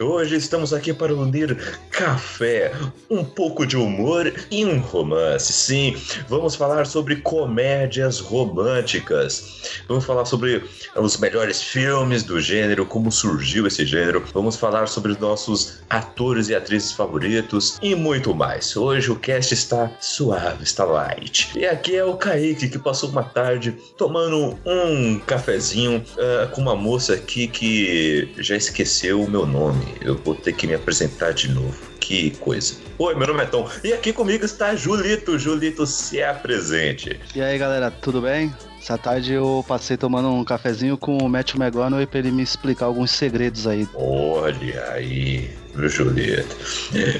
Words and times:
Hoje 0.00 0.36
estamos 0.36 0.72
aqui 0.72 0.94
para 0.94 1.14
unir 1.14 1.54
café, 1.90 2.72
um 3.10 3.22
pouco 3.22 3.66
de 3.66 3.76
humor 3.76 4.32
e 4.50 4.64
um 4.64 4.80
romance. 4.80 5.52
Sim, 5.52 5.94
vamos 6.26 6.54
falar 6.54 6.86
sobre 6.86 7.16
comédias 7.16 8.18
românticas. 8.18 9.82
Vamos 9.86 10.06
falar 10.06 10.24
sobre 10.24 10.64
os 10.96 11.18
melhores 11.18 11.62
filmes 11.62 12.22
do 12.22 12.40
gênero, 12.40 12.86
como 12.86 13.12
surgiu 13.12 13.66
esse 13.66 13.84
gênero. 13.84 14.24
Vamos 14.32 14.56
falar 14.56 14.86
sobre 14.86 15.12
os 15.12 15.18
nossos 15.18 15.80
atores 15.90 16.48
e 16.48 16.54
atrizes 16.54 16.92
favoritos 16.92 17.78
e 17.82 17.94
muito 17.94 18.34
mais. 18.34 18.74
Hoje 18.74 19.10
o 19.10 19.16
cast 19.16 19.52
está 19.52 19.90
suave, 20.00 20.64
está 20.64 20.86
light. 20.86 21.50
E 21.54 21.66
aqui 21.66 21.94
é 21.94 22.04
o 22.04 22.16
Kaique 22.16 22.70
que 22.70 22.78
passou 22.78 23.10
uma 23.10 23.22
tarde 23.22 23.76
tomando 23.98 24.58
um 24.64 25.18
cafezinho 25.18 26.02
ah, 26.18 26.46
com 26.46 26.62
uma 26.62 26.74
moça 26.74 27.12
aqui 27.12 27.46
que 27.46 28.32
já 28.38 28.56
esqueceu 28.56 29.20
o 29.20 29.30
meu 29.30 29.41
nome. 29.46 29.94
Eu 30.00 30.16
vou 30.16 30.34
ter 30.34 30.52
que 30.52 30.66
me 30.66 30.74
apresentar 30.74 31.32
de 31.32 31.50
novo. 31.50 31.76
Que 32.00 32.30
coisa. 32.32 32.74
Oi, 32.98 33.14
meu 33.14 33.26
nome 33.26 33.42
é 33.42 33.46
Tom. 33.46 33.68
E 33.84 33.92
aqui 33.92 34.12
comigo 34.12 34.44
está 34.44 34.74
Julito. 34.74 35.38
Julito, 35.38 35.86
se 35.86 36.22
apresente. 36.22 37.20
E 37.34 37.40
aí 37.40 37.56
galera, 37.58 37.90
tudo 37.90 38.20
bem? 38.20 38.52
Essa 38.82 38.98
tarde 38.98 39.32
eu 39.32 39.64
passei 39.68 39.96
tomando 39.96 40.28
um 40.28 40.44
cafezinho 40.44 40.98
com 40.98 41.16
o 41.18 41.28
Matthew 41.28 41.62
McConaughey 41.62 42.04
pra 42.04 42.18
ele 42.18 42.32
me 42.32 42.42
explicar 42.42 42.86
alguns 42.86 43.12
segredos 43.12 43.64
aí. 43.64 43.88
Olha 43.94 44.90
aí, 44.90 45.56
meu 45.72 45.88
Julito. 45.88 46.56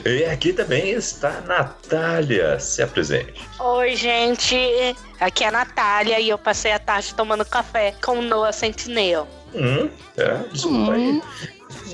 E 0.05 0.25
aqui 0.25 0.53
também 0.53 0.91
está 0.91 1.41
Natália. 1.43 2.59
Se 2.59 2.83
apresente. 2.83 3.41
Oi, 3.61 3.95
gente. 3.95 4.57
Aqui 5.21 5.45
é 5.45 5.49
a 5.49 5.53
Natália 5.53 6.19
e 6.19 6.29
eu 6.31 6.37
passei 6.37 6.73
a 6.73 6.81
tarde 6.81 7.15
tomando 7.15 7.45
café 7.45 7.95
com 8.05 8.19
o 8.19 8.23
Noah 8.23 8.53
Sentinel. 8.53 9.29
Hum, 9.55 9.89
é, 10.17 10.39
desculpa 10.53 10.95
aí. 10.95 11.23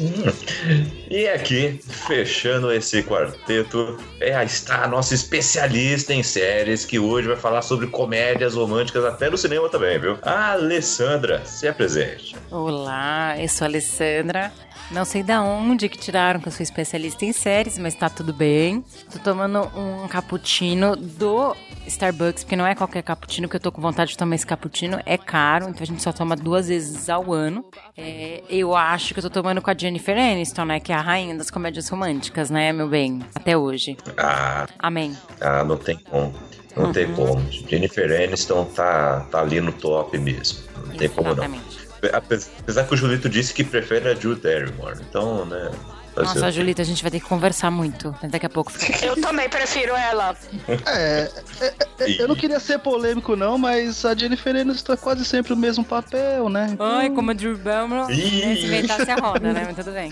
Hum. 0.00 0.88
E 1.10 1.26
aqui, 1.28 1.80
fechando 1.88 2.70
esse 2.70 3.02
quarteto, 3.02 3.98
é, 4.20 4.44
está 4.44 4.84
a 4.84 4.88
nossa 4.88 5.14
especialista 5.14 6.12
em 6.12 6.22
séries, 6.22 6.84
que 6.84 6.98
hoje 6.98 7.28
vai 7.28 7.36
falar 7.36 7.62
sobre 7.62 7.86
comédias 7.86 8.54
românticas 8.54 9.04
até 9.04 9.30
no 9.30 9.38
cinema 9.38 9.68
também, 9.68 9.98
viu? 9.98 10.18
A 10.22 10.52
Alessandra, 10.52 11.44
se 11.44 11.66
apresente. 11.66 12.36
Olá, 12.50 13.36
eu 13.38 13.48
sou 13.48 13.64
a 13.64 13.68
Alessandra. 13.68 14.52
Não 14.90 15.04
sei 15.04 15.22
da 15.22 15.42
onde 15.42 15.86
que 15.88 15.98
tiraram 15.98 16.40
que 16.40 16.48
eu 16.48 16.52
sou 16.52 16.62
especialista 16.62 17.24
em 17.24 17.32
séries, 17.32 17.76
mas 17.76 17.94
tá 17.94 18.08
tudo 18.08 18.32
bem. 18.32 18.82
Tô 19.12 19.18
tomando 19.18 19.60
um 19.76 20.08
cappuccino 20.08 20.96
do 20.96 21.54
Starbucks, 21.86 22.42
porque 22.42 22.56
não 22.56 22.66
é 22.66 22.74
qualquer 22.74 23.02
cappuccino 23.02 23.48
que 23.48 23.56
eu 23.56 23.60
tô 23.60 23.70
com 23.70 23.82
vontade 23.82 24.12
de 24.12 24.16
tomar 24.16 24.34
esse 24.34 24.46
cappuccino. 24.46 24.98
É 25.04 25.18
caro, 25.18 25.68
então 25.68 25.82
a 25.82 25.86
gente 25.86 26.02
só 26.02 26.10
toma 26.10 26.34
duas 26.34 26.68
vezes 26.68 27.10
ao 27.10 27.34
ano. 27.34 27.66
É, 27.96 28.42
eu 28.48 28.74
acho 28.74 29.12
que 29.12 29.20
eu 29.20 29.24
tô 29.24 29.30
tomando 29.30 29.60
com 29.60 29.70
a 29.70 29.74
Jennifer 29.76 30.16
Aniston, 30.16 30.64
né? 30.64 30.80
Que 30.80 30.90
é 30.90 30.94
a 30.94 31.02
rainha 31.02 31.36
das 31.36 31.50
comédias 31.50 31.86
românticas, 31.88 32.48
né, 32.48 32.72
meu 32.72 32.88
bem? 32.88 33.20
Até 33.34 33.56
hoje. 33.58 33.96
Ah, 34.16 34.66
Amém. 34.78 35.14
ah 35.40 35.64
não 35.64 35.76
tem 35.76 35.98
como. 35.98 36.34
Não 36.74 36.92
tem 36.92 37.12
como. 37.12 37.42
Jennifer 37.50 38.22
Aniston 38.22 38.64
tá, 38.64 39.26
tá 39.30 39.40
ali 39.40 39.60
no 39.60 39.72
top 39.72 40.16
mesmo. 40.16 40.60
Não 40.86 40.96
tem 40.96 41.08
como 41.08 41.34
não. 41.34 41.44
Apesar 42.12 42.84
que 42.84 42.94
o 42.94 42.96
Julito 42.96 43.28
disse 43.28 43.52
que 43.52 43.64
prefere 43.64 44.08
a 44.08 44.14
Drew 44.14 44.36
Barrymore. 44.36 44.98
Então, 45.08 45.44
né... 45.44 45.70
fazer 46.14 46.26
Nossa, 46.26 46.38
o 46.38 46.44
quê? 46.44 46.52
Julita, 46.52 46.82
a 46.82 46.84
gente 46.84 47.02
vai 47.02 47.10
ter 47.10 47.20
que 47.20 47.26
conversar 47.26 47.70
muito. 47.70 48.14
Daqui 48.24 48.46
a 48.46 48.50
pouco 48.50 48.72
fica. 48.72 49.04
Eu 49.04 49.20
também 49.20 49.48
prefiro 49.48 49.94
ela. 49.94 50.36
É, 50.86 51.30
é, 51.60 51.74
é, 52.00 52.22
eu 52.22 52.28
não 52.28 52.34
queria 52.34 52.60
ser 52.60 52.78
polêmico 52.78 53.36
não, 53.36 53.58
mas 53.58 54.04
a 54.04 54.14
Jennifer 54.14 54.54
Aniston 54.54 54.92
é 54.92 54.96
quase 54.96 55.24
sempre 55.24 55.52
o 55.52 55.56
mesmo 55.56 55.84
papel, 55.84 56.48
né? 56.48 56.76
Ai, 56.78 57.10
como 57.10 57.30
a 57.30 57.34
Drew 57.34 57.56
Barrymore 57.56 58.12
Ih. 58.12 58.46
né, 58.46 58.54
se 58.54 58.66
inventasse 58.66 59.10
a 59.10 59.16
roda, 59.16 59.52
né? 59.52 59.64
Mas 59.66 59.76
tudo 59.76 59.92
bem. 59.92 60.10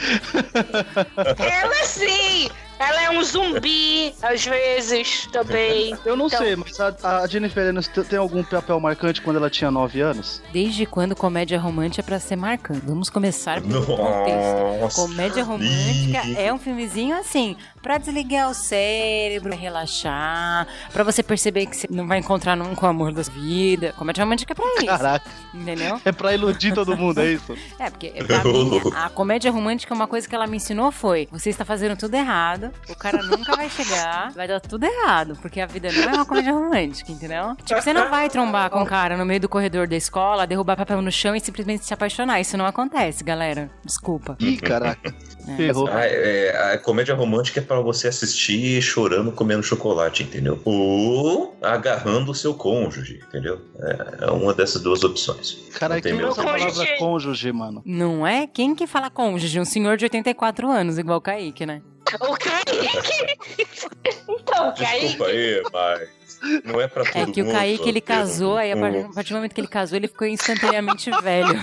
Ela 1.39 1.85
sim! 1.85 2.49
Ela 2.79 3.03
é 3.05 3.11
um 3.11 3.23
zumbi, 3.23 4.15
às 4.23 4.45
vezes, 4.45 5.27
também. 5.33 5.97
Eu 6.05 6.17
não 6.17 6.27
Então- 6.27 6.39
sei, 6.39 6.57
mas 6.57 6.79
a, 6.79 7.21
a 7.23 7.27
Jennifer 7.27 7.69
Aniston 7.69 8.03
tem 8.03 8.19
algum 8.19 8.43
papel 8.45 8.79
marcante 8.79 9.23
quando 9.23 9.37
ela 9.37 9.49
tinha 9.49 9.71
9 9.71 10.01
anos? 10.01 10.43
Desde 10.53 10.85
quando 10.85 11.17
comédia 11.17 11.59
romântica 11.59 12.03
é 12.03 12.05
pra 12.05 12.21
ser 12.21 12.37
marcante? 12.37 12.83
Vamos 12.85 13.09
começar 13.09 13.61
pelo 13.63 13.85
contexto. 13.87 14.81
Nossa. 14.81 15.01
Comédia 15.01 15.43
romântica 15.45 16.27
Ih. 16.27 16.37
é 16.39 16.53
um 16.53 16.59
filmezinho 16.59 17.17
assim, 17.17 17.57
pra 17.87 17.99
desligar 17.99 18.51
o 18.51 18.55
cérebro, 18.55 19.51
pra 19.51 19.57
relaxar, 19.57 20.67
pra 20.93 21.05
você 21.05 21.23
perceber 21.23 21.67
que 21.67 21.77
você 21.77 21.87
não 21.89 22.05
vai 22.05 22.19
encontrar 22.19 22.57
nunca 22.57 22.85
o 22.85 22.89
amor 22.89 23.13
da 23.13 23.23
sua 23.23 23.33
vida. 23.35 23.95
Comédia 23.97 24.25
romântica 24.25 24.53
é 24.53 24.57
pra 24.57 24.65
isso, 24.79 24.87
Caraca, 24.87 25.31
entendeu? 25.55 26.01
é 26.05 26.11
pra 26.11 26.35
iludir 26.35 26.75
todo 26.75 26.97
mundo, 26.97 27.21
é 27.21 27.33
isso? 27.33 27.57
É, 27.79 27.91
porque 27.91 28.11
mim, 28.11 28.81
a 28.97 29.09
comédia 29.11 29.53
romântica, 29.53 29.95
uma 29.95 30.09
coisa 30.09 30.29
que 30.29 30.35
ela 30.35 30.47
me 30.47 30.57
ensinou 30.57 30.91
foi: 30.91 31.29
você 31.31 31.51
está 31.51 31.65
fazendo 31.65 31.97
tudo 31.97 32.15
errado, 32.15 32.73
o 32.89 32.97
cara 32.97 33.23
nunca 33.23 33.55
vai 33.55 33.69
chegar, 33.71 34.33
vai 34.33 34.49
dar 34.49 34.59
tudo 34.61 34.85
errado, 34.85 35.39
porque 35.41 35.61
a 35.61 35.67
vida 35.67 35.93
não 35.93 36.03
é 36.03 36.15
uma 36.15 36.25
comédia 36.27 36.53
romântica, 36.53 37.13
entendeu? 37.13 37.55
Tipo, 37.65 37.81
você 37.81 37.93
não 37.93 38.11
vai 38.11 38.29
trombar 38.29 38.69
com 38.71 38.81
um 38.81 38.85
cara 38.87 39.17
no 39.17 39.25
meio 39.25 39.39
do 39.41 39.49
corredor 39.49 39.87
da 39.87 39.95
escola, 39.95 40.47
derrubar 40.47 40.77
papel 40.77 41.01
no 41.01 41.13
chão 41.13 41.37
e 41.37 41.41
simplesmente 41.41 41.85
se 41.85 41.95
apaixonar. 41.95 42.41
Isso 42.41 42.57
não 42.57 42.67
acontece, 42.67 43.23
galera. 43.23 43.71
Desculpa. 43.85 44.37
Ih, 44.41 44.57
caraca, 44.57 45.09
É. 45.09 45.36
ferrou. 45.57 45.89
Ah, 45.89 46.05
é, 46.07 46.73
a 46.75 46.79
comédia 46.79 47.15
romântica 47.15 47.61
é 47.61 47.63
pra 47.63 47.81
você 47.81 48.09
assistir 48.09 48.81
chorando 48.83 49.31
comendo 49.33 49.63
chocolate, 49.63 50.23
entendeu? 50.23 50.59
Ou 50.65 51.57
agarrando 51.63 52.33
o 52.33 52.35
seu 52.35 52.55
cônjuge, 52.55 53.21
entendeu? 53.29 53.61
É, 53.79 54.25
é 54.27 54.31
uma 54.31 54.53
dessas 54.55 54.83
duas 54.83 55.05
opções. 55.05 55.59
Caralho, 55.79 56.03
tem 56.03 56.13
quem 56.13 56.21
meu 56.21 56.31
usa 56.31 56.41
a 56.43 56.45
palavra 56.45 56.87
cônjuge. 56.99 57.53
mano? 57.53 57.83
Não 57.85 58.27
é? 58.27 58.47
Quem 58.47 58.75
que 58.75 58.87
fala 58.87 59.11
cônjuge? 59.11 59.61
Um 59.61 59.65
senhor 59.65 59.97
de 59.97 60.05
84 60.07 60.71
anos, 60.71 60.99
igual 60.99 61.19
o 61.19 61.21
Kaique, 61.21 61.67
né? 61.67 61.83
O 62.21 62.37
Kaique. 62.37 63.67
Então, 64.29 64.73
Kaique. 64.75 65.07
Desculpa 65.07 65.27
aí, 65.31 65.63
mas 65.73 66.09
não 66.65 66.81
é 66.81 66.87
pra 66.89 67.05
todo 67.05 67.17
É 67.17 67.21
mundo. 67.27 67.35
que 67.35 67.43
o 67.43 67.51
Kaique, 67.51 67.89
ele 67.89 68.01
ter 68.01 68.13
um- 68.13 68.17
casou, 68.17 68.57
aí 68.57 68.73
a 68.73 68.77
par- 68.77 68.95
a 68.95 69.13
partir 69.13 69.31
do 69.33 69.37
momento 69.37 69.55
que 69.55 69.61
ele 69.61 69.69
casou, 69.69 69.97
ele 69.97 70.09
ficou 70.09 70.27
instantaneamente 70.27 71.11
velho. 71.23 71.61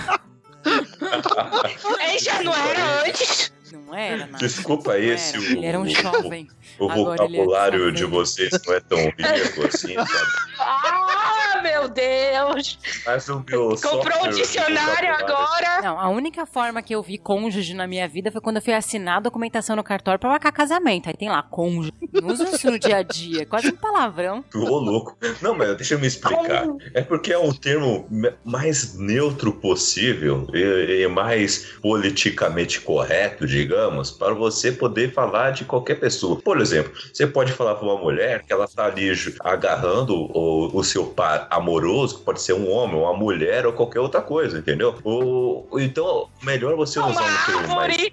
Ele 2.06 2.18
já 2.18 2.42
não 2.42 2.54
era 2.54 3.02
antes. 3.06 3.52
Não 3.94 4.00
era. 4.00 4.26
Desculpa 4.38 4.90
Não 4.90 4.96
aí 4.98 5.08
era. 5.10 5.18
se 5.18 5.38
o, 5.38 5.42
Ele 5.42 5.66
era 5.66 5.78
um 5.78 5.82
o- 5.82 5.88
jovem. 5.88 6.48
o 6.78 6.84
ele 6.84 6.92
é 6.92 7.04
vocabulário 7.04 7.78
jovem. 7.78 7.94
de 7.94 8.04
vocês 8.04 8.50
não 8.66 8.74
é 8.74 8.80
tão 8.80 8.98
rico 8.98 9.66
assim, 9.66 9.94
sabe? 9.94 11.14
Meu 11.64 11.88
Deus. 11.88 12.78
Mas 13.06 13.26
o 13.30 13.42
meu 13.48 13.74
Comprou 13.80 14.26
um 14.26 14.28
dicionário 14.28 15.14
agora. 15.14 15.80
Não, 15.82 15.98
a 15.98 16.10
única 16.10 16.44
forma 16.44 16.82
que 16.82 16.94
eu 16.94 17.02
vi 17.02 17.16
cônjuge 17.16 17.72
na 17.72 17.86
minha 17.86 18.06
vida 18.06 18.30
foi 18.30 18.42
quando 18.42 18.56
eu 18.56 18.62
fui 18.62 18.74
assinar 18.74 19.16
a 19.16 19.20
documentação 19.20 19.74
no 19.74 19.82
cartório 19.82 20.20
pra 20.20 20.28
marcar 20.28 20.52
casamento. 20.52 21.08
Aí 21.08 21.16
tem 21.16 21.30
lá, 21.30 21.42
cônjuge. 21.42 21.90
Não 22.12 22.28
usa 22.28 22.44
isso 22.44 22.70
no 22.70 22.78
dia 22.78 22.98
a 22.98 23.02
dia. 23.02 23.42
é 23.42 23.44
Quase 23.46 23.68
um 23.68 23.76
palavrão. 23.76 24.44
Ô, 24.54 24.78
louco. 24.78 25.16
Não, 25.40 25.54
mas 25.54 25.74
deixa 25.76 25.94
eu 25.94 25.98
me 25.98 26.06
explicar. 26.06 26.66
É 26.92 27.00
porque 27.00 27.32
é 27.32 27.38
o 27.38 27.52
termo 27.54 28.06
mais 28.44 28.98
neutro 28.98 29.50
possível 29.50 30.46
e, 30.52 31.02
e 31.02 31.08
mais 31.08 31.72
politicamente 31.80 32.80
correto, 32.82 33.46
digamos, 33.46 34.10
para 34.10 34.34
você 34.34 34.70
poder 34.70 35.14
falar 35.14 35.52
de 35.52 35.64
qualquer 35.64 35.94
pessoa. 35.94 36.36
Por 36.36 36.60
exemplo, 36.60 36.92
você 37.10 37.26
pode 37.26 37.52
falar 37.52 37.76
para 37.76 37.86
uma 37.86 37.96
mulher 37.96 38.42
que 38.42 38.52
ela 38.52 38.68
tá 38.68 38.84
ali 38.84 39.10
agarrando 39.40 40.14
o, 40.14 40.70
o 40.76 40.84
seu 40.84 41.06
par 41.06 41.46
amoroso, 41.54 42.18
que 42.18 42.24
pode 42.24 42.40
ser 42.42 42.52
um 42.54 42.70
homem, 42.70 42.96
uma 43.00 43.12
mulher 43.14 43.66
ou 43.66 43.72
qualquer 43.72 44.00
outra 44.00 44.20
coisa, 44.20 44.58
entendeu? 44.58 44.96
Ou, 45.04 45.68
então, 45.80 46.28
melhor 46.42 46.74
você 46.76 46.98
Uma 46.98 47.10
usar 47.10 47.22
um 47.22 47.46
termo 47.60 47.74
mais. 47.76 47.94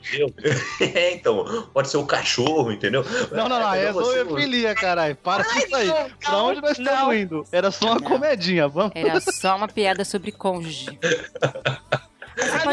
É, 0.82 1.14
então, 1.14 1.68
pode 1.74 1.90
ser 1.90 1.98
o 1.98 2.06
cachorro, 2.06 2.72
entendeu? 2.72 3.06
Não, 3.32 3.48
não, 3.48 3.60
não, 3.60 3.74
é 3.74 3.92
você 3.92 4.20
usar- 4.20 4.30
zoofilia, 4.30 4.76
caralho. 4.76 5.16
Para 5.16 5.44
com 5.44 5.58
isso 5.60 5.76
aí. 5.76 5.88
não, 5.88 6.10
Pra 6.20 6.38
onde 6.44 6.62
nós 6.62 6.78
estamos 6.80 7.16
indo? 7.16 7.46
Era 7.52 7.72
só 7.72 7.86
uma 7.88 7.96
Não. 7.96 8.02
comedinha, 8.02 8.68
vamos? 8.68 8.92
Era 8.96 9.20
só 9.22 9.56
uma 9.56 9.68
piada 9.68 10.04
sobre 10.06 10.32
cônjuge. 10.32 10.98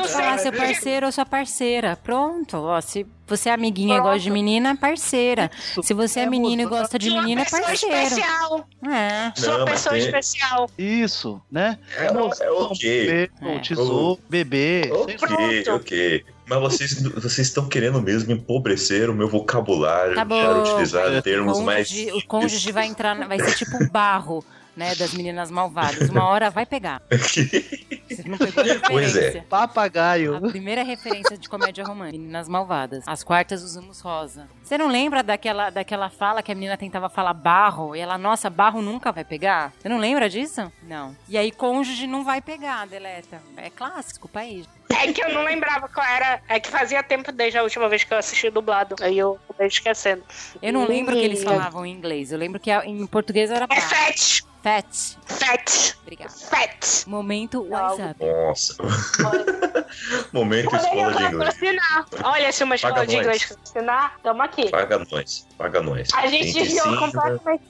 Você 0.09 0.17
não 0.17 0.25
falar 0.25 0.39
seu 0.39 0.53
parceiro 0.53 1.07
ou 1.07 1.13
sua 1.13 1.27
parceira. 1.27 1.99
Pronto, 2.03 2.57
ó. 2.57 2.81
Se 2.81 3.07
você 3.27 3.51
é 3.51 3.53
amiguinha 3.53 3.97
e 3.99 4.01
gosta 4.01 4.19
de 4.21 4.31
menina, 4.31 4.71
é 4.71 4.75
parceira. 4.75 5.51
Se 5.83 5.93
você 5.95 6.21
é 6.21 6.23
É, 6.23 6.27
menino 6.27 6.63
e 6.63 6.67
gosta 6.67 6.99
de 6.99 7.11
menina, 7.11 7.43
é 7.43 7.45
pessoa 7.45 7.63
parceiro. 7.63 7.95
especial. 7.97 8.67
É. 8.91 9.33
Sou 9.37 9.49
uma 9.51 9.59
Não, 9.59 9.65
mas 9.67 9.75
pessoa 9.75 9.95
tem- 9.95 10.05
especial. 10.05 10.71
Isso, 10.79 11.43
né? 11.51 11.79
É, 11.97 12.07
é 12.07 12.51
ok. 12.51 13.07
Bebê, 13.07 13.31
É. 13.43 13.57
o 13.57 13.61
tesouro, 13.61 14.21
bebê. 14.29 14.91
Ok, 14.93 15.17
Pronto. 15.19 15.75
ok. 15.83 16.25
mas 16.51 16.61
vocês, 16.61 17.03
vocês 17.03 17.47
estão 17.49 17.69
querendo 17.69 18.01
mesmo 18.01 18.33
empobrecer 18.33 19.11
o 19.11 19.15
meu 19.15 19.29
vocabulário. 19.29 20.15
Tá 20.15 20.25
bom. 20.25 20.41
Quero 20.41 20.61
utilizar 20.63 21.23
termos 21.23 21.59
o 21.59 21.63
mais. 21.63 21.89
cônjuge, 21.89 22.13
o 22.13 22.27
cônjuge 22.27 22.73
vai 22.73 22.87
entrar, 22.87 23.15
na- 23.15 23.27
vai 23.27 23.39
ser 23.39 23.55
tipo 23.55 23.77
o 23.85 23.91
barro, 23.91 24.43
né, 24.79 24.95
das 24.95 25.13
meninas 25.13 25.51
malvadas. 25.51 26.09
Uma 26.09 26.25
hora 26.25 26.51
vai 26.51 26.65
pegar. 26.65 27.03
Você 27.11 28.23
não 28.27 28.39
pegou 28.39 28.63
a 28.63 28.67
referência. 28.67 28.89
Pois 28.89 29.17
é. 29.17 29.41
Papagaio. 29.43 30.37
A 30.37 30.41
primeira 30.41 30.83
referência 30.83 31.37
de 31.37 31.49
comédia 31.49 31.85
romântica, 31.85 32.17
Meninas 32.17 32.49
Malvadas. 32.49 33.05
As 33.07 33.23
quartas 33.23 33.63
usamos 33.63 34.01
rosa. 34.01 34.49
Você 34.63 34.79
não 34.79 34.89
lembra 34.89 35.23
daquela, 35.23 35.69
daquela 35.69 36.09
fala 36.09 36.43
que 36.43 36.51
a 36.51 36.55
menina 36.55 36.77
tentava 36.77 37.09
falar 37.09 37.35
barro 37.35 37.95
e 37.95 38.01
ela, 38.01 38.17
nossa, 38.17 38.49
barro 38.49 38.81
nunca 38.81 39.13
vai 39.13 39.25
pegar? 39.25 39.73
Você 39.79 39.89
não 39.89 39.99
lembra 39.99 40.29
disso? 40.29 40.73
Não. 40.83 41.15
E 41.29 41.37
aí 41.37 41.51
cônjuge 41.51 42.07
não 42.07 42.25
vai 42.25 42.41
pegar, 42.41 42.87
deleta. 42.87 43.43
É 43.57 43.69
clássico, 43.69 44.29
país. 44.29 44.67
É 44.91 45.13
que 45.13 45.23
eu 45.23 45.35
não 45.35 45.45
lembrava 45.45 45.89
qual 45.89 46.07
era. 46.07 46.41
É 46.49 46.59
que 46.59 46.71
fazia 46.71 47.03
tempo 47.03 47.31
desde 47.31 47.59
a 47.59 47.63
última 47.63 47.89
vez 47.89 48.05
que 48.05 48.15
eu 48.15 48.19
assisti 48.19 48.49
dublado. 48.49 48.97
Aí 49.01 49.19
eu 49.19 49.39
acabei 49.49 49.67
esquecendo. 49.67 50.23
Eu 50.63 50.73
não 50.73 50.87
lembro 50.87 51.15
que 51.15 51.21
eles 51.25 51.45
falavam 51.45 51.85
em 51.85 51.93
inglês. 51.93 52.33
Eu 52.33 52.39
lembro 52.39 52.59
que 52.59 52.71
em 52.71 53.07
português 53.07 53.51
era 53.51 53.65
É 53.65 53.67
barro. 53.67 54.49
Fat! 54.63 55.17
Fat. 55.27 55.95
Obrigada. 56.03 56.31
Fat! 56.31 57.05
Momento 57.07 57.67
WhatsApp. 57.69 58.17
Nossa. 58.25 58.75
Momento 60.33 60.71
Poderia 60.71 60.89
escola 60.89 61.13
de 61.13 61.23
inglês. 61.25 61.55
patrocinar. 61.55 62.07
Olha, 62.25 62.53
se 62.53 62.65
uma 62.65 62.75
escola 62.75 62.95
Paga 62.95 63.07
de 63.07 63.17
nós. 63.17 63.25
inglês 63.25 63.47
patrocinar, 63.47 64.17
tamo 64.23 64.43
aqui. 64.43 64.71
Paga 64.71 65.07
nós. 65.11 65.47
Paga 65.57 65.83
nós. 65.83 66.09
A 66.15 66.27
gente 66.27 66.53
desviou 66.53 66.87
ensina, 66.87 66.99
completamente. 66.99 67.63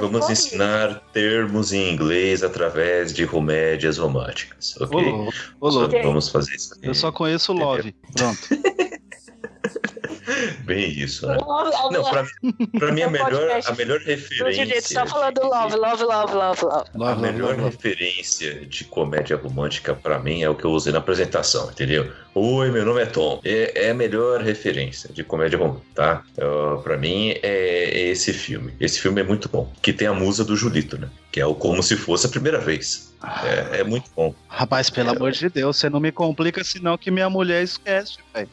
Vamos 0.00 0.26
de 0.26 0.32
ensinar 0.32 1.00
termos 1.12 1.72
em 1.72 1.92
inglês 1.92 2.42
através 2.42 3.12
de 3.12 3.26
comédias 3.26 3.98
românticas, 3.98 4.74
Ô, 4.80 4.84
ok? 4.84 5.12
ô, 5.60 5.70
Só 5.70 5.78
louco. 5.80 6.02
vamos 6.02 6.28
fazer 6.28 6.54
isso. 6.54 6.74
Eu 6.82 6.94
só 6.94 7.12
conheço 7.12 7.52
o 7.52 7.56
Love. 7.56 7.94
Pronto. 8.16 8.38
Bem 10.64 10.90
isso, 10.90 11.26
né? 11.26 11.36
Love, 11.36 11.70
love, 11.70 11.94
Não, 11.94 12.10
pra, 12.10 12.26
pra 12.78 12.92
mim 12.92 13.02
a 13.02 13.06
No 13.06 13.12
melhor, 13.12 13.30
podcast. 13.30 13.70
a 13.70 13.74
melhor 13.74 14.00
referência. 14.00 14.66
Jujutsu, 14.66 14.94
só 14.94 15.06
falando 15.06 15.42
love, 15.42 15.76
love, 15.76 16.04
love, 16.04 16.34
love, 16.34 16.64
love. 16.64 17.12
A 17.12 17.14
melhor 17.16 17.56
referência 17.56 18.66
de 18.66 18.84
comédia 18.84 19.36
romântica 19.36 19.94
pra 19.94 20.18
mim 20.18 20.42
é 20.42 20.48
o 20.48 20.54
que 20.54 20.64
eu 20.64 20.70
usei 20.70 20.92
na 20.92 20.98
apresentação, 20.98 21.70
entendeu? 21.70 22.10
Oi, 22.34 22.70
meu 22.70 22.84
nome 22.84 23.02
é 23.02 23.06
Tom. 23.06 23.40
É, 23.44 23.86
é 23.86 23.90
a 23.90 23.94
melhor 23.94 24.40
referência 24.40 25.10
de 25.12 25.24
comédia 25.24 25.58
romântica, 25.58 25.86
tá? 25.94 26.22
Uh, 26.38 26.80
pra 26.82 26.96
mim 26.96 27.30
é, 27.30 27.38
é 27.42 28.00
esse 28.08 28.32
filme. 28.32 28.72
Esse 28.80 29.00
filme 29.00 29.20
é 29.20 29.24
muito 29.24 29.48
bom. 29.48 29.72
Que 29.82 29.92
tem 29.92 30.06
a 30.06 30.14
musa 30.14 30.44
do 30.44 30.56
Julito, 30.56 30.96
né? 30.98 31.08
Que 31.32 31.40
é 31.40 31.46
o 31.46 31.54
Como 31.54 31.82
Se 31.82 31.96
Fosse 31.96 32.26
a 32.26 32.28
Primeira 32.28 32.58
Vez. 32.60 33.09
É, 33.22 33.80
é 33.80 33.84
muito 33.84 34.10
bom. 34.16 34.34
Rapaz, 34.48 34.88
pelo 34.88 35.10
amor 35.10 35.32
de 35.32 35.48
Deus, 35.48 35.76
você 35.76 35.90
não 35.90 36.00
me 36.00 36.10
complica, 36.10 36.64
senão 36.64 36.96
que 36.96 37.10
minha 37.10 37.28
mulher 37.28 37.62
esquece, 37.62 38.18
velho. 38.32 38.48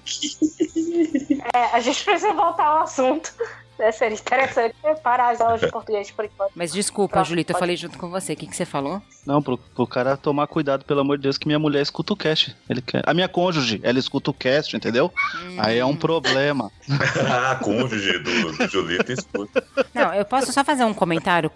É, 1.54 1.76
a 1.76 1.80
gente 1.80 2.04
precisa 2.04 2.34
voltar 2.34 2.66
ao 2.66 2.84
assunto. 2.84 3.34
É, 3.80 3.92
seria 3.92 4.16
interessante 4.16 4.76
parar 5.04 5.32
as 5.32 5.42
aulas 5.42 5.62
de 5.62 5.70
português 5.70 6.10
por 6.12 6.26
enquanto. 6.26 6.52
Mas 6.56 6.72
desculpa, 6.72 7.24
Julito, 7.24 7.52
eu 7.52 7.54
pode. 7.54 7.60
falei 7.60 7.78
junto 7.78 7.98
com 7.98 8.10
você. 8.10 8.34
O 8.34 8.36
que, 8.36 8.48
que 8.48 8.56
você 8.56 8.66
falou? 8.66 9.02
Não, 9.26 9.42
pro, 9.42 9.58
pro 9.58 9.86
cara 9.86 10.18
tomar 10.18 10.48
cuidado, 10.48 10.86
pelo 10.86 11.02
amor 11.02 11.18
de 11.18 11.24
Deus, 11.24 11.38
que 11.38 11.48
minha 11.48 11.60
mulher 11.60 11.82
escuta 11.82 12.14
o 12.14 12.16
cast. 12.16 12.56
Ele 12.70 12.82
quer... 12.82 13.04
A 13.06 13.14
minha 13.14 13.28
cônjuge, 13.28 13.80
ela 13.84 14.00
escuta 14.00 14.32
o 14.32 14.34
cast, 14.34 14.76
entendeu? 14.76 15.12
Aí 15.58 15.78
é 15.78 15.86
um 15.86 15.96
problema. 15.96 16.72
ah, 17.30 17.56
cônjuge 17.56 18.20
do, 18.20 18.58
do 18.58 18.68
Julito 18.68 19.12
escuta. 19.12 19.64
Não, 19.94 20.14
eu 20.14 20.26
posso 20.26 20.52
só 20.52 20.64
fazer 20.64 20.84
um 20.84 20.94
comentário? 20.94 21.52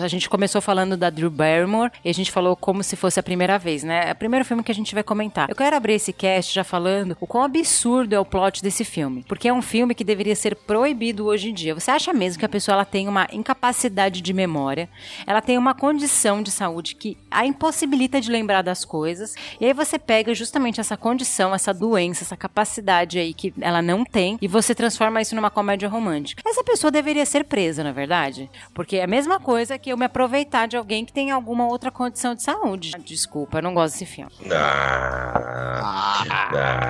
A 0.00 0.08
gente 0.08 0.28
começou 0.28 0.60
falando 0.60 0.96
da 0.96 1.10
Drew 1.10 1.30
Barrymore 1.30 1.90
e 2.04 2.10
a 2.10 2.14
gente 2.14 2.30
falou 2.30 2.56
como 2.56 2.82
se 2.82 2.96
fosse 2.96 3.18
a 3.18 3.22
primeira 3.22 3.58
vez, 3.58 3.82
né? 3.82 4.10
É 4.10 4.12
o 4.12 4.16
primeiro 4.16 4.44
filme 4.44 4.62
que 4.62 4.72
a 4.72 4.74
gente 4.74 4.94
vai 4.94 5.02
comentar. 5.02 5.48
Eu 5.48 5.56
quero 5.56 5.76
abrir 5.76 5.94
esse 5.94 6.12
cast 6.12 6.54
já 6.54 6.64
falando 6.64 7.16
o 7.20 7.26
quão 7.26 7.44
absurdo 7.44 8.14
é 8.14 8.20
o 8.20 8.24
plot 8.24 8.62
desse 8.62 8.84
filme. 8.84 9.24
Porque 9.26 9.48
é 9.48 9.52
um 9.52 9.62
filme 9.62 9.94
que 9.94 10.04
deveria 10.04 10.36
ser 10.36 10.54
proibido 10.54 11.26
hoje 11.26 11.50
em 11.50 11.54
dia. 11.56 11.74
Você 11.74 11.90
acha 11.90 12.12
mesmo 12.12 12.38
que 12.38 12.44
a 12.44 12.48
pessoa 12.48 12.74
ela 12.74 12.84
tem 12.84 13.08
uma 13.08 13.26
incapacidade 13.32 14.20
de 14.20 14.32
memória, 14.32 14.88
ela 15.26 15.40
tem 15.40 15.58
uma 15.58 15.74
condição 15.74 16.42
de 16.42 16.50
saúde 16.50 16.94
que 16.94 17.16
a 17.30 17.44
impossibilita 17.44 18.20
de 18.20 18.30
lembrar 18.30 18.62
das 18.62 18.84
coisas, 18.84 19.34
e 19.60 19.64
aí 19.64 19.72
você 19.72 19.98
pega 19.98 20.34
justamente 20.34 20.80
essa 20.80 20.96
condição, 20.96 21.54
essa 21.54 21.72
doença, 21.72 22.22
essa 22.22 22.36
capacidade 22.36 23.18
aí 23.18 23.32
que 23.32 23.52
ela 23.60 23.80
não 23.82 24.04
tem, 24.04 24.38
e 24.40 24.46
você 24.46 24.74
transforma 24.74 25.20
isso 25.20 25.34
numa 25.34 25.50
comédia 25.50 25.88
romântica. 25.88 26.42
Essa 26.46 26.62
pessoa 26.62 26.90
deveria 26.90 27.24
ser 27.24 27.44
presa, 27.44 27.82
na 27.82 27.92
verdade. 27.92 28.50
Porque 28.74 28.96
é 28.96 29.04
a 29.04 29.08
mesma 29.08 29.40
coisa 29.40 29.78
que 29.78 29.90
eu 29.90 29.96
me 29.96 30.04
aproveitar 30.04 30.68
de 30.68 30.76
alguém 30.76 31.04
que 31.04 31.12
tem 31.12 31.30
alguma 31.30 31.66
outra 31.66 31.90
condição 31.90 32.34
de 32.34 32.42
saúde. 32.42 32.92
Desculpa, 33.04 33.58
eu 33.58 33.62
não 33.62 33.74
gosto 33.74 33.94
desse 33.94 34.06
filme. 34.06 34.30
Ah, 34.52 36.24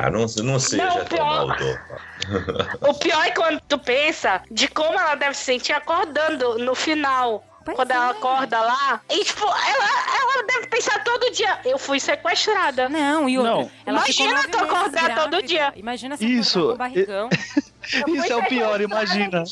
ah, 0.04 0.10
não, 0.10 0.26
não 0.44 0.58
seja 0.58 0.84
Não, 0.84 1.04
tão 1.04 1.24
maldoso. 1.24 1.78
O 2.80 2.94
pior 2.94 3.24
é 3.26 3.30
quando 3.30 3.60
tu 3.68 3.78
pensa 3.78 4.42
de 4.50 4.68
como 4.68 4.98
ela 4.98 5.14
deve 5.14 5.34
se 5.34 5.44
sentir 5.44 5.72
acordando 5.72 6.58
no 6.58 6.74
final. 6.74 7.44
Pois 7.64 7.76
quando 7.76 7.90
é. 7.90 7.94
ela 7.94 8.10
acorda 8.10 8.60
lá. 8.60 9.00
E, 9.10 9.24
tipo, 9.24 9.44
ela, 9.44 9.88
ela 10.20 10.46
deve 10.46 10.68
pensar 10.68 11.02
todo 11.02 11.32
dia. 11.32 11.58
Eu 11.64 11.78
fui 11.78 11.98
sequestrada. 11.98 12.88
Não, 12.88 13.28
e 13.28 13.36
outra, 13.38 13.54
Não. 13.54 13.70
ela 13.84 13.98
Imagina 13.98 14.48
tu 14.48 14.56
acordar 14.58 15.14
todo 15.16 15.30
grávida. 15.30 15.42
dia. 15.42 15.72
Imagina 15.74 16.16
se 16.16 16.24
Isso, 16.26 16.70
com 16.70 16.76
barrigão. 16.76 17.28
Isso 18.06 18.32
é 18.32 18.36
o 18.36 18.44
pior, 18.44 18.80
imagina. 18.80 19.42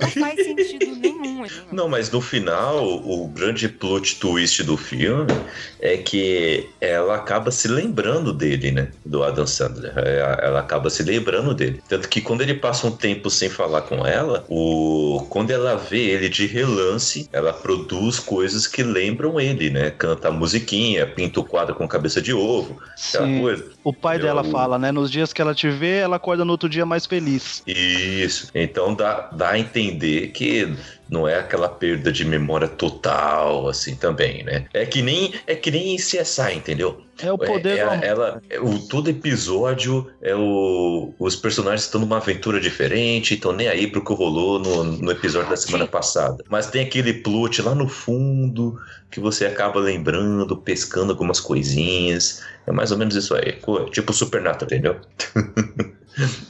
Não 0.00 0.08
faz 0.10 0.34
sentido 0.44 0.96
nenhum. 0.96 1.46
Não, 1.72 1.88
mas 1.88 2.10
no 2.10 2.20
final, 2.20 2.84
o 2.84 3.28
grande 3.28 3.68
plot 3.68 4.16
twist 4.20 4.62
do 4.62 4.76
filme 4.76 5.32
é 5.80 5.96
que 5.96 6.68
ela 6.80 7.16
acaba 7.16 7.50
se 7.50 7.66
lembrando 7.68 8.32
dele, 8.32 8.70
né? 8.72 8.88
Do 9.04 9.22
Adam 9.22 9.46
Sandler. 9.46 9.92
É, 9.96 10.18
Ela 10.42 10.60
acaba 10.60 10.90
se 10.90 11.02
lembrando 11.02 11.54
dele. 11.54 11.82
Tanto 11.88 12.08
que 12.08 12.20
quando 12.20 12.42
ele 12.42 12.54
passa 12.54 12.86
um 12.86 12.90
tempo 12.90 13.30
sem 13.30 13.48
falar 13.48 13.82
com 13.82 14.06
ela, 14.06 14.44
o... 14.48 15.26
quando 15.30 15.50
ela 15.50 15.76
vê 15.76 16.10
ele 16.10 16.28
de 16.28 16.46
relance, 16.46 17.28
ela 17.32 17.52
produz 17.52 18.18
coisas 18.18 18.66
que 18.66 18.82
lembram 18.82 19.40
ele, 19.40 19.70
né? 19.70 19.90
Canta 19.90 20.28
a 20.28 20.32
musiquinha, 20.32 21.06
pinta 21.06 21.40
o 21.40 21.44
quadro 21.44 21.74
com 21.74 21.86
cabeça 21.88 22.20
de 22.20 22.32
ovo, 22.32 22.78
aquela 23.08 23.26
Sim. 23.26 23.40
coisa. 23.40 23.64
O 23.84 23.92
pai 23.92 24.16
Eu- 24.16 24.22
dela 24.22 24.44
fala, 24.44 24.78
né? 24.78 24.92
Nos 24.92 25.10
dias 25.10 25.32
que 25.32 25.40
ela 25.42 25.54
te 25.54 25.68
vê, 25.70 25.98
ela 25.98 26.16
acorda 26.16 26.44
no 26.44 26.52
outro 26.52 26.68
dia 26.68 26.86
mais 26.86 27.06
feliz. 27.06 27.62
Isso. 27.66 28.48
Então 28.54 28.94
dá, 28.94 29.21
dá 29.32 29.50
a 29.50 29.58
entender 29.58 30.28
que 30.28 30.74
não 31.12 31.28
é 31.28 31.38
aquela 31.38 31.68
perda 31.68 32.10
de 32.10 32.24
memória 32.24 32.66
total, 32.66 33.68
assim, 33.68 33.94
também, 33.94 34.42
né? 34.44 34.64
É 34.72 34.86
que 34.86 35.02
nem, 35.02 35.34
é 35.46 35.54
que 35.54 35.70
nem 35.70 35.94
em 35.94 35.96
CSI, 35.96 36.54
entendeu? 36.56 37.02
É 37.22 37.30
o 37.30 37.36
poder 37.36 37.78
é, 37.78 37.84
do 37.84 37.90
é- 37.90 37.94
amor. 37.94 38.04
ela, 38.04 38.42
é 38.48 38.58
o, 38.58 38.78
todo 38.88 39.10
episódio 39.10 40.10
é 40.22 40.34
o, 40.34 41.12
os 41.18 41.36
personagens 41.36 41.82
estão 41.82 42.00
numa 42.00 42.16
aventura 42.16 42.58
diferente, 42.58 43.34
estão 43.34 43.52
nem 43.52 43.68
aí 43.68 43.86
pro 43.86 44.02
que 44.02 44.14
rolou 44.14 44.58
no, 44.58 44.84
no 44.84 45.10
episódio 45.10 45.50
da 45.50 45.56
semana 45.56 45.86
passada. 45.86 46.42
Mas 46.48 46.68
tem 46.68 46.82
aquele 46.82 47.12
plot 47.12 47.60
lá 47.60 47.74
no 47.74 47.88
fundo 47.88 48.80
que 49.10 49.20
você 49.20 49.44
acaba 49.44 49.78
lembrando, 49.78 50.56
pescando 50.56 51.12
algumas 51.12 51.38
coisinhas. 51.38 52.42
É 52.66 52.72
mais 52.72 52.90
ou 52.90 52.96
menos 52.96 53.14
isso 53.14 53.34
aí. 53.34 53.58
Tipo 53.90 54.12
Supernatural, 54.14 54.64
entendeu? 54.64 55.00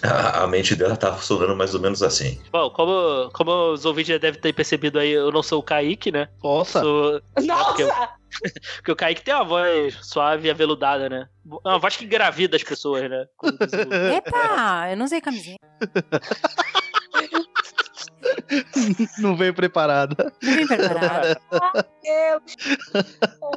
a, 0.02 0.42
a 0.42 0.46
mente 0.46 0.74
dela 0.74 0.96
tá 0.96 1.12
funcionando 1.12 1.56
mais 1.56 1.74
ou 1.74 1.80
menos 1.80 2.02
assim. 2.02 2.40
Bom, 2.50 2.70
como, 2.70 3.30
como 3.32 3.72
os 3.72 3.84
ouvintes 3.84 4.12
já 4.12 4.18
devem 4.18 4.40
ter 4.40 4.52
percebido 4.52 4.98
aí, 4.98 5.10
eu 5.10 5.30
não 5.30 5.42
sou 5.42 5.60
o 5.60 5.62
Kaique, 5.62 6.10
né? 6.10 6.28
Nossa, 6.42 6.80
Sou, 6.80 7.20
Nossa! 7.44 8.10
porque 8.76 8.92
o 8.92 8.96
Kaique 8.96 9.22
tem 9.22 9.34
uma 9.34 9.44
voz 9.44 9.98
suave 10.02 10.48
e 10.48 10.50
aveludada, 10.50 11.08
né? 11.08 11.28
Uma 11.44 11.78
voz 11.78 11.96
que 11.96 12.04
engravida 12.04 12.56
as 12.56 12.62
pessoas, 12.62 13.08
né? 13.08 13.26
Epa, 14.16 14.90
eu 14.90 14.96
não 14.96 15.04
usei 15.04 15.20
camisinha. 15.20 15.58
Não 19.18 19.36
veio 19.36 19.54
preparada. 19.54 20.32
Não 20.42 20.52
vim 20.52 20.66
preparada. 20.66 21.40
Deus. 22.02 22.56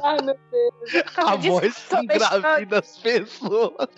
Ai, 0.02 0.18
meu 0.22 0.38
Deus. 0.50 1.04
A 1.16 1.36
voz 1.36 1.86
engravida 1.92 2.78
as 2.78 2.98
pessoas. 2.98 3.88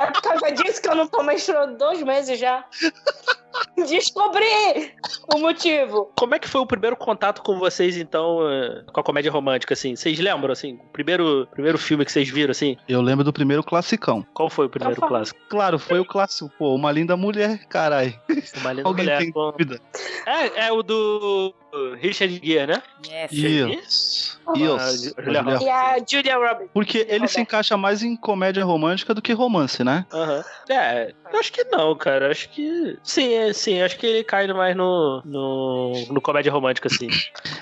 É 0.00 0.10
por 0.10 0.22
causa 0.22 0.52
disso 0.52 0.82
que 0.82 0.88
eu 0.88 0.94
não 0.94 1.06
tô 1.06 1.22
menstruando 1.22 1.76
dois 1.76 2.02
meses 2.02 2.38
já. 2.38 2.64
Descobri 3.88 4.92
o 5.34 5.38
motivo. 5.38 6.10
Como 6.16 6.34
é 6.34 6.38
que 6.38 6.48
foi 6.48 6.60
o 6.60 6.66
primeiro 6.66 6.96
contato 6.96 7.42
com 7.42 7.58
vocês, 7.58 7.96
então, 7.96 8.40
eh, 8.50 8.84
com 8.92 9.00
a 9.00 9.04
comédia 9.04 9.30
romântica, 9.30 9.74
assim? 9.74 9.94
Vocês 9.96 10.18
lembram, 10.18 10.52
assim? 10.52 10.74
O 10.74 10.92
primeiro, 10.92 11.46
primeiro 11.52 11.78
filme 11.78 12.04
que 12.04 12.12
vocês 12.12 12.28
viram, 12.28 12.50
assim? 12.50 12.76
Eu 12.88 13.00
lembro 13.02 13.24
do 13.24 13.32
primeiro 13.32 13.62
classicão. 13.62 14.26
Qual 14.34 14.48
foi 14.50 14.66
o 14.66 14.70
primeiro 14.70 14.92
Então 14.96 15.08
fala. 15.08 15.18
clássico? 15.20 15.40
Claro, 15.48 15.78
foi 15.78 15.98
o 16.00 16.04
clássico. 16.04 16.50
Pô, 16.58 16.74
uma 16.74 16.90
linda 16.92 17.16
mulher, 17.16 17.64
carai. 17.66 18.18
Uma 18.60 18.72
linda 18.72 18.88
Alguém 18.88 19.04
mulher 19.04 19.18
tem 19.18 19.30
dúvida? 19.32 19.80
É, 20.26 20.66
é 20.66 20.72
o 20.72 20.82
do 20.82 21.54
Richard 22.00 22.40
Gere, 22.44 22.72
né? 22.72 22.82
Yes. 23.06 23.32
Isso. 23.32 24.40
Ah, 24.46 24.52
Isso. 24.56 25.14
Julia 25.18 25.42
A 25.42 25.54
Julia 25.56 25.58
E 25.62 25.68
a 25.70 25.96
Julia 26.08 26.36
Roberts. 26.36 26.70
Porque 26.74 26.98
ele 26.98 27.26
se 27.28 27.34
Roberto. 27.34 27.38
encaixa 27.38 27.76
mais 27.76 28.02
em 28.02 28.14
comédia 28.16 28.64
romântica 28.64 29.14
do 29.14 29.22
que 29.22 29.32
romance, 29.32 29.82
né? 29.82 30.04
Aham. 30.12 30.44
É, 30.68 31.14
eu 31.32 31.38
acho 31.40 31.52
que 31.52 31.64
não, 31.64 31.94
cara. 31.96 32.26
Eu 32.26 32.30
Acho 32.32 32.48
que. 32.50 32.98
Sim, 33.02 33.28
é, 33.48 33.52
sim. 33.52 33.80
Acho 33.80 33.96
que 33.98 34.06
ele 34.06 34.24
cai 34.24 34.46
mais 34.52 34.76
no. 34.76 35.22
no, 35.24 35.92
no 36.10 36.20
comédia 36.20 36.52
romântica, 36.52 36.88
assim. 36.88 37.08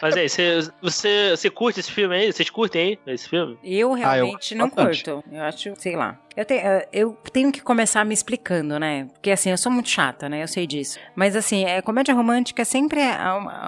Mas 0.01 0.17
aí, 0.17 0.29
você, 0.29 0.61
você, 0.81 1.31
você 1.37 1.51
curte 1.51 1.81
esse 1.81 1.91
filme 1.91 2.15
aí? 2.15 2.33
Vocês 2.33 2.51
curtem 2.51 2.99
aí 3.07 3.15
esse 3.15 3.29
filme? 3.29 3.59
Eu 3.63 3.93
Ah, 3.95 3.99
eu 4.19 4.25
realmente 4.25 4.55
não 4.55 4.69
bastante. 4.69 5.05
curto. 5.05 5.25
Eu 5.33 5.43
acho, 5.43 5.75
sei 5.77 5.97
lá. 5.97 6.19
Eu 6.41 6.45
tenho, 6.47 6.61
eu- 6.67 6.83
eu 6.93 7.19
tenho 7.33 7.53
que 7.53 7.61
começar 7.61 8.05
me 8.05 8.15
explicando, 8.15 8.79
né? 8.79 9.07
Porque 9.13 9.31
assim, 9.31 9.51
eu 9.51 9.59
sou 9.59 9.71
muito 9.71 9.89
chata, 9.91 10.29
né? 10.29 10.43
Eu 10.43 10.49
sei 10.49 10.67
disso. 10.67 10.99
Mas 11.15 11.37
assim, 11.37 11.65
é, 11.65 11.83
comédia 11.83 12.15
romântica 12.15 12.65
sempre 12.65 13.01
é 13.01 13.15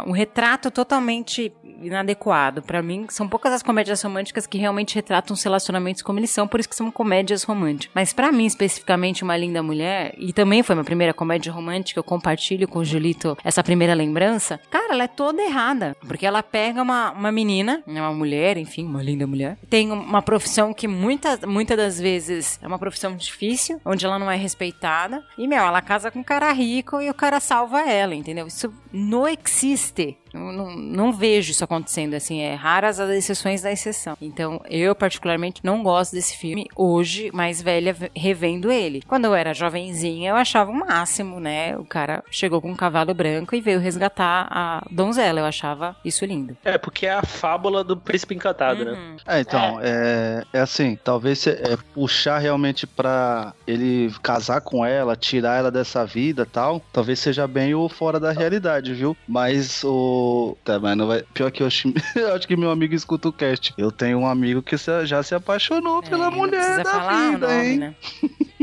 um, 0.06 0.10
um 0.10 0.12
retrato 0.12 0.70
totalmente 0.70 1.52
inadequado. 1.82 2.62
Pra 2.62 2.82
mim, 2.82 3.06
são 3.10 3.28
poucas 3.28 3.52
as 3.52 3.62
comédias 3.62 4.00
românticas 4.02 4.46
que 4.46 4.56
realmente 4.56 4.94
retratam 4.94 5.34
os 5.34 5.42
relacionamentos 5.42 6.00
como 6.02 6.18
eles 6.18 6.30
são, 6.30 6.48
por 6.48 6.60
isso 6.60 6.68
que 6.68 6.76
são 6.76 6.90
comédias 6.90 7.42
românticas. 7.42 7.92
Mas 7.94 8.12
pra 8.12 8.32
mim, 8.32 8.46
especificamente, 8.46 9.22
Uma 9.22 9.36
Linda 9.36 9.62
Mulher, 9.62 10.14
e 10.16 10.32
também 10.32 10.62
foi 10.62 10.74
minha 10.74 10.84
primeira 10.84 11.12
comédia 11.12 11.52
romântica, 11.52 11.98
eu 11.98 12.04
compartilho 12.04 12.66
com 12.68 12.78
o 12.78 12.84
Julito 12.84 13.36
essa 13.44 13.62
primeira 13.62 13.94
lembrança. 13.94 14.58
Cara, 14.70 14.94
ela 14.94 15.04
é 15.04 15.08
toda 15.08 15.42
errada. 15.42 15.96
Porque 16.06 16.24
ela 16.24 16.42
pega 16.42 16.80
uma, 16.82 17.10
uma 17.12 17.32
menina, 17.32 17.82
né, 17.86 18.00
uma 18.00 18.14
mulher, 18.14 18.56
enfim, 18.56 18.86
uma 18.86 19.02
linda 19.02 19.26
mulher, 19.26 19.58
tem 19.68 19.90
uma 19.90 20.22
profissão 20.22 20.72
que 20.72 20.86
muitas 20.88 21.40
muitas 21.40 21.76
das 21.76 22.00
vezes 22.00 22.58
é 22.62 22.66
uma 22.66 22.78
profissão 22.78 23.16
difícil, 23.16 23.80
onde 23.84 24.06
ela 24.06 24.18
não 24.18 24.30
é 24.30 24.36
respeitada. 24.36 25.22
E, 25.36 25.48
meu, 25.48 25.58
ela 25.58 25.82
casa 25.82 26.10
com 26.10 26.20
um 26.20 26.24
cara 26.24 26.50
rico 26.52 27.02
e 27.02 27.10
o 27.10 27.14
cara 27.14 27.40
salva 27.40 27.80
ela, 27.80 28.14
entendeu? 28.14 28.46
Isso 28.46 28.72
não 28.92 29.26
existe. 29.28 30.16
Eu 30.34 30.40
não, 30.52 30.70
não 30.76 31.12
vejo 31.12 31.50
isso 31.50 31.64
acontecendo, 31.64 32.14
assim, 32.14 32.40
é 32.40 32.54
raras 32.54 32.98
as 33.00 33.10
exceções 33.10 33.62
da 33.62 33.70
exceção. 33.72 34.16
Então, 34.20 34.60
eu 34.68 34.94
particularmente 34.94 35.60
não 35.64 35.82
gosto 35.82 36.12
desse 36.12 36.36
filme 36.36 36.66
hoje, 36.76 37.30
mais 37.32 37.60
velha, 37.60 37.92
ve- 37.92 38.10
revendo 38.16 38.70
ele. 38.70 39.02
Quando 39.06 39.24
eu 39.26 39.34
era 39.34 39.52
jovenzinha, 39.54 40.30
eu 40.30 40.36
achava 40.36 40.70
o 40.70 40.74
máximo, 40.74 41.38
né? 41.40 41.76
O 41.76 41.84
cara 41.84 42.22
chegou 42.30 42.60
com 42.60 42.70
um 42.70 42.76
cavalo 42.76 43.12
branco 43.14 43.54
e 43.54 43.60
veio 43.60 43.80
resgatar 43.80 44.46
a 44.50 44.86
donzela. 44.90 45.40
Eu 45.40 45.44
achava 45.44 45.96
isso 46.04 46.24
lindo. 46.24 46.56
É, 46.64 46.78
porque 46.78 47.06
é 47.06 47.12
a 47.14 47.22
fábula 47.22 47.82
do 47.84 47.96
príncipe 47.96 48.34
encantado, 48.34 48.84
né? 48.84 48.92
Uhum. 48.92 49.16
É, 49.26 49.40
então, 49.40 49.78
é, 49.82 50.44
é 50.52 50.60
assim, 50.60 50.98
talvez 51.02 51.46
é, 51.46 51.76
puxar 51.94 52.38
realmente 52.38 52.86
pra 52.86 53.52
ele 53.66 54.12
casar 54.22 54.60
com 54.60 54.84
ela, 54.84 55.16
tirar 55.16 55.58
ela 55.58 55.70
dessa 55.70 56.04
vida 56.04 56.46
tal, 56.46 56.80
talvez 56.92 57.18
seja 57.18 57.46
bem 57.46 57.74
o 57.74 57.88
fora 57.88 58.18
da 58.18 58.32
realidade, 58.32 58.94
viu? 58.94 59.16
Mas 59.26 59.82
o. 59.84 60.21
Tá, 60.64 60.78
mas 60.78 60.96
não 60.96 61.06
vai. 61.06 61.22
Pior 61.34 61.50
que 61.50 61.62
eu 61.62 61.66
acho, 61.66 61.92
eu 62.16 62.34
acho 62.34 62.46
que 62.46 62.56
meu 62.56 62.70
amigo 62.70 62.94
escuta 62.94 63.28
o 63.28 63.32
cast. 63.32 63.74
Eu 63.76 63.90
tenho 63.90 64.18
um 64.18 64.26
amigo 64.26 64.62
que 64.62 64.76
já 65.04 65.22
se 65.22 65.34
apaixonou 65.34 66.02
É, 66.02 66.08
pela 66.08 66.30
não 66.30 66.36
mulher 66.38 66.58
precisa 66.60 66.82
da 66.84 66.90
falar 66.90 67.28
o 67.28 67.32
vida, 67.32 67.46
nome, 67.48 67.66
hein? 67.66 67.78
né? 67.78 67.94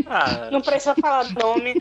Ah, 0.05 0.49
Não 0.51 0.61
precisa 0.61 0.95
falar 0.95 1.29
nome. 1.33 1.75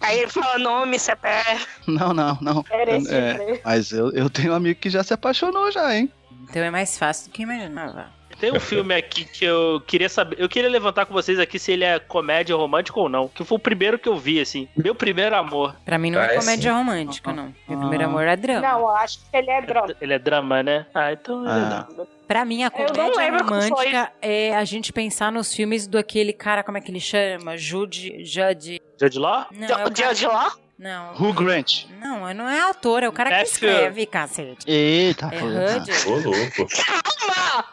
Aí 0.00 0.18
ele 0.20 0.30
fala 0.30 0.58
nome, 0.58 0.98
CPF. 0.98 1.66
Não, 1.86 2.12
não, 2.12 2.36
não. 2.40 2.64
Esse 2.88 3.14
É, 3.14 3.60
mas 3.64 3.90
eu, 3.92 4.10
eu 4.12 4.28
tenho 4.28 4.52
um 4.52 4.56
amigo 4.56 4.78
que 4.80 4.90
já 4.90 5.02
se 5.02 5.14
apaixonou 5.14 5.70
já, 5.70 5.94
hein? 5.94 6.10
Então 6.42 6.62
é 6.62 6.70
mais 6.70 6.98
fácil 6.98 7.28
do 7.28 7.32
que 7.32 7.42
imaginava. 7.42 8.08
Tem 8.50 8.56
um 8.56 8.60
filme 8.60 8.94
aqui 8.94 9.24
que 9.24 9.44
eu 9.44 9.82
queria 9.86 10.08
saber. 10.08 10.36
Eu 10.38 10.48
queria 10.48 10.68
levantar 10.70 11.06
com 11.06 11.12
vocês 11.14 11.38
aqui 11.38 11.58
se 11.58 11.72
ele 11.72 11.84
é 11.84 11.98
comédia 11.98 12.54
romântica 12.56 12.98
ou 13.00 13.08
não. 13.08 13.28
Que 13.28 13.44
foi 13.44 13.56
o 13.56 13.58
primeiro 13.58 13.98
que 13.98 14.08
eu 14.08 14.16
vi, 14.16 14.40
assim. 14.40 14.68
Meu 14.76 14.94
primeiro 14.94 15.34
amor. 15.36 15.74
Pra 15.84 15.98
mim 15.98 16.10
não 16.10 16.20
Ah, 16.20 16.26
é 16.26 16.36
é 16.36 16.38
comédia 16.38 16.72
romântica, 16.72 17.32
não. 17.32 17.54
Meu 17.68 17.78
primeiro 17.78 18.04
Ah. 18.04 18.06
amor 18.06 18.22
é 18.26 18.36
drama. 18.36 18.60
Não, 18.60 18.78
eu 18.80 18.88
acho 18.90 19.18
que 19.18 19.36
ele 19.36 19.50
é 19.50 19.62
drama. 19.62 19.94
Ele 20.00 20.12
é 20.12 20.18
drama, 20.18 20.62
né? 20.62 20.86
Ah, 20.94 21.12
então 21.12 21.40
ele 21.40 21.48
é 21.48 21.52
Ah. 21.52 21.86
drama. 21.88 22.06
Pra 22.26 22.44
mim, 22.44 22.64
a 22.64 22.70
comédia 22.70 23.38
romântica 23.38 24.12
é 24.22 24.56
a 24.56 24.64
gente 24.64 24.92
pensar 24.92 25.30
nos 25.30 25.52
filmes 25.52 25.86
do 25.86 25.98
aquele 25.98 26.32
cara, 26.32 26.62
como 26.62 26.78
é 26.78 26.80
que 26.80 26.90
ele 26.90 27.00
chama? 27.00 27.56
Jude. 27.56 28.24
Jude. 28.24 28.80
Jude 29.00 29.18
Law? 29.18 29.46
Não, 29.50 29.68
é 29.80 29.86
o 29.86 29.90
Dia 29.90 30.04
cara... 30.06 30.14
de 30.16 30.26
lá? 30.26 30.52
Não, 30.76 31.12
Hugh 31.14 31.32
Grant. 31.34 31.84
não, 32.00 32.34
não 32.34 32.48
é 32.48 32.60
autor, 32.62 33.04
é 33.04 33.08
o 33.08 33.12
cara 33.12 33.30
que 33.30 33.36
Matthew. 33.36 33.52
escreve, 33.70 34.06
cacete. 34.06 34.68
Eita, 34.68 35.30
É. 35.32 35.40
Ô, 36.08 36.16
louco. 36.16 36.66
Calma! 36.66 37.64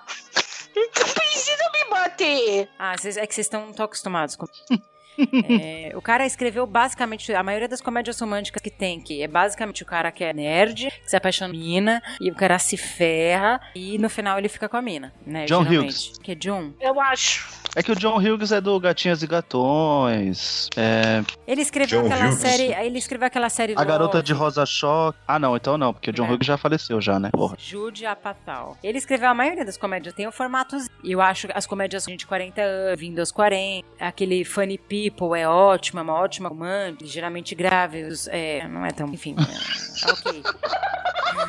Não 0.75 1.13
precisa 1.13 1.69
me 1.73 1.89
bater. 1.89 2.69
Ah, 2.79 2.95
vocês- 2.97 3.17
é 3.17 3.25
que 3.27 3.33
vocês 3.35 3.45
estão 3.47 3.61
não 3.61 3.71
estão 3.71 3.85
acostumados 3.85 4.35
com. 4.35 4.45
É, 5.49 5.91
o 5.95 6.01
cara 6.01 6.25
escreveu 6.25 6.65
basicamente 6.65 7.33
a 7.33 7.43
maioria 7.43 7.67
das 7.67 7.81
comédias 7.81 8.19
românticas 8.19 8.61
que 8.61 8.69
tem, 8.69 8.99
que 8.99 9.21
é 9.21 9.27
basicamente 9.27 9.83
o 9.83 9.85
cara 9.85 10.11
que 10.11 10.23
é 10.23 10.33
nerd, 10.33 10.89
que 11.03 11.09
se 11.09 11.15
apaixona 11.15 11.51
pela 11.53 11.63
mina, 11.63 12.01
e 12.19 12.29
o 12.31 12.35
cara 12.35 12.57
se 12.59 12.77
ferra, 12.77 13.59
e 13.75 13.97
no 13.97 14.09
final 14.09 14.37
ele 14.37 14.47
fica 14.49 14.69
com 14.69 14.77
a 14.77 14.81
mina, 14.81 15.11
né? 15.25 15.45
John 15.45 15.63
geralmente. 15.65 16.11
Que 16.21 16.31
é 16.31 16.35
John. 16.35 16.71
Eu 16.79 16.99
acho. 17.01 17.49
É 17.75 17.81
que 17.81 17.91
o 17.91 17.95
John 17.95 18.17
Hughes 18.17 18.51
é 18.51 18.59
do 18.59 18.77
Gatinhas 18.79 19.23
e 19.23 19.27
Gatões. 19.27 20.67
É, 20.75 21.23
Ele 21.47 21.61
escreveu 21.61 22.01
John 22.01 22.07
aquela 22.07 22.25
Hughes. 22.29 22.39
série. 22.39 22.73
Ele 22.85 22.97
escreveu 22.99 23.27
aquela 23.27 23.49
série 23.49 23.73
a 23.77 23.83
Garota 23.83 24.17
Love, 24.17 24.25
de 24.27 24.33
Rosa 24.33 24.65
Choque. 24.65 25.17
Ah, 25.27 25.39
não, 25.39 25.55
então 25.55 25.77
não, 25.77 25.93
porque 25.93 26.09
o 26.09 26.13
John 26.13 26.25
É. 26.27 26.31
Hughes 26.33 26.45
já 26.45 26.57
faleceu 26.57 26.99
já, 26.99 27.17
né? 27.19 27.29
Porra. 27.31 27.55
Jude 27.57 28.05
Apatow. 28.05 28.77
Ele 28.83 28.97
escreveu 28.97 29.29
a 29.29 29.33
maioria 29.33 29.63
das 29.65 29.77
comédias, 29.77 30.13
tem 30.13 30.27
o 30.27 30.31
formatos. 30.31 30.87
E 31.03 31.11
eu 31.13 31.21
acho 31.21 31.47
as 31.53 31.65
comédias 31.65 32.05
de 32.05 32.25
40 32.25 32.61
anos, 32.61 32.99
vindo 32.99 33.19
aos 33.19 33.31
40, 33.31 33.87
aquele 33.99 34.43
Funny 34.43 34.77
People 35.09 35.39
é 35.39 35.47
ótimo, 35.47 35.99
é 35.99 36.03
uma 36.03 36.13
ótima 36.13 36.49
romântica, 36.49 37.05
geralmente 37.05 37.55
grávidos, 37.55 38.27
é, 38.27 38.67
não 38.67 38.85
é 38.85 38.91
tão. 38.91 39.07
Enfim, 39.07 39.35
é, 39.37 40.11
ok. 40.11 40.43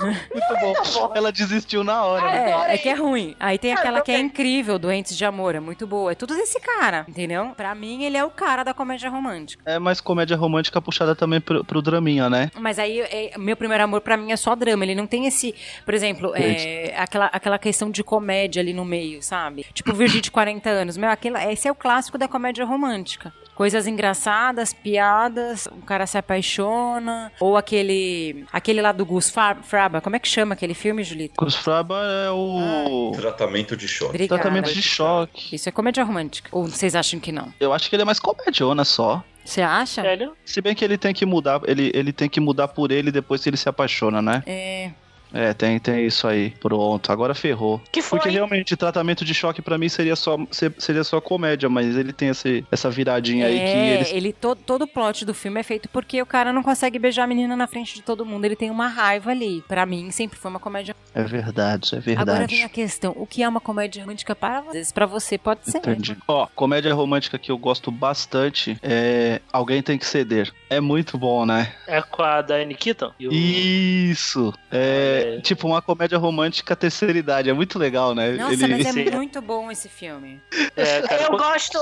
Muito 0.03 0.61
bom. 0.61 1.13
Ela 1.15 1.31
desistiu 1.33 1.85
na 1.85 2.05
hora. 2.05 2.25
né? 2.25 2.71
É, 2.71 2.75
é 2.75 2.79
que 2.79 2.89
é 2.89 2.95
ruim. 2.95 3.37
Aí 3.39 3.59
tem 3.59 3.73
aquela 3.73 4.01
que 4.01 4.11
é 4.11 4.19
incrível, 4.19 4.79
Doentes 4.79 5.17
de 5.17 5.25
Amor, 5.25 5.55
é 5.55 5.61
muito 5.61 5.87
boa. 5.87 6.13
É 6.13 6.15
tudo 6.15 6.35
desse 6.35 6.59
cara, 6.61 7.05
entendeu? 7.09 7.53
Pra 7.57 7.75
mim, 7.75 8.03
ele 8.05 8.17
é 8.17 8.25
o 8.25 8.31
cara 8.31 8.65
da 8.65 8.75
comédia 8.75 9.09
romântica. 9.11 9.63
É 9.67 9.79
mais 9.79 10.01
comédia 10.01 10.37
romântica 10.37 10.81
puxada 10.81 11.15
também 11.15 11.41
pro, 11.41 11.65
pro 11.65 11.83
draminha, 11.83 12.29
né? 12.29 12.51
Mas 12.59 12.79
aí, 12.79 13.01
é, 13.01 13.37
meu 13.39 13.57
primeiro 13.57 13.85
amor 13.85 14.01
pra 14.01 14.17
mim 14.17 14.33
é 14.33 14.37
só 14.37 14.55
drama. 14.55 14.85
Ele 14.85 14.95
não 14.95 15.07
tem 15.07 15.27
esse, 15.27 15.55
por 15.85 15.95
exemplo, 15.95 16.33
é, 16.35 16.95
aquela, 16.97 17.27
aquela 17.27 17.59
questão 17.59 17.91
de 17.91 18.03
comédia 18.03 18.61
ali 18.61 18.73
no 18.73 18.85
meio, 18.85 19.23
sabe? 19.23 19.67
Tipo 19.73 19.93
Virgem 19.93 20.21
de 20.21 20.31
40 20.31 20.69
anos. 20.69 20.97
Meu, 20.97 21.11
aquilo, 21.11 21.37
esse 21.39 21.69
é 21.69 21.71
o 21.71 21.75
clássico 21.75 22.19
da 22.19 22.27
comédia 22.27 22.65
romântica. 22.65 23.33
Coisas 23.55 23.87
engraçadas, 23.87 24.73
piadas, 24.73 25.67
o 25.67 25.83
cara 25.83 26.07
se 26.07 26.17
apaixona. 26.17 27.31
Ou 27.39 27.57
aquele. 27.57 28.45
Aquele 28.53 28.81
lá 28.81 28.93
do 28.93 29.05
Gus 29.05 29.31
Fraba. 29.31 30.01
Como 30.01 30.17
é 30.17 30.19
que 30.19 30.29
chama 30.29 30.55
aquele 30.55 30.75
filme, 30.75 31.05
Julito? 31.05 31.35
Gus 31.37 31.55
Fraba 31.55 32.01
é 32.27 32.31
o 32.31 33.13
Tratamento 33.15 33.77
de 33.77 33.87
choque. 33.87 34.11
Obrigada. 34.11 34.43
tratamento 34.43 34.73
de 34.73 34.83
choque. 34.83 35.55
Isso 35.55 35.69
é 35.69 35.73
comédia 35.73 36.03
romântica. 36.03 36.49
Ou 36.53 36.67
vocês 36.67 36.95
acham 36.95 37.21
que 37.21 37.31
não? 37.31 37.53
Eu 37.61 37.73
acho 37.73 37.89
que 37.89 37.97
ele 37.97 38.03
é 38.03 38.07
mais 38.07 38.19
comediona 38.19 38.85
só. 38.85 39.23
Você 39.45 39.61
acha? 39.61 40.03
Sério? 40.03 40.37
Se 40.45 40.61
bem 40.61 40.75
que 40.75 40.85
ele 40.85 40.97
tem 40.97 41.13
que 41.13 41.27
mudar, 41.27 41.61
ele, 41.67 41.91
ele 41.95 42.13
tem 42.13 42.29
que 42.29 42.41
mudar 42.41 42.69
por 42.69 42.93
ele 42.93 43.11
depois 43.11 43.43
que 43.43 43.49
ele 43.51 43.57
se 43.57 43.69
apaixona, 43.69 44.23
né? 44.23 44.43
É. 44.47 44.91
É, 45.33 45.53
tem, 45.55 45.79
tem 45.79 46.07
isso 46.07 46.27
aí. 46.27 46.51
Pronto, 46.61 47.11
agora 47.13 47.35
ferrou. 47.35 47.81
Que 47.91 48.03
foi? 48.03 48.19
Porque 48.19 48.31
realmente, 48.31 48.77
tratamento 48.77 49.25
de 49.25 49.33
choque 49.35 49.63
pra 49.63 49.79
mim 49.79 49.89
seria 49.89 50.15
só, 50.17 50.37
se- 50.51 50.73
seria 50.79 51.05
só 51.05 51.21
comédia, 51.21 51.69
mas 51.69 51.97
ele 51.97 52.13
tem 52.13 52.29
esse, 52.29 52.65
essa 52.71 52.91
viradinha 52.91 53.47
aí 53.47 53.59
que 53.59 53.65
É, 53.65 53.95
eles. 53.95 54.13
ele 54.13 54.33
to- 54.33 54.57
todo 54.57 54.83
o 54.83 54.87
plot 54.87 55.25
do 55.25 55.35
filme 55.35 55.61
é 55.61 55.63
feito 55.63 55.89
porque 55.89 56.21
o 56.21 56.27
cara 56.27 56.53
não 56.53 56.63
consegue 56.63 56.99
beijar 56.99 57.25
a 57.25 57.27
menina 57.27 57.57
na 57.57 57.67
frente 57.67 57.95
de 57.95 58.03
todo 58.03 58.25
mundo. 58.27 58.45
Ele 58.45 58.57
tem 58.57 58.71
uma 58.71 58.89
raiva 58.89 59.31
ali. 59.31 59.63
Pra 59.69 59.87
mim, 59.87 60.11
sempre 60.11 60.39
foi 60.39 60.51
uma 60.51 60.61
comédia. 60.61 60.95
É 61.15 61.23
verdade, 61.23 61.95
é 61.95 61.99
Agora 62.13 62.39
vem 62.41 62.47
verdade. 62.59 62.63
a 62.65 62.69
questão: 62.69 63.13
o 63.17 63.27
que 63.27 63.43
é 63.43 63.49
uma 63.49 63.61
comédia 63.61 64.03
romântica 64.03 64.35
para 64.35 64.61
vocês? 64.61 64.93
Pra 64.93 65.07
você 65.07 65.39
pode 65.39 65.71
ser. 65.71 65.79
Entendi. 65.79 66.17
Ó, 66.29 66.47
comédia 66.55 66.93
romântica 66.95 67.39
que 67.39 67.51
eu 67.51 67.59
gosto 67.59 67.91
bastante 67.91 68.77
é 68.83 69.41
Alguém 69.53 69.83
Tem 69.83 69.97
Que 69.99 70.07
Ceder. 70.07 70.53
É 70.69 70.81
muito 70.81 71.17
bom, 71.19 71.45
né? 71.47 71.73
É 71.87 72.01
com 72.03 72.23
a 72.23 72.41
Diane 72.43 72.75
Keaton? 72.75 73.13
E 73.19 73.29
o- 73.29 73.33
Isso! 73.33 74.53
É, 74.71 75.22
É. 75.23 75.41
tipo 75.41 75.67
uma 75.67 75.81
comédia 75.83 76.19
romântica 76.19 76.75
terceira 76.77 77.17
idade. 77.19 77.49
É 77.51 77.53
muito 77.53 77.79
legal, 77.79 78.15
né? 78.15 78.33
Nossa, 78.33 78.53
Ele- 78.55 78.77
mas 78.77 78.87
é 78.87 78.93
Sim. 78.93 79.11
muito 79.11 79.41
bom 79.41 79.71
esse 79.71 79.89
filme. 79.89 80.41
É, 80.77 81.03
cara, 81.03 81.23
Eu 81.23 81.29
quando- 81.29 81.39
gosto. 81.43 81.79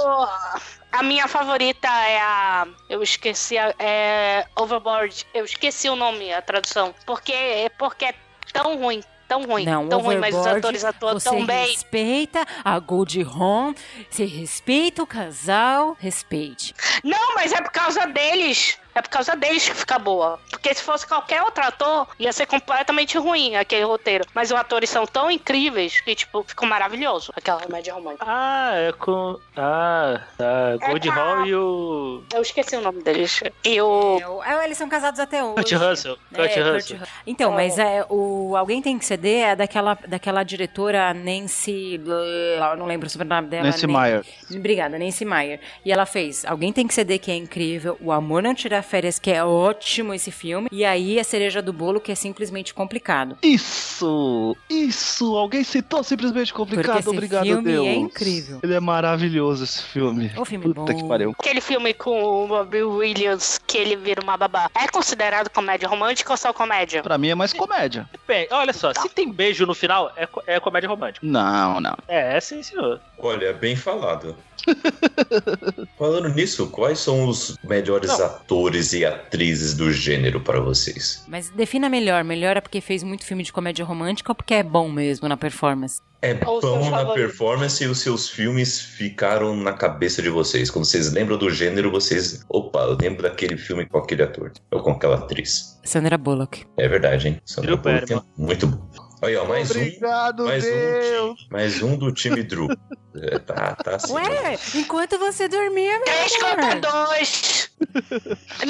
A 0.92 1.02
minha 1.02 1.28
favorita 1.28 1.86
é 1.88 2.18
a. 2.20 2.66
Eu 2.88 3.02
esqueci. 3.02 3.56
A, 3.56 3.74
é. 3.78 4.46
Overboard. 4.56 5.24
Eu 5.32 5.44
esqueci 5.44 5.88
o 5.88 5.96
nome, 5.96 6.32
a 6.32 6.42
tradução. 6.42 6.94
Porque, 7.06 7.70
porque 7.78 8.06
é 8.06 8.14
tão 8.52 8.76
ruim. 8.76 9.02
Tão 9.28 9.44
ruim. 9.44 9.64
Não, 9.64 9.88
tão 9.88 10.00
ruim, 10.00 10.16
mas 10.16 10.34
os 10.34 10.40
Overboard, 10.40 10.58
atores 10.66 10.84
atuam 10.84 11.12
Você 11.12 11.28
tão 11.30 11.46
bem. 11.46 11.68
respeita 11.68 12.44
a 12.64 12.76
Gold 12.80 13.22
Home, 13.24 13.76
você 14.10 14.24
respeita 14.24 15.04
o 15.04 15.06
casal, 15.06 15.96
respeite. 16.00 16.74
Não, 17.04 17.36
mas 17.36 17.52
é 17.52 17.62
por 17.62 17.70
causa 17.70 18.06
deles. 18.08 18.76
É 18.94 19.00
por 19.02 19.08
causa 19.10 19.36
deles 19.36 19.68
que 19.68 19.74
fica 19.74 19.98
boa. 19.98 20.38
Porque 20.50 20.72
se 20.74 20.82
fosse 20.82 21.06
qualquer 21.06 21.42
outro 21.42 21.62
ator, 21.64 22.06
ia 22.18 22.32
ser 22.32 22.46
completamente 22.46 23.16
ruim 23.18 23.56
aquele 23.56 23.84
roteiro. 23.84 24.24
Mas 24.34 24.50
os 24.50 24.56
atores 24.58 24.90
são 24.90 25.06
tão 25.06 25.30
incríveis 25.30 26.00
que, 26.00 26.14
tipo, 26.14 26.42
ficou 26.46 26.68
maravilhoso 26.68 27.32
aquela 27.36 27.60
comédia 27.60 27.94
romântica. 27.94 28.24
Ah, 28.26 28.72
é 28.74 28.92
com. 28.92 29.38
Ah, 29.56 30.20
tá. 30.36 30.76
Gold 30.86 31.08
com 31.08 31.12
a- 31.14 31.16
Hall 31.22 31.46
e 31.46 31.54
o. 31.54 32.22
Eu 32.34 32.42
esqueci 32.42 32.76
o 32.76 32.80
nome 32.80 33.02
deles. 33.02 33.40
E 33.64 33.80
o. 33.80 34.42
É, 34.44 34.54
é, 34.54 34.64
eles 34.64 34.76
são 34.78 34.88
casados 34.88 35.20
até 35.20 35.42
hoje. 35.42 35.54
Kurt 35.54 35.72
Russell. 35.72 36.18
É, 36.32 36.36
Kurt 36.36 36.54
Kurt 36.54 36.74
Russell. 36.74 36.98
Ru- 36.98 37.06
Então, 37.26 37.52
mas 37.52 37.78
é, 37.78 38.04
o 38.08 38.54
Alguém 38.56 38.82
Tem 38.82 38.98
Que 38.98 39.04
Ceder 39.06 39.48
é 39.50 39.56
daquela, 39.56 39.96
daquela 40.06 40.42
diretora 40.42 41.14
Nancy... 41.14 42.00
Eu 42.06 42.76
não 42.76 42.86
lembro 42.86 43.06
o 43.06 43.10
sobrenome 43.10 43.48
dela. 43.48 43.64
Nancy 43.64 43.86
Nem- 43.86 43.96
Meyer. 43.96 44.24
Obrigada, 44.54 44.98
Nancy 44.98 45.24
Meyer. 45.24 45.60
E 45.84 45.92
ela 45.92 46.06
fez 46.06 46.44
Alguém 46.44 46.72
Tem 46.72 46.86
Que 46.86 46.94
Ceder, 46.94 47.18
que 47.20 47.30
é 47.30 47.36
incrível, 47.36 47.96
O 48.00 48.10
Amor 48.12 48.42
Não 48.42 48.54
Tira 48.54 48.82
Férias, 48.90 49.20
que 49.20 49.30
é 49.30 49.44
ótimo 49.44 50.12
esse 50.12 50.32
filme. 50.32 50.68
E 50.72 50.84
aí 50.84 51.20
a 51.20 51.22
cereja 51.22 51.62
do 51.62 51.72
bolo, 51.72 52.00
que 52.00 52.10
é 52.10 52.14
simplesmente 52.16 52.74
complicado. 52.74 53.38
Isso! 53.40 54.56
Isso! 54.68 55.36
Alguém 55.36 55.62
citou 55.62 56.02
simplesmente 56.02 56.52
complicado, 56.52 56.98
esse 56.98 57.08
obrigado, 57.08 57.44
filme 57.44 57.62
Deus. 57.62 57.86
é 57.86 57.94
incrível. 57.94 58.58
Ele 58.62 58.74
é 58.74 58.80
maravilhoso, 58.80 59.62
esse 59.62 59.80
filme. 59.82 60.32
O 60.36 60.44
filme 60.44 60.64
Puta 60.64 60.92
bom. 60.92 60.98
que 60.98 61.08
pariu. 61.08 61.34
Aquele 61.38 61.60
filme 61.60 61.94
com 61.94 62.50
o 62.50 62.64
Bill 62.64 62.90
Williams, 62.90 63.60
que 63.64 63.78
ele 63.78 63.94
vira 63.94 64.20
uma 64.20 64.36
babá, 64.36 64.68
é 64.74 64.88
considerado 64.88 65.48
comédia 65.50 65.88
romântica 65.88 66.32
ou 66.32 66.36
só 66.36 66.52
comédia? 66.52 67.00
Pra 67.00 67.16
mim 67.16 67.28
é 67.28 67.34
mais 67.36 67.52
comédia. 67.52 68.08
Bem, 68.26 68.48
olha 68.50 68.72
só, 68.72 68.92
se 68.92 69.08
tem 69.08 69.30
beijo 69.30 69.64
no 69.66 69.74
final, 69.74 70.10
é, 70.16 70.28
é 70.46 70.58
comédia 70.58 70.88
romântica. 70.88 71.24
Não, 71.24 71.80
não. 71.80 71.96
É, 72.08 72.36
é 72.36 72.40
sim, 72.40 72.60
senhor. 72.62 73.00
Olha, 73.22 73.52
bem 73.52 73.76
falado. 73.76 74.34
Falando 75.98 76.28
nisso, 76.30 76.68
quais 76.68 76.98
são 76.98 77.26
os 77.28 77.56
melhores 77.64 78.10
Não. 78.10 78.26
atores 78.26 78.92
e 78.92 79.04
atrizes 79.04 79.74
do 79.74 79.92
gênero 79.92 80.40
para 80.40 80.60
vocês? 80.60 81.24
Mas 81.28 81.50
defina 81.50 81.88
melhor. 81.88 82.24
Melhor 82.24 82.56
é 82.56 82.60
porque 82.60 82.80
fez 82.80 83.02
muito 83.02 83.24
filme 83.24 83.42
de 83.42 83.52
comédia 83.52 83.84
romântica 83.84 84.30
ou 84.32 84.34
porque 84.36 84.54
é 84.54 84.62
bom 84.62 84.88
mesmo 84.90 85.28
na 85.28 85.36
performance? 85.36 86.00
É 86.22 86.36
Ou 86.46 86.60
bom 86.60 86.90
na 86.90 86.98
favorito? 86.98 87.14
performance 87.14 87.82
e 87.82 87.86
os 87.86 87.98
seus 88.00 88.28
filmes 88.28 88.78
ficaram 88.78 89.56
na 89.56 89.72
cabeça 89.72 90.20
de 90.20 90.28
vocês. 90.28 90.70
Quando 90.70 90.84
vocês 90.84 91.10
lembram 91.12 91.38
do 91.38 91.48
gênero, 91.48 91.90
vocês. 91.90 92.44
Opa, 92.48 92.80
eu 92.80 92.98
lembro 93.00 93.22
daquele 93.22 93.56
filme 93.56 93.86
com 93.86 93.96
aquele 93.98 94.22
ator. 94.22 94.52
Ou 94.70 94.82
com 94.82 94.90
aquela 94.90 95.16
atriz. 95.16 95.80
Sandra 95.82 96.18
Bullock. 96.18 96.66
É 96.76 96.86
verdade, 96.86 97.28
hein? 97.28 97.40
Sandra 97.46 97.74
Drew 97.74 97.78
Bullock 97.82 98.12
é 98.12 98.20
muito 98.36 98.66
bom. 98.66 98.86
Olha, 99.22 99.42
ó, 99.42 99.46
mais 99.46 99.70
um. 99.70 99.80
Obrigado, 99.80 100.44
Mais 100.44 100.64
um, 100.64 100.68
Deus! 100.70 101.38
ti- 101.40 101.46
mais 101.50 101.82
um 101.82 101.96
do 101.96 102.12
time 102.12 102.42
Drew. 102.42 102.68
É, 103.14 103.38
tá, 103.40 103.74
tá 103.74 103.96
assim. 103.96 104.12
Ué, 104.12 104.56
enquanto 104.76 105.18
você 105.18 105.48
dormia, 105.48 105.96
meu 105.98 106.04
3 106.04 106.34
amor. 106.42 106.50
contra 106.56 106.80
2! 107.16 107.70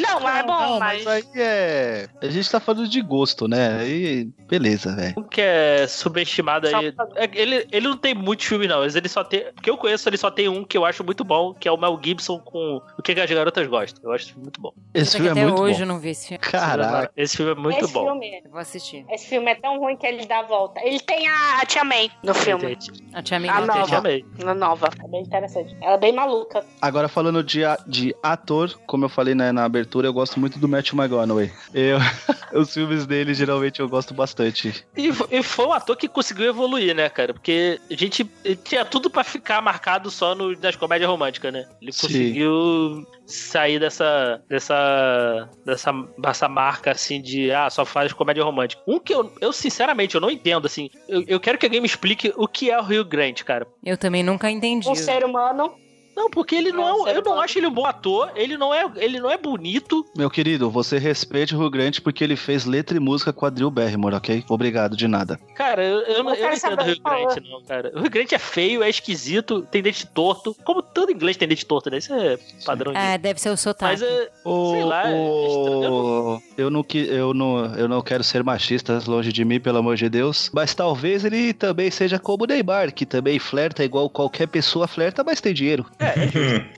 Não, 0.01 0.21
mas 0.21 0.39
é 0.39 0.43
bom, 0.45 0.61
Não, 0.61 0.79
mas. 0.79 1.05
mas 1.05 1.07
aí 1.07 1.25
é. 1.37 2.09
A 2.23 2.27
gente 2.29 2.51
tá 2.51 2.59
falando 2.61 2.89
de 2.89 3.03
gosto, 3.03 3.47
né? 3.49 3.79
Aí. 3.81 4.25
Beleza, 4.49 4.95
velho. 4.97 5.15
Um 5.19 5.23
que 5.23 5.41
é 5.41 5.87
subestimado 5.87 6.67
aí. 6.69 6.95
É- 7.17 7.31
Ele, 7.35 7.67
ele 7.71 7.89
não 7.89 7.97
tem 7.97 8.15
muitos 8.15 8.47
filmes, 8.47 8.69
não. 8.69 8.81
Mas 8.81 8.97
ele 8.97 9.09
só 9.09 9.23
tem. 9.23 9.45
Porque 9.53 9.69
eu 9.71 9.77
conheço, 9.77 10.09
ele 10.09 10.17
só 10.17 10.31
tem 10.31 10.49
um 10.49 10.65
que 10.65 10.77
eu 10.77 10.85
acho 10.85 11.05
muito 11.05 11.23
bom, 11.25 11.53
que 11.55 11.69
é 11.69 11.73
o 11.73 11.77
Mel 11.77 11.99
Gibson 12.03 12.39
com 12.39 12.81
O 12.99 13.03
que 13.03 13.13
as 13.13 13.31
garotas 13.31 13.67
gostam. 13.67 14.03
Eu 14.05 14.13
acho 14.13 14.39
muito 14.39 14.61
bom. 14.61 14.73
Esse 14.95 15.13
filme 15.13 15.29
é 15.29 15.33
até 15.33 15.45
muito 15.45 15.61
hoje 15.63 15.75
bom. 15.77 15.81
eu 15.83 15.87
não 15.87 15.99
vi 16.01 16.11
esse 16.11 16.29
filme. 16.29 16.39
Caraca. 16.43 17.13
Esse 17.17 17.37
filme 17.37 17.53
é 17.53 17.55
muito 17.55 17.85
esse 17.85 17.93
bom. 17.93 18.05
Filme, 18.07 18.41
Eu 18.45 18.51
vou 18.51 18.61
assistir. 18.61 19.05
esse 19.11 19.27
filme 19.27 19.51
é 19.51 19.55
tão 19.55 19.79
ruim 19.79 19.97
que 19.97 20.07
ele 20.07 20.25
dá 20.27 20.41
a 20.41 20.43
volta. 20.45 20.81
Ele 20.85 20.99
tem 21.01 21.29
a, 21.29 21.61
a 21.61 21.67
Tia 21.67 21.85
May 21.85 22.11
no 22.23 22.35
filme. 22.35 22.77
A 23.13 23.23
tia 23.23 23.39
May 23.39 23.51
Ah, 23.51 23.61
gosta 23.67 23.97
não. 23.97 24.03
dele. 24.03 24.25
Na 24.45 24.55
nova. 24.55 24.89
É 25.03 25.09
bem 25.09 25.23
interessante. 25.23 25.77
Ela 25.81 25.95
é 25.95 25.99
bem 25.99 26.13
maluca. 26.13 26.65
Agora, 26.81 27.09
falando 27.09 27.43
de, 27.43 27.61
de 27.87 28.15
ator, 28.23 28.79
como 28.87 29.05
eu 29.05 29.09
falei 29.09 29.35
né, 29.35 29.53
na 29.53 29.65
abertura, 29.65 30.09
eu 30.09 30.13
gosto 30.13 30.39
muito 30.41 30.59
do 30.59 30.69
Matthew 30.69 30.99
McConaughey. 30.99 31.53
Eu, 31.75 31.99
os 32.59 32.73
filmes 32.73 33.07
dele, 33.07 33.35
geralmente, 33.35 33.81
eu 33.81 33.89
gosto 33.89 34.15
bastante. 34.15 34.85
E, 34.97 35.11
e 35.31 35.43
foi 35.43 35.67
um 35.67 35.73
ator 35.73 35.97
que 35.97 36.09
conseguiu 36.09 36.47
evoluir, 36.47 36.95
né, 36.95 37.09
cara? 37.09 37.35
Porque 37.35 37.81
a 37.91 37.95
gente 37.95 38.25
tinha 38.65 38.85
tudo 38.85 39.11
pra 39.11 39.25
ficar 39.25 39.61
marcado 39.61 40.11
só 40.11 40.35
no, 40.35 40.59
nas 40.59 40.77
comédias 40.77 41.11
românticas, 41.11 41.53
né? 41.53 41.67
Ele 41.81 41.93
Sim. 41.93 42.33
Sair 43.31 43.79
dessa, 43.79 44.43
dessa, 44.49 45.49
dessa, 45.65 45.93
dessa 46.19 46.49
marca, 46.49 46.91
assim, 46.91 47.21
de, 47.21 47.51
ah, 47.51 47.71
só 47.71 47.85
faz 47.85 48.13
comédia 48.13 48.45
romântica. 48.45 48.83
Um 48.87 48.99
que 48.99 49.15
eu, 49.15 49.33
eu 49.41 49.53
sinceramente, 49.53 50.15
eu 50.15 50.21
não 50.21 50.31
entendo, 50.31 50.67
assim. 50.67 50.91
Eu, 51.09 51.25
eu 51.27 51.41
quero 51.41 51.59
que 51.59 51.67
alguém 51.67 51.81
me 51.81 51.87
explique 51.87 52.33
o 52.37 52.47
que 52.47 52.71
é 52.71 52.79
o 52.79 52.83
Rio 52.83 53.05
Grande, 53.05 53.45
cara. 53.45 53.67
Eu 53.85 53.97
também 53.97 54.23
nunca 54.23 54.51
entendi. 54.51 54.89
Um 54.89 54.95
ser 54.95 55.25
humano. 55.25 55.75
Não, 56.17 56.29
porque 56.31 56.55
ele 56.55 56.73
não, 56.73 56.83
É 56.87 56.93
um 56.93 57.09
é, 57.09 57.13
um- 57.13 57.15
eu 57.17 57.23
não 57.23 57.41
acho 57.41 57.59
ele 57.59 57.67
um 57.67 57.71
bom 57.73 57.87
ator, 57.87 58.31
ele 58.35 58.57
não 58.57 58.73
é, 58.75 58.85
ele 58.97 59.19
não 59.21 59.31
é 59.31 59.39
bonito. 59.39 60.05
Meu 60.17 60.29
querido, 60.31 60.71
você 60.71 60.99
respeite 60.99 61.55
o 61.55 61.59
Rio 61.59 61.71
Grande 61.71 62.01
porque 62.01 62.23
ele 62.23 62.37
fez 62.37 62.65
letra 62.65 62.97
e 62.97 63.01
música 63.01 63.33
com 63.33 63.47
a 63.47 63.51
Drew 63.51 63.71
Barrymore, 63.71 64.15
ok? 64.17 64.45
Obrigado, 64.49 64.97
de 64.97 65.07
nada. 65.09 65.39
Cara, 65.55 65.83
eu, 65.85 66.01
eu 66.01 66.23
não, 66.23 66.35
eu 66.35 66.45
Eu 66.47 66.51
quero 66.51 66.51
não 66.51 66.57
entendo 66.57 66.81
o 66.81 66.85
Rio. 66.85 67.03
Grande, 67.35 67.51
não, 67.51 67.63
cara. 67.63 67.93
O 67.95 68.01
Rio 68.01 68.11
Grande 68.11 68.35
é 68.35 68.39
feio, 68.39 68.83
é 68.83 68.89
esquisito, 68.91 69.63
tem 69.71 69.83
dente 69.83 70.07
torto. 70.07 70.55
Como 70.65 70.83
todo 70.83 71.11
inglês 71.13 71.37
tem 71.37 71.49
dente 71.49 71.65
torto, 71.65 71.91
né? 71.91 71.99
Isso 71.99 72.13
é 72.13 72.39
padrão 72.65 72.93
de. 72.93 72.99
É, 72.99 73.17
deve 73.17 73.41
ser 73.41 73.51
o 73.51 73.57
sotaque. 73.57 73.93
Mas 73.93 74.03
é. 74.03 74.29
O, 74.45 74.71
Sei 74.73 74.85
lá, 74.85 75.09
é 75.11 75.15
o- 75.15 76.41
eu, 76.57 76.71
não, 76.71 76.83
que- 76.83 77.07
eu, 77.09 77.33
não, 77.35 77.65
eu 77.77 77.89
não 77.89 78.03
quero 78.03 78.23
ser 78.25 78.43
machista 78.43 79.01
longe 79.07 79.33
de 79.33 79.45
mim, 79.45 79.61
pelo 79.61 79.79
amor 79.79 79.97
de 79.97 80.09
Deus. 80.09 80.51
Mas 80.53 80.75
talvez 80.75 81.25
ele 81.25 81.53
também 81.53 81.91
seja 81.91 82.19
como 82.19 82.45
o 82.45 82.47
Neymar, 82.47 82.93
que 82.93 83.07
também 83.07 83.39
flerta 83.39 83.85
igual 83.85 84.09
qualquer 84.11 84.47
pessoa 84.49 84.87
flerta, 84.87 85.23
mas 85.25 85.41
tem 85.41 85.55
dinheiro. 85.55 85.87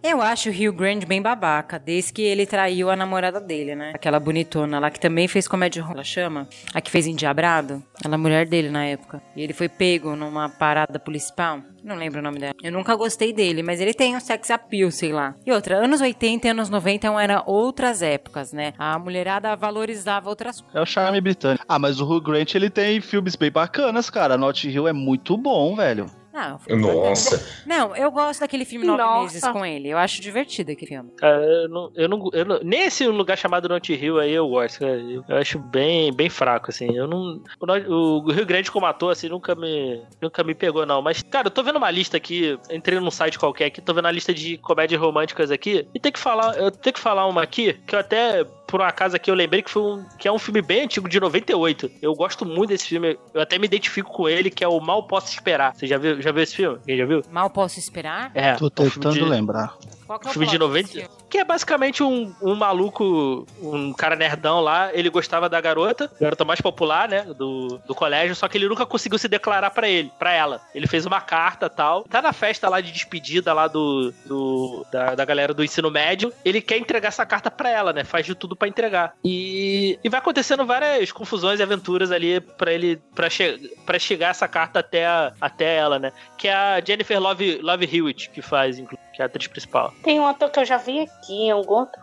Eu 0.02 0.20
acho 0.20 0.48
o 0.48 0.52
Rio 0.52 0.72
Grande 0.72 1.06
bem 1.06 1.22
babaca, 1.22 1.78
desde 1.78 2.12
que 2.12 2.22
ele 2.22 2.46
traiu 2.46 2.90
a 2.90 2.96
namorada 2.96 3.40
dele, 3.40 3.74
né? 3.74 3.92
Aquela 3.94 4.18
bonitona 4.18 4.78
lá 4.78 4.90
que 4.90 5.00
também 5.00 5.28
fez 5.28 5.46
comédia 5.46 5.84
ela 5.88 6.04
chama, 6.04 6.48
a 6.74 6.80
que 6.80 6.90
fez 6.90 7.06
Endiabrado, 7.06 7.82
ela 8.04 8.14
é 8.14 8.18
mulher 8.18 8.46
dele 8.46 8.70
na 8.70 8.84
época. 8.84 9.22
E 9.36 9.42
ele 9.42 9.52
foi 9.52 9.68
pego 9.68 10.16
numa 10.16 10.48
parada 10.48 10.98
policial. 10.98 11.60
Não 11.82 11.96
lembro 11.96 12.20
o 12.20 12.22
nome 12.22 12.38
dela. 12.38 12.54
Eu 12.62 12.70
nunca 12.70 12.94
gostei 12.94 13.32
dele, 13.32 13.62
mas 13.62 13.80
ele 13.80 13.92
tem 13.92 14.16
um 14.16 14.20
sex 14.20 14.50
appeal, 14.50 14.90
sei 14.90 15.12
lá. 15.12 15.34
E 15.44 15.50
outra, 15.50 15.76
anos 15.76 16.00
80 16.00 16.46
e 16.46 16.50
anos 16.50 16.70
90 16.70 17.08
eram 17.20 17.42
outras 17.46 18.02
épocas, 18.02 18.52
né? 18.52 18.72
A 18.78 18.98
mulherada 18.98 19.54
valorizava 19.56 20.28
outras 20.28 20.60
coisas. 20.60 20.76
É 20.76 20.80
o 20.80 20.86
charme 20.86 21.20
britânico. 21.20 21.64
Ah, 21.68 21.78
mas 21.78 22.00
o 22.00 22.04
Hugh 22.04 22.22
Grant, 22.22 22.54
ele 22.54 22.70
tem 22.70 23.00
filmes 23.00 23.34
bem 23.34 23.50
bacanas, 23.50 24.08
cara. 24.08 24.38
Notting 24.38 24.70
Hill 24.70 24.88
é 24.88 24.92
muito 24.92 25.36
bom, 25.36 25.74
velho. 25.74 26.06
Não, 26.32 26.58
Nossa, 26.78 27.62
não, 27.66 27.94
eu 27.94 28.10
gosto 28.10 28.40
daquele 28.40 28.64
filme 28.64 28.86
Nove 28.86 29.02
Nossa. 29.02 29.34
Meses 29.34 29.48
com 29.50 29.64
ele. 29.66 29.88
Eu 29.88 29.98
acho 29.98 30.20
divertido 30.20 30.72
aquele 30.72 30.86
filme. 30.88 31.10
Cara, 31.16 31.42
eu 31.44 31.68
não, 31.68 31.90
eu 31.94 32.08
não, 32.08 32.30
eu 32.32 32.44
não- 32.44 32.60
Nesse 32.62 33.06
lugar 33.06 33.36
chamado 33.36 33.68
Norte 33.68 33.94
Rio 33.94 34.18
aí 34.18 34.32
eu 34.32 34.48
gosto, 34.48 34.80
cara. 34.80 34.92
Eu, 35.28 35.36
acho 35.36 35.58
bem, 35.58 36.12
bem 36.12 36.30
fraco, 36.30 36.70
assim. 36.70 36.94
Eu 36.96 37.06
não. 37.06 37.42
O, 37.88 38.24
o 38.26 38.32
Rio 38.32 38.46
Grande 38.46 38.70
como 38.70 38.86
ator, 38.86 39.12
assim, 39.12 39.28
nunca 39.28 39.54
me, 39.54 40.02
nunca 40.20 40.42
me 40.42 40.54
pegou, 40.54 40.86
não. 40.86 41.02
Mas, 41.02 41.22
cara, 41.22 41.48
eu 41.48 41.50
tô 41.50 41.62
vendo 41.62 41.76
uma 41.76 41.90
lista 41.90 42.16
aqui, 42.16 42.58
entrei 42.70 42.98
num 42.98 43.10
site 43.10 43.38
qualquer 43.38 43.66
aqui, 43.66 43.80
tô 43.80 43.92
vendo 43.92 44.06
a 44.08 44.12
lista 44.12 44.32
de 44.32 44.56
comédias 44.58 45.00
românticas 45.00 45.50
aqui. 45.50 45.86
E 45.94 46.00
tem 46.00 46.10
que 46.12 46.18
falar, 46.18 46.56
eu 46.56 46.70
tenho 46.70 46.94
que 46.94 47.00
falar 47.00 47.26
uma 47.26 47.42
aqui, 47.42 47.74
que 47.86 47.94
eu 47.94 47.98
até. 47.98 48.44
Por 48.66 48.80
um 48.80 48.84
acaso 48.84 49.14
aqui 49.14 49.30
eu 49.30 49.34
lembrei 49.34 49.60
que 49.60 49.70
foi 49.70 49.82
um, 49.82 50.02
que 50.18 50.26
é 50.26 50.32
um 50.32 50.38
filme 50.38 50.62
bem 50.62 50.84
antigo 50.84 51.06
de 51.06 51.20
98. 51.20 51.90
Eu 52.00 52.14
gosto 52.14 52.46
muito 52.46 52.70
desse 52.70 52.86
filme. 52.86 53.18
Eu 53.34 53.42
até 53.42 53.58
me 53.58 53.66
identifico 53.66 54.10
com 54.10 54.26
ele, 54.26 54.50
que 54.50 54.64
é 54.64 54.68
o 54.68 54.80
Mal 54.80 55.06
Posso 55.06 55.28
Esperar. 55.30 55.74
Você 55.76 55.86
já 55.86 55.98
viu, 55.98 56.21
já 56.22 56.32
viu 56.32 56.42
esse 56.42 56.54
filme? 56.56 56.78
Quem 56.86 56.96
já 56.96 57.04
viu? 57.04 57.22
Mal 57.30 57.50
posso 57.50 57.78
esperar? 57.78 58.30
É. 58.34 58.54
Tô 58.54 58.66
é 58.66 58.68
um 58.68 58.70
tentando 58.70 59.14
de- 59.14 59.22
lembrar. 59.24 59.76
Qual 60.12 60.20
que 60.20 60.26
é 60.28 60.30
o 60.30 60.32
Filme 60.32 60.46
de 60.46 60.58
plot 60.58 60.68
90? 60.68 60.82
desse 60.88 61.00
filme? 61.08 61.22
Que 61.30 61.38
é 61.38 61.44
basicamente 61.44 62.02
um, 62.02 62.34
um 62.42 62.54
maluco, 62.54 63.46
um 63.62 63.92
cara 63.92 64.14
nerdão 64.16 64.60
lá. 64.60 64.90
Ele 64.92 65.08
gostava 65.08 65.48
da 65.48 65.60
garota, 65.60 66.10
garota 66.20 66.44
mais 66.44 66.60
popular, 66.60 67.08
né? 67.08 67.22
Do, 67.36 67.80
do 67.86 67.94
colégio, 67.94 68.34
só 68.36 68.46
que 68.48 68.58
ele 68.58 68.68
nunca 68.68 68.84
conseguiu 68.84 69.18
se 69.18 69.28
declarar 69.28 69.70
pra 69.70 69.88
ele, 69.88 70.10
pra 70.18 70.32
ela. 70.32 70.60
Ele 70.74 70.86
fez 70.86 71.06
uma 71.06 71.20
carta 71.20 71.70
tal. 71.70 72.04
Tá 72.04 72.20
na 72.20 72.32
festa 72.32 72.68
lá 72.68 72.80
de 72.80 72.92
despedida 72.92 73.52
lá 73.54 73.66
do, 73.66 74.12
do 74.26 74.86
da, 74.92 75.14
da 75.14 75.24
galera 75.24 75.54
do 75.54 75.64
ensino 75.64 75.90
médio. 75.90 76.32
Ele 76.44 76.60
quer 76.60 76.76
entregar 76.76 77.08
essa 77.08 77.24
carta 77.24 77.50
pra 77.50 77.70
ela, 77.70 77.92
né? 77.92 78.04
Faz 78.04 78.26
de 78.26 78.34
tudo 78.34 78.54
pra 78.54 78.68
entregar. 78.68 79.14
E, 79.24 79.98
e 80.04 80.08
vai 80.08 80.20
acontecendo 80.20 80.66
várias 80.66 81.10
confusões 81.12 81.60
e 81.60 81.62
aventuras 81.62 82.10
ali 82.10 82.40
pra 82.40 82.72
ele 82.72 83.00
pra, 83.14 83.30
che 83.30 83.70
pra 83.86 83.98
chegar 83.98 84.28
essa 84.28 84.46
carta 84.46 84.80
até, 84.80 85.06
a- 85.06 85.32
até 85.40 85.76
ela, 85.76 85.98
né? 85.98 86.12
Que 86.36 86.48
é 86.48 86.54
a 86.54 86.80
Jennifer 86.84 87.18
Love, 87.20 87.60
Love 87.62 87.88
Hewitt 87.90 88.28
que 88.30 88.42
faz, 88.42 88.78
inclusive, 88.78 89.02
que 89.12 89.20
é 89.22 89.24
a 89.24 89.26
atriz 89.26 89.46
principal. 89.46 89.92
Tem 90.02 90.18
um 90.20 90.26
ator 90.26 90.50
que 90.50 90.60
eu 90.60 90.64
já 90.64 90.76
vi 90.76 91.00
aqui, 91.00 91.32
em 91.46 91.50
algum 91.50 91.74
outro. 91.74 92.00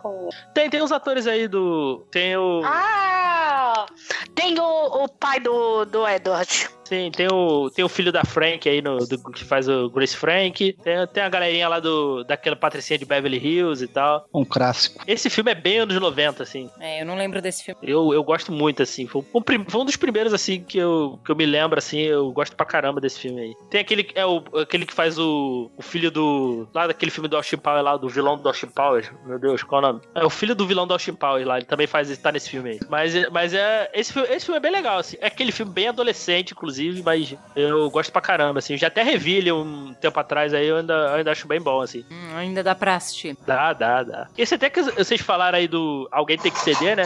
Tem, 0.54 0.68
tem 0.70 0.82
uns 0.82 0.92
atores 0.92 1.26
aí 1.26 1.46
do. 1.48 2.06
Tem 2.10 2.36
o. 2.36 2.62
Ah! 2.64 3.86
Tem 4.34 4.58
o, 4.58 5.04
o 5.04 5.08
pai 5.08 5.40
do, 5.40 5.84
do 5.84 6.06
Edward. 6.06 6.68
Sim, 6.84 7.08
tem 7.12 7.28
o, 7.32 7.70
tem 7.70 7.84
o 7.84 7.88
filho 7.88 8.10
da 8.10 8.24
Frank 8.24 8.68
aí, 8.68 8.82
no, 8.82 8.98
do- 9.06 9.30
que 9.30 9.44
faz 9.44 9.68
o 9.68 9.88
Grace 9.90 10.16
Frank. 10.16 10.72
Tem, 10.82 11.06
tem 11.06 11.22
a 11.22 11.28
galerinha 11.28 11.68
lá 11.68 11.78
do, 11.78 12.24
daquela 12.24 12.56
patricinha 12.56 12.98
de 12.98 13.04
Beverly 13.04 13.38
Hills 13.38 13.84
e 13.84 13.86
tal. 13.86 14.26
Um 14.34 14.44
clássico. 14.44 15.04
Esse 15.06 15.30
filme 15.30 15.52
é 15.52 15.54
bem 15.54 15.78
anos 15.78 15.94
90, 16.00 16.42
assim. 16.42 16.68
É, 16.80 17.00
eu 17.00 17.06
não 17.06 17.14
lembro 17.14 17.40
desse 17.40 17.62
filme. 17.62 17.80
Eu, 17.84 18.12
eu 18.12 18.24
gosto 18.24 18.50
muito, 18.50 18.82
assim. 18.82 19.06
Foi 19.06 19.22
um, 19.32 19.40
foi 19.68 19.80
um 19.80 19.84
dos 19.84 19.94
primeiros, 19.94 20.34
assim, 20.34 20.64
que 20.64 20.78
eu, 20.78 21.20
que 21.24 21.30
eu 21.30 21.36
me 21.36 21.46
lembro, 21.46 21.78
assim. 21.78 22.00
Eu 22.00 22.32
gosto 22.32 22.56
pra 22.56 22.66
caramba 22.66 23.00
desse 23.00 23.20
filme 23.20 23.40
aí. 23.40 23.54
Tem 23.70 23.80
aquele, 23.82 24.10
é 24.16 24.26
o, 24.26 24.42
aquele 24.60 24.84
que 24.84 24.92
faz 24.92 25.16
o, 25.16 25.70
o 25.76 25.82
filho 25.82 26.10
do. 26.10 26.66
Lá 26.74 26.92
daquele 27.00 27.10
filme 27.10 27.28
do 27.28 27.36
Austin 27.36 27.56
Powers, 27.56 27.82
lá, 27.82 27.96
do 27.96 28.08
vilão 28.08 28.36
do 28.36 28.46
Austin 28.46 28.66
Powers. 28.66 29.10
Meu 29.24 29.38
Deus, 29.38 29.62
qual 29.62 29.80
é 29.82 29.84
o 29.84 29.92
nome? 29.92 30.00
É 30.14 30.24
o 30.24 30.28
filho 30.28 30.54
do 30.54 30.66
vilão 30.66 30.86
do 30.86 30.92
Austin 30.92 31.14
Powers 31.14 31.46
lá. 31.46 31.56
Ele 31.56 31.64
também 31.64 31.86
faz, 31.86 32.16
tá 32.18 32.30
nesse 32.30 32.50
filme 32.50 32.70
aí. 32.72 32.80
Mas, 32.90 33.14
é- 33.14 33.30
mas 33.30 33.54
é. 33.54 33.90
Esse 33.94 34.12
filme, 34.12 34.28
esse 34.28 34.44
filme 34.44 34.58
é 34.58 34.60
bem 34.60 34.70
legal, 34.70 34.98
assim. 34.98 35.16
É 35.20 35.26
aquele 35.28 35.50
filme 35.50 35.72
bem 35.72 35.88
adolescente, 35.88 36.50
inclusive, 36.52 37.02
mas 37.02 37.34
eu 37.56 37.90
gosto 37.90 38.12
pra 38.12 38.20
caramba, 38.20 38.58
assim. 38.58 38.74
Eu 38.74 38.78
já 38.78 38.88
até 38.88 39.02
revi 39.02 39.36
ele 39.36 39.50
um 39.50 39.94
tempo 39.94 40.20
atrás 40.20 40.52
aí, 40.52 40.66
eu 40.66 40.76
ainda, 40.76 40.92
eu 40.92 41.14
ainda 41.14 41.32
acho 41.32 41.48
bem 41.48 41.60
bom, 41.60 41.80
assim. 41.80 42.04
Hum, 42.10 42.36
ainda 42.36 42.62
dá 42.62 42.74
pra 42.74 42.96
assistir. 42.96 43.36
Dá, 43.46 43.72
dá, 43.72 44.02
dá. 44.02 44.28
Esse 44.36 44.54
até 44.54 44.68
que 44.68 44.82
vocês 44.82 45.20
falaram 45.22 45.56
aí 45.56 45.66
do 45.66 46.06
Alguém 46.12 46.36
Tem 46.36 46.52
Que 46.52 46.58
Ceder, 46.60 46.96
né? 46.96 47.04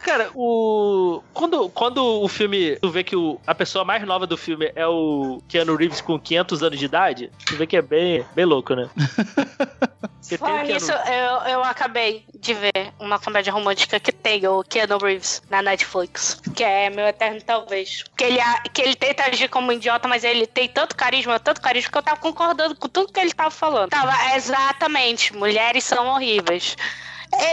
Cara, 0.00 0.30
o. 0.34 1.22
Quando, 1.34 1.68
quando 1.68 2.02
o 2.02 2.26
filme. 2.26 2.76
Tu 2.80 2.88
vê 2.90 3.04
que 3.04 3.14
o, 3.14 3.38
a 3.46 3.54
pessoa 3.54 3.84
mais 3.84 4.02
nova 4.06 4.26
do 4.26 4.34
filme 4.36 4.72
é 4.74 4.86
o 4.86 5.42
Keanu 5.46 5.76
Reeves 5.76 6.00
com 6.00 6.18
500 6.18 6.62
anos 6.62 6.78
de 6.78 6.84
idade, 6.86 7.30
tu 7.44 7.54
vê 7.56 7.66
que 7.66 7.76
é 7.76 7.82
bem, 7.82 8.24
bem 8.34 8.46
louco, 8.46 8.74
né? 8.74 8.88
Keanu- 10.38 10.62
nisso, 10.64 10.92
eu, 10.92 11.52
eu 11.52 11.64
acabei 11.64 12.24
de 12.34 12.54
ver 12.54 12.92
uma 12.98 13.18
comédia 13.18 13.52
romântica 13.52 13.98
que 13.98 14.12
tem 14.12 14.46
o 14.46 14.62
Keanu 14.62 14.98
Reeves 14.98 15.42
na 15.50 15.62
Netflix, 15.62 16.40
que 16.54 16.62
é 16.62 16.90
Meu 16.90 17.06
Eterno 17.06 17.40
Talvez. 17.40 18.04
Que 18.16 18.24
ele, 18.24 18.40
que 18.72 18.82
ele 18.82 18.94
tenta 18.94 19.24
agir 19.24 19.48
como 19.48 19.68
um 19.68 19.72
idiota, 19.72 20.06
mas 20.06 20.22
ele 20.22 20.46
tem 20.46 20.68
tanto 20.68 20.94
carisma, 20.94 21.40
tanto 21.40 21.60
carisma, 21.60 21.90
que 21.90 21.98
eu 21.98 22.02
tava 22.02 22.20
concordando 22.20 22.76
com 22.76 22.88
tudo 22.88 23.12
que 23.12 23.18
ele 23.18 23.32
tava 23.32 23.50
falando. 23.50 23.90
Tava, 23.90 24.36
exatamente, 24.36 25.34
mulheres 25.34 25.84
são 25.84 26.06
horríveis. 26.06 26.76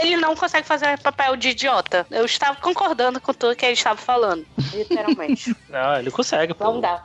Ele 0.02 0.18
não 0.18 0.36
consegue 0.36 0.66
fazer 0.68 0.98
papel 1.00 1.36
de 1.36 1.50
idiota. 1.50 2.06
Eu 2.10 2.26
estava 2.26 2.56
concordando 2.60 3.20
com 3.22 3.34
tudo 3.34 3.56
que 3.56 3.66
ele 3.66 3.74
estava 3.74 3.98
falando, 4.00 4.46
literalmente. 4.74 5.56
Não, 5.70 6.00
ele 6.00 6.10
consegue, 6.12 6.54
pô. 6.54 6.63
Não 6.63 6.82
dá. 6.82 7.04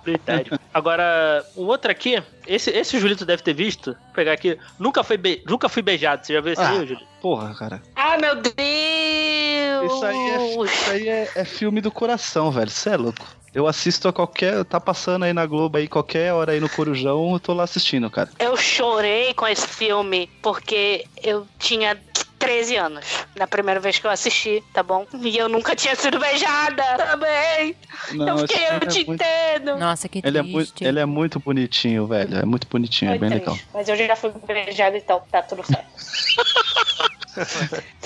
Agora, 0.72 1.44
um 1.56 1.64
outro 1.64 1.90
aqui, 1.90 2.22
esse, 2.46 2.70
esse 2.70 2.96
o 2.96 3.00
Julito 3.00 3.26
deve 3.26 3.42
ter 3.42 3.52
visto. 3.54 3.92
Vou 3.92 4.14
pegar 4.14 4.32
aqui. 4.32 4.58
Nunca 4.78 5.04
fui, 5.04 5.16
be- 5.16 5.42
nunca 5.46 5.68
fui 5.68 5.82
beijado. 5.82 6.24
Você 6.26 6.32
já 6.32 6.40
viu 6.40 6.52
esse 6.52 6.62
Ah. 6.62 6.70
aí, 6.70 6.86
Julito? 6.86 7.06
Porra, 7.20 7.54
cara. 7.54 7.82
Ai, 7.94 8.18
meu 8.18 8.36
Deus! 8.36 9.92
Isso 9.92 10.04
aí, 10.04 10.16
é, 10.30 10.64
isso 10.64 10.90
aí 10.90 11.08
é, 11.08 11.30
é 11.36 11.44
filme 11.44 11.80
do 11.80 11.90
coração, 11.90 12.50
velho. 12.50 12.70
Você 12.70 12.90
é 12.90 12.96
louco. 12.96 13.24
Eu 13.54 13.66
assisto 13.66 14.08
a 14.08 14.12
qualquer. 14.12 14.64
Tá 14.64 14.80
passando 14.80 15.24
aí 15.24 15.32
na 15.32 15.44
Globo 15.44 15.76
aí, 15.76 15.86
qualquer 15.86 16.32
hora 16.32 16.52
aí 16.52 16.60
no 16.60 16.68
Corujão, 16.70 17.32
eu 17.34 17.40
tô 17.40 17.52
lá 17.52 17.64
assistindo, 17.64 18.10
cara. 18.10 18.30
Eu 18.38 18.56
chorei 18.56 19.34
com 19.34 19.46
esse 19.46 19.66
filme 19.68 20.30
porque 20.40 21.04
eu 21.22 21.46
tinha 21.58 21.94
13 22.42 22.76
anos 22.76 23.26
na 23.36 23.46
primeira 23.46 23.78
vez 23.78 24.00
que 24.00 24.06
eu 24.06 24.10
assisti, 24.10 24.64
tá 24.72 24.82
bom? 24.82 25.06
E 25.20 25.38
eu 25.38 25.48
nunca 25.48 25.76
tinha 25.76 25.94
sido 25.94 26.18
beijada 26.18 26.82
também. 26.96 27.76
eu 28.10 28.34
esse 28.34 28.48
fiquei, 28.48 28.64
eu 28.64 28.70
filme 28.70 28.86
te 28.88 29.00
é 29.00 29.04
muito, 29.04 29.22
entendo. 29.22 29.78
Nossa, 29.78 30.08
que 30.08 30.20
ele, 30.24 30.38
é 30.38 30.42
triste. 30.42 30.52
muito, 30.52 30.84
ele 30.84 30.98
é 30.98 31.06
muito 31.06 31.38
bonitinho, 31.38 32.08
velho. 32.08 32.38
É 32.38 32.44
muito 32.44 32.66
bonitinho, 32.66 33.12
é 33.12 33.18
Foi 33.18 33.20
bem 33.20 33.30
triste, 33.30 33.48
legal. 33.48 33.68
Mas 33.72 33.88
eu 33.88 33.96
já 33.96 34.16
fui 34.16 34.32
beijada, 34.44 34.96
então 34.96 35.22
tá 35.30 35.40
tudo 35.42 35.64
certo. 35.64 35.86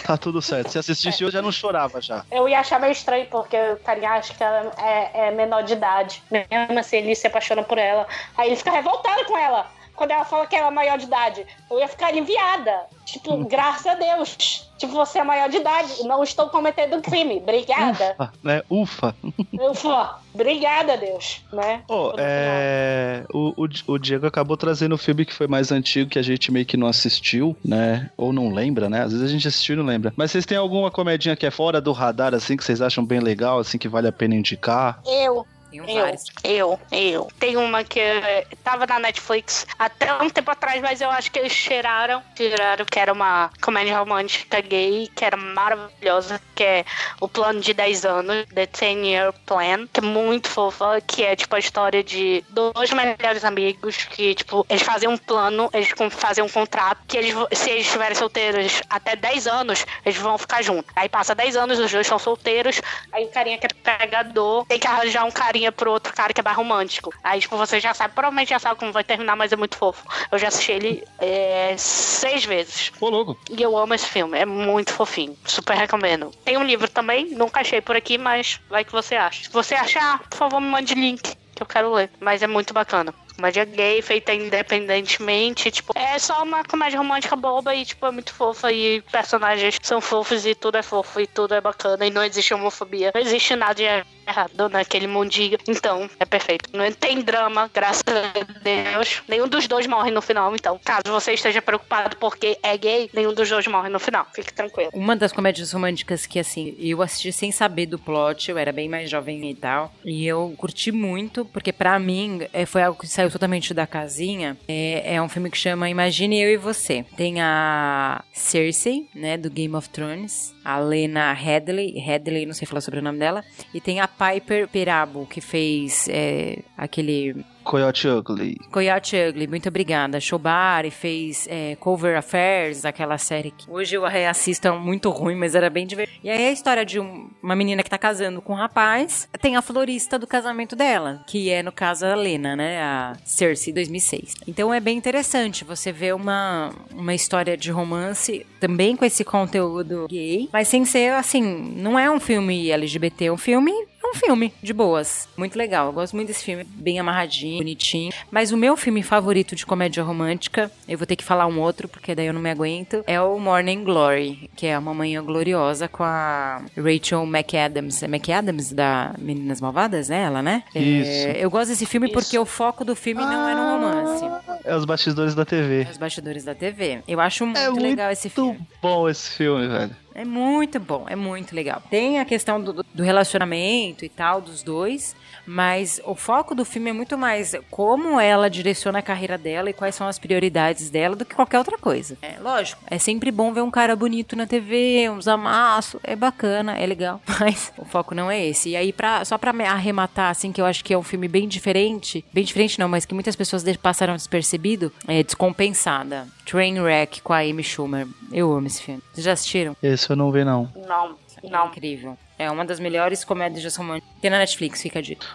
Tá 0.07 0.17
tudo 0.17 0.41
certo. 0.41 0.71
Se 0.71 0.79
assistisse 0.79 1.25
hoje, 1.25 1.33
já 1.33 1.43
não 1.43 1.51
chorava 1.51 2.01
já. 2.01 2.25
Eu 2.31 2.49
ia 2.49 2.61
achar 2.61 2.79
meio 2.79 2.93
estranho, 2.93 3.27
porque 3.27 3.57
o 3.57 3.77
carinha 3.79 4.11
acha 4.11 4.33
que 4.33 4.41
ela 4.41 4.73
é, 4.79 5.27
é 5.27 5.31
menor 5.33 5.65
de 5.65 5.73
idade. 5.73 6.23
Mesmo 6.31 6.79
assim, 6.79 6.99
ele 6.99 7.13
se 7.17 7.27
apaixona 7.27 7.65
por 7.65 7.77
ela. 7.77 8.07
Aí 8.37 8.51
ele 8.51 8.57
fica 8.57 8.71
revoltado 8.71 9.25
com 9.25 9.37
ela. 9.37 9.67
Quando 9.97 10.11
ela 10.11 10.25
fala 10.25 10.47
que 10.47 10.55
ela 10.55 10.69
é 10.69 10.71
maior 10.71 10.99
de 10.99 11.07
idade. 11.07 11.47
Eu 11.71 11.79
ia 11.79 11.89
ficar 11.89 12.09
aliviada. 12.09 12.83
Tipo, 13.05 13.45
graças 13.45 13.87
a 13.87 13.95
Deus. 13.95 14.69
Tipo, 14.77 14.93
você 14.93 15.21
é 15.21 15.25
maior 15.25 15.49
de 15.49 15.57
idade. 15.57 16.03
Não 16.05 16.23
estou 16.23 16.49
cometendo 16.49 16.97
um 16.97 17.01
crime. 17.01 17.39
Obrigada. 17.39 18.15
Ufa, 18.15 18.33
né? 18.43 18.63
Ufa. 18.69 19.17
Ufa. 19.53 20.17
Obrigada, 20.35 20.99
Deus. 20.99 21.43
Né? 21.51 21.83
Tudo 21.89 22.17
é, 22.19 23.25
o, 23.33 23.55
o, 23.57 23.95
o 23.95 23.99
Diego 23.99 24.27
acabou 24.27 24.57
trazendo 24.57 24.95
um 24.95 24.99
filme 24.99 25.25
que 25.25 25.33
foi 25.33 25.47
mais 25.47 25.73
antigo, 25.73 26.11
que 26.11 26.19
a 26.19 26.23
gente 26.23 26.53
meio 26.53 26.67
que 26.67 26.77
não 26.77 26.87
assistiu, 26.87 27.57
né? 27.65 28.11
Ou 28.19 28.33
não 28.33 28.53
lembra, 28.53 28.91
né? 28.91 29.03
Às 29.03 29.13
vezes 29.13 29.27
a 29.27 29.33
gente 29.33 29.49
assistiu 29.49 29.75
e 29.75 29.79
não 29.79 29.87
lembra. 29.87 30.13
Mas 30.15 30.31
vocês 30.31 30.45
têm 30.45 30.59
alguma 30.59 30.91
comedinha 30.91 31.37
que 31.37 31.47
é 31.47 31.51
fora 31.51 31.81
do 31.81 31.93
radar, 31.93 32.35
assim, 32.35 32.57
que 32.57 32.65
vocês 32.65 32.83
acham 32.83 33.05
bem 33.05 33.21
legal, 33.21 33.59
assim, 33.59 33.79
que 33.79 33.89
vale 33.89 34.09
a 34.09 34.13
pena 34.13 34.35
indicar? 34.35 35.01
Eu, 35.07 35.47
Tem 35.85 35.97
eu, 35.97 36.03
vários. 36.03 36.25
eu, 36.45 36.81
eu. 36.91 37.29
Tem 37.39 37.57
uma 37.57 37.85
que 37.85 38.01
eh, 38.01 38.47
tava 38.63 38.87
na 38.87 38.99
Netflix 38.99 39.67
até 39.79 40.13
um 40.15 40.31
tempo 40.31 40.51
atrás, 40.51 40.81
mas 40.81 41.01
eu 41.01 41.11
acho 41.11 41.31
que 41.31 41.39
eles 41.39 41.55
tiraram. 41.55 42.23
Tiraram 42.35 42.85
que 42.85 42.99
era 42.99 43.13
uma 43.13 43.51
comédia 43.61 43.99
romântica 43.99 44.61
gay, 44.61 45.09
que 45.15 45.25
era 45.25 45.37
maravilhosa, 45.37 46.41
que 46.55 46.65
é 46.65 46.85
o 47.21 47.29
plano 47.29 47.61
de 47.61 47.73
10 47.75 48.05
anos, 48.05 48.47
The 48.55 48.67
10 48.67 49.07
Year 49.07 49.33
Plan, 49.45 49.87
que 49.93 50.01
é 50.01 50.03
muito 50.03 50.49
fofa, 50.49 51.01
que 51.01 51.23
é 51.23 51.37
tipo 51.37 51.55
a 51.55 51.59
história 51.59 52.03
de 52.03 52.45
dois 52.49 52.91
melhores 52.93 53.45
amigos 53.45 54.05
que, 54.05 54.35
tipo, 54.35 54.67
eles 54.69 54.83
fazem 54.83 55.09
um 55.09 55.17
plano, 55.17 55.71
eles 55.73 55.89
fazem 56.11 56.43
um 56.43 56.49
contrato, 56.49 57.01
que 57.07 57.17
eles, 57.17 57.35
se 57.53 57.71
eles 57.71 57.87
estiverem 57.87 58.15
solteiros 58.15 58.81
até 58.89 59.17
10 59.17 59.47
anos, 59.47 59.87
eles 60.05 60.19
vão 60.19 60.39
ficar 60.39 60.63
juntos. 60.63 60.91
Aí 60.95 61.09
passa 61.09 61.35
10 61.35 61.57
anos, 61.57 61.79
os 61.79 61.91
dois 61.91 62.07
são 62.07 62.19
solteiros, 62.19 62.81
aí 63.13 63.25
o 63.25 63.29
carinha 63.29 63.59
que 63.59 63.67
é 63.67 63.97
pegador 63.99 64.65
tem 64.67 64.79
que 64.79 64.87
arranjar 64.87 65.25
um 65.25 65.31
carinha 65.31 65.66
pro 65.73 65.91
outro 65.91 66.13
cara 66.13 66.33
que 66.33 66.41
é 66.41 66.45
mais 66.45 66.57
romântico. 66.57 67.13
Aí, 67.23 67.41
tipo, 67.41 67.57
você 67.57 67.81
já 67.81 67.95
sabe, 67.95 68.15
provavelmente 68.15 68.51
já 68.51 68.59
sabe 68.59 68.79
como 68.79 68.93
vai 68.93 69.05
terminar, 69.05 69.37
mas 69.37 69.53
é 69.53 69.57
muito 69.57 69.77
fofo. 69.77 70.07
Eu 70.31 70.39
já 70.39 70.49
assisti 70.49 70.73
ele 70.73 71.05
é, 71.19 71.75
seis 71.77 72.45
vezes. 72.45 72.93
Ô, 73.01 73.09
louco. 73.09 73.39
E 73.51 73.61
eu 73.61 73.77
amo 73.77 73.95
esse 73.95 74.07
filme, 74.07 74.39
é 74.39 74.45
muito 74.45 74.93
fofinho. 74.93 75.37
Super 75.45 75.77
recomendo. 75.77 76.31
Tem 76.45 76.57
um 76.57 76.65
livro 76.65 76.89
também, 76.89 77.27
nunca 77.35 77.61
achei 77.61 77.81
por 77.81 77.97
aqui, 77.97 78.19
mas 78.19 78.61
vai 78.69 78.85
que 78.85 78.93
você 78.93 79.15
acha. 79.17 79.45
Se 79.45 79.51
você 79.51 79.75
achar, 79.75 80.21
por 80.21 80.37
favor, 80.37 80.61
me 80.61 80.69
mande 80.69 80.95
link, 80.95 81.37
que 81.55 81.63
eu 81.63 81.67
quero 81.67 81.93
ler. 81.93 82.11
Mas 82.21 82.43
é 82.43 82.47
muito 82.47 82.73
bacana. 82.75 83.15
Comédia 83.37 83.67
gay, 83.67 84.01
feita 84.01 84.33
independentemente, 84.33 85.71
tipo, 85.71 85.93
é 85.95 86.19
só 86.19 86.43
uma 86.43 86.65
comédia 86.65 86.99
romântica 86.99 87.37
boba 87.37 87.75
e, 87.75 87.85
tipo, 87.85 88.07
é 88.07 88.11
muito 88.11 88.33
fofa 88.33 88.73
e 88.73 89.03
personagens 89.13 89.77
são 89.83 90.01
fofos 90.01 90.47
e 90.47 90.55
tudo 90.55 90.79
é 90.79 90.83
fofo 90.83 91.21
e 91.21 91.27
tudo 91.27 91.55
é 91.55 91.61
bacana 91.61 92.07
e 92.07 92.11
não 92.11 92.25
existe 92.25 92.55
homofobia, 92.55 93.13
não 93.15 93.21
existe 93.21 93.55
nada 93.55 93.75
de 93.75 93.85
errado 94.27 94.69
naquele 94.69 95.07
mundinho. 95.07 95.59
Então, 95.69 96.09
é 96.19 96.25
perfeito. 96.25 96.71
Não 96.73 96.91
tem 96.93 97.21
drama, 97.21 97.71
graças 97.73 98.03
a 98.07 98.61
Deus. 98.63 99.23
Nenhum 99.29 99.49
dos 99.49 99.67
dois 99.69 99.87
morre 99.87 100.11
no 100.11 100.23
final, 100.23 100.55
então. 100.55 100.81
Caso 100.85 101.05
você 101.09 101.33
esteja 101.33 101.63
preocupado 101.63 102.17
porque 102.17 102.59
é 102.63 102.77
gay, 102.77 103.11
nenhum 103.13 103.33
dos 103.33 103.49
dois 103.49 103.67
morre 103.67 103.89
no 103.89 103.99
final. 103.99 104.27
Fique 104.35 104.53
tranquilo. 104.53 104.91
Uma 104.93 105.17
das 105.17 105.33
comédias 105.33 105.73
românticas 105.73 106.27
que, 106.27 106.39
assim, 106.39 106.75
eu 106.79 107.03
assisti 107.03 107.33
sem 107.33 107.53
saber 107.53 107.87
do 107.87 107.99
plot, 107.99 108.51
eu 108.51 108.59
era 108.59 108.73
bem 108.73 108.89
mais 108.89 109.11
jovem 109.11 109.51
e 109.51 109.55
tal, 109.55 109.93
e 110.05 110.27
eu 110.27 110.55
curti 110.57 110.91
muito, 110.91 111.45
porque 111.45 111.73
pra 111.73 111.99
mim 111.99 112.47
é, 112.53 112.65
foi 112.65 112.83
algo 112.83 112.99
que 112.99 113.07
saiu 113.07 113.31
totalmente 113.31 113.75
da 113.75 113.87
casinha. 113.87 114.57
É, 114.67 115.15
é 115.15 115.23
um 115.23 115.29
filme 115.29 115.51
que 115.51 115.59
chama 115.59 115.89
Imagine 115.91 116.41
Eu 116.41 116.51
e 116.51 116.57
Você. 116.57 117.05
Tem 117.17 117.41
a 117.41 118.23
Cersei, 118.33 119.09
né, 119.15 119.37
do 119.37 119.51
Game 119.51 119.75
of 119.75 119.89
Thrones, 119.91 120.55
a 120.65 120.79
Lena 120.79 121.33
Headley, 121.33 121.99
Headley, 121.99 122.47
não 122.47 122.55
sei 122.55 122.67
falar 122.67 122.81
sobre 122.81 123.01
o 123.01 123.03
nome 123.03 123.19
dela, 123.19 123.45
e 123.73 123.81
tem 123.81 124.01
a 124.01 124.09
Piper 124.19 124.69
Perabo, 124.69 125.27
que 125.27 125.41
fez 125.41 126.09
é, 126.09 126.61
aquele 126.77 127.45
Coyote 127.67 128.07
Ugly. 128.09 128.57
Coyote 128.71 129.17
Ugly, 129.29 129.47
muito 129.49 129.69
obrigada. 129.69 130.21
Showbar 130.21 130.87
e 130.87 130.91
fez 130.91 131.47
é, 131.51 131.77
Cover 131.77 132.17
Affairs, 132.17 132.85
aquela 132.85 133.19
série 133.19 133.51
que 133.51 133.69
hoje 133.71 133.97
eu 133.97 134.05
reassisto, 134.05 134.69
é 134.69 134.71
muito 134.71 135.11
ruim, 135.11 135.35
mas 135.35 135.55
era 135.55 135.69
bem 135.69 135.87
divertido. 135.87 136.19
E 136.23 136.31
aí 136.31 136.43
é 136.43 136.49
a 136.49 136.53
história 136.53 136.85
de 136.85 137.01
um- 137.01 137.29
uma 137.43 137.57
menina 137.57 137.83
que 137.83 137.91
tá 137.91 137.99
casando 137.99 138.41
com 138.41 138.53
um 138.53 138.57
rapaz, 138.57 139.29
tem 139.41 139.57
a 139.57 139.63
florista 139.63 140.19
do 140.19 140.27
casamento 140.27 140.77
dela, 140.77 141.23
que 141.27 141.51
é, 141.51 141.63
no 141.63 141.73
caso, 141.73 142.07
a 142.07 142.15
Lena, 142.15 142.55
né? 142.55 142.81
A 142.81 143.17
Cersei, 143.25 143.73
2006. 143.73 144.35
Então 144.47 144.73
é 144.73 144.79
bem 144.81 144.97
interessante 144.97 145.65
você 145.65 145.91
ver 145.91 146.15
uma, 146.15 146.73
uma 146.95 147.15
história 147.15 147.57
de 147.57 147.71
romance 147.71 148.47
também 148.61 148.95
com 148.97 149.05
esse 149.05 149.25
conteúdo 149.25 150.07
gay, 150.09 150.49
mas 150.53 150.69
sem 150.69 150.85
ser, 150.85 151.13
assim, 151.15 151.43
não 151.43 151.99
é 151.99 152.09
um 152.11 152.21
filme 152.21 152.71
LGBT, 152.71 153.27
é 153.27 153.33
um 153.33 153.37
filme 153.37 153.73
é 153.73 154.09
um 154.09 154.15
filme 154.15 154.53
de 154.63 154.73
boas. 154.73 155.29
Muito 155.37 155.59
legal. 155.59 155.87
Eu 155.89 155.93
gosto 155.93 156.15
muito 156.15 156.29
desse 156.29 156.45
filme. 156.45 156.63
Bem 156.63 157.01
amarradinho, 157.01 157.56
bonitinho. 157.59 158.13
Mas 158.31 158.53
o 158.53 158.57
meu 158.57 158.77
filme 158.77 159.03
favorito 159.03 159.55
de 159.55 159.65
comédia 159.67 160.03
romântica, 160.03 160.71
eu 160.89 160.99
vou 160.99 161.07
ter 161.07 161.17
que 161.17 161.25
falar 161.25 161.47
um 161.47 161.61
outro, 161.61 161.89
porque 161.89 162.15
daí 162.15 162.27
eu 162.27 162.33
não 162.33 162.41
me 162.41 162.51
aguento, 162.51 163.03
é 163.07 163.21
o 163.21 163.39
Morning 163.39 163.85
Glory, 163.85 164.51
que 164.57 164.67
é 164.67 164.75
a 164.75 164.81
Mamãe 164.81 165.21
Gloriosa 165.23 165.89
com 165.89 166.03
a 166.05 166.63
Rachel 166.77 167.25
McAdams. 167.27 168.03
É 168.03 168.07
McAdams 168.07 168.73
da 168.73 169.15
Meninas 169.19 169.61
Malvadas, 169.61 170.09
né? 170.09 170.23
Ela, 170.23 170.43
né? 170.43 170.63
É, 170.75 170.81
Isso. 170.81 171.39
eu 171.39 171.51
gosto 171.51 171.71
desse 171.71 171.87
filme 171.87 172.11
porque 172.11 172.39
o 172.39 172.45
foco 172.45 172.85
do 172.85 172.97
filme 172.97 173.23
não 173.23 173.49
é 173.49 173.55
no 173.55 173.71
romance. 173.71 174.25
É 174.65 174.75
os 174.75 174.85
bastidores 174.85 175.35
da 175.35 175.45
TV. 175.45 175.83
É 175.83 175.91
os 175.91 175.99
bastidores 175.99 176.45
da 176.45 176.55
TV. 176.55 177.01
Eu 177.07 177.21
acho 177.21 177.45
muito 177.47 177.59
É 177.59 177.69
legal 177.71 178.11
esse 178.11 178.29
filme. 178.29 178.53
Muito 178.53 178.67
bom 178.83 179.09
esse 179.09 179.31
filme, 179.31 179.67
velho. 179.69 179.97
É 180.17 180.25
muito 180.25 180.81
bom, 180.81 181.05
é 181.07 181.15
muito 181.15 181.55
legal. 181.55 181.83
Tem 181.91 182.19
a 182.19 182.25
questão 182.25 182.59
do, 182.59 182.83
do 182.95 183.03
relacionamento 183.03 184.03
e 184.03 184.09
tal 184.09 184.41
dos 184.41 184.63
dois, 184.63 185.15
mas 185.47 186.01
o 186.07 186.15
foco 186.15 186.55
do 186.55 186.65
filme 186.65 186.89
é 186.89 186.93
muito 186.95 187.19
mais 187.19 187.55
como 187.71 188.19
ela 188.19 188.49
direciona 188.49 189.01
a 189.01 189.03
carreira 189.03 189.37
dela 189.37 189.69
e 189.69 189.75
quais 189.75 189.95
são 189.95 190.09
as 190.09 190.19
prioridades 190.19 190.89
dela 190.89 191.15
do 191.15 191.27
que 191.27 191.35
qualquer 191.35 191.59
outra 191.59 191.77
coisa. 191.77 192.17
É 192.23 192.41
lógico, 192.41 192.83
é 192.87 192.99
sempre 192.99 193.31
bom 193.31 193.53
ver 193.53 193.61
um 193.61 193.71
cara 193.71 193.95
bonito 193.95 194.35
na 194.35 194.47
TV, 194.47 195.11
uns 195.11 195.29
amassos, 195.29 196.01
é 196.03 196.17
bacana, 196.17 196.79
é 196.79 196.87
legal, 196.87 197.21
mas 197.39 197.71
o 197.77 197.85
foco 197.85 198.15
não 198.15 198.31
é 198.31 198.43
esse. 198.47 198.71
E 198.71 198.77
aí, 198.77 198.95
pra, 198.95 199.23
só 199.23 199.37
pra 199.37 199.53
me 199.53 199.65
arrematar, 199.65 200.31
assim, 200.31 200.51
que 200.51 200.63
eu 200.63 200.65
acho 200.65 200.83
que 200.83 200.95
é 200.95 200.99
um 200.99 201.03
filme 201.03 201.29
bem 201.29 201.47
diferente, 201.47 202.25
bem 202.33 202.43
diferente 202.43 202.79
não, 202.79 202.89
mas 202.89 203.05
que 203.05 203.13
muitas 203.13 203.37
pessoas 203.37 203.63
passaram 203.77 204.17
despercebido, 204.17 204.91
é 205.07 205.23
Descompensada. 205.23 206.27
Trainwreck 206.47 207.21
com 207.23 207.33
a 207.33 207.39
Amy 207.41 207.63
Schumer. 207.63 208.07
Eu 208.33 208.53
amo 208.53 208.67
esse 208.69 208.81
filme. 208.83 209.03
Vocês 209.13 209.25
já 209.25 209.33
assistiram? 209.33 209.77
Esse 209.83 210.09
eu 210.11 210.17
não 210.17 210.31
vi, 210.33 210.45
não. 210.45 210.71
Não, 210.87 211.17
É 211.43 211.51
não. 211.51 211.67
incrível. 211.67 212.17
É 212.39 212.51
uma 212.51 212.67
das 212.67 212.79
melhores 212.79 213.25
comédias 213.25 213.75
românticas. 213.77 214.13
Tem 214.21 214.31
na 214.31 214.39
Netflix, 214.39 214.83
fica 214.83 215.01
dito. 215.03 215.27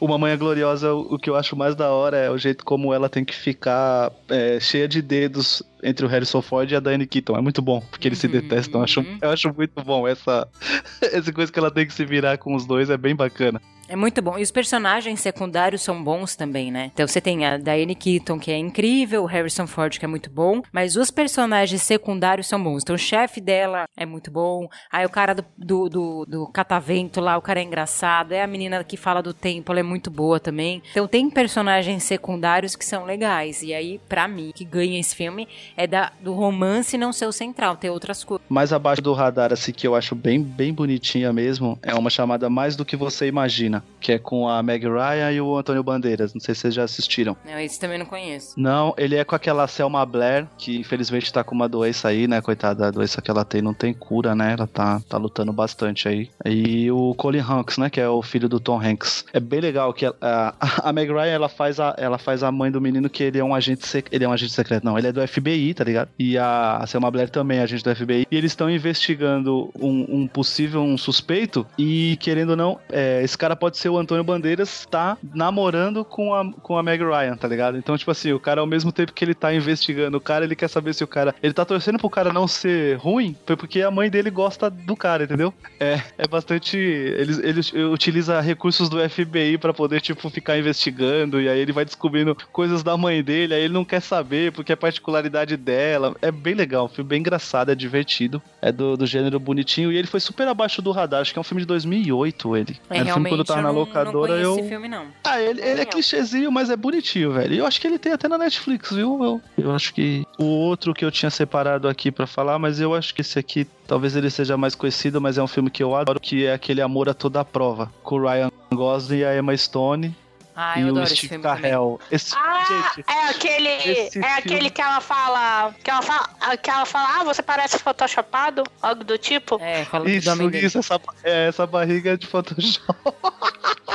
O 0.00 0.08
Mamãe 0.08 0.32
é 0.32 0.36
Gloriosa, 0.36 0.94
o 0.94 1.18
que 1.18 1.28
eu 1.28 1.36
acho 1.36 1.54
mais 1.54 1.76
da 1.76 1.90
hora 1.90 2.16
é 2.16 2.30
o 2.30 2.38
jeito 2.38 2.64
como 2.64 2.92
ela 2.94 3.06
tem 3.08 3.22
que 3.22 3.34
ficar 3.34 4.10
é, 4.30 4.58
cheia 4.60 4.88
de 4.88 5.02
dedos 5.02 5.62
entre 5.82 6.06
o 6.06 6.08
Harrison 6.08 6.40
Ford 6.40 6.70
e 6.70 6.74
a 6.74 6.80
Diane 6.80 7.06
Keaton. 7.06 7.36
É 7.36 7.40
muito 7.42 7.60
bom, 7.60 7.80
porque 7.90 8.08
eles 8.08 8.18
se 8.18 8.26
Uhum. 8.26 8.32
detestam. 8.32 8.80
Eu 8.80 8.84
acho, 8.84 9.06
eu 9.20 9.30
acho 9.30 9.54
muito 9.54 9.82
bom 9.84 10.08
essa, 10.08 10.48
essa 11.02 11.30
coisa 11.34 11.52
que 11.52 11.58
ela 11.58 11.70
tem 11.70 11.86
que 11.86 11.92
se 11.92 12.04
virar 12.06 12.38
com 12.38 12.54
os 12.54 12.64
dois, 12.66 12.88
é 12.88 12.96
bem 12.96 13.14
bacana. 13.14 13.60
É 13.88 13.96
muito 13.96 14.20
bom. 14.20 14.38
E 14.38 14.42
os 14.42 14.50
personagens 14.50 15.20
secundários 15.20 15.82
são 15.82 16.02
bons 16.02 16.36
também, 16.36 16.70
né? 16.70 16.90
Então 16.92 17.06
você 17.06 17.20
tem 17.20 17.46
a 17.46 17.56
Diane 17.56 17.94
Keaton, 17.94 18.38
que 18.38 18.50
é 18.50 18.58
incrível, 18.58 19.22
o 19.22 19.26
Harrison 19.26 19.66
Ford, 19.66 19.98
que 19.98 20.04
é 20.04 20.08
muito 20.08 20.28
bom, 20.30 20.62
mas 20.70 20.94
os 20.94 21.10
personagens 21.10 21.82
secundários 21.82 22.46
são 22.46 22.62
bons. 22.62 22.82
Então 22.82 22.94
o 22.94 22.98
chefe 22.98 23.40
dela 23.40 23.86
é 23.96 24.04
muito 24.04 24.30
bom, 24.30 24.68
aí 24.92 25.06
o 25.06 25.10
cara 25.10 25.34
do, 25.34 25.44
do, 25.56 25.88
do, 25.88 26.26
do 26.26 26.46
catavento 26.48 27.20
lá, 27.20 27.36
o 27.38 27.42
cara 27.42 27.60
é 27.60 27.62
engraçado, 27.62 28.32
é 28.32 28.42
a 28.42 28.46
menina 28.46 28.84
que 28.84 28.96
fala 28.96 29.22
do 29.22 29.32
tempo, 29.32 29.72
ela 29.72 29.80
é 29.80 29.82
muito 29.82 30.10
boa 30.10 30.38
também. 30.38 30.82
Então 30.90 31.08
tem 31.08 31.30
personagens 31.30 32.02
secundários 32.02 32.76
que 32.76 32.84
são 32.84 33.04
legais. 33.04 33.62
E 33.62 33.72
aí, 33.72 34.00
pra 34.08 34.28
mim, 34.28 34.52
que 34.54 34.64
ganha 34.64 35.00
esse 35.00 35.14
filme 35.14 35.48
é 35.76 35.86
da, 35.86 36.12
do 36.20 36.34
romance 36.34 36.98
não 36.98 37.12
ser 37.12 37.26
o 37.26 37.32
central, 37.32 37.76
ter 37.76 37.90
outras 37.90 38.22
coisas. 38.22 38.46
Mais 38.48 38.72
abaixo 38.72 39.00
do 39.00 39.12
radar, 39.12 39.52
assim, 39.52 39.72
que 39.72 39.86
eu 39.86 39.94
acho 39.94 40.14
bem, 40.14 40.42
bem 40.42 40.72
bonitinha 40.72 41.32
mesmo, 41.32 41.78
é 41.82 41.94
uma 41.94 42.10
chamada 42.10 42.50
Mais 42.50 42.76
Do 42.76 42.84
Que 42.84 42.96
Você 42.96 43.26
Imagina, 43.26 43.77
que 44.00 44.12
é 44.12 44.18
com 44.18 44.48
a 44.48 44.62
Meg 44.62 44.86
Ryan 44.86 45.32
e 45.32 45.40
o 45.40 45.56
Antônio 45.56 45.82
Bandeiras. 45.82 46.34
Não 46.34 46.40
sei 46.40 46.54
se 46.54 46.62
vocês 46.62 46.74
já 46.74 46.84
assistiram. 46.84 47.36
Eu 47.46 47.58
esse 47.58 47.78
também 47.78 47.98
não 47.98 48.06
conheço. 48.06 48.54
Não, 48.56 48.94
ele 48.96 49.16
é 49.16 49.24
com 49.24 49.34
aquela 49.34 49.66
Selma 49.66 50.04
Blair, 50.06 50.46
que 50.56 50.78
infelizmente 50.78 51.32
tá 51.32 51.42
com 51.42 51.54
uma 51.54 51.68
doença 51.68 52.08
aí, 52.08 52.26
né? 52.26 52.40
Coitada, 52.40 52.88
a 52.88 52.90
doença 52.90 53.20
que 53.20 53.30
ela 53.30 53.44
tem 53.44 53.62
não 53.62 53.74
tem 53.74 53.92
cura, 53.92 54.34
né? 54.34 54.54
Ela 54.56 54.66
tá, 54.66 55.00
tá 55.08 55.16
lutando 55.16 55.52
bastante 55.52 56.08
aí. 56.08 56.30
E 56.44 56.90
o 56.90 57.14
Colin 57.14 57.40
Hanks, 57.40 57.78
né? 57.78 57.90
Que 57.90 58.00
é 58.00 58.08
o 58.08 58.22
filho 58.22 58.48
do 58.48 58.60
Tom 58.60 58.80
Hanks. 58.80 59.24
É 59.32 59.40
bem 59.40 59.60
legal 59.60 59.92
que 59.92 60.06
a, 60.06 60.14
a, 60.20 60.54
a 60.88 60.92
Meg 60.92 61.10
Ryan, 61.10 61.26
ela 61.26 61.48
faz 61.48 61.80
a, 61.80 61.94
ela 61.98 62.18
faz 62.18 62.42
a 62.42 62.50
mãe 62.50 62.70
do 62.70 62.80
menino 62.80 63.10
que 63.10 63.22
ele 63.22 63.38
é 63.38 63.44
um 63.44 63.54
agente 63.54 63.86
secreto. 63.86 64.14
Ele 64.14 64.24
é 64.24 64.28
um 64.28 64.32
agente 64.32 64.52
secreto, 64.52 64.84
não. 64.84 64.98
Ele 64.98 65.08
é 65.08 65.12
do 65.12 65.26
FBI, 65.26 65.74
tá 65.74 65.84
ligado? 65.84 66.08
E 66.18 66.38
a, 66.38 66.78
a 66.78 66.86
Selma 66.86 67.10
Blair 67.10 67.30
também 67.30 67.58
é 67.58 67.62
agente 67.62 67.84
do 67.84 67.94
FBI. 67.94 68.26
E 68.30 68.36
eles 68.36 68.52
estão 68.52 68.70
investigando 68.70 69.70
um, 69.78 70.22
um 70.22 70.26
possível 70.26 70.82
um 70.82 70.96
suspeito. 70.96 71.66
E 71.78 72.16
querendo 72.20 72.50
ou 72.50 72.56
não, 72.56 72.78
é, 72.90 73.22
esse 73.22 73.36
cara 73.36 73.56
pode 73.56 73.67
ser 73.76 73.88
o 73.88 73.98
Antônio 73.98 74.24
Bandeiras, 74.24 74.86
tá 74.90 75.18
namorando 75.34 76.04
com 76.04 76.34
a, 76.34 76.52
com 76.52 76.78
a 76.78 76.82
Meg 76.82 77.02
Ryan, 77.02 77.36
tá 77.36 77.46
ligado? 77.46 77.76
Então, 77.76 77.96
tipo 77.96 78.10
assim, 78.10 78.32
o 78.32 78.40
cara, 78.40 78.60
ao 78.60 78.66
mesmo 78.66 78.90
tempo 78.92 79.12
que 79.12 79.24
ele 79.24 79.34
tá 79.34 79.52
investigando 79.52 80.16
o 80.16 80.20
cara, 80.20 80.44
ele 80.44 80.56
quer 80.56 80.68
saber 80.68 80.94
se 80.94 81.04
o 81.04 81.06
cara. 81.06 81.34
Ele 81.42 81.52
tá 81.52 81.64
torcendo 81.64 81.98
pro 81.98 82.08
cara 82.08 82.32
não 82.32 82.48
ser 82.48 82.96
ruim, 82.98 83.36
foi 83.46 83.56
porque 83.56 83.82
a 83.82 83.90
mãe 83.90 84.08
dele 84.08 84.30
gosta 84.30 84.70
do 84.70 84.96
cara, 84.96 85.24
entendeu? 85.24 85.52
É, 85.78 86.00
é 86.16 86.26
bastante. 86.26 86.76
Ele, 86.76 87.46
ele 87.46 87.84
utiliza 87.86 88.40
recursos 88.40 88.88
do 88.88 88.98
FBI 89.08 89.58
pra 89.58 89.74
poder, 89.74 90.00
tipo, 90.00 90.28
ficar 90.30 90.58
investigando, 90.58 91.40
e 91.40 91.48
aí 91.48 91.58
ele 91.58 91.72
vai 91.72 91.84
descobrindo 91.84 92.36
coisas 92.52 92.82
da 92.82 92.96
mãe 92.96 93.22
dele, 93.22 93.54
aí 93.54 93.62
ele 93.62 93.74
não 93.74 93.84
quer 93.84 94.00
saber 94.00 94.52
porque 94.52 94.72
é 94.72 94.76
particularidade 94.76 95.56
dela. 95.56 96.14
É 96.22 96.30
bem 96.30 96.54
legal, 96.54 96.86
um 96.86 96.88
filme 96.88 97.08
bem 97.08 97.20
engraçado, 97.20 97.70
é 97.70 97.74
divertido, 97.74 98.42
é 98.60 98.70
do, 98.72 98.96
do 98.96 99.06
gênero 99.06 99.38
bonitinho, 99.38 99.92
e 99.92 99.96
ele 99.96 100.06
foi 100.06 100.20
super 100.20 100.46
abaixo 100.48 100.80
do 100.82 100.90
radar, 100.90 101.20
acho 101.20 101.32
que 101.32 101.38
é 101.38 101.40
um 101.40 101.44
filme 101.44 101.62
de 101.62 101.66
2008, 101.66 102.56
ele. 102.56 102.78
É, 102.90 102.98
Era 102.98 103.04
um 103.04 103.06
filme 103.06 103.06
realmente, 103.06 103.30
quando 103.30 103.40
eu 103.40 103.44
eu 103.58 103.62
na 103.62 103.72
não, 103.72 103.78
locadora, 103.78 104.34
não 104.34 104.40
eu. 104.40 104.58
esse 104.58 104.68
filme, 104.68 104.88
não. 104.88 105.06
Ah, 105.24 105.40
ele, 105.40 105.60
ele 105.60 105.80
é 105.80 105.84
clichêzinho, 105.84 106.50
mas 106.50 106.70
é 106.70 106.76
bonitinho, 106.76 107.32
velho. 107.32 107.54
E 107.54 107.58
eu 107.58 107.66
acho 107.66 107.80
que 107.80 107.86
ele 107.86 107.98
tem 107.98 108.12
até 108.12 108.28
na 108.28 108.38
Netflix, 108.38 108.90
viu? 108.90 109.22
Eu, 109.22 109.40
eu 109.56 109.72
acho 109.72 109.92
que 109.94 110.24
o 110.38 110.44
outro 110.44 110.94
que 110.94 111.04
eu 111.04 111.10
tinha 111.10 111.30
separado 111.30 111.88
aqui 111.88 112.10
pra 112.10 112.26
falar, 112.26 112.58
mas 112.58 112.80
eu 112.80 112.94
acho 112.94 113.14
que 113.14 113.20
esse 113.20 113.38
aqui 113.38 113.66
talvez 113.86 114.16
ele 114.16 114.30
seja 114.30 114.56
mais 114.56 114.74
conhecido, 114.74 115.20
mas 115.20 115.38
é 115.38 115.42
um 115.42 115.46
filme 115.46 115.70
que 115.70 115.82
eu 115.82 115.94
adoro, 115.94 116.20
que 116.20 116.46
é 116.46 116.52
aquele 116.52 116.80
Amor 116.80 117.08
a 117.08 117.14
Toda 117.14 117.44
Prova, 117.44 117.90
com 118.02 118.16
o 118.16 118.28
Ryan 118.28 118.50
Gosling 118.72 119.18
e 119.18 119.24
a 119.24 119.36
Emma 119.36 119.56
Stone 119.56 120.14
Ah, 120.60 120.76
e 120.76 120.80
eu 120.82 120.88
o 120.88 120.90
adoro 120.90 121.04
esse 121.06 121.16
Steve. 121.26 121.40
Carell. 121.40 122.00
Esse, 122.10 122.34
Ah, 122.36 122.64
gente, 122.96 123.04
é 123.08 123.28
aquele. 123.28 123.68
esse 123.68 123.90
É 124.00 124.10
filme- 124.10 124.26
aquele 124.38 124.70
que 124.70 124.82
ela 124.82 125.00
fala. 125.00 125.72
Que 125.84 125.88
ela 125.88 126.02
fala, 126.02 126.56
que 126.56 126.68
ela 126.68 126.84
fala, 126.84 127.20
ah, 127.20 127.24
você 127.24 127.42
parece 127.42 127.78
photoshopado? 127.78 128.64
Algo 128.82 129.04
do 129.04 129.16
tipo. 129.16 129.56
É, 129.62 129.84
fala 129.84 130.04
do 130.04 130.10
isso, 130.10 130.36
dele. 130.36 130.58
isso, 130.66 130.78
essa, 130.80 131.00
é, 131.22 131.46
essa 131.46 131.64
barriga 131.64 132.18
de 132.18 132.26
Photoshop. 132.26 132.82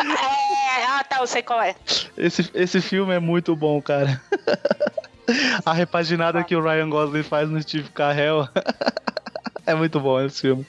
É, 0.00 0.84
ah, 0.86 1.04
tá, 1.04 1.18
eu 1.20 1.26
sei 1.26 1.42
qual 1.42 1.60
é. 1.62 1.74
Esse, 2.16 2.50
esse 2.54 2.80
filme 2.80 3.14
é 3.14 3.18
muito 3.18 3.54
bom, 3.54 3.80
cara. 3.80 4.20
A 5.64 5.72
repaginada 5.72 6.42
que 6.42 6.54
o 6.56 6.62
Ryan 6.62 6.88
Gosling 6.90 7.22
faz 7.22 7.48
no 7.48 7.60
Steve 7.62 7.88
Carell 7.90 8.48
é 9.66 9.74
muito 9.74 10.00
bom 10.00 10.20
esse 10.20 10.40
filme. 10.40 10.66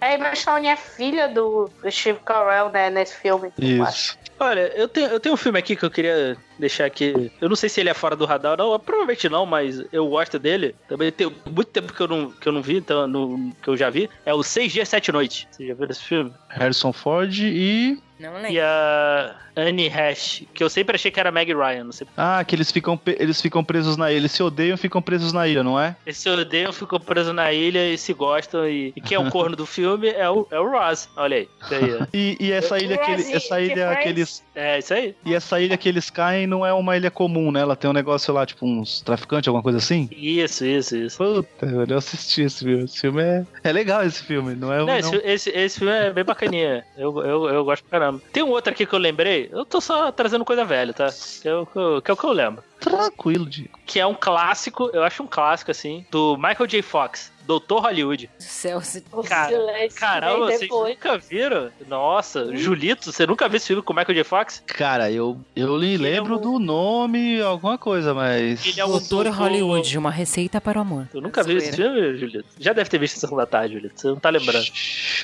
É, 0.00 0.14
Emma 0.14 0.34
Stone 0.34 0.66
é 0.68 0.76
filha 0.76 1.28
do 1.28 1.70
Steve 1.90 2.18
Carell, 2.24 2.70
né, 2.70 2.90
nesse 2.90 3.16
filme. 3.16 3.50
eu 3.58 3.82
acho. 3.84 3.92
Isso. 4.10 4.18
Olha, 4.38 4.72
eu 4.76 4.88
tenho, 4.88 5.08
eu 5.08 5.20
tenho 5.20 5.34
um 5.34 5.38
filme 5.38 5.58
aqui 5.58 5.74
que 5.74 5.84
eu 5.84 5.90
queria 5.90 6.36
deixar 6.58 6.84
aqui. 6.86 7.30
Eu 7.40 7.48
não 7.48 7.56
sei 7.56 7.68
se 7.68 7.80
ele 7.80 7.90
é 7.90 7.94
fora 7.94 8.16
do 8.16 8.24
radar 8.24 8.60
ou 8.60 8.72
não, 8.72 8.80
provavelmente 8.80 9.28
não, 9.28 9.44
mas 9.46 9.82
eu 9.92 10.06
gosto 10.08 10.38
dele. 10.38 10.74
Também 10.88 11.10
tem 11.12 11.30
muito 11.50 11.68
tempo 11.70 11.92
que 11.92 12.00
eu 12.00 12.08
não, 12.08 12.30
que 12.30 12.46
eu 12.48 12.52
não 12.52 12.62
vi, 12.62 12.76
então, 12.76 13.06
no- 13.06 13.52
que 13.62 13.68
eu 13.68 13.76
já 13.76 13.90
vi. 13.90 14.08
É 14.24 14.32
o 14.34 14.42
Seis 14.42 14.72
Dias, 14.72 14.88
Sete 14.88 15.10
Noites. 15.12 15.46
Você 15.50 15.66
já 15.66 15.74
viu 15.74 15.86
esse 15.88 16.02
filme? 16.02 16.32
Harrison 16.48 16.92
Ford 16.92 17.32
e. 17.38 17.98
Não 18.18 18.38
E 18.38 18.42
lembro. 18.44 18.62
a 18.62 19.36
Annie 19.58 19.88
Hash, 19.88 20.42
que 20.54 20.64
eu 20.64 20.70
sempre 20.70 20.94
achei 20.96 21.10
que 21.10 21.20
era 21.20 21.30
Meg 21.30 21.52
Ryan, 21.52 21.84
não 21.84 21.92
sei. 21.92 22.06
Ah, 22.16 22.42
que 22.44 22.54
eles 22.56 22.70
ficam, 22.72 22.98
eles 23.06 23.42
ficam 23.42 23.62
presos 23.62 23.98
na 23.98 24.10
ilha. 24.10 24.16
Eles 24.18 24.32
se 24.32 24.42
odeiam 24.42 24.74
e 24.74 24.78
ficam 24.78 25.02
presos 25.02 25.34
na 25.34 25.46
ilha, 25.46 25.62
não 25.62 25.78
é? 25.78 25.94
Eles 26.06 26.16
se 26.16 26.28
odeiam, 26.30 26.72
ficam 26.72 26.98
presos 26.98 27.34
na 27.34 27.52
ilha 27.52 27.86
e 27.92 27.98
se 27.98 28.14
gostam. 28.14 28.66
E, 28.66 28.94
e 28.96 29.00
quem 29.02 29.16
é 29.16 29.20
o 29.20 29.28
corno 29.30 29.54
do 29.54 29.66
filme 29.66 30.08
é 30.08 30.30
o, 30.30 30.46
é 30.50 30.58
o 30.58 30.70
Ross. 30.70 31.10
Olha 31.14 31.36
aí. 31.36 31.48
Isso 31.62 31.74
aí. 31.74 32.06
E, 32.14 32.36
e 32.40 32.52
essa 32.52 32.78
ilha 32.78 32.96
que 32.96 33.10
ele, 33.10 33.32
essa 33.32 33.60
ilha 33.60 33.74
que 33.96 34.02
Friends. 34.02 34.06
eles 34.06 34.44
É 34.54 34.78
isso 34.78 34.94
aí. 34.94 35.14
e 35.24 35.34
essa 35.34 35.60
ilha 35.60 35.76
que 35.76 35.86
eles 35.88 36.08
caem 36.08 36.45
não 36.46 36.64
é 36.64 36.72
uma 36.72 36.96
ilha 36.96 37.10
comum, 37.10 37.50
né? 37.50 37.60
Ela 37.60 37.76
tem 37.76 37.88
um 37.88 37.92
negócio 37.94 38.32
lá, 38.32 38.46
tipo 38.46 38.66
uns 38.66 39.00
traficantes, 39.00 39.48
alguma 39.48 39.62
coisa 39.62 39.78
assim. 39.78 40.08
Isso, 40.12 40.64
isso, 40.64 40.96
isso. 40.96 41.18
Puta, 41.18 41.66
eu 41.66 41.98
assisti 41.98 42.42
esse 42.42 42.64
filme. 42.64 42.84
Esse 42.84 43.00
filme 43.00 43.22
é, 43.22 43.46
é 43.64 43.72
legal 43.72 44.04
esse 44.04 44.22
filme, 44.22 44.54
não 44.54 44.72
é? 44.72 44.78
Não, 44.78 44.86
não. 44.86 44.96
esse, 44.96 45.16
esse, 45.24 45.50
esse 45.50 45.78
filme 45.78 45.92
é 45.92 46.12
bem 46.12 46.24
bacaninha. 46.24 46.84
Eu, 46.96 47.18
eu, 47.24 47.48
eu 47.48 47.64
gosto 47.64 47.84
pra 47.84 47.98
caramba. 47.98 48.22
Tem 48.32 48.42
um 48.42 48.50
outro 48.50 48.72
aqui 48.72 48.86
que 48.86 48.94
eu 48.94 48.98
lembrei. 48.98 49.48
Eu 49.52 49.64
tô 49.64 49.80
só 49.80 50.10
trazendo 50.12 50.44
coisa 50.44 50.64
velha, 50.64 50.92
tá? 50.92 51.08
Que 51.42 51.48
é 51.48 51.54
o 51.54 51.66
que 51.66 51.78
eu, 51.78 52.02
que 52.02 52.10
é 52.10 52.14
o 52.14 52.16
que 52.16 52.24
eu 52.24 52.32
lembro. 52.32 52.62
Tranquilo, 52.80 53.46
Diego. 53.46 53.78
Que 53.86 53.98
é 53.98 54.06
um 54.06 54.14
clássico, 54.14 54.90
eu 54.92 55.02
acho 55.02 55.22
um 55.22 55.26
clássico, 55.26 55.70
assim, 55.70 56.04
do 56.10 56.36
Michael 56.36 56.66
J. 56.66 56.82
Fox, 56.82 57.32
Doutor 57.46 57.80
Hollywood. 57.82 58.28
Do 58.38 58.42
céu, 58.42 58.80
se- 58.80 59.04
O 59.12 59.22
Cara, 59.22 59.52
Caramba, 59.94 60.46
vocês 60.46 60.68
nunca 60.70 61.16
viram? 61.18 61.70
Nossa, 61.88 62.54
Julito, 62.56 63.12
você 63.12 63.26
nunca 63.26 63.48
viu 63.48 63.56
esse 63.58 63.66
filme 63.68 63.82
com 63.82 63.92
o 63.92 63.96
Michael 63.96 64.14
J. 64.16 64.24
Fox? 64.24 64.62
Cara, 64.66 65.10
eu, 65.10 65.38
eu 65.54 65.76
lhe 65.76 65.96
lembro 65.96 66.34
é 66.34 66.36
um- 66.36 66.40
do 66.40 66.58
nome, 66.58 67.40
alguma 67.40 67.78
coisa, 67.78 68.12
mas. 68.14 68.64
Ele 68.66 68.80
é 68.80 68.84
o 68.84 68.88
Doutor 68.88 69.26
Hollywood, 69.28 69.96
uma 69.98 70.10
receita 70.10 70.60
para 70.60 70.78
o 70.78 70.82
amor. 70.82 71.08
Tu 71.12 71.20
nunca 71.20 71.42
viu 71.42 71.58
esse 71.58 71.72
filme, 71.76 72.16
Julito? 72.18 72.48
Já 72.58 72.72
deve 72.72 72.90
ter 72.90 72.98
visto 72.98 73.18
Sessão 73.18 73.36
da 73.36 73.46
Tarde, 73.46 73.74
Julito. 73.74 74.00
Você 74.00 74.08
não 74.08 74.16
tá 74.16 74.30
lembrando. 74.30 74.66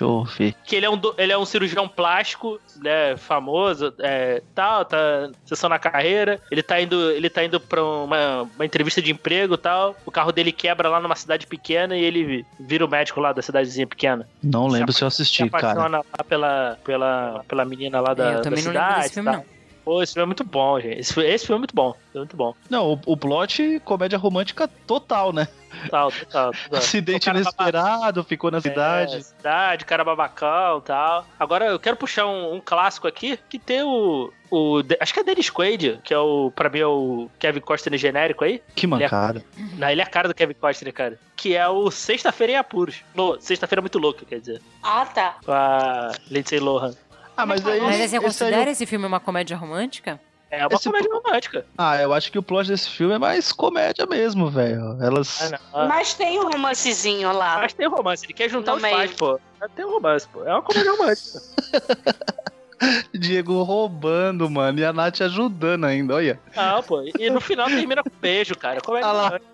Eu 0.00 0.24
ver. 0.24 0.54
que 0.64 0.76
ele 0.76 0.86
é 0.86 0.90
um, 0.90 0.96
do- 0.96 1.14
ele 1.18 1.32
é 1.32 1.38
um 1.38 1.44
cirurgião 1.44 1.88
plástico, 1.88 2.60
né, 2.80 3.16
famoso, 3.16 3.92
é, 3.98 4.42
tal, 4.54 4.84
tá 4.84 5.30
sessão 5.44 5.68
na 5.68 5.78
carreira. 5.78 6.40
Ele 6.50 6.62
tá 6.62 6.80
indo, 6.80 7.10
ele 7.10 7.28
tá 7.30 7.42
indo 7.44 7.58
pra 7.60 7.82
uma, 7.82 8.42
uma 8.42 8.64
entrevista 8.64 9.00
de 9.02 9.10
emprego, 9.10 9.56
tal. 9.56 9.96
O 10.06 10.10
carro 10.10 10.32
dele 10.32 10.52
quebra 10.52 10.88
lá 10.88 11.00
numa 11.00 11.16
cidade 11.16 11.46
pequena 11.46 11.96
e 11.96 12.02
ele 12.04 12.11
vira 12.58 12.84
o 12.84 12.88
médico 12.88 13.20
lá 13.20 13.32
da 13.32 13.40
cidadezinha 13.42 13.86
pequena. 13.86 14.28
Não 14.42 14.66
lembro 14.66 14.92
se 14.92 15.02
eu 15.04 15.10
Se 15.10 15.22
assisti, 15.22 15.48
cara. 15.50 15.68
apaixona 15.72 15.98
lá 15.98 16.24
pela, 16.24 16.78
pela, 16.84 17.44
pela 17.48 17.64
menina 17.64 18.00
lá 18.00 18.12
da, 18.14 18.32
É, 18.32 18.34
eu 18.36 18.42
também 18.42 18.62
da 18.62 18.72
não 18.72 18.72
lembro 18.74 18.86
cidade. 18.88 19.00
desse 19.02 19.14
filme, 19.14 19.30
tal. 19.30 19.36
não. 19.38 19.44
Pô, 19.84 20.02
esse 20.02 20.12
filme 20.14 20.24
é 20.24 20.26
muito 20.26 20.44
bom, 20.44 20.78
gente. 20.80 21.00
Esse, 21.00 21.20
esse 21.20 21.46
filme 21.46 21.58
é 21.58 21.60
muito 21.60 21.74
bom. 21.74 21.94
É 22.14 22.18
muito 22.18 22.36
bom. 22.36 22.54
Não, 22.70 22.92
o, 22.94 23.00
o 23.06 23.16
plot, 23.16 23.80
comédia 23.84 24.18
romântica 24.18 24.68
total, 24.86 25.32
né? 25.32 25.48
Total, 25.84 26.12
total. 26.12 26.52
total. 26.52 26.78
Acidente 26.78 27.30
inesperado, 27.30 28.22
ficou 28.22 28.50
na 28.50 28.58
É, 28.58 28.60
cidade. 28.60 29.22
cidade, 29.24 29.84
cara 29.84 30.04
babacão 30.04 30.78
e 30.78 30.82
tal. 30.82 31.26
Agora 31.38 31.64
eu 31.66 31.78
quero 31.80 31.96
puxar 31.96 32.26
um, 32.26 32.54
um 32.54 32.60
clássico 32.60 33.08
aqui 33.08 33.38
que 33.48 33.58
tem 33.58 33.82
o. 33.82 34.30
o 34.50 34.82
acho 35.00 35.14
que 35.14 35.20
é 35.20 35.24
Dennis 35.24 35.50
Quaid, 35.50 36.00
que 36.04 36.12
é 36.12 36.18
o. 36.18 36.52
Pra 36.54 36.68
mim 36.68 36.78
é 36.80 36.86
o 36.86 37.28
Kevin 37.38 37.60
Costner 37.60 37.98
genérico 37.98 38.44
aí. 38.44 38.62
Que 38.74 38.86
mancada. 38.86 39.42
Não, 39.78 39.88
ele 39.88 40.00
é 40.00 40.04
a 40.04 40.08
cara 40.08 40.28
do 40.28 40.34
Kevin 40.34 40.54
Costner, 40.54 40.92
cara. 40.92 41.18
Que 41.34 41.56
é 41.56 41.66
o 41.66 41.90
Sexta-feira 41.90 42.52
em 42.52 42.56
Apuros. 42.56 42.96
No, 43.14 43.40
Sexta-feira 43.40 43.80
muito 43.80 43.98
louca, 43.98 44.24
quer 44.26 44.38
dizer. 44.38 44.60
Ah, 44.82 45.06
tá. 45.06 45.36
Com 45.44 45.50
a 45.52 46.12
Lindsay 46.30 46.60
Lohan. 46.60 46.94
Ah, 47.36 47.46
mas 47.46 47.66
aí. 47.66 47.80
Mas 47.80 47.94
assim, 47.96 48.04
esse 48.04 48.16
aí 48.16 48.22
considera 48.22 48.70
esse 48.70 48.86
filme 48.86 49.06
uma 49.06 49.20
comédia 49.20 49.56
romântica? 49.56 50.20
É 50.50 50.66
uma 50.66 50.74
Esse 50.76 50.84
comédia 50.84 51.10
romântica. 51.14 51.66
Ah, 51.78 51.96
eu 52.02 52.12
acho 52.12 52.30
que 52.30 52.38
o 52.38 52.42
plot 52.42 52.68
desse 52.68 52.90
filme 52.90 53.14
é 53.14 53.18
mais 53.18 53.52
comédia 53.52 54.04
mesmo, 54.06 54.50
velho. 54.50 54.98
Elas. 55.02 55.50
Ah, 55.52 55.58
não. 55.72 55.88
Mas 55.88 56.12
tem 56.12 56.38
um 56.38 56.50
romancezinho 56.50 57.32
lá. 57.32 57.58
Mas 57.58 57.72
tem 57.72 57.88
romance, 57.88 58.26
ele 58.26 58.34
quer 58.34 58.50
juntar 58.50 58.72
No 58.72 58.76
os 58.76 58.82
meio. 58.82 58.94
pais, 58.94 59.12
pô. 59.12 59.40
Tem 59.74 59.84
um 59.84 59.92
romance, 59.92 60.28
pô. 60.28 60.44
É 60.44 60.52
uma 60.52 60.60
comédia 60.62 60.90
romântica. 60.92 61.40
Diego 63.14 63.62
roubando, 63.62 64.50
mano. 64.50 64.78
E 64.80 64.84
a 64.84 64.92
Nath 64.92 65.20
ajudando 65.22 65.84
ainda, 65.84 66.16
olha. 66.16 66.38
Ah, 66.56 66.82
pô. 66.86 67.00
E 67.18 67.30
no 67.30 67.40
final 67.40 67.68
termina 67.68 68.02
com 68.02 68.10
beijo, 68.20 68.54
cara. 68.56 68.80
Comédia 68.80 69.08
Ah 69.08 69.12
lá. 69.12 69.24
romântica. 69.28 69.48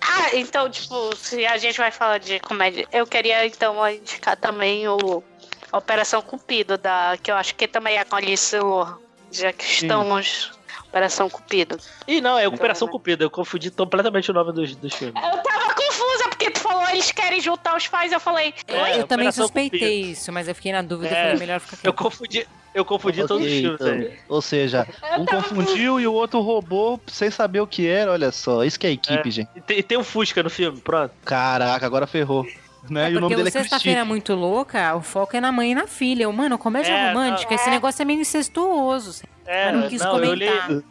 Ah, 0.00 0.34
então, 0.36 0.70
tipo, 0.70 1.14
se 1.16 1.44
a 1.44 1.56
gente 1.58 1.76
vai 1.78 1.90
falar 1.90 2.18
de 2.18 2.38
comédia, 2.40 2.86
eu 2.92 3.06
queria 3.06 3.44
então 3.44 3.76
indicar 3.90 4.36
também 4.36 4.86
o 4.88 5.22
Operação 5.72 6.22
Cupido, 6.22 6.76
da, 6.78 7.16
que 7.22 7.30
eu 7.30 7.36
acho 7.36 7.54
que 7.54 7.66
também 7.68 7.96
é 7.98 8.04
com 8.04 8.14
a 8.14 8.18
Alice 8.18 8.56
Lohan, 8.58 8.98
já 9.30 9.52
que 9.52 9.64
estamos. 9.64 10.52
Operação 10.88 11.28
Cupido. 11.28 11.76
Ih, 12.08 12.20
não, 12.22 12.38
é 12.38 12.48
Operação 12.48 12.88
Cupida. 12.88 13.22
Eu 13.24 13.28
confundi 13.30 13.70
completamente 13.70 14.30
o 14.30 14.34
nome 14.34 14.52
dos, 14.52 14.74
dos 14.76 14.94
filmes. 14.94 15.14
Eu 15.22 15.42
tava 15.42 15.74
confusa 15.74 16.28
porque 16.30 16.50
tu 16.50 16.60
falou 16.60 16.88
eles 16.88 17.12
querem 17.12 17.38
juntar 17.40 17.76
os 17.76 17.86
pais. 17.86 18.12
Eu 18.12 18.20
falei, 18.20 18.54
É, 18.66 18.92
eu 18.98 19.06
também 19.06 19.26
Operação 19.26 19.44
suspeitei 19.44 19.78
Cupido. 19.80 20.12
isso, 20.12 20.32
mas 20.32 20.48
eu 20.48 20.54
fiquei 20.54 20.72
na 20.72 20.80
dúvida 20.80 21.14
É, 21.14 21.22
falei 21.24 21.38
melhor 21.38 21.60
ficar 21.60 21.86
Eu 21.86 21.92
confundi, 21.92 22.46
eu 22.72 22.82
confundi 22.84 23.26
todos 23.26 23.44
os 23.44 23.52
filmes 23.52 23.74
então. 23.80 23.92
aí. 23.92 24.18
Ou 24.28 24.40
seja, 24.40 24.86
Eu 25.16 25.22
um 25.22 25.26
confundiu 25.26 26.00
e 26.00 26.06
o 26.06 26.14
outro 26.14 26.40
roubou 26.40 26.98
sem 27.08 27.30
saber 27.30 27.60
o 27.60 27.66
que 27.66 27.86
era. 27.86 28.12
Olha 28.12 28.32
só, 28.32 28.64
isso 28.64 28.80
que 28.80 28.86
é 28.86 28.92
equipe, 28.92 29.30
gente. 29.30 29.50
E 29.54 29.60
tem, 29.60 29.78
e 29.80 29.82
tem 29.82 29.98
um 29.98 30.04
Fusca 30.04 30.42
no 30.42 30.48
filme, 30.48 30.80
pronto. 30.80 31.12
Caraca, 31.26 31.84
agora 31.84 32.06
ferrou. 32.06 32.46
Né? 32.90 33.06
É 33.06 33.10
e 33.12 33.16
o 33.16 33.20
nome 33.20 33.34
porque 33.34 33.36
dele 33.36 33.48
o 33.48 33.48
é 33.48 33.50
Sexta-feira 33.50 34.00
é 34.00 34.04
muito 34.04 34.34
louca, 34.34 34.94
o 34.96 35.02
foco 35.02 35.36
é 35.36 35.40
na 35.40 35.50
mãe 35.52 35.72
e 35.72 35.74
na 35.74 35.86
filha. 35.86 36.24
Eu, 36.24 36.32
mano, 36.32 36.56
comédia 36.58 36.92
É, 36.92 37.08
romântica, 37.08 37.50
não, 37.50 37.56
esse 37.60 37.68
é. 37.68 37.72
negócio 37.72 38.02
é 38.02 38.04
meio 38.04 38.20
incestuoso. 38.20 39.22
É, 39.46 39.72
Mas 39.72 39.80
não 39.80 39.88
quis 39.88 40.02
eu 40.02 40.10
olhei, 40.10 40.48
comentar. 40.48 40.82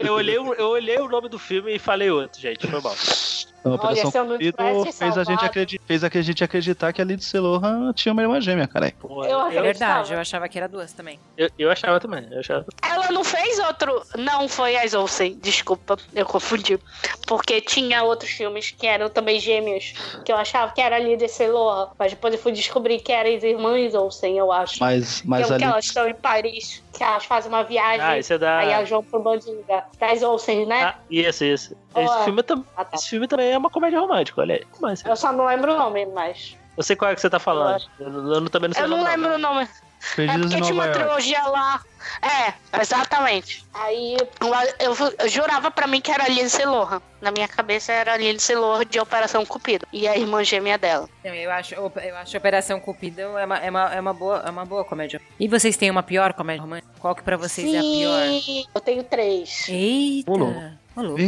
eu, 0.00 0.12
olhei, 0.14 0.38
o- 0.38 0.54
eu 0.54 0.66
olhei 0.68 0.98
o 0.98 1.08
nome 1.08 1.28
do 1.28 1.38
filme 1.38 1.74
e 1.76 1.78
falei 1.78 2.10
outro, 2.10 2.40
gente. 2.40 2.66
Foi 2.66 2.80
mal. 2.80 2.94
Então, 3.64 3.72
a 3.72 3.76
Olha, 3.76 3.92
Operação 3.92 4.28
Cupido 4.28 4.56
fez 4.92 5.16
a, 5.16 5.24
gente 5.24 5.24
salvado- 5.24 5.46
acredi- 5.46 5.80
fez 5.86 6.04
a 6.04 6.06
a 6.14 6.20
gente 6.20 6.44
acreditar 6.44 6.92
que 6.92 7.00
a 7.00 7.04
Lindsay 7.04 7.40
Lohan 7.40 7.92
tinha 7.94 8.12
uma 8.12 8.20
irmã 8.20 8.38
gêmea, 8.38 8.68
cara. 8.68 8.92
Pô, 9.00 9.24
Eu 9.24 9.30
eu, 9.40 9.58
É 9.58 9.62
verdade, 9.62 10.12
eu 10.12 10.18
achava 10.18 10.46
que 10.50 10.58
era 10.58 10.68
duas 10.68 10.92
também. 10.92 11.18
eu, 11.36 11.48
eu 11.58 11.70
achava 11.70 11.98
também. 11.98 12.28
Eu 12.30 12.40
achava. 12.40 12.66
Ela 12.82 13.10
não 13.10 13.24
fez 13.24 13.58
outro. 13.60 14.02
Não, 14.18 14.46
foi 14.48 14.76
as 14.76 14.92
Olsen, 14.92 15.38
desculpa, 15.40 15.96
eu 16.14 16.26
confundi. 16.26 16.78
Porque 17.26 17.60
tinha 17.62 18.02
outros 18.02 18.30
filmes 18.30 18.70
que 18.70 18.86
eram 18.86 19.08
também 19.08 19.40
gêmeos, 19.40 19.94
que 20.24 20.30
eu 20.30 20.36
achava 20.36 20.70
que 20.72 20.80
era 20.82 20.96
ali 20.96 21.16
de 21.16 21.26
Lohan. 21.46 21.88
Mas 21.98 22.12
depois 22.12 22.34
eu 22.34 22.40
fui 22.40 22.52
descobrir 22.52 23.00
que 23.00 23.12
eram 23.12 23.34
as 23.34 23.42
irmãs 23.42 23.94
Olsen, 23.94 24.36
eu 24.36 24.52
acho. 24.52 24.78
Mas, 24.78 25.22
mas 25.24 25.46
que, 25.46 25.52
é 25.52 25.54
ali. 25.54 25.64
que 25.64 25.70
elas 25.70 25.84
estão 25.86 26.06
em 26.08 26.14
Paris, 26.14 26.82
que 26.92 27.02
elas 27.02 27.24
fazem 27.24 27.50
uma 27.50 27.64
viagem. 27.64 28.00
Ah, 28.02 28.18
esse 28.18 28.34
é 28.34 28.38
da. 28.38 28.58
Aí 28.58 28.70
elas 28.70 28.90
vão 28.90 29.02
pro 29.02 29.20
Bandinga. 29.22 29.84
Das 29.98 30.22
Olsen, 30.22 30.66
né? 30.66 30.82
Ah, 30.84 30.94
isso, 31.10 31.44
isso. 31.44 31.76
Esse 31.96 32.24
filme, 32.24 32.42
tam... 32.42 32.64
Ah, 32.76 32.84
tá. 32.84 32.96
Esse 32.96 33.08
filme 33.08 33.26
também 33.28 33.52
é 33.52 33.58
uma 33.58 33.70
comédia 33.70 34.00
romântica, 34.00 34.40
olha 34.40 34.54
aí. 34.56 34.90
Assim? 34.92 35.08
Eu 35.08 35.16
só 35.16 35.32
não 35.32 35.46
lembro 35.46 35.72
o 35.74 35.78
nome, 35.78 36.06
mas. 36.06 36.56
Eu 36.76 36.82
sei 36.82 36.96
qual 36.96 37.10
é 37.10 37.14
que 37.14 37.20
você 37.20 37.30
tá 37.30 37.38
falando. 37.38 37.84
Eu, 38.00 38.06
eu 38.06 38.40
não- 38.40 38.46
também 38.48 38.68
não 38.68 38.74
sei 38.74 38.82
Eu 38.82 38.86
o 38.86 38.90
não 38.90 39.04
lembro 39.04 39.34
o 39.34 39.38
nome. 39.38 39.62
É 39.64 40.16
Perdidos 40.16 40.40
porque 40.46 40.56
em 40.58 40.60
tinha 40.62 40.74
uma 40.74 40.84
York. 40.84 40.98
trilogia 40.98 41.42
lá. 41.46 41.80
É, 42.20 42.52
exatamente. 42.82 43.64
Aí 43.72 44.16
eu, 44.20 44.48
eu- 44.92 45.14
eu 45.18 45.28
jurava 45.28 45.70
pra 45.70 45.86
mim 45.86 45.98
que 46.00 46.10
era 46.12 46.24
a 46.24 46.28
Lindsay 46.28 46.66
Lohan. 46.66 47.00
Na 47.22 47.30
minha 47.30 47.48
cabeça 47.48 47.90
era 47.92 48.12
a 48.12 48.16
Lindsay 48.18 48.54
Lohan 48.54 48.84
de 48.84 49.00
Operação 49.00 49.46
Cupido. 49.46 49.86
E 49.90 50.06
a 50.06 50.14
irmã 50.16 50.44
gêmea 50.44 50.76
dela. 50.76 51.08
Eu 51.24 51.50
acho, 51.52 51.74
eu 51.74 51.90
acho 52.20 52.36
Operação 52.36 52.78
Cupido 52.80 53.20
é 53.22 53.26
uma, 53.46 53.56
é, 53.58 53.70
uma, 53.70 53.94
é, 53.94 54.00
uma 54.00 54.12
boa, 54.12 54.42
é 54.44 54.50
uma 54.50 54.64
boa 54.66 54.84
comédia. 54.84 55.22
E 55.40 55.48
vocês 55.48 55.74
têm 55.76 55.90
uma 55.90 56.02
pior 56.02 56.34
comédia 56.34 56.60
romântica? 56.60 56.92
Qual 56.98 57.14
que 57.14 57.22
pra 57.22 57.38
vocês 57.38 57.72
é 57.72 57.78
a 57.78 57.80
pior? 57.80 58.40
Sim, 58.42 58.66
eu 58.74 58.80
tenho 58.82 59.04
três. 59.04 59.66
Eita! 59.70 60.78
Ô, 60.96 61.02
louco. 61.02 61.22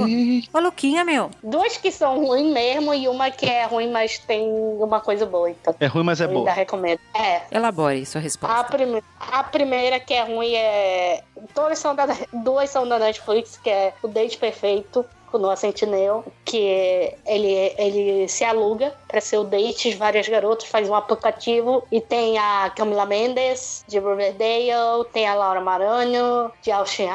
Ô, 0.55 0.61
louquinha, 0.61 1.05
meu. 1.05 1.31
Duas 1.43 1.77
que 1.77 1.91
são 1.91 2.25
ruins 2.25 2.53
mesmo 2.53 2.95
e 2.95 3.09
uma 3.09 3.31
que 3.31 3.47
é 3.47 3.65
ruim, 3.67 3.91
mas 3.91 4.19
tem 4.19 4.49
uma 4.49 5.01
coisa 5.01 5.27
boa. 5.27 5.51
Então, 5.51 5.75
É 5.81 5.87
ruim, 5.87 6.05
mas 6.05 6.21
é 6.21 6.25
eu 6.25 6.29
ainda 6.29 6.41
boa. 6.41 6.53
recomendo. 6.53 7.01
É. 7.15 7.43
Elabore 7.51 8.05
sua 8.07 8.21
A, 8.21 8.23
resposta. 8.23 8.65
prime 8.65 9.03
a 9.19 9.43
primeira 9.45 9.99
que 10.01 10.15
é 10.15 10.23
ruim 10.23 10.55
é. 10.55 11.23
Todas 11.55 11.79
são 11.79 11.95
da, 11.95 12.07
duas 12.33 12.71
são 12.71 12.87
da 12.89 12.99
Netflix, 12.99 13.57
que 13.63 13.69
é 13.71 13.93
O 14.03 14.09
Date 14.09 14.39
Perfeito, 14.39 15.05
com 15.37 15.39
o 15.39 15.39
Noah 15.39 15.57
Centineo, 15.57 16.25
que 16.45 17.13
ele, 17.27 17.75
ele 17.77 18.29
se 18.29 18.43
aluga 18.43 18.95
pra 19.07 19.21
ser 19.21 19.37
o 19.39 19.45
date 19.45 19.91
de 19.91 19.97
várias 19.97 20.27
garotas, 20.27 20.69
faz 20.69 20.89
um 20.89 20.95
aplicativo 20.95 21.87
e 21.93 22.01
tem 22.01 22.39
a 22.39 22.73
Camila 22.75 23.05
Mendes, 23.05 23.85
de 23.87 23.99
Riverdale, 23.99 25.05
tem 25.13 25.29
a 25.29 25.35
Laura 25.35 25.61
Maranhão, 25.61 26.51
de 26.63 26.73
Austin 26.73 27.07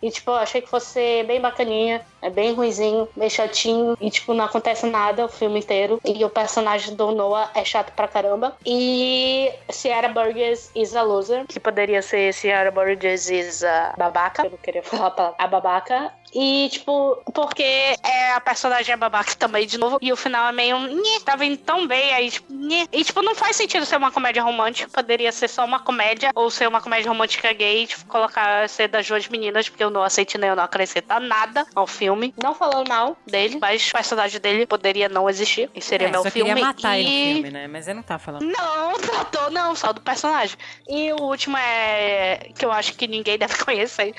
e 0.00 0.10
tipo, 0.10 0.30
eu 0.30 0.36
achei 0.36 0.60
que 0.60 0.68
fosse 0.68 1.24
bem 1.24 1.40
bacaninha. 1.40 2.04
É 2.22 2.30
bem 2.30 2.54
ruizinho, 2.54 3.08
bem 3.16 3.28
chatinho. 3.28 3.96
E, 4.00 4.10
tipo, 4.10 4.32
não 4.32 4.44
acontece 4.44 4.86
nada 4.86 5.24
o 5.24 5.28
filme 5.28 5.58
inteiro. 5.58 6.00
E 6.04 6.24
o 6.24 6.30
personagem 6.30 6.94
do 6.94 7.10
Noah 7.10 7.50
é 7.54 7.64
chato 7.64 7.92
pra 7.92 8.06
caramba. 8.06 8.56
E 8.64 9.52
Sierra 9.68 10.08
Burgess 10.08 10.70
is 10.74 10.94
a 10.94 11.02
loser. 11.02 11.44
Que 11.46 11.58
poderia 11.58 12.00
ser 12.00 12.32
Sierra 12.32 12.70
Burgess 12.70 13.28
is 13.28 13.64
a 13.64 13.94
babaca. 13.98 14.44
Eu 14.44 14.50
não 14.50 14.58
queria 14.58 14.82
falar 14.84 15.08
a 15.08 15.10
palavra. 15.10 15.36
A 15.38 15.46
babaca. 15.48 16.12
E, 16.34 16.70
tipo, 16.70 17.20
porque 17.34 17.62
é, 17.62 18.32
a 18.32 18.40
personagem 18.40 18.94
é 18.94 18.96
babaca 18.96 19.34
também, 19.34 19.66
de 19.66 19.76
novo. 19.76 19.98
E 20.00 20.12
o 20.12 20.16
final 20.16 20.48
é 20.48 20.52
meio. 20.52 20.78
Nhê, 20.78 21.20
tá 21.24 21.36
vindo 21.36 21.58
tão 21.58 21.86
bem. 21.86 22.14
Aí, 22.14 22.30
tipo, 22.30 22.52
nhê. 22.52 22.86
E, 22.90 23.04
tipo, 23.04 23.20
não 23.20 23.34
faz 23.34 23.56
sentido 23.56 23.84
ser 23.84 23.96
uma 23.96 24.10
comédia 24.10 24.42
romântica. 24.42 24.88
Poderia 24.90 25.30
ser 25.32 25.48
só 25.48 25.64
uma 25.64 25.80
comédia. 25.80 26.30
Ou 26.34 26.50
ser 26.50 26.68
uma 26.68 26.80
comédia 26.80 27.10
romântica 27.10 27.52
gay. 27.52 27.86
Tipo, 27.86 28.06
colocar 28.06 28.68
ser 28.68 28.88
das 28.88 29.06
duas 29.06 29.28
meninas. 29.28 29.68
Porque 29.68 29.84
o 29.84 29.90
Noah 29.90 30.08
Centineo 30.08 30.56
não 30.56 30.64
acrescenta 30.64 31.20
nada 31.20 31.66
ao 31.74 31.86
filme. 31.86 32.11
Não 32.42 32.54
falando 32.54 32.88
mal 32.88 33.16
dele, 33.26 33.58
mas 33.60 33.88
o 33.88 33.92
personagem 33.92 34.40
dele 34.40 34.66
poderia 34.66 35.08
não 35.08 35.28
existir. 35.28 35.70
E 35.74 35.80
seria 35.80 36.08
É, 36.08 36.10
meu 36.10 36.22
só 36.22 36.30
filme. 36.30 36.50
queria 36.50 36.64
matar 36.66 36.98
ele 36.98 37.08
e... 37.08 37.28
no 37.28 37.34
filme, 37.34 37.50
né? 37.50 37.66
Mas 37.66 37.86
ele 37.86 37.96
não 37.96 38.02
tá 38.02 38.18
falando. 38.18 38.42
Não, 38.44 38.92
tratou 39.00 39.50
não, 39.50 39.74
só 39.74 39.92
do 39.92 40.00
personagem. 40.00 40.56
E 40.88 41.12
o 41.12 41.22
último 41.22 41.56
é 41.58 42.50
que 42.56 42.64
eu 42.64 42.72
acho 42.72 42.94
que 42.94 43.06
ninguém 43.06 43.36
deve 43.38 43.56
conhecer, 43.64 44.14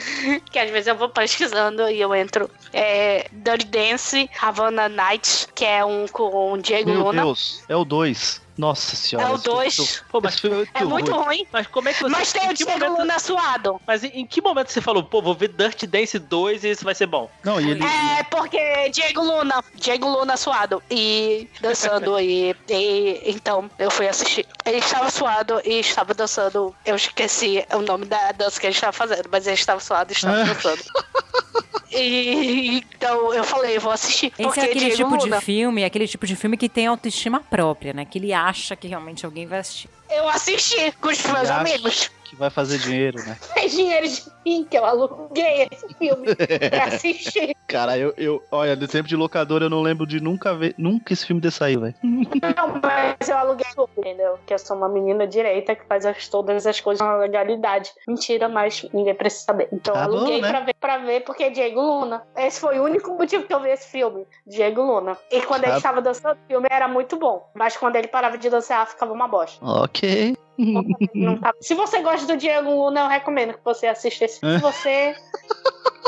que 0.52 0.60
às 0.60 0.70
vezes 0.70 0.88
eu 0.88 0.96
vou 0.96 1.10
pesquisando 1.10 1.90
e 1.90 2.00
eu 2.00 2.14
entro. 2.14 2.50
É 2.72 3.28
Dirty 3.32 3.66
Dance, 3.66 4.30
Havana 4.42 4.90
Nights, 4.90 5.48
que 5.54 5.66
é 5.66 5.84
um 5.86 6.08
com 6.08 6.54
o 6.54 6.58
Diego 6.58 6.90
Meu 6.90 7.04
Luna. 7.04 7.22
Deus, 7.24 7.64
é 7.68 7.76
o 7.76 7.86
2. 7.86 8.43
Nossa 8.58 8.96
senhora. 8.96 9.30
É 9.30 9.32
o 9.32 9.36
esse 9.36 9.44
filme 9.44 9.63
2. 9.63 10.04
Pô, 10.12 10.22
mas, 10.22 10.34
Esse 10.34 10.42
filme 10.42 10.70
É 10.74 10.84
muito 10.84 11.12
ruim. 11.12 11.24
ruim, 11.26 11.48
mas 11.52 11.66
como 11.68 11.89
é 11.89 11.94
que 11.94 12.00
você. 12.02 12.10
mas 12.10 12.32
tem 12.32 12.46
em 12.46 12.50
o 12.50 12.54
Diego 12.54 12.72
momento- 12.72 13.00
Luna 13.00 13.20
suado. 13.20 13.82
Mas 13.88 14.04
em, 14.04 14.08
em 14.22 14.26
que 14.28 14.42
momento 14.42 14.70
você 14.72 14.80
falou, 14.82 15.04
pô, 15.04 15.22
vou 15.22 15.34
ver 15.34 15.48
Dirty 15.50 15.88
Dance 15.88 16.20
2 16.20 16.63
e 16.63 16.70
isso 16.72 16.84
vai 16.86 16.94
ser 16.94 17.08
bom? 17.08 17.30
Não, 17.44 17.60
e 17.60 17.72
ele. 17.72 17.84
É 17.84 18.24
porque 18.24 18.89
Diego 18.89 19.22
Luna, 19.22 19.63
Diego 19.76 20.08
Luna 20.08 20.38
suado 20.38 20.84
e 20.92 21.48
dançando 21.62 22.18
e, 22.22 22.56
e 22.70 23.22
então 23.32 23.70
eu 23.80 23.89
fui 23.89 24.08
assistir. 24.08 24.46
Ele 24.66 24.78
estava 24.78 25.10
suado 25.10 25.60
e 25.66 25.80
estava 25.80 26.13
dançando. 26.13 26.76
Eu 26.86 26.96
esqueci 26.96 27.66
o 27.74 27.80
nome 27.80 28.06
da 28.06 28.32
dança 28.34 28.60
que 28.60 28.68
ele 28.68 28.76
estava 28.76 28.94
fazendo, 28.94 29.28
mas 29.32 29.48
ele 29.48 29.56
estava 29.56 29.80
suado 29.80 30.12
e 30.12 30.16
estava 30.16 30.42
Ah. 30.42 30.44
dançando. 30.54 30.84
E 31.96 32.78
então 32.98 33.32
eu 33.34 33.44
falei, 33.44 33.78
vou 33.78 33.92
assistir. 33.92 34.28
Esse 34.34 34.44
porque 34.44 34.60
é 34.60 34.63
aquele 34.63 34.80
Diego 34.80 34.96
tipo 35.16 35.24
Luna. 35.26 35.38
de 35.39 35.46
filme, 35.46 35.82
é 35.84 35.86
aquele 35.86 36.08
tipo 36.08 36.26
de 36.26 36.36
filme 36.36 36.58
que 36.58 36.68
tem 36.68 36.88
autoestima 36.88 37.39
própria, 37.39 37.94
né? 37.94 38.04
Que 38.04 38.18
ele 38.18 38.34
acha 38.48 38.76
que 38.76 38.88
realmente 38.88 39.26
alguém 39.26 39.48
vai 39.48 39.60
assistir. 39.60 39.90
Eu 40.10 40.28
assisti 40.30 40.92
com 41.02 41.10
os 41.10 41.24
meus 41.26 41.50
Acho 41.50 41.54
amigos. 41.60 42.12
Que 42.24 42.36
vai 42.38 42.50
fazer 42.50 42.80
dinheiro, 42.80 43.18
né? 43.26 43.38
Fez 43.54 43.72
dinheiro 43.74 44.08
de 44.08 44.24
mim 44.44 44.68
que 44.70 44.76
eu 44.78 44.84
aluguei 44.86 45.68
esse 45.72 45.88
filme 45.96 46.36
pra 46.36 46.86
assistir. 46.96 47.56
Cara, 47.68 47.96
eu, 47.98 48.13
eu. 48.18 48.44
Olha, 48.52 48.76
do 48.76 48.88
tempo 48.88 49.08
de 49.08 49.16
locador 49.16 49.62
eu 49.62 49.70
não 49.70 49.82
lembro 49.82 50.06
de 50.08 50.20
nunca 50.20 50.54
ver. 50.56 50.74
Nunca 50.78 51.13
esse 51.13 51.26
filme 51.28 51.42
ter 51.42 51.52
saído, 51.52 51.82
velho. 51.82 51.96
Não, 52.04 52.80
mas 52.82 53.30
eu 53.30 53.38
aluguei 53.38 53.66
tudo, 53.76 53.89
entendeu? 53.98 54.39
Que 54.48 54.54
eu 54.54 54.60
sou 54.60 54.76
uma 54.78 54.89
menina 54.89 55.28
direita 55.28 55.76
que 55.76 55.86
faz 55.86 56.06
as- 56.06 56.28
todas 56.28 56.66
as 56.66 56.80
coisas 56.80 57.06
na 57.06 57.16
legalidade. 57.18 57.92
Mentira, 58.08 58.50
mas 58.50 58.84
ninguém 58.94 59.13
precisa 59.16 59.46
saber. 59.46 59.68
Então 59.72 59.94
Tá 59.94 60.06
eu 60.06 60.10
bom, 60.12 60.18
aluguei 60.18 60.42
né? 60.42 60.50
pra, 60.50 60.60
ver, 60.62 60.74
pra 60.80 60.98
ver 61.00 61.20
porque 61.22 61.44
é 61.44 61.50
Diego 61.52 61.82
Luna. 61.82 62.24
Esse 62.36 62.60
foi 62.60 62.80
o 62.80 62.84
único 62.84 63.12
motivo 63.16 63.46
que 63.46 63.54
eu 63.54 63.60
vi 63.60 63.70
esse 63.70 63.89
filme. 63.92 64.26
Diego 64.48 64.82
Luna. 64.82 65.18
E 65.32 65.42
quando 65.42 65.63
ele 65.63 65.72
Tá. 65.74 65.78
estava 65.78 66.02
dançando, 66.02 66.36
o 66.36 66.48
filme 66.48 66.68
era 66.72 66.88
muito 66.88 67.16
bom. 67.18 67.48
Mas 67.54 67.78
quando 67.78 67.96
ele 67.96 68.08
parava 68.08 68.38
de 68.39 68.50
dançar, 68.50 68.88
ficava 68.88 69.13
uma 69.13 69.28
bosta. 69.28 69.63
Ok. 69.94 70.36
Tá- 71.42 71.54
Se 71.62 71.74
você 71.76 72.02
gosta 72.02 72.26
do 72.28 72.38
Diego 72.38 72.70
Luna, 72.70 73.02
eu 73.02 73.08
recomendo 73.08 73.54
que 73.54 73.64
você 73.64 73.88
assista 73.88 74.26
esse 74.26 74.40
filme. 74.40 74.56
Se 74.56 74.62
você. 74.62 75.16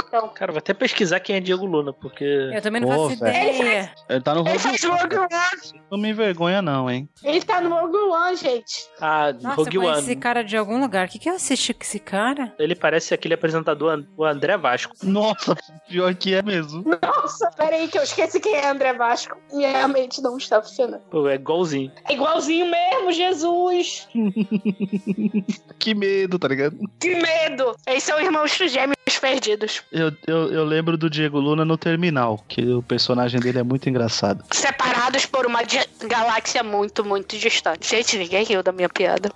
Então. 0.07 0.29
Cara, 0.29 0.51
vou 0.51 0.59
até 0.59 0.73
pesquisar 0.73 1.19
quem 1.19 1.35
é 1.35 1.39
Diego 1.39 1.65
Luna, 1.65 1.91
porque. 1.93 2.23
Eu 2.23 2.61
também 2.61 2.81
não 2.81 2.89
Pô, 2.89 3.09
faço 3.09 3.19
velho. 3.19 3.55
ideia. 3.55 3.93
Ele 4.09 4.21
tá 4.21 4.33
no 4.33 4.41
Ele 4.41 4.49
Rogue 4.49 4.59
faz 4.59 4.83
One. 4.83 5.01
Rogue 5.01 5.15
One. 5.17 5.81
Não 5.91 5.97
me 5.97 6.09
envergonha, 6.09 6.61
não, 6.61 6.89
hein? 6.89 7.09
Ele 7.23 7.41
tá 7.41 7.61
no 7.61 7.69
Rogue 7.75 7.97
One, 7.97 8.35
gente. 8.35 8.87
Ah, 8.99 9.33
Nossa, 9.33 9.55
Rogue 9.55 9.77
One. 9.79 9.99
esse 9.99 10.15
cara 10.15 10.43
de 10.43 10.55
algum 10.57 10.79
lugar. 10.79 11.07
O 11.07 11.09
que, 11.09 11.19
que 11.19 11.29
eu 11.29 11.35
assisti 11.35 11.73
com 11.73 11.83
esse 11.83 11.99
cara? 11.99 12.53
Ele 12.59 12.75
parece 12.75 13.13
aquele 13.13 13.33
apresentador, 13.33 14.03
o 14.17 14.23
André 14.25 14.57
Vasco. 14.57 14.93
Nossa, 15.03 15.55
pior 15.87 16.13
que 16.15 16.33
é 16.33 16.41
mesmo. 16.41 16.83
Nossa, 17.01 17.49
peraí, 17.51 17.87
que 17.87 17.97
eu 17.97 18.03
esqueci 18.03 18.39
quem 18.39 18.55
é 18.55 18.67
André 18.67 18.93
Vasco. 18.93 19.37
Minha 19.51 19.87
mente 19.87 20.21
não 20.21 20.37
está 20.37 20.61
funcionando. 20.61 21.01
Pô, 21.09 21.27
é 21.27 21.35
igualzinho. 21.35 21.91
É 22.09 22.13
igualzinho 22.13 22.67
mesmo, 22.69 23.11
Jesus. 23.11 24.07
Que 25.77 25.93
medo, 25.93 26.39
tá 26.39 26.47
ligado? 26.47 26.77
Que 26.99 27.15
medo. 27.15 27.75
Eles 27.85 28.03
são 28.03 28.19
irmãos 28.19 28.51
gêmeos 28.55 28.95
perdidos. 29.21 29.83
Eu, 29.91 30.11
eu, 30.27 30.51
eu 30.51 30.65
lembro 30.65 30.97
do 30.97 31.09
Diego 31.09 31.39
Luna 31.39 31.63
no 31.63 31.77
Terminal, 31.77 32.43
que 32.47 32.61
o 32.65 32.81
personagem 32.81 33.39
dele 33.39 33.59
é 33.59 33.63
muito 33.63 33.89
engraçado. 33.89 34.43
Separados 34.51 35.25
por 35.25 35.45
uma 35.45 35.61
galáxia 36.07 36.63
muito, 36.63 37.03
muito 37.05 37.37
distante. 37.37 37.89
Gente, 37.89 38.17
ninguém 38.17 38.43
riu 38.43 38.61
da 38.61 38.71
minha 38.71 38.89
piada. 38.89 39.31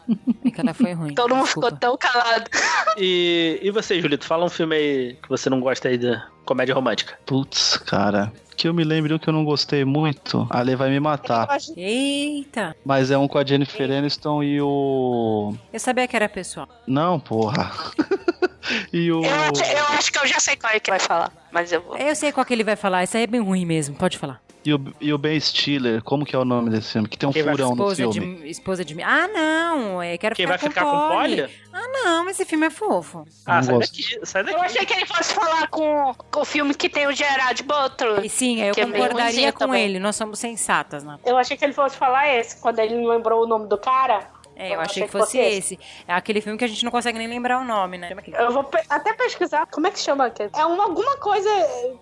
É 0.46 0.52
que 0.52 0.60
ela 0.60 0.74
foi 0.74 0.94
ruim. 0.94 1.14
Todo 1.14 1.36
mundo 1.36 1.46
Desculpa. 1.46 1.68
ficou 1.68 1.80
tão 1.80 1.98
calado. 1.98 2.50
E, 2.98 3.60
e 3.62 3.72
você, 3.72 4.02
Julito, 4.02 4.26
fala 4.26 4.46
um 4.46 4.50
filme 4.50 4.76
aí 4.76 5.18
que 5.22 5.30
você 5.30 5.50
não 5.50 5.60
gosta 5.60 5.88
aí 5.88 5.98
de 5.98 6.20
comédia 6.46 6.76
romântica. 6.76 7.18
Putz, 7.26 7.78
cara. 7.78 8.32
Que 8.58 8.68
eu 8.68 8.74
me 8.74 8.84
lembro 8.84 9.18
que 9.18 9.30
eu 9.30 9.34
não 9.34 9.46
gostei 9.46 9.86
muito. 9.86 10.46
A 10.50 10.62
Lê 10.62 10.76
vai 10.76 10.90
me 10.90 11.00
matar. 11.00 11.48
Eita! 11.78 12.76
Mas 12.84 13.10
é 13.10 13.18
um 13.18 13.26
com 13.26 13.38
a 13.38 13.46
Jennifer 13.46 13.90
Aniston 13.90 14.44
e 14.44 14.60
o. 14.62 15.54
Eu 15.72 15.80
sabia 15.80 16.06
que 16.08 16.16
era 16.16 16.28
pessoal. 16.28 16.68
Não, 16.86 17.20
porra. 17.20 17.72
E 18.94 19.12
o. 19.12 19.24
Eu, 19.24 19.32
acho- 19.32 19.64
eu 19.64 19.86
acho 19.98 20.12
que 20.12 20.20
eu 20.20 20.28
já 20.28 20.40
sei 20.40 20.56
qual 20.56 20.74
é 20.74 20.80
que 20.80 20.90
vai 20.90 21.00
falar, 21.00 21.32
mas 21.52 21.72
eu 21.72 21.82
vou. 21.82 21.98
Eu 21.98 22.16
sei 22.16 22.32
qual 22.32 22.46
que 22.46 22.54
ele 22.54 22.64
vai 22.64 22.76
falar. 22.76 23.04
Esse 23.04 23.18
aí 23.18 23.24
é 23.24 23.28
bem 23.28 23.42
ruim 23.42 23.66
mesmo, 23.66 23.96
pode 23.96 24.18
falar. 24.18 24.42
E 24.66 24.74
o, 24.74 24.94
e 25.00 25.14
o 25.14 25.18
Ben 25.18 25.40
Stiller, 25.40 26.04
como 26.04 26.26
que 26.26 26.36
é 26.36 26.40
o 26.40 26.44
nome 26.44 26.70
desse 26.70 26.92
filme? 26.92 27.08
Que 27.08 27.18
tem 27.18 27.30
um 27.30 27.32
Quem 27.32 27.44
furão 27.44 27.70
no 27.70 27.74
Esposa 27.92 27.96
filme. 28.12 28.36
de, 28.42 28.50
esposa 28.50 28.84
de 28.86 28.94
mim. 28.94 29.04
Ah, 29.04 29.26
não. 29.30 30.02
É, 30.02 30.18
quero 30.18 30.36
Quem 30.36 30.46
ficar 30.46 30.58
vai 30.58 30.70
ficar 30.70 30.84
com 30.84 30.92
com 30.92 31.16
Polly. 31.16 31.36
Polly? 31.38 31.54
Ah, 31.72 31.88
não. 32.04 32.30
Esse 32.30 32.44
filme 32.44 32.66
é 32.68 32.70
fofo. 32.70 33.26
Ah, 33.46 33.64
sai 33.64 33.74
gosto. 33.74 33.90
daqui, 33.92 34.20
sai 34.26 34.44
daqui. 34.44 34.58
Eu 34.58 34.62
achei 34.62 34.86
que 34.86 34.94
ele 34.94 35.06
fosse 35.06 35.34
falar 35.34 35.66
com, 35.70 36.14
com 36.30 36.42
o 36.42 36.46
filme 36.46 36.74
que 36.76 36.90
tem 36.90 37.08
o 37.08 37.14
Gerard 37.14 37.64
Butler. 37.64 38.26
E 38.26 38.28
sim, 38.30 38.62
eu 38.62 38.74
é 38.74 38.74
concordaria 38.76 39.14
ruimzinho 39.24 39.54
com 39.54 39.60
também. 39.60 39.86
ele. 39.86 39.98
Nós 39.98 40.18
somos 40.18 40.38
sensatas, 40.40 41.06
né? 41.06 41.18
Eu 41.26 41.38
achei 41.38 41.56
que 41.56 41.64
ele 41.64 41.74
fosse 41.74 41.96
falar 41.96 42.28
esse, 42.36 42.58
quando 42.60 42.80
ele 42.80 42.96
não 42.96 43.10
lembrou 43.10 43.44
o 43.46 43.48
nome 43.48 43.66
do 43.70 43.78
cara. 43.78 44.28
É, 44.60 44.76
eu 44.76 44.80
achei 44.82 45.04
que 45.04 45.10
fosse 45.10 45.38
esse. 45.38 45.80
É 46.08 46.14
aquele 46.14 46.42
filme 46.42 46.58
que 46.58 46.66
a 46.66 46.68
gente 46.68 46.84
não 46.84 46.92
consegue 46.92 47.18
nem 47.18 47.28
lembrar 47.28 47.60
o 47.62 47.64
nome, 47.66 47.98
né? 47.98 48.10
Eu 48.38 48.52
vou 48.52 48.64
pe- 48.64 48.84
até 48.90 49.14
pesquisar 49.14 49.66
como 49.68 49.88
é 49.88 49.92
que 49.92 50.00
chama 50.00 50.26
aquele. 50.26 50.50
É 50.56 50.66
um, 50.66 50.82
alguma 50.82 51.18
coisa. 51.18 51.50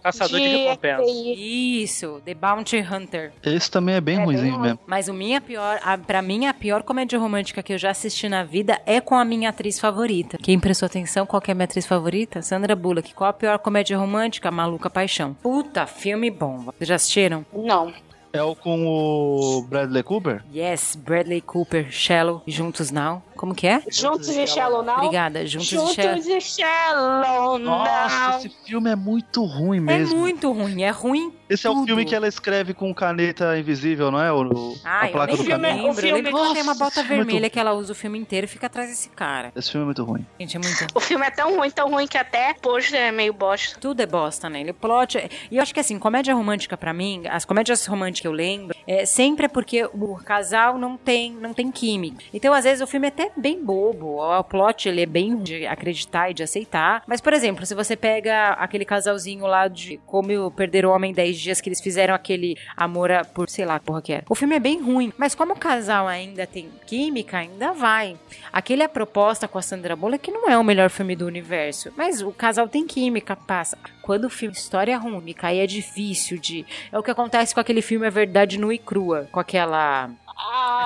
Caçador 0.03 0.39
de 0.39 0.47
recompensa. 0.47 1.03
FBI. 1.03 1.84
Isso, 1.84 2.22
The 2.26 2.34
Bounty 2.34 2.78
Hunter. 2.80 3.32
Esse 3.43 3.70
também 3.70 3.95
é 3.95 4.01
bem 4.01 4.16
É 4.16 4.18
bem 4.18 4.26
ruimzinho 4.26 4.53
ruim. 4.53 4.62
mesmo. 4.64 4.80
Mas 4.88 5.08
o 5.08 5.14
minha 5.14 5.39
pior, 5.39 5.80
a, 5.84 5.97
pra 5.97 6.22
mim, 6.22 6.47
a 6.47 6.53
pior 6.53 6.84
comédia 6.84 7.20
romântica 7.20 7.62
que 7.62 7.74
eu 7.74 7.78
já 7.78 7.91
assisti 7.91 8.28
na 8.28 8.43
vida 8.43 8.82
é 8.86 8.99
com 8.99 9.16
a 9.16 9.24
minha 9.24 9.49
atriz 9.49 9.80
favorita. 9.80 10.38
Quem 10.41 10.60
prestou 10.60 10.88
atenção, 10.88 11.26
qual 11.26 11.41
que 11.41 11.51
é 11.51 11.53
a 11.53 11.55
minha 11.55 11.66
atriz 11.66 11.86
favorita? 11.86 12.41
Sandra 12.41 12.76
Bullock. 12.76 13.14
Qual 13.14 13.30
a 13.30 13.34
pior 13.34 13.60
comédia 13.60 13.97
romântica? 13.97 14.49
Maluca 14.49 14.89
Paixão. 14.89 15.34
Puta, 15.36 15.86
filme 15.86 16.32
bom. 16.32 16.58
Vocês 16.60 16.88
já 16.88 16.95
assistiram? 16.95 17.45
Não. 17.53 17.93
É 18.34 18.41
o 18.43 18.55
com 18.55 18.86
o 18.86 19.61
Bradley 19.63 20.03
Cooper? 20.03 20.43
Yes, 20.53 20.95
Bradley 20.95 21.41
Cooper, 21.41 21.89
Shallow, 21.91 22.43
Juntos 22.45 22.91
Now. 22.91 23.23
Como 23.38 23.54
que 23.56 23.68
é? 23.68 23.82
Juntos 23.90 24.28
e 24.30 24.46
Shallow 24.48 24.84
Now? 24.84 24.98
Obrigada, 24.98 25.46
Juntos, 25.46 25.68
Juntos 25.70 26.26
e 26.28 26.42
Shallow. 26.42 27.24
Shallow 27.24 27.60
Nossa, 27.60 28.30
Now. 28.30 28.38
esse 28.40 28.50
filme 28.66 28.90
é 28.90 28.96
muito 28.96 29.44
ruim 29.46 29.78
É 29.78 29.82
mesmo. 29.82 30.18
muito 30.18 30.52
ruim, 30.52 30.82
é 30.84 30.90
ruim 30.90 31.34
Esse 31.50 31.68
é 31.68 31.70
o 31.70 31.74
tudo. 31.74 31.86
filme 31.86 32.06
que 32.06 32.16
ela 32.16 32.28
escreve 32.28 32.74
com 32.74 32.94
caneta 32.94 33.58
invisível, 33.58 34.12
não 34.12 34.22
é? 34.22 34.32
O, 34.32 34.76
Ah, 34.84 35.02
a 35.02 35.08
eu 35.08 35.12
placa 35.12 35.28
nem 35.28 35.38
do 35.38 35.44
filme 35.44 35.68
é- 35.68 35.72
o 35.72 35.76
lembro. 35.76 35.88
Eu 35.90 35.94
filme- 35.94 36.12
lembro 36.14 36.32
que 36.34 36.38
ela 36.40 36.54
tem 36.54 36.64
uma 36.64 36.74
Nossa, 36.74 36.84
bota 36.84 37.00
é 37.00 37.04
vermelha 37.04 37.40
muito- 37.40 37.54
que 37.54 37.60
ela 37.60 37.74
usa 37.74 37.92
o 37.92 37.96
filme 37.96 38.18
inteiro 38.20 38.46
e 38.46 38.48
fica 38.48 38.68
atrás 38.68 38.90
desse 38.90 39.10
cara. 39.10 39.52
Esse 39.56 39.72
filme 39.72 39.84
é 39.84 39.86
muito 39.86 40.04
ruim. 40.04 40.26
Gente, 40.40 40.58
é 40.58 40.60
muito... 40.60 40.88
O 40.96 41.00
filme 41.00 41.26
é 41.26 41.32
tão 41.32 41.56
ruim, 41.58 41.70
tão 41.72 41.90
ruim 41.90 42.08
que 42.08 42.18
até 42.18 42.54
pôster 42.56 43.00
é 43.00 43.12
meio 43.12 43.34
bosta. 43.34 43.80
Tudo 43.80 44.02
é 44.02 44.06
bosta 44.06 44.50
nele. 44.50 44.72
O 44.72 44.74
plot. 44.74 45.18
é- 45.18 45.30
E 45.52 45.58
eu 45.58 45.62
acho 45.62 45.74
que 45.74 45.80
assim, 45.80 45.98
comédia 46.00 46.34
romântica 46.34 46.76
pra 46.76 46.94
mim, 46.94 47.24
as 47.30 47.46
comédias 47.46 47.86
românticas 47.86 48.22
que 48.22 48.28
eu 48.28 48.32
lembro, 48.32 48.76
é, 48.88 49.06
sempre 49.06 49.46
é 49.46 49.50
porque 49.50 49.86
o 49.86 50.16
casal 50.24 50.78
não 50.78 50.98
tem, 50.98 51.32
não 51.34 51.54
tem 51.54 51.72
química. 51.72 52.24
Então, 52.34 52.54
às 52.54 52.64
vezes, 52.64 52.82
o 52.82 52.88
filme 52.88 53.08
é 53.28 53.39
bem 53.39 53.63
bobo. 53.63 54.21
O 54.21 54.43
plot 54.43 54.88
ele 54.88 55.01
é 55.01 55.05
bem 55.05 55.38
de 55.38 55.65
acreditar 55.65 56.30
e 56.30 56.34
de 56.34 56.43
aceitar. 56.43 57.03
Mas, 57.07 57.21
por 57.21 57.34
exemplo, 57.34 57.65
se 57.65 57.75
você 57.75 57.95
pega 57.95 58.51
aquele 58.53 58.86
casalzinho 58.86 59.45
lá 59.45 59.67
de 59.67 59.99
Como 60.05 60.51
Perder 60.51 60.86
o 60.86 60.91
Homem 60.91 61.11
em 61.11 61.13
10 61.13 61.38
Dias, 61.38 61.61
que 61.61 61.69
eles 61.69 61.82
fizeram 61.82 62.13
aquele 62.13 62.55
amor 62.75 63.09
por, 63.34 63.49
sei 63.49 63.65
lá, 63.65 63.80
porra 63.80 64.01
que 64.01 64.13
era. 64.13 64.25
O 64.30 64.36
filme 64.36 64.55
é 64.55 64.59
bem 64.59 64.82
ruim. 64.82 65.13
Mas 65.17 65.34
como 65.34 65.53
o 65.53 65.59
casal 65.59 66.07
ainda 66.07 66.45
tem 66.45 66.69
química, 66.86 67.38
ainda 67.38 67.73
vai. 67.73 68.17
Aquele 68.51 68.84
A 68.84 68.89
Proposta 68.89 69.47
com 69.47 69.57
a 69.57 69.61
Sandra 69.61 69.95
Bullock 69.95 70.19
que 70.19 70.32
não 70.32 70.49
é 70.49 70.57
o 70.57 70.63
melhor 70.63 70.89
filme 70.89 71.15
do 71.15 71.25
universo. 71.25 71.91
Mas 71.95 72.21
o 72.21 72.32
casal 72.32 72.67
tem 72.67 72.86
química, 72.86 73.36
passa. 73.36 73.78
Quando 74.01 74.25
o 74.25 74.30
filme 74.30 74.55
história 74.55 74.97
ruim, 74.97 75.36
aí 75.41 75.59
é 75.59 75.67
difícil 75.67 76.38
de. 76.38 76.65
É 76.91 76.97
o 76.97 77.03
que 77.03 77.11
acontece 77.11 77.53
com 77.53 77.59
aquele 77.59 77.82
filme 77.82 78.07
A 78.07 78.09
Verdade 78.09 78.59
Nua 78.59 78.73
e 78.73 78.78
Crua. 78.78 79.28
Com 79.32 79.39
aquela. 79.39 80.09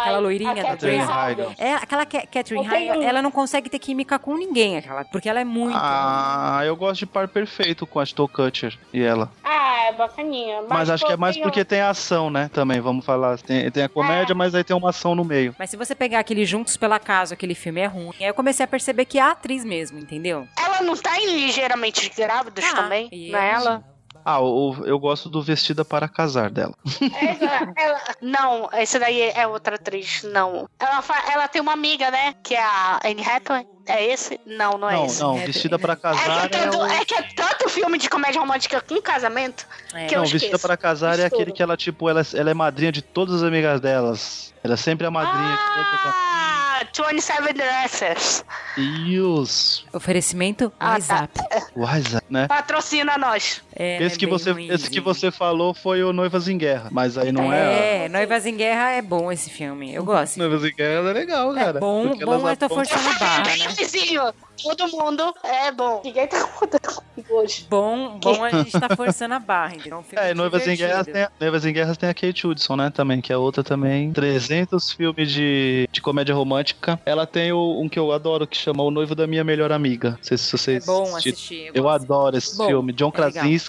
Aquela 0.01 0.19
loirinha 0.19 0.51
a 0.51 0.53
do 0.55 0.61
Catherine 0.61 0.99
Heigl. 1.03 1.41
Heigl. 1.43 1.55
É, 1.57 1.73
aquela 1.75 2.05
Ca- 2.05 2.25
Catherine 2.31 2.67
Heigl, 2.67 3.01
ela 3.01 3.21
não 3.21 3.31
consegue 3.31 3.69
ter 3.69 3.79
química 3.79 4.17
com 4.19 4.35
ninguém, 4.35 4.77
aquela. 4.77 5.05
Porque 5.05 5.29
ela 5.29 5.39
é 5.39 5.45
muito. 5.45 5.75
Ah, 5.77 6.61
eu 6.65 6.75
gosto 6.75 6.99
de 6.99 7.05
par 7.05 7.27
perfeito 7.27 7.85
com 7.87 7.99
a 7.99 8.05
Kutcher 8.05 8.77
e 8.93 9.01
ela. 9.01 9.31
Ah, 9.43 9.85
é 9.87 9.93
bacaninha. 9.93 10.61
Mas, 10.69 10.89
acho 10.89 11.05
que 11.05 11.11
é 11.13 11.17
mais 11.17 11.37
porque 11.37 11.63
tem 11.65 11.81
ação, 11.81 12.29
né? 12.29 12.49
Também, 12.53 12.79
vamos 12.79 13.05
falar. 13.05 13.37
Tem, 13.39 13.69
tem 13.71 13.83
a 13.83 13.89
comédia, 13.89 14.33
É. 14.33 14.35
mas 14.35 14.53
aí 14.55 14.63
tem 14.63 14.75
uma 14.75 14.89
ação 14.89 15.15
no 15.15 15.23
meio. 15.23 15.55
Mas 15.57 15.69
se 15.69 15.77
você 15.77 15.95
pegar 15.95 16.19
aquele 16.19 16.45
Juntos 16.45 16.75
pela 16.77 16.99
Casa, 16.99 17.33
aquele 17.33 17.55
filme 17.55 17.81
é 17.81 17.85
ruim. 17.87 18.13
Aí 18.19 18.25
eu 18.27 18.33
comecei 18.33 18.63
a 18.63 18.67
perceber 18.67 19.05
que 19.05 19.17
é 19.17 19.21
a 19.21 19.31
atriz 19.31 19.63
mesmo, 19.65 19.99
entendeu? 19.99 20.47
Ela 20.57 20.81
não 20.81 20.95
tá 20.95 21.17
em 21.19 21.37
ligeiramente 21.37 22.09
grávidos 22.15 22.63
Ah, 22.65 22.75
também? 22.75 23.09
e 23.11 23.31
Não 23.31 23.39
é 23.39 23.51
ela? 23.51 23.83
Ah, 24.23 24.39
o- 24.39 24.85
eu 24.85 24.97
gosto 24.99 25.29
do 25.29 25.41
Vestida 25.41 25.83
para 25.83 26.07
Casar 26.07 26.49
dela. 26.49 26.73
Essa- 26.85 27.73
ela- 27.75 28.01
Não, 28.21 28.69
esse 28.73 28.99
daí 28.99 29.21
é 29.21 29.47
outra 29.47 29.75
atriz, 29.75 30.23
não. 30.23 30.67
Ela, 30.79 31.01
fa- 31.01 31.23
ela 31.31 31.47
tem 31.47 31.61
uma 31.61 31.73
amiga, 31.73 32.09
né? 32.11 32.33
Que 32.43 32.55
é 32.55 32.63
a 32.63 32.99
Anne 33.05 33.23
Hathaway. 33.25 33.65
É 33.87 34.05
esse? 34.05 34.39
Não, 34.45 34.77
não 34.77 34.89
é 34.89 34.93
Não, 34.95 35.05
esse. 35.07 35.19
não, 35.21 35.37
É, 35.37 35.45
Vestida 35.45 35.79
para 35.79 35.93
É 35.93 35.95
que, 35.95 36.01
Casar 36.03 36.43
é, 36.43 36.45
é 36.45 36.49
tanto, 36.49 36.77
o... 36.77 36.85
é 36.85 37.03
que 37.05 37.15
é 37.15 37.21
tanto 37.35 37.67
filme 37.69 37.97
de 37.97 38.07
comédia 38.09 38.39
romântica 38.39 38.79
com 38.79 39.01
casamento 39.01 39.65
É. 39.93 40.05
que 40.05 40.13
eu 40.15 40.19
Não, 40.19 40.25
esqueço. 40.25 40.45
Vestida 40.45 40.59
para 40.59 40.77
Casar 40.77 41.13
é 41.19 41.25
Isso 41.25 41.35
aquele 41.35 41.51
que 41.51 41.63
ela, 41.63 41.75
tipo, 41.75 42.07
ela, 42.07 42.21
ela 42.35 42.51
é 42.51 42.53
madrinha 42.53 42.91
de 42.91 43.01
todas 43.01 43.35
as 43.37 43.43
amigas 43.43 43.81
delas. 43.81 44.53
Ela 44.63 44.75
é 44.75 44.77
sempre 44.77 45.07
a 45.07 45.11
madrinha 45.11 45.57
de 45.57 45.63
todas 45.73 46.05
as 46.05 46.15
Ah, 46.15 46.83
27 47.09 47.53
Dresses. 47.53 48.45
Isso. 48.77 49.85
Oferecimento 49.93 50.71
Ah, 50.79 50.91
WhatsApp. 50.91 51.33
WhatsApp, 51.75 52.25
né? 52.29 52.47
Patrocina 52.47 53.17
nós. 53.17 53.61
É, 53.81 54.03
Esse 54.03 54.15
é 54.15 54.19
que, 54.19 54.27
você, 54.27 54.51
ruimzinho. 54.51 54.73
esse 54.75 54.89
que 54.89 54.99
você 54.99 55.31
falou 55.31 55.73
foi 55.73 56.03
o 56.03 56.13
Noivas 56.13 56.47
em 56.47 56.57
Guerra, 56.57 56.89
mas 56.91 57.17
aí 57.17 57.31
não 57.31 57.51
é. 57.51 58.05
É, 58.05 58.09
Noivas 58.09 58.45
em 58.45 58.55
Guerra 58.55 58.91
é 58.91 59.01
bom 59.01 59.31
esse 59.31 59.49
filme. 59.49 59.93
Eu 59.93 60.03
gosto. 60.03 60.37
Noivas 60.37 60.63
em 60.63 60.73
Guerra 60.75 61.09
é 61.09 61.13
legal, 61.13 61.57
É 61.57 61.63
cara. 61.63 61.79
bom, 61.79 62.07
bom, 62.15 62.33
elas 62.33 62.49
eu 62.61 62.69
tô 62.69 62.75
forçando 62.75 63.09
a 63.09 63.13
barra, 63.19 63.43
né? 63.57 63.67
vizinho. 63.77 64.21
Todo 64.61 64.87
mundo 64.89 65.33
é 65.43 65.71
bom. 65.71 66.01
Ninguém 66.05 66.27
tá 66.27 66.43
contando 66.43 67.01
hoje. 67.31 67.65
Bom, 67.67 68.19
bom 68.19 68.43
a 68.43 68.49
gente 68.51 68.79
tá 68.79 68.95
forçando 68.95 69.33
a 69.33 69.39
barra, 69.39 69.73
entendeu? 69.75 69.97
Um 69.97 70.03
filme 70.03 70.23
É, 70.23 70.33
Noivas 70.35 70.67
em, 70.67 70.75
Guerra 70.75 71.03
tem, 71.03 71.23
a- 71.23 71.31
Noivas 71.39 71.65
em 71.65 71.73
Guerras 71.73 71.97
tem 71.97 72.07
a 72.09 72.13
Kate 72.13 72.45
Hudson, 72.45 72.75
né, 72.75 72.91
também, 72.91 73.19
que 73.21 73.33
é 73.33 73.37
outra 73.37 73.63
também. 73.63 74.11
300 74.11 74.91
filmes 74.91 75.31
de, 75.31 75.89
de 75.91 75.99
comédia 76.01 76.35
romântica. 76.35 76.99
Ela 77.05 77.25
tem 77.25 77.51
o- 77.51 77.79
um 77.81 77.89
que 77.89 77.97
eu 77.97 78.11
adoro, 78.11 78.45
que 78.45 78.55
chama 78.55 78.83
O 78.83 78.91
Noivo 78.91 79.15
da 79.15 79.25
Minha 79.25 79.43
Melhor 79.43 79.71
Amiga. 79.71 80.11
Não 80.11 80.17
sei 80.23 80.37
se 80.37 80.53
É 80.55 80.57
vocês 80.57 80.85
bom 80.85 81.01
assistiram. 81.15 81.33
assistir. 81.33 81.71
Eu 81.73 81.83
gosto. 81.83 82.03
adoro 82.03 82.37
esse 82.37 82.55
Bom, 82.57 82.67
filme. 82.67 82.93
John 82.93 83.07
é. 83.09 83.11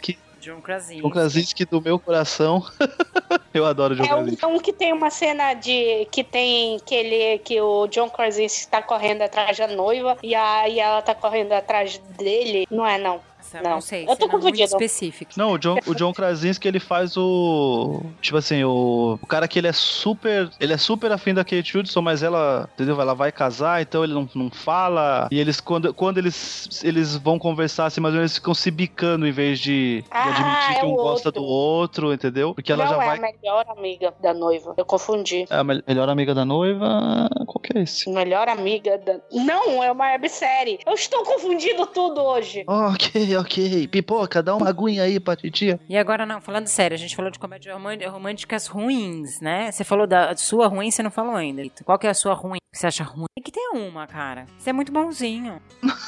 Krasinski. 0.03 0.18
John 0.40 0.61
Krasinski. 0.61 1.03
John 1.03 1.11
Krasinski 1.11 1.64
do 1.64 1.80
meu 1.80 1.98
coração. 1.98 2.64
eu 3.55 3.64
adoro 3.64 3.94
John 3.94 4.03
É 4.05 4.14
um, 4.14 4.22
Krasinski. 4.24 4.44
é 4.44 4.48
um 4.48 4.59
que 4.59 4.72
tem 4.72 4.92
uma 4.92 5.11
cena 5.11 5.55
de 5.55 6.07
que 6.11 6.24
tem 6.24 6.80
que 6.84 6.94
ele 6.94 7.38
que 7.38 7.61
o 7.61 7.86
John 7.86 8.11
Krasinski 8.11 8.66
tá 8.68 8.82
correndo 8.82 9.22
atrás 9.22 9.57
da 9.57 9.68
noiva 9.68 10.18
e 10.22 10.34
aí 10.34 10.80
ela 10.80 11.00
tá 11.00 11.14
correndo 11.14 11.53
atrás 11.53 11.98
dele. 12.18 12.66
Não 12.70 12.84
é 12.86 12.98
não. 12.98 13.20
Nossa, 13.59 13.62
não. 13.62 13.70
Não. 13.72 13.80
sei, 13.80 14.03
Eu 14.03 14.07
tô 14.09 14.14
cena 14.14 14.28
muito 14.32 14.42
confundindo. 14.42 14.64
específica. 14.64 15.32
Não, 15.36 15.53
o 15.53 15.59
John, 15.59 15.76
o 15.86 15.94
John 15.94 16.12
Krasinski, 16.12 16.68
ele 16.68 16.80
faz 16.80 17.16
o. 17.16 18.03
Tipo 18.20 18.36
assim, 18.38 18.62
o, 18.64 19.18
o 19.20 19.26
cara 19.26 19.46
que 19.48 19.59
ele 19.59 19.68
é 19.68 19.72
super. 19.72 20.50
Ele 20.61 20.72
é 20.72 20.76
super 20.76 21.11
afim 21.12 21.34
da 21.34 21.44
Kate 21.44 21.76
Hudson, 21.78 22.00
mas 22.03 22.22
ela. 22.22 22.68
Entendeu? 22.74 23.00
Ela 23.00 23.14
vai 23.14 23.32
casar, 23.32 23.82
então 23.82 24.05
ele 24.05 24.12
não, 24.14 24.28
não 24.34 24.50
fala. 24.50 25.28
E 25.30 25.38
eles, 25.40 25.61
quando, 25.61 25.92
quando 25.94 26.18
eles, 26.18 26.82
eles 26.84 27.16
vão 27.16 27.38
conversar, 27.38 27.86
assim, 27.86 28.00
mais 28.00 28.14
ou 28.14 28.18
menos, 28.18 28.30
eles 28.32 28.38
ficam 28.38 28.55
se 28.55 28.70
bicando 28.70 29.26
em 29.26 29.32
vez 29.32 29.59
de, 29.59 30.03
de 30.03 30.05
Ah, 30.11 30.28
admitir 30.28 30.76
é 30.76 30.80
que 30.80 30.86
um 30.86 30.94
gosta 30.94 31.28
outro. 31.28 31.42
do 31.42 31.46
outro, 31.46 32.12
entendeu? 32.12 32.55
Porque 32.55 32.72
ela 32.72 32.84
não 32.84 32.90
já 32.94 33.03
é 33.03 33.07
vai. 33.07 33.18
a 33.18 33.20
melhor 33.20 33.64
amiga 33.76 34.14
da 34.20 34.34
noiva. 34.34 34.74
Eu 34.76 34.84
confundi. 34.84 35.44
É 35.50 35.57
a 35.57 35.64
mel- 35.64 35.82
melhor 35.86 36.09
amiga 36.09 36.34
da 36.34 36.44
noiva. 36.44 37.28
Qual 37.46 37.59
que 37.61 37.76
é 37.76 37.82
esse? 37.82 38.09
Melhor 38.11 38.48
amiga 38.48 38.98
da. 38.98 39.20
Não, 39.32 39.82
é 39.82 39.90
uma 39.90 40.12
websérie. 40.12 40.78
Eu 40.86 40.94
estou 40.94 41.22
confundindo 41.24 41.86
tudo 41.86 42.20
hoje. 42.22 42.64
Ok, 42.66 43.36
ok. 43.43 43.86
Pipoca, 43.88 44.43
dá 44.43 44.57
uma 44.57 44.68
aguinha 44.68 45.03
aí 45.03 45.20
pra 45.20 45.36
titia. 45.36 45.78
E 45.88 45.97
agora, 45.97 46.24
não, 46.26 46.40
falando 46.40 46.66
sério, 46.66 46.95
a 46.95 46.99
gente 46.99 47.14
falou 47.14 47.30
de 47.30 47.38
comédias 47.38 47.74
român- 47.74 48.09
românticas 48.09 48.66
ruins, 48.66 49.40
né? 49.40 49.70
Você 49.70 49.84
falou 49.84 50.07
da 50.07 50.34
sua 50.36 50.66
ruim, 50.68 50.90
você 50.90 51.03
não 51.03 51.11
falou 51.11 51.34
ainda. 51.36 51.62
Qual 51.84 51.99
que 51.99 52.07
é 52.07 52.11
a 52.11 52.14
sua 52.14 52.34
ruim 52.34 52.59
que 52.72 52.78
você 52.78 52.86
acha 52.86 53.05
ruim? 53.05 53.26
Tem 53.36 53.45
que 53.45 53.53
ter 53.53 53.68
uma, 53.74 54.07
cara. 54.07 54.47
Você 54.59 54.70
é 54.70 54.72
muito 54.72 54.90
bonzinho. 54.93 55.61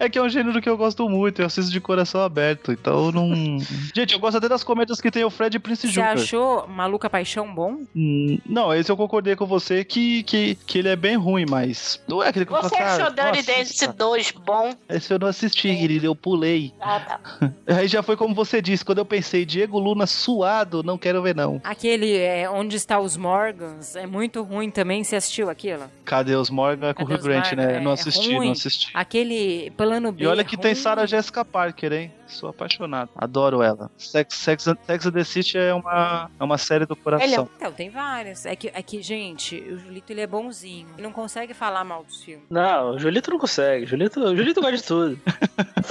É 0.00 0.08
que 0.08 0.18
é 0.18 0.22
um 0.22 0.28
gênero 0.28 0.60
que 0.60 0.68
eu 0.68 0.76
gosto 0.76 1.08
muito, 1.08 1.40
eu 1.42 1.46
assisto 1.46 1.70
de 1.70 1.80
coração 1.80 2.20
aberto, 2.22 2.72
então 2.72 3.06
eu 3.06 3.12
não. 3.12 3.30
Gente, 3.94 4.14
eu 4.14 4.18
gosto 4.20 4.36
até 4.38 4.48
das 4.48 4.64
comédias 4.64 5.00
que 5.00 5.10
tem 5.10 5.24
o 5.24 5.30
Fred 5.30 5.58
Prince 5.58 5.86
Você 5.88 5.92
Jr. 6.00 6.02
achou 6.04 6.66
Maluca 6.68 7.08
Paixão 7.10 7.52
bom? 7.52 7.82
Hum, 7.94 8.38
não, 8.46 8.74
esse 8.74 8.90
eu 8.90 8.96
concordei 8.96 9.36
com 9.36 9.46
você 9.46 9.84
que, 9.84 10.22
que, 10.24 10.54
que 10.54 10.78
ele 10.78 10.88
é 10.88 10.96
bem 10.96 11.16
ruim, 11.16 11.44
mas 11.48 12.00
não 12.08 12.22
é 12.22 12.28
aquele 12.28 12.46
que 12.46 12.52
eu 12.52 12.62
Você 12.62 12.76
falo, 12.76 12.84
achou 13.02 13.06
ah, 13.06 13.32
Dirty 13.32 13.46
Dance 13.46 13.86
2 13.92 14.30
bom? 14.44 14.72
Esse 14.88 15.12
eu 15.12 15.18
não 15.18 15.28
assisti, 15.28 15.68
É, 15.68 15.74
eu 16.08 16.14
pulei. 16.14 16.72
Ah, 16.80 17.00
tá. 17.00 17.20
Aí 17.66 17.86
já 17.86 18.02
foi 18.02 18.16
como 18.16 18.34
você 18.34 18.60
disse, 18.60 18.84
quando 18.84 18.98
eu 18.98 19.04
pensei, 19.04 19.44
Diego 19.44 19.78
Luna 19.78 20.06
suado, 20.06 20.82
não 20.82 20.98
quero 20.98 21.22
ver 21.22 21.34
não. 21.34 21.60
Aquele 21.64 22.16
é, 22.16 22.48
Onde 22.48 22.76
Está 22.76 22.98
os 22.98 23.16
Morgans 23.16 23.96
é 23.96 24.06
muito 24.06 24.42
ruim 24.42 24.70
também. 24.70 25.04
Você 25.04 25.16
assistiu 25.16 25.50
aquilo? 25.50 25.84
Cadê 26.04 26.34
os 26.34 26.48
Morgan 26.50 26.94
com 26.94 27.04
o 27.04 27.06
Grant, 27.18 27.52
né? 27.52 27.76
É 27.76 27.80
não 27.80 27.92
assisti, 27.92 28.34
ruim. 28.34 28.46
não 28.46 28.52
assisti. 28.52 28.90
Aquele 28.94 29.70
Plano 29.76 30.12
B. 30.12 30.24
E 30.24 30.26
olha 30.26 30.44
que 30.44 30.56
tem. 30.56 30.74
Sarah 30.74 31.06
Jessica 31.06 31.44
Parker, 31.44 31.92
hein? 31.92 32.12
Sou 32.28 32.48
apaixonado. 32.50 33.10
Adoro 33.16 33.62
ela. 33.62 33.90
Sex, 33.96 34.34
Sex, 34.36 34.62
Sex 34.86 35.06
and 35.06 35.12
the 35.12 35.24
City 35.24 35.58
é 35.58 35.72
uma, 35.74 36.30
é 36.38 36.44
uma 36.44 36.58
série 36.58 36.86
do 36.86 36.94
coração. 36.94 37.48
Então, 37.56 37.72
tem 37.72 37.90
várias. 37.90 38.44
É 38.46 38.54
que, 38.54 38.70
é 38.72 38.82
que, 38.82 39.02
gente, 39.02 39.56
o 39.58 39.78
Julito 39.78 40.12
ele 40.12 40.20
é 40.20 40.26
bonzinho. 40.26 40.86
Ele 40.94 41.02
não 41.02 41.12
consegue 41.12 41.54
falar 41.54 41.82
mal 41.84 42.04
dos 42.04 42.22
filmes. 42.22 42.44
Não, 42.50 42.94
o 42.94 42.98
Julito 42.98 43.30
não 43.30 43.38
consegue. 43.38 43.84
O 43.84 43.88
Julito, 43.88 44.20
o 44.20 44.36
Julito 44.36 44.60
gosta 44.60 44.76
de 44.76 44.82
tudo. 44.84 45.20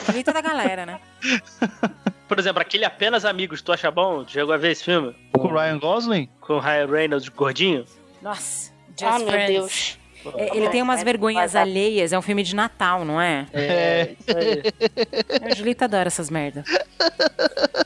O 0.01 0.05
Julito 0.11 0.29
é 0.29 0.33
da 0.33 0.41
galera, 0.41 0.85
né? 0.85 0.99
Por 2.27 2.37
exemplo, 2.39 2.61
aquele 2.61 2.83
Apenas 2.85 3.23
Amigos, 3.25 3.61
tu 3.61 3.71
acha 3.71 3.89
bom? 3.89 4.23
Tu 4.23 4.31
chegou 4.33 4.53
a 4.53 4.57
ver 4.57 4.71
esse 4.71 4.83
filme? 4.83 5.15
Com 5.33 5.47
o 5.47 5.53
Ryan 5.53 5.79
Gosling? 5.79 6.29
Com 6.41 6.53
o 6.53 6.59
Ryan 6.59 6.87
Reynolds 6.87 7.29
gordinho? 7.29 7.85
Nossa, 8.21 8.71
Just 8.99 9.03
Ah, 9.03 9.19
meu 9.19 9.27
Friends. 9.29 9.49
Deus. 9.53 9.99
É, 10.35 10.55
Ele 10.57 10.69
tem 10.69 10.81
umas 10.81 11.01
É, 11.01 11.03
vergonhas 11.03 11.53
vai. 11.53 11.61
alheias. 11.61 12.11
É 12.13 12.17
um 12.17 12.21
filme 12.21 12.43
de 12.43 12.55
Natal, 12.55 13.05
não 13.05 13.19
é? 13.21 13.45
É, 13.53 14.15
isso 14.19 14.37
aí. 14.37 14.63
O 15.51 15.55
Julito 15.55 15.83
adora 15.83 16.07
essas 16.07 16.29
merda. 16.29 16.63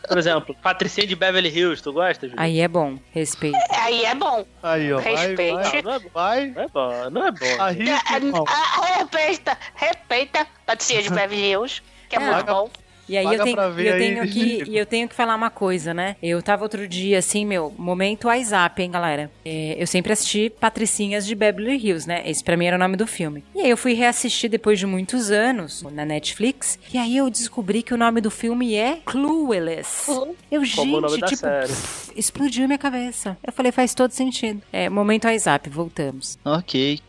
Por 0.07 0.17
exemplo, 0.17 0.55
Patricinha 0.61 1.05
de 1.07 1.15
Beverly 1.15 1.49
Hills, 1.49 1.81
tu 1.81 1.93
gosta, 1.93 2.27
Julito? 2.27 2.41
Aí 2.41 2.59
é 2.59 2.67
bom. 2.67 2.97
Respeito. 3.11 3.57
Aí 3.71 4.03
é 4.05 4.15
bom. 4.15 4.45
Aí, 4.63 4.91
ó. 4.93 4.99
Respeite. 4.99 5.81
vai. 5.81 5.81
Não 5.81 5.93
é 5.93 5.99
bom. 5.99 6.09
Não 6.51 6.61
é 6.63 6.67
bom, 6.67 7.09
não 7.11 7.27
é 7.27 7.31
bom. 7.31 7.55
Ah, 7.59 7.73
irmão. 8.17 8.45
ah, 8.47 8.97
respeita, 8.97 9.57
respeita. 9.75 10.47
Patricinha 10.65 11.01
de 11.01 11.09
Beverly 11.09 11.51
Hills, 11.51 11.81
que 12.09 12.15
é, 12.15 12.19
É. 12.21 12.25
muito 12.31 12.45
bom. 12.45 12.69
E 13.11 13.17
aí 13.17 13.25
Paga 13.25 13.37
eu 13.37 13.43
tenho, 13.43 13.59
eu 13.59 13.93
aí, 13.93 13.99
tenho 13.99 14.23
que, 14.31 14.63
e 14.69 14.77
eu 14.77 14.85
tenho 14.85 15.09
que 15.09 15.13
falar 15.13 15.35
uma 15.35 15.49
coisa, 15.49 15.93
né? 15.93 16.15
Eu 16.23 16.41
tava 16.41 16.63
outro 16.63 16.87
dia, 16.87 17.19
assim, 17.19 17.45
meu, 17.45 17.73
momento 17.77 18.27
WhatsApp, 18.29 18.81
hein, 18.81 18.89
galera? 18.89 19.29
É, 19.43 19.75
eu 19.77 19.85
sempre 19.85 20.13
assisti 20.13 20.49
Patricinhas 20.49 21.27
de 21.27 21.35
Beverly 21.35 21.75
Hills, 21.75 22.07
né? 22.07 22.23
Esse 22.25 22.41
pra 22.41 22.55
mim 22.55 22.67
era 22.67 22.77
o 22.77 22.79
nome 22.79 22.95
do 22.95 23.05
filme. 23.05 23.43
E 23.53 23.59
aí 23.59 23.69
eu 23.69 23.75
fui 23.75 23.93
reassistir 23.93 24.49
depois 24.49 24.79
de 24.79 24.85
muitos 24.85 25.29
anos 25.29 25.83
na 25.91 26.05
Netflix. 26.05 26.79
E 26.93 26.97
aí 26.97 27.17
eu 27.17 27.29
descobri 27.29 27.83
que 27.83 27.93
o 27.93 27.97
nome 27.97 28.21
do 28.21 28.31
filme 28.31 28.75
é 28.75 28.99
Clueless. 29.05 30.09
Eu, 30.49 30.63
gente, 30.63 30.77
Como 30.77 30.97
o 30.97 31.01
nome 31.01 31.19
da 31.19 31.27
tipo, 31.27 31.41
série. 31.41 31.67
pff, 31.67 32.11
explodiu 32.15 32.65
minha 32.65 32.79
cabeça. 32.79 33.37
Eu 33.45 33.51
falei, 33.51 33.73
faz 33.73 33.93
todo 33.93 34.11
sentido. 34.11 34.61
É, 34.71 34.89
momento 34.89 35.25
WhatsApp, 35.25 35.69
voltamos. 35.69 36.39
Ok. 36.45 37.01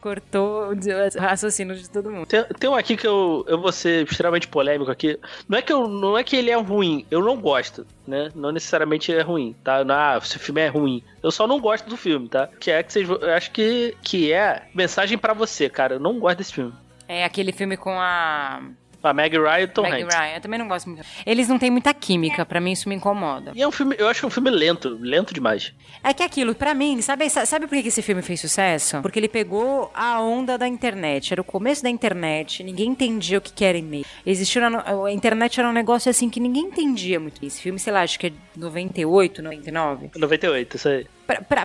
Cortou 0.00 0.72
o 0.72 1.20
raciocínio 1.20 1.76
de 1.76 1.88
todo 1.88 2.10
mundo. 2.10 2.26
Tem, 2.26 2.44
tem 2.58 2.70
um 2.70 2.74
aqui 2.74 2.96
que 2.96 3.06
eu, 3.06 3.44
eu 3.46 3.60
vou 3.60 3.70
ser 3.70 4.06
extremamente 4.06 4.48
polêmico 4.48 4.90
aqui. 4.90 5.18
Não 5.48 5.58
é 5.58 5.62
que 5.62 5.72
eu, 5.72 5.86
não 5.86 6.16
é 6.16 6.24
que 6.24 6.36
ele 6.36 6.50
é 6.50 6.56
ruim, 6.56 7.06
eu 7.10 7.22
não 7.22 7.38
gosto, 7.38 7.86
né? 8.06 8.30
Não 8.34 8.52
necessariamente 8.52 9.12
é 9.12 9.20
ruim, 9.20 9.54
tá? 9.62 9.84
Ah, 9.88 10.18
esse 10.18 10.38
filme 10.38 10.60
é 10.60 10.68
ruim. 10.68 11.02
Eu 11.22 11.30
só 11.30 11.46
não 11.46 11.60
gosto 11.60 11.88
do 11.88 11.96
filme, 11.96 12.28
tá? 12.28 12.48
Que 12.58 12.70
é 12.70 12.82
que 12.82 12.92
vocês, 12.92 13.08
eu 13.08 13.34
acho 13.34 13.50
que 13.50 13.96
que 14.02 14.32
é 14.32 14.68
mensagem 14.74 15.18
pra 15.18 15.34
você, 15.34 15.68
cara. 15.68 15.94
Eu 15.94 16.00
não 16.00 16.18
gosto 16.18 16.38
desse 16.38 16.54
filme. 16.54 16.72
É 17.06 17.24
aquele 17.24 17.52
filme 17.52 17.76
com 17.76 17.98
a 17.98 18.62
A 19.02 19.12
Meg 19.12 19.36
Ryan 19.36 19.60
e 19.60 19.66
Tom 19.66 19.82
Meg 19.82 20.02
Hanks. 20.02 20.14
Ryan. 20.14 20.34
Eu 20.34 20.40
também 20.40 20.58
não 20.58 20.68
gosto 20.68 20.88
muito. 20.88 21.04
Eles 21.24 21.48
não 21.48 21.58
têm 21.58 21.70
muita 21.70 21.92
química, 21.94 22.44
pra 22.44 22.60
mim 22.60 22.72
isso 22.72 22.88
me 22.88 22.94
incomoda. 22.94 23.52
E 23.54 23.62
é 23.62 23.66
um 23.66 23.72
filme, 23.72 23.94
eu 23.98 24.08
acho 24.08 24.20
que 24.20 24.26
é 24.26 24.28
um 24.28 24.30
filme 24.30 24.50
lento, 24.50 24.96
lento 25.00 25.32
demais. 25.32 25.72
É 26.02 26.12
que 26.12 26.22
aquilo, 26.22 26.54
pra 26.54 26.74
mim, 26.74 27.00
sabe, 27.00 27.28
sabe 27.28 27.66
por 27.66 27.80
que 27.80 27.88
esse 27.88 28.02
filme 28.02 28.22
fez 28.22 28.40
sucesso? 28.40 29.00
Porque 29.02 29.18
ele 29.18 29.28
pegou 29.28 29.90
a 29.94 30.20
onda 30.20 30.56
da 30.56 30.66
internet. 30.66 31.32
Era 31.32 31.40
o 31.40 31.44
começo 31.44 31.82
da 31.82 31.88
internet, 31.90 32.62
ninguém 32.62 32.90
entendia 32.90 33.38
o 33.38 33.40
que 33.40 33.52
que 33.52 33.64
era 33.64 33.78
e-mail. 33.78 34.04
Existia 34.24 34.60
a 34.66 35.12
internet 35.12 35.58
era 35.58 35.68
um 35.68 35.72
negócio 35.72 36.10
assim 36.10 36.28
que 36.28 36.40
ninguém 36.40 36.64
entendia 36.64 37.18
muito. 37.18 37.44
Esse 37.44 37.60
filme, 37.60 37.78
sei 37.78 37.92
lá, 37.92 38.02
acho 38.02 38.18
que 38.18 38.28
é 38.28 38.32
98, 38.56 39.42
99. 39.42 40.10
98, 40.16 40.76
isso 40.76 40.88
aí. 40.88 41.06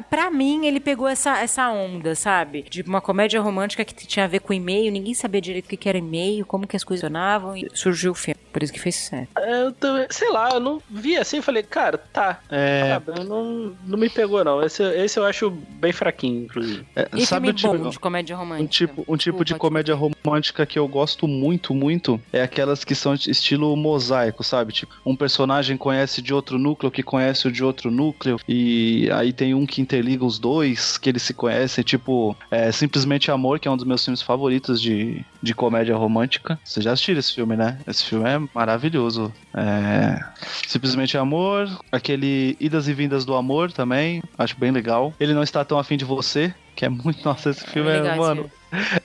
Pra 0.09 0.29
mim, 0.29 0.65
ele 0.65 0.79
pegou 0.79 1.07
essa, 1.07 1.39
essa 1.39 1.69
onda, 1.69 2.15
sabe? 2.15 2.63
De 2.63 2.81
uma 2.81 3.01
comédia 3.01 3.41
romântica 3.41 3.83
que 3.83 3.93
tinha 4.07 4.25
a 4.25 4.27
ver 4.27 4.39
com 4.39 4.53
e-mail, 4.53 4.91
ninguém 4.91 5.13
sabia 5.13 5.41
direito 5.41 5.65
o 5.65 5.69
que 5.69 5.77
que 5.77 5.89
era 5.89 5.97
e-mail, 5.97 6.45
como 6.45 6.67
que 6.67 6.75
as 6.75 6.83
coisas 6.83 7.01
funcionavam, 7.01 7.55
e 7.55 7.69
surgiu 7.73 8.11
o 8.11 8.15
filme. 8.15 8.39
Por 8.55 8.63
isso 8.63 8.71
que 8.71 8.79
fez 8.79 8.95
sucesso. 8.95 9.27
É, 9.37 9.63
Eu 9.63 9.73
também, 9.73 10.07
sei 10.09 10.31
lá, 10.31 10.51
eu 10.53 10.61
não 10.61 10.81
vi 10.89 11.17
assim 11.17 11.39
e 11.39 11.41
falei, 11.41 11.61
cara, 11.61 11.97
tá. 11.97 12.39
É, 12.49 12.87
Sabe, 13.03 13.25
não, 13.25 13.75
não 13.85 13.97
me 13.97 14.09
pegou, 14.09 14.45
não. 14.45 14.63
Esse, 14.63 14.81
esse 14.81 15.19
eu 15.19 15.25
acho 15.25 15.49
bem 15.49 15.91
fraquinho, 15.91 16.45
inclusive. 16.45 16.85
é, 16.95 17.05
E 17.13 17.25
sabe 17.25 17.49
o 17.49 17.53
tipo, 17.53 17.77
bom 17.77 17.89
de 17.89 17.99
comédia 17.99 18.33
romântica? 18.33 18.63
um 18.63 18.67
tipo, 18.67 19.05
um 19.09 19.17
tipo 19.17 19.43
de 19.43 19.55
comédia 19.55 19.93
romântica 19.93 20.65
que 20.65 20.79
eu 20.79 20.87
gosto 20.87 21.27
muito, 21.27 21.73
muito, 21.73 22.17
é 22.31 22.43
aquelas 22.43 22.85
que 22.85 22.95
são 22.95 23.13
estilo 23.13 23.75
mosaico, 23.75 24.41
sabe? 24.41 24.71
Tipo, 24.71 24.93
um 25.05 25.17
personagem 25.17 25.75
conhece 25.75 26.21
de 26.21 26.33
outro 26.33 26.57
núcleo 26.57 26.89
que 26.89 27.03
conhece 27.03 27.49
o 27.49 27.51
de 27.51 27.61
outro 27.61 27.91
núcleo, 27.91 28.39
e 28.47 29.09
aí 29.11 29.33
tem 29.33 29.53
um 29.53 29.65
que 29.65 29.81
interliga 29.81 30.23
os 30.23 30.39
dois, 30.39 30.97
que 30.97 31.09
eles 31.09 31.23
se 31.23 31.33
conhecem, 31.33 31.83
tipo, 31.83 32.33
é, 32.49 32.71
Simplesmente 32.71 33.29
Amor, 33.29 33.59
que 33.59 33.67
é 33.67 33.71
um 33.71 33.75
dos 33.75 33.85
meus 33.85 34.05
filmes 34.05 34.21
favoritos 34.21 34.81
de, 34.81 35.25
de 35.43 35.53
comédia 35.53 35.97
romântica. 35.97 36.57
Você 36.63 36.81
já 36.81 36.93
assistiu 36.93 37.17
esse 37.17 37.35
filme, 37.35 37.57
né? 37.57 37.79
Esse 37.85 38.05
filme 38.05 38.29
é 38.29 38.44
maravilhoso. 38.53 39.33
É, 39.53 40.23
Simplesmente 40.67 41.17
Amor, 41.17 41.69
aquele 41.91 42.57
Idas 42.59 42.87
e 42.87 42.93
Vindas 42.93 43.23
do 43.25 43.35
Amor 43.35 43.71
também, 43.71 44.21
acho 44.37 44.59
bem 44.59 44.71
legal. 44.71 45.13
Ele 45.19 45.33
não 45.33 45.43
está 45.43 45.63
tão 45.63 45.79
afim 45.79 45.97
de 45.97 46.05
você, 46.05 46.53
que 46.75 46.85
é 46.85 46.89
muito. 46.89 47.23
Nossa, 47.23 47.49
esse 47.49 47.65
filme 47.65 47.89
é, 47.89 47.99
esse 48.07 48.17
mano. 48.17 48.51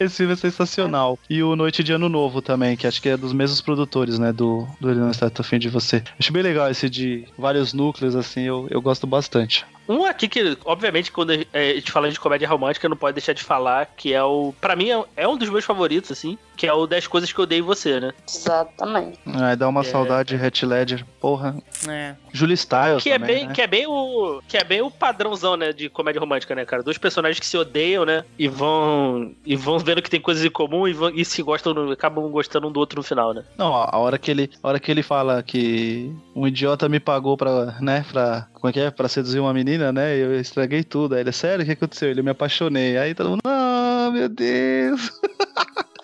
Esse 0.00 0.16
filme 0.16 0.32
é 0.32 0.36
sensacional. 0.36 1.16
E 1.28 1.42
o 1.44 1.54
Noite 1.54 1.84
de 1.84 1.92
Ano 1.92 2.08
Novo 2.08 2.42
também, 2.42 2.76
que 2.76 2.86
acho 2.86 3.00
que 3.00 3.08
é 3.08 3.16
dos 3.16 3.32
mesmos 3.32 3.60
produtores, 3.60 4.18
né? 4.18 4.32
Do, 4.32 4.66
do 4.80 4.90
Ele 4.90 4.98
Não 4.98 5.10
Está 5.10 5.30
Tão 5.30 5.44
Afim 5.44 5.58
de 5.60 5.68
Você. 5.68 6.02
Acho 6.18 6.32
bem 6.32 6.42
legal 6.42 6.68
esse 6.70 6.90
de 6.90 7.24
vários 7.38 7.72
núcleos, 7.72 8.16
assim, 8.16 8.42
eu, 8.42 8.66
eu 8.70 8.82
gosto 8.82 9.06
bastante. 9.06 9.64
Um 9.88 10.04
aqui 10.04 10.28
que, 10.28 10.56
obviamente, 10.64 11.10
quando 11.10 11.30
a 11.32 11.36
gente 11.74 11.90
fala 11.90 12.10
de 12.10 12.18
comédia 12.20 12.48
romântica, 12.48 12.88
não 12.88 12.96
pode 12.96 13.14
deixar 13.14 13.32
de 13.32 13.42
falar, 13.42 13.86
que 13.96 14.12
é 14.12 14.22
o. 14.22 14.54
Pra 14.60 14.76
mim, 14.76 14.90
é- 14.90 15.04
é 15.16 15.28
um 15.28 15.36
dos 15.36 15.48
meus 15.50 15.64
favoritos, 15.64 16.12
assim, 16.12 16.38
que 16.56 16.64
é 16.66 16.72
o 16.72 16.86
10 16.86 17.06
Coisas 17.08 17.32
que 17.32 17.38
eu 17.38 17.42
odeio 17.42 17.60
em 17.60 17.66
você, 17.66 17.98
né? 17.98 18.12
Exatamente. 18.28 19.18
Ai, 19.26 19.56
dá 19.56 19.68
uma 19.68 19.80
É. 19.80 19.84
saudade, 19.84 20.36
Hatch 20.36 20.62
Ledger. 20.62 21.04
Porra. 21.20 21.56
É. 21.88 22.14
Julie 22.32 22.54
Styles 22.54 23.02
Que 23.02 23.10
é, 23.10 23.18
também, 23.18 23.36
bem, 23.36 23.46
né? 23.48 23.52
que 23.54 23.62
é 23.62 23.66
bem 23.66 23.86
o. 23.86 24.40
Que 24.46 24.56
é 24.58 24.64
bem 24.64 24.80
o 24.80 24.90
padrãozão, 24.92 25.56
né, 25.56 25.72
de 25.72 25.88
comédia 25.88 26.20
romântica, 26.20 26.54
né, 26.54 26.64
cara? 26.64 26.82
Dois 26.84 26.98
personagens 26.98 27.40
que 27.40 27.46
se 27.46 27.56
odeiam, 27.60 28.04
né? 28.04 28.24
E 28.38 28.48
vão. 28.48 29.32
E 29.44 29.56
vão 29.56 29.78
vendo 29.78 30.02
que 30.02 30.10
tem 30.10 30.20
coisas 30.20 30.44
em 30.44 30.50
comum 30.50 30.86
e, 30.88 30.92
vão, 30.92 31.10
e 31.10 31.24
se 31.24 31.42
gostam, 31.42 31.72
no- 31.74 31.92
acabam 31.92 32.28
gostando 32.30 32.68
um 32.68 32.72
do 32.72 32.80
outro 32.80 32.98
no 32.98 33.02
final, 33.02 33.32
né? 33.32 33.44
Não, 33.56 33.74
a 33.74 33.90
a 33.92 33.98
hora 33.98 34.18
que 34.18 34.30
ele, 34.30 34.50
a 34.62 34.68
hora 34.68 34.80
que 34.80 34.90
ele 34.90 35.02
fala 35.02 35.42
que 35.42 36.12
um 36.34 36.46
idiota 36.46 36.88
me 36.88 36.98
pagou 37.00 37.36
pra, 37.36 37.76
né, 37.80 38.04
pra, 38.10 38.46
como 38.54 38.68
é 38.68 38.72
que 38.72 38.80
é, 38.80 38.90
pra 38.90 39.08
seduzir 39.08 39.40
uma 39.40 39.52
menina, 39.54 39.92
né, 39.92 40.16
e 40.16 40.20
eu 40.20 40.40
estraguei 40.40 40.82
tudo. 40.84 41.14
Aí 41.14 41.20
ele, 41.22 41.32
sério, 41.32 41.62
o 41.62 41.66
que 41.66 41.72
aconteceu? 41.72 42.10
Ele, 42.10 42.22
me 42.22 42.30
apaixonei. 42.30 42.96
Aí 42.98 43.14
todo 43.14 43.30
mundo, 43.30 43.40
ah, 43.44 44.10
meu 44.12 44.28
Deus. 44.28 45.10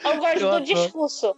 Eu 0.05 0.19
gosto 0.19 0.39
Eu 0.39 0.51
do 0.53 0.61
discurso 0.61 1.35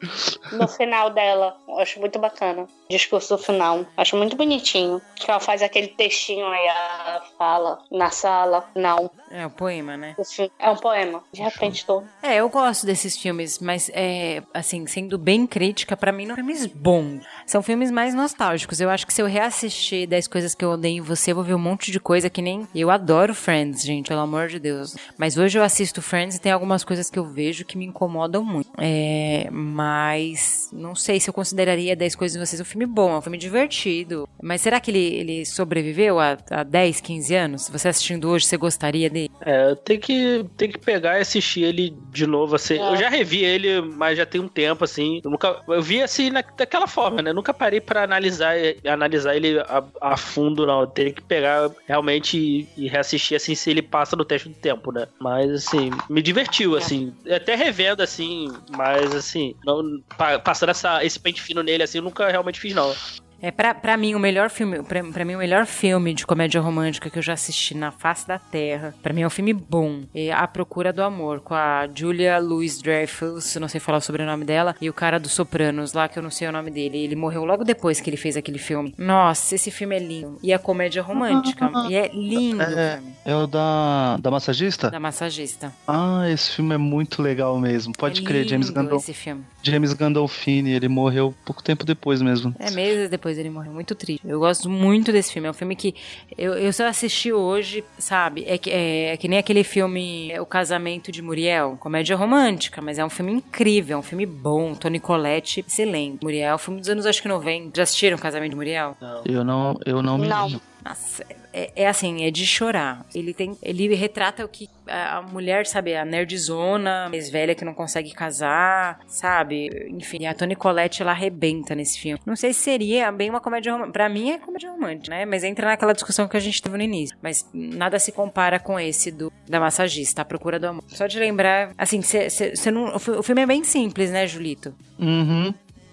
no 0.52 0.68
final 0.68 1.08
dela. 1.08 1.56
Eu 1.66 1.78
acho 1.78 1.98
muito 2.00 2.18
bacana. 2.18 2.66
Discurso 2.90 3.34
do 3.34 3.42
final. 3.42 3.86
Acho 3.96 4.14
muito 4.14 4.36
bonitinho. 4.36 5.00
Que 5.16 5.30
ela 5.30 5.40
faz 5.40 5.62
aquele 5.62 5.88
textinho 5.88 6.46
aí, 6.46 6.66
ela 6.66 7.22
fala 7.38 7.78
na 7.90 8.10
sala. 8.10 8.68
Não. 8.74 9.10
É 9.30 9.46
o 9.46 9.50
poema, 9.50 9.96
né? 9.96 10.16
É 10.58 10.70
um 10.70 10.76
poema. 10.76 11.22
De 11.32 11.42
repente 11.42 11.84
tô. 11.84 12.02
É, 12.22 12.36
eu 12.36 12.48
gosto 12.48 12.86
desses 12.86 13.16
filmes, 13.16 13.58
mas 13.58 13.90
é 13.92 14.42
assim, 14.54 14.86
sendo 14.86 15.18
bem 15.18 15.46
crítica, 15.46 15.96
pra 15.96 16.12
mim 16.12 16.26
não 16.26 16.34
são 16.34 16.44
filmes 16.44 16.66
bons. 16.66 17.24
São 17.46 17.62
filmes 17.62 17.90
mais 17.90 18.14
nostálgicos. 18.14 18.80
Eu 18.80 18.90
acho 18.90 19.06
que 19.06 19.12
se 19.12 19.22
eu 19.22 19.26
reassistir 19.26 20.08
10 20.08 20.28
coisas 20.28 20.54
que 20.54 20.64
eu 20.64 20.70
odeio 20.70 20.98
em 20.98 21.00
você, 21.00 21.32
eu 21.32 21.34
vou 21.34 21.44
ver 21.44 21.54
um 21.54 21.58
monte 21.58 21.90
de 21.90 22.00
coisa 22.00 22.30
que 22.30 22.40
nem. 22.40 22.66
Eu 22.74 22.90
adoro 22.90 23.34
Friends, 23.34 23.82
gente, 23.82 24.08
pelo 24.08 24.20
amor 24.20 24.48
de 24.48 24.58
Deus. 24.58 24.96
Mas 25.16 25.36
hoje 25.36 25.58
eu 25.58 25.62
assisto 25.62 26.00
Friends 26.00 26.36
e 26.36 26.40
tem 26.40 26.52
algumas 26.52 26.82
coisas 26.84 27.10
que 27.10 27.18
eu 27.18 27.24
vejo 27.24 27.64
que 27.64 27.76
me 27.76 27.86
incomodam 27.86 28.44
muito. 28.44 28.70
É, 28.78 29.48
mas 29.50 30.70
não 30.72 30.94
sei 30.94 31.20
se 31.20 31.28
eu 31.28 31.34
consideraria 31.34 31.94
10 31.94 32.14
coisas 32.14 32.36
em 32.36 32.44
vocês 32.44 32.60
um 32.60 32.64
filme 32.64 32.86
bom, 32.86 33.12
é 33.12 33.18
um 33.18 33.22
filme 33.22 33.38
divertido. 33.38 34.28
Mas 34.42 34.60
será 34.60 34.80
que 34.80 34.90
ele, 34.90 34.98
ele 34.98 35.46
sobreviveu 35.46 36.18
a, 36.18 36.36
a 36.50 36.62
10, 36.62 37.00
15 37.00 37.34
anos? 37.34 37.68
Você 37.68 37.88
assistindo 37.88 38.28
hoje, 38.28 38.46
você 38.46 38.56
gostaria 38.56 39.10
dele? 39.10 39.17
É, 39.40 39.74
tem 39.74 39.98
que, 39.98 40.44
tem 40.56 40.70
que 40.70 40.78
pegar 40.78 41.18
e 41.18 41.22
assistir 41.22 41.62
ele 41.62 41.96
de 42.12 42.26
novo, 42.26 42.56
assim. 42.56 42.74
É. 42.74 42.88
Eu 42.88 42.96
já 42.96 43.08
revi 43.08 43.44
ele, 43.44 43.80
mas 43.80 44.16
já 44.18 44.26
tem 44.26 44.40
um 44.40 44.48
tempo, 44.48 44.84
assim. 44.84 45.20
Eu, 45.24 45.30
nunca, 45.30 45.60
eu 45.68 45.82
vi 45.82 46.02
assim 46.02 46.30
na, 46.30 46.42
daquela 46.56 46.86
forma, 46.86 47.22
né? 47.22 47.32
Nunca 47.32 47.54
parei 47.54 47.80
pra 47.80 48.02
analisar, 48.04 48.54
analisar 48.86 49.36
ele 49.36 49.58
a, 49.60 49.84
a 50.00 50.16
fundo, 50.16 50.66
não. 50.66 50.80
Eu 50.82 50.86
tenho 50.86 51.14
que 51.14 51.22
pegar 51.22 51.70
realmente 51.86 52.38
e, 52.38 52.68
e 52.76 52.88
reassistir, 52.88 53.36
assim, 53.36 53.54
se 53.54 53.70
ele 53.70 53.82
passa 53.82 54.16
no 54.16 54.24
teste 54.24 54.48
do 54.48 54.54
tempo, 54.54 54.92
né? 54.92 55.06
Mas, 55.20 55.50
assim, 55.50 55.90
me 56.08 56.22
divertiu, 56.22 56.76
assim. 56.76 57.12
Até 57.30 57.54
revendo, 57.54 58.02
assim, 58.02 58.50
mas, 58.70 59.14
assim, 59.14 59.54
não, 59.64 59.82
pa- 60.16 60.38
passando 60.38 60.70
essa, 60.70 61.04
esse 61.04 61.18
pente 61.18 61.40
fino 61.42 61.62
nele, 61.62 61.82
assim, 61.82 61.98
eu 61.98 62.04
nunca 62.04 62.28
realmente 62.28 62.60
fiz, 62.60 62.74
não. 62.74 62.92
É, 63.40 63.50
pra, 63.50 63.74
pra 63.74 63.96
mim, 63.96 64.14
o 64.14 64.18
melhor 64.18 64.50
filme. 64.50 64.82
Pra 64.82 65.24
mim, 65.24 65.34
o 65.34 65.38
melhor 65.38 65.66
filme 65.66 66.12
de 66.12 66.26
comédia 66.26 66.60
romântica 66.60 67.08
que 67.08 67.18
eu 67.18 67.22
já 67.22 67.34
assisti 67.34 67.74
na 67.76 67.90
face 67.90 68.26
da 68.26 68.38
Terra. 68.38 68.94
Pra 69.02 69.12
mim 69.12 69.22
é 69.22 69.26
um 69.26 69.30
filme 69.30 69.52
bom. 69.52 70.02
É 70.14 70.32
A 70.32 70.46
Procura 70.46 70.92
do 70.92 71.02
Amor, 71.02 71.40
com 71.40 71.54
a 71.54 71.86
Julia 71.94 72.38
Louis 72.38 72.80
Dreyfus, 72.80 73.54
não 73.56 73.68
sei 73.68 73.80
falar 73.80 73.98
o 73.98 74.00
sobrenome 74.00 74.44
dela, 74.44 74.74
e 74.80 74.88
o 74.90 74.92
cara 74.92 75.18
do 75.20 75.28
Sopranos, 75.28 75.92
lá 75.92 76.08
que 76.08 76.18
eu 76.18 76.22
não 76.22 76.30
sei 76.30 76.48
o 76.48 76.52
nome 76.52 76.70
dele. 76.70 76.98
Ele 76.98 77.16
morreu 77.16 77.44
logo 77.44 77.64
depois 77.64 78.00
que 78.00 78.10
ele 78.10 78.16
fez 78.16 78.36
aquele 78.36 78.58
filme. 78.58 78.94
Nossa, 78.98 79.54
esse 79.54 79.70
filme 79.70 79.96
é 79.96 79.98
lindo. 80.00 80.38
E 80.42 80.52
é 80.52 80.58
comédia 80.58 81.02
romântica. 81.02 81.70
e 81.88 81.94
é 81.94 82.10
lindo. 82.12 82.62
É. 82.62 83.00
É 83.24 83.36
o 83.36 83.46
da, 83.46 84.16
da 84.16 84.30
massagista? 84.30 84.90
Da 84.90 84.98
massagista. 84.98 85.72
Ah, 85.86 86.24
esse 86.30 86.52
filme 86.52 86.74
é 86.74 86.78
muito 86.78 87.20
legal 87.20 87.58
mesmo. 87.58 87.92
Pode 87.92 88.22
é 88.22 88.24
crer, 88.24 88.48
James 88.48 88.70
Gandolfini. 88.70 89.02
esse 89.02 89.12
filme. 89.12 89.44
James 89.62 89.92
Gandolfini, 89.92 90.70
ele 90.72 90.88
morreu 90.88 91.34
pouco 91.44 91.62
tempo 91.62 91.84
depois 91.84 92.22
mesmo. 92.22 92.54
É, 92.58 92.70
meses 92.70 93.10
depois 93.10 93.36
ele 93.38 93.50
morreu. 93.50 93.72
Muito 93.72 93.94
triste. 93.94 94.20
Eu 94.26 94.38
gosto 94.38 94.68
muito 94.70 95.12
desse 95.12 95.32
filme. 95.32 95.48
É 95.48 95.50
um 95.50 95.54
filme 95.54 95.74
que 95.76 95.94
eu, 96.36 96.54
eu 96.54 96.72
só 96.72 96.86
assisti 96.86 97.32
hoje, 97.32 97.84
sabe? 97.98 98.44
É 98.46 98.56
que, 98.56 98.70
é, 98.70 99.12
é 99.12 99.16
que 99.16 99.28
nem 99.28 99.38
aquele 99.38 99.64
filme 99.64 100.30
é, 100.30 100.40
O 100.40 100.46
Casamento 100.46 101.10
de 101.10 101.20
Muriel. 101.22 101.76
Comédia 101.80 102.16
romântica, 102.16 102.80
mas 102.80 102.98
é 102.98 103.04
um 103.04 103.10
filme 103.10 103.32
incrível. 103.32 103.96
É 103.96 103.98
um 104.00 104.02
filme 104.02 104.26
bom. 104.26 104.74
Tony 104.74 105.00
Collette, 105.00 105.64
excelente. 105.66 106.22
Muriel, 106.22 106.58
filme 106.58 106.80
dos 106.80 106.88
anos 106.88 107.06
acho 107.06 107.20
que 107.20 107.28
90. 107.28 107.72
Já 107.76 107.82
assistiram 107.82 108.16
O 108.16 108.20
Casamento 108.20 108.50
de 108.50 108.56
Muriel? 108.56 108.96
Eu 109.24 109.44
não, 109.44 109.78
eu 109.84 110.02
não 110.02 110.18
me 110.18 110.28
Não. 110.28 110.46
lembro. 110.46 110.60
Nossa, 110.88 111.24
é, 111.52 111.70
é 111.76 111.86
assim, 111.88 112.24
é 112.24 112.30
de 112.30 112.46
chorar. 112.46 113.04
Ele 113.14 113.34
tem, 113.34 113.56
ele 113.62 113.94
retrata 113.94 114.44
o 114.44 114.48
que 114.48 114.68
a 114.86 115.20
mulher, 115.20 115.66
sabe, 115.66 115.94
a 115.94 116.04
nerdzona, 116.04 117.08
mais 117.10 117.28
velha 117.28 117.54
que 117.54 117.64
não 117.64 117.74
consegue 117.74 118.12
casar, 118.14 119.00
sabe? 119.06 119.68
Enfim, 119.90 120.26
a 120.26 120.32
Toni 120.34 120.56
Collette 120.56 121.02
ela 121.02 121.10
arrebenta 121.10 121.74
nesse 121.74 121.98
filme. 122.00 122.18
Não 122.24 122.36
sei 122.36 122.52
se 122.54 122.60
seria 122.60 123.12
bem 123.12 123.28
uma 123.28 123.40
comédia 123.40 123.72
romântica. 123.72 123.92
Pra 123.92 124.08
mim 124.08 124.30
é 124.30 124.38
comédia 124.38 124.70
romântica, 124.70 125.10
né? 125.14 125.24
Mas 125.26 125.44
entra 125.44 125.66
naquela 125.66 125.92
discussão 125.92 126.26
que 126.26 126.36
a 126.36 126.40
gente 126.40 126.62
teve 126.62 126.76
no 126.76 126.82
início. 126.82 127.16
Mas 127.22 127.46
nada 127.52 127.98
se 127.98 128.12
compara 128.12 128.58
com 128.58 128.78
esse 128.80 129.10
do 129.10 129.30
da 129.46 129.60
massagista, 129.60 130.22
A 130.22 130.24
Procura 130.24 130.58
do 130.58 130.66
Amor. 130.68 130.84
Só 130.88 131.06
de 131.06 131.18
lembrar, 131.18 131.72
assim, 131.76 132.00
cê, 132.02 132.30
cê- 132.30 132.54
cê 132.56 132.70
não, 132.70 132.94
o 132.96 133.22
filme 133.22 133.42
é 133.42 133.46
bem 133.46 133.62
simples, 133.64 134.10
né, 134.10 134.26
Julito? 134.26 134.74
Uhum. 134.98 135.52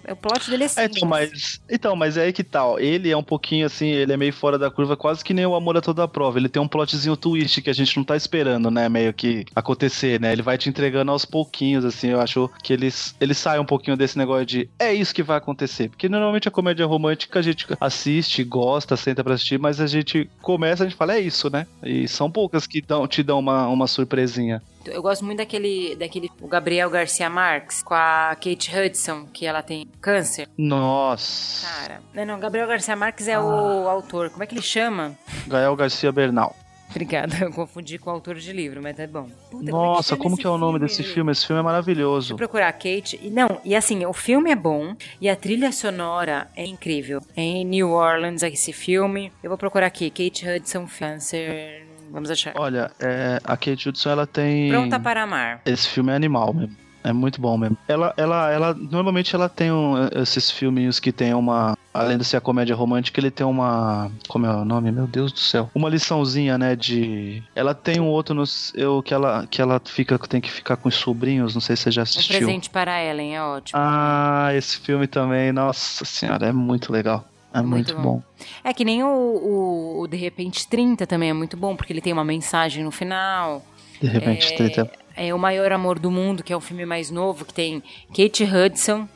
O 0.09 0.15
plot 0.15 0.49
dele 0.49 0.63
é 0.63 0.65
É, 0.65 0.69
simples. 0.69 0.97
então, 0.97 1.07
mas, 1.09 1.61
então, 1.69 1.95
mas 1.95 2.17
é 2.17 2.23
aí 2.23 2.33
que 2.33 2.43
tal. 2.43 2.79
Ele 2.79 3.09
é 3.09 3.17
um 3.17 3.23
pouquinho 3.23 3.65
assim, 3.65 3.87
ele 3.87 4.13
é 4.13 4.17
meio 4.17 4.33
fora 4.33 4.57
da 4.57 4.69
curva, 4.69 4.95
quase 4.95 5.23
que 5.23 5.33
nem 5.33 5.45
o 5.45 5.55
Amor 5.55 5.77
a 5.77 5.81
Toda 5.81 6.07
Prova. 6.07 6.37
Ele 6.37 6.49
tem 6.49 6.61
um 6.61 6.67
plotzinho 6.67 7.17
twist 7.17 7.61
que 7.61 7.69
a 7.69 7.73
gente 7.73 7.95
não 7.97 8.03
tá 8.03 8.15
esperando, 8.15 8.69
né? 8.69 8.87
Meio 8.89 9.13
que 9.13 9.45
acontecer, 9.55 10.19
né? 10.19 10.31
Ele 10.31 10.41
vai 10.41 10.57
te 10.57 10.69
entregando 10.69 11.11
aos 11.11 11.25
pouquinhos, 11.25 11.83
assim. 11.85 12.09
Eu 12.09 12.21
acho 12.21 12.49
que 12.63 12.73
eles, 12.73 13.15
ele 13.19 13.33
sai 13.33 13.59
um 13.59 13.65
pouquinho 13.65 13.97
desse 13.97 14.17
negócio 14.17 14.45
de 14.45 14.69
é 14.77 14.93
isso 14.93 15.13
que 15.13 15.23
vai 15.23 15.37
acontecer. 15.37 15.89
Porque 15.89 16.07
normalmente 16.09 16.47
a 16.47 16.51
comédia 16.51 16.85
romântica 16.85 17.39
a 17.39 17.41
gente 17.41 17.65
assiste, 17.79 18.43
gosta, 18.43 18.95
senta 18.95 19.23
pra 19.23 19.33
assistir, 19.33 19.59
mas 19.59 19.79
a 19.81 19.87
gente 19.87 20.29
começa, 20.41 20.83
a 20.83 20.87
gente 20.87 20.97
fala, 20.97 21.15
é 21.15 21.19
isso, 21.19 21.49
né? 21.49 21.65
E 21.83 22.07
são 22.07 22.29
poucas 22.29 22.67
que 22.67 22.81
dão, 22.81 23.07
te 23.07 23.23
dão 23.23 23.39
uma, 23.39 23.67
uma 23.67 23.87
surpresinha. 23.87 24.61
Eu 24.91 25.01
gosto 25.01 25.25
muito 25.25 25.39
daquele, 25.39 25.95
daquele 25.95 26.29
o 26.41 26.47
Gabriel 26.47 26.89
Garcia 26.89 27.29
Marques 27.29 27.81
com 27.83 27.93
a 27.93 28.35
Kate 28.35 28.71
Hudson, 28.75 29.25
que 29.27 29.45
ela 29.45 29.61
tem 29.61 29.87
câncer. 30.01 30.47
Nossa. 30.57 31.67
Cara, 31.67 32.01
não, 32.13 32.25
não, 32.25 32.39
Gabriel 32.39 32.67
Garcia 32.67 32.95
Marques 32.95 33.27
é 33.27 33.39
o 33.39 33.87
autor. 33.87 34.29
Como 34.29 34.43
é 34.43 34.47
que 34.47 34.55
ele 34.55 34.61
chama? 34.61 35.17
Gael 35.47 35.75
Garcia 35.75 36.11
Bernal. 36.11 36.55
Obrigada, 36.89 37.35
eu 37.43 37.51
confundi 37.51 37.97
com 37.97 38.09
o 38.09 38.13
autor 38.13 38.35
de 38.35 38.53
livro, 38.53 38.81
mas 38.81 38.97
é 38.99 39.07
bom. 39.07 39.27
Puta, 39.51 39.69
Nossa, 39.71 40.09
chama 40.09 40.21
como 40.21 40.37
que 40.37 40.45
é 40.45 40.49
o 40.49 40.57
nome 40.57 40.79
desse 40.79 41.03
filme? 41.03 41.31
Esse 41.31 41.45
filme 41.45 41.59
é 41.59 41.63
Deixa 41.63 41.71
maravilhoso. 41.73 42.33
eu 42.33 42.37
procurar 42.37 42.69
a 42.69 42.73
Kate. 42.73 43.19
E 43.21 43.29
não, 43.29 43.59
e 43.65 43.75
assim, 43.75 44.05
o 44.05 44.13
filme 44.13 44.51
é 44.51 44.55
bom 44.55 44.95
e 45.19 45.27
a 45.27 45.35
trilha 45.35 45.71
sonora 45.71 46.47
é 46.55 46.65
incrível. 46.65 47.21
É 47.35 47.41
em 47.41 47.65
New 47.65 47.91
Orleans 47.91 48.43
esse 48.43 48.71
filme. 48.71 49.31
Eu 49.43 49.49
vou 49.49 49.57
procurar 49.57 49.87
aqui, 49.87 50.09
Kate 50.09 50.47
Hudson 50.47 50.87
Câncer. 50.87 51.84
Vamos 52.11 52.29
achar. 52.31 52.53
Olha, 52.57 52.91
é, 52.99 53.39
a 53.43 53.57
Kate 53.57 53.89
Hudson, 53.89 54.09
ela 54.09 54.25
tem... 54.27 54.69
Pronta 54.69 54.99
para 54.99 55.23
amar. 55.23 55.61
Esse 55.65 55.87
filme 55.89 56.11
é 56.11 56.15
animal 56.15 56.53
mesmo. 56.53 56.75
É 57.03 57.13
muito 57.13 57.39
bom 57.39 57.55
mesmo. 57.55 57.77
Ela, 57.87 58.11
ela, 58.17 58.49
ela, 58.51 58.73
normalmente 58.73 59.35
ela 59.35 59.47
tem 59.47 59.71
um- 59.71 60.07
esses 60.15 60.49
filminhos 60.49 60.99
que 60.99 61.11
tem 61.11 61.35
uma, 61.35 61.77
além 61.93 62.17
de 62.17 62.25
ser 62.25 62.35
a 62.37 62.41
comédia 62.41 62.75
romântica, 62.75 63.19
ele 63.19 63.29
tem 63.29 63.45
uma, 63.45 64.11
como 64.27 64.47
é 64.47 64.49
o 64.51 64.65
nome? 64.65 64.91
Meu 64.91 65.05
Deus 65.05 65.31
do 65.31 65.37
céu. 65.37 65.69
Uma 65.75 65.87
liçãozinha, 65.87 66.57
né, 66.57 66.75
de, 66.75 67.43
ela 67.55 67.75
tem 67.75 67.99
um 67.99 68.07
outro 68.07 68.33
nos, 68.33 68.73
eu, 68.75 69.03
que 69.03 69.13
ela, 69.13 69.45
que 69.45 69.61
ela 69.61 69.79
fica, 69.85 70.17
tem 70.17 70.41
que 70.41 70.49
ficar 70.51 70.77
com 70.77 70.89
os 70.89 70.95
sobrinhos, 70.95 71.53
não 71.53 71.61
sei 71.61 71.75
se 71.75 71.83
você 71.83 71.91
já 71.91 72.01
Um 72.01 72.03
assistiu. 72.03 72.37
presente 72.39 72.71
para 72.71 72.99
Ellen, 73.03 73.35
é 73.35 73.41
ótimo. 73.43 73.79
Ah, 73.79 74.49
esse 74.55 74.79
filme 74.79 75.05
também, 75.05 75.51
nossa 75.51 76.03
senhora, 76.05 76.47
é 76.47 76.51
muito 76.51 76.91
legal. 76.91 77.23
É 77.57 77.61
Muito 77.61 77.93
muito, 77.93 77.95
bom. 77.95 78.01
bom. 78.17 78.23
É 78.63 78.73
que 78.73 78.83
nem 78.83 79.03
o, 79.03 79.07
o, 79.07 80.01
o 80.01 80.07
De 80.07 80.17
Repente 80.17 80.67
30 80.67 81.07
também 81.07 81.29
é 81.29 81.33
muito 81.33 81.55
bom, 81.55 81.75
porque 81.75 81.93
ele 81.93 82.01
tem 82.01 82.11
uma 82.13 82.25
mensagem 82.25 82.83
no 82.83 82.91
final. 82.91 83.63
De 84.01 84.07
repente, 84.07 84.53
É, 84.53 84.57
tem 84.57 84.69
tempo. 84.69 84.91
É 85.15 85.33
O 85.33 85.39
Maior 85.39 85.71
Amor 85.71 85.97
do 85.97 86.11
Mundo, 86.11 86.43
que 86.43 86.51
é 86.51 86.57
um 86.57 86.61
filme 86.61 86.85
mais 86.85 87.09
novo, 87.09 87.45
que 87.45 87.53
tem 87.53 87.81
Kate 88.09 88.43
Hudson, 88.43 89.07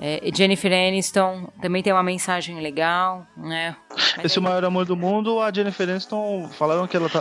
é, 0.00 0.20
e 0.26 0.34
Jennifer 0.34 0.72
Aniston, 0.72 1.48
também 1.60 1.82
tem 1.82 1.92
uma 1.92 2.02
mensagem 2.02 2.58
legal, 2.60 3.26
né? 3.36 3.76
Mas 4.16 4.24
Esse 4.24 4.38
aí- 4.38 4.40
O 4.40 4.42
Maior 4.42 4.64
Amor 4.64 4.86
do 4.86 4.96
Mundo, 4.96 5.38
a 5.38 5.52
Jennifer 5.52 5.86
Aniston 5.88 6.48
falaram 6.52 6.86
que 6.86 6.96
ela 6.96 7.10
tá, 7.10 7.20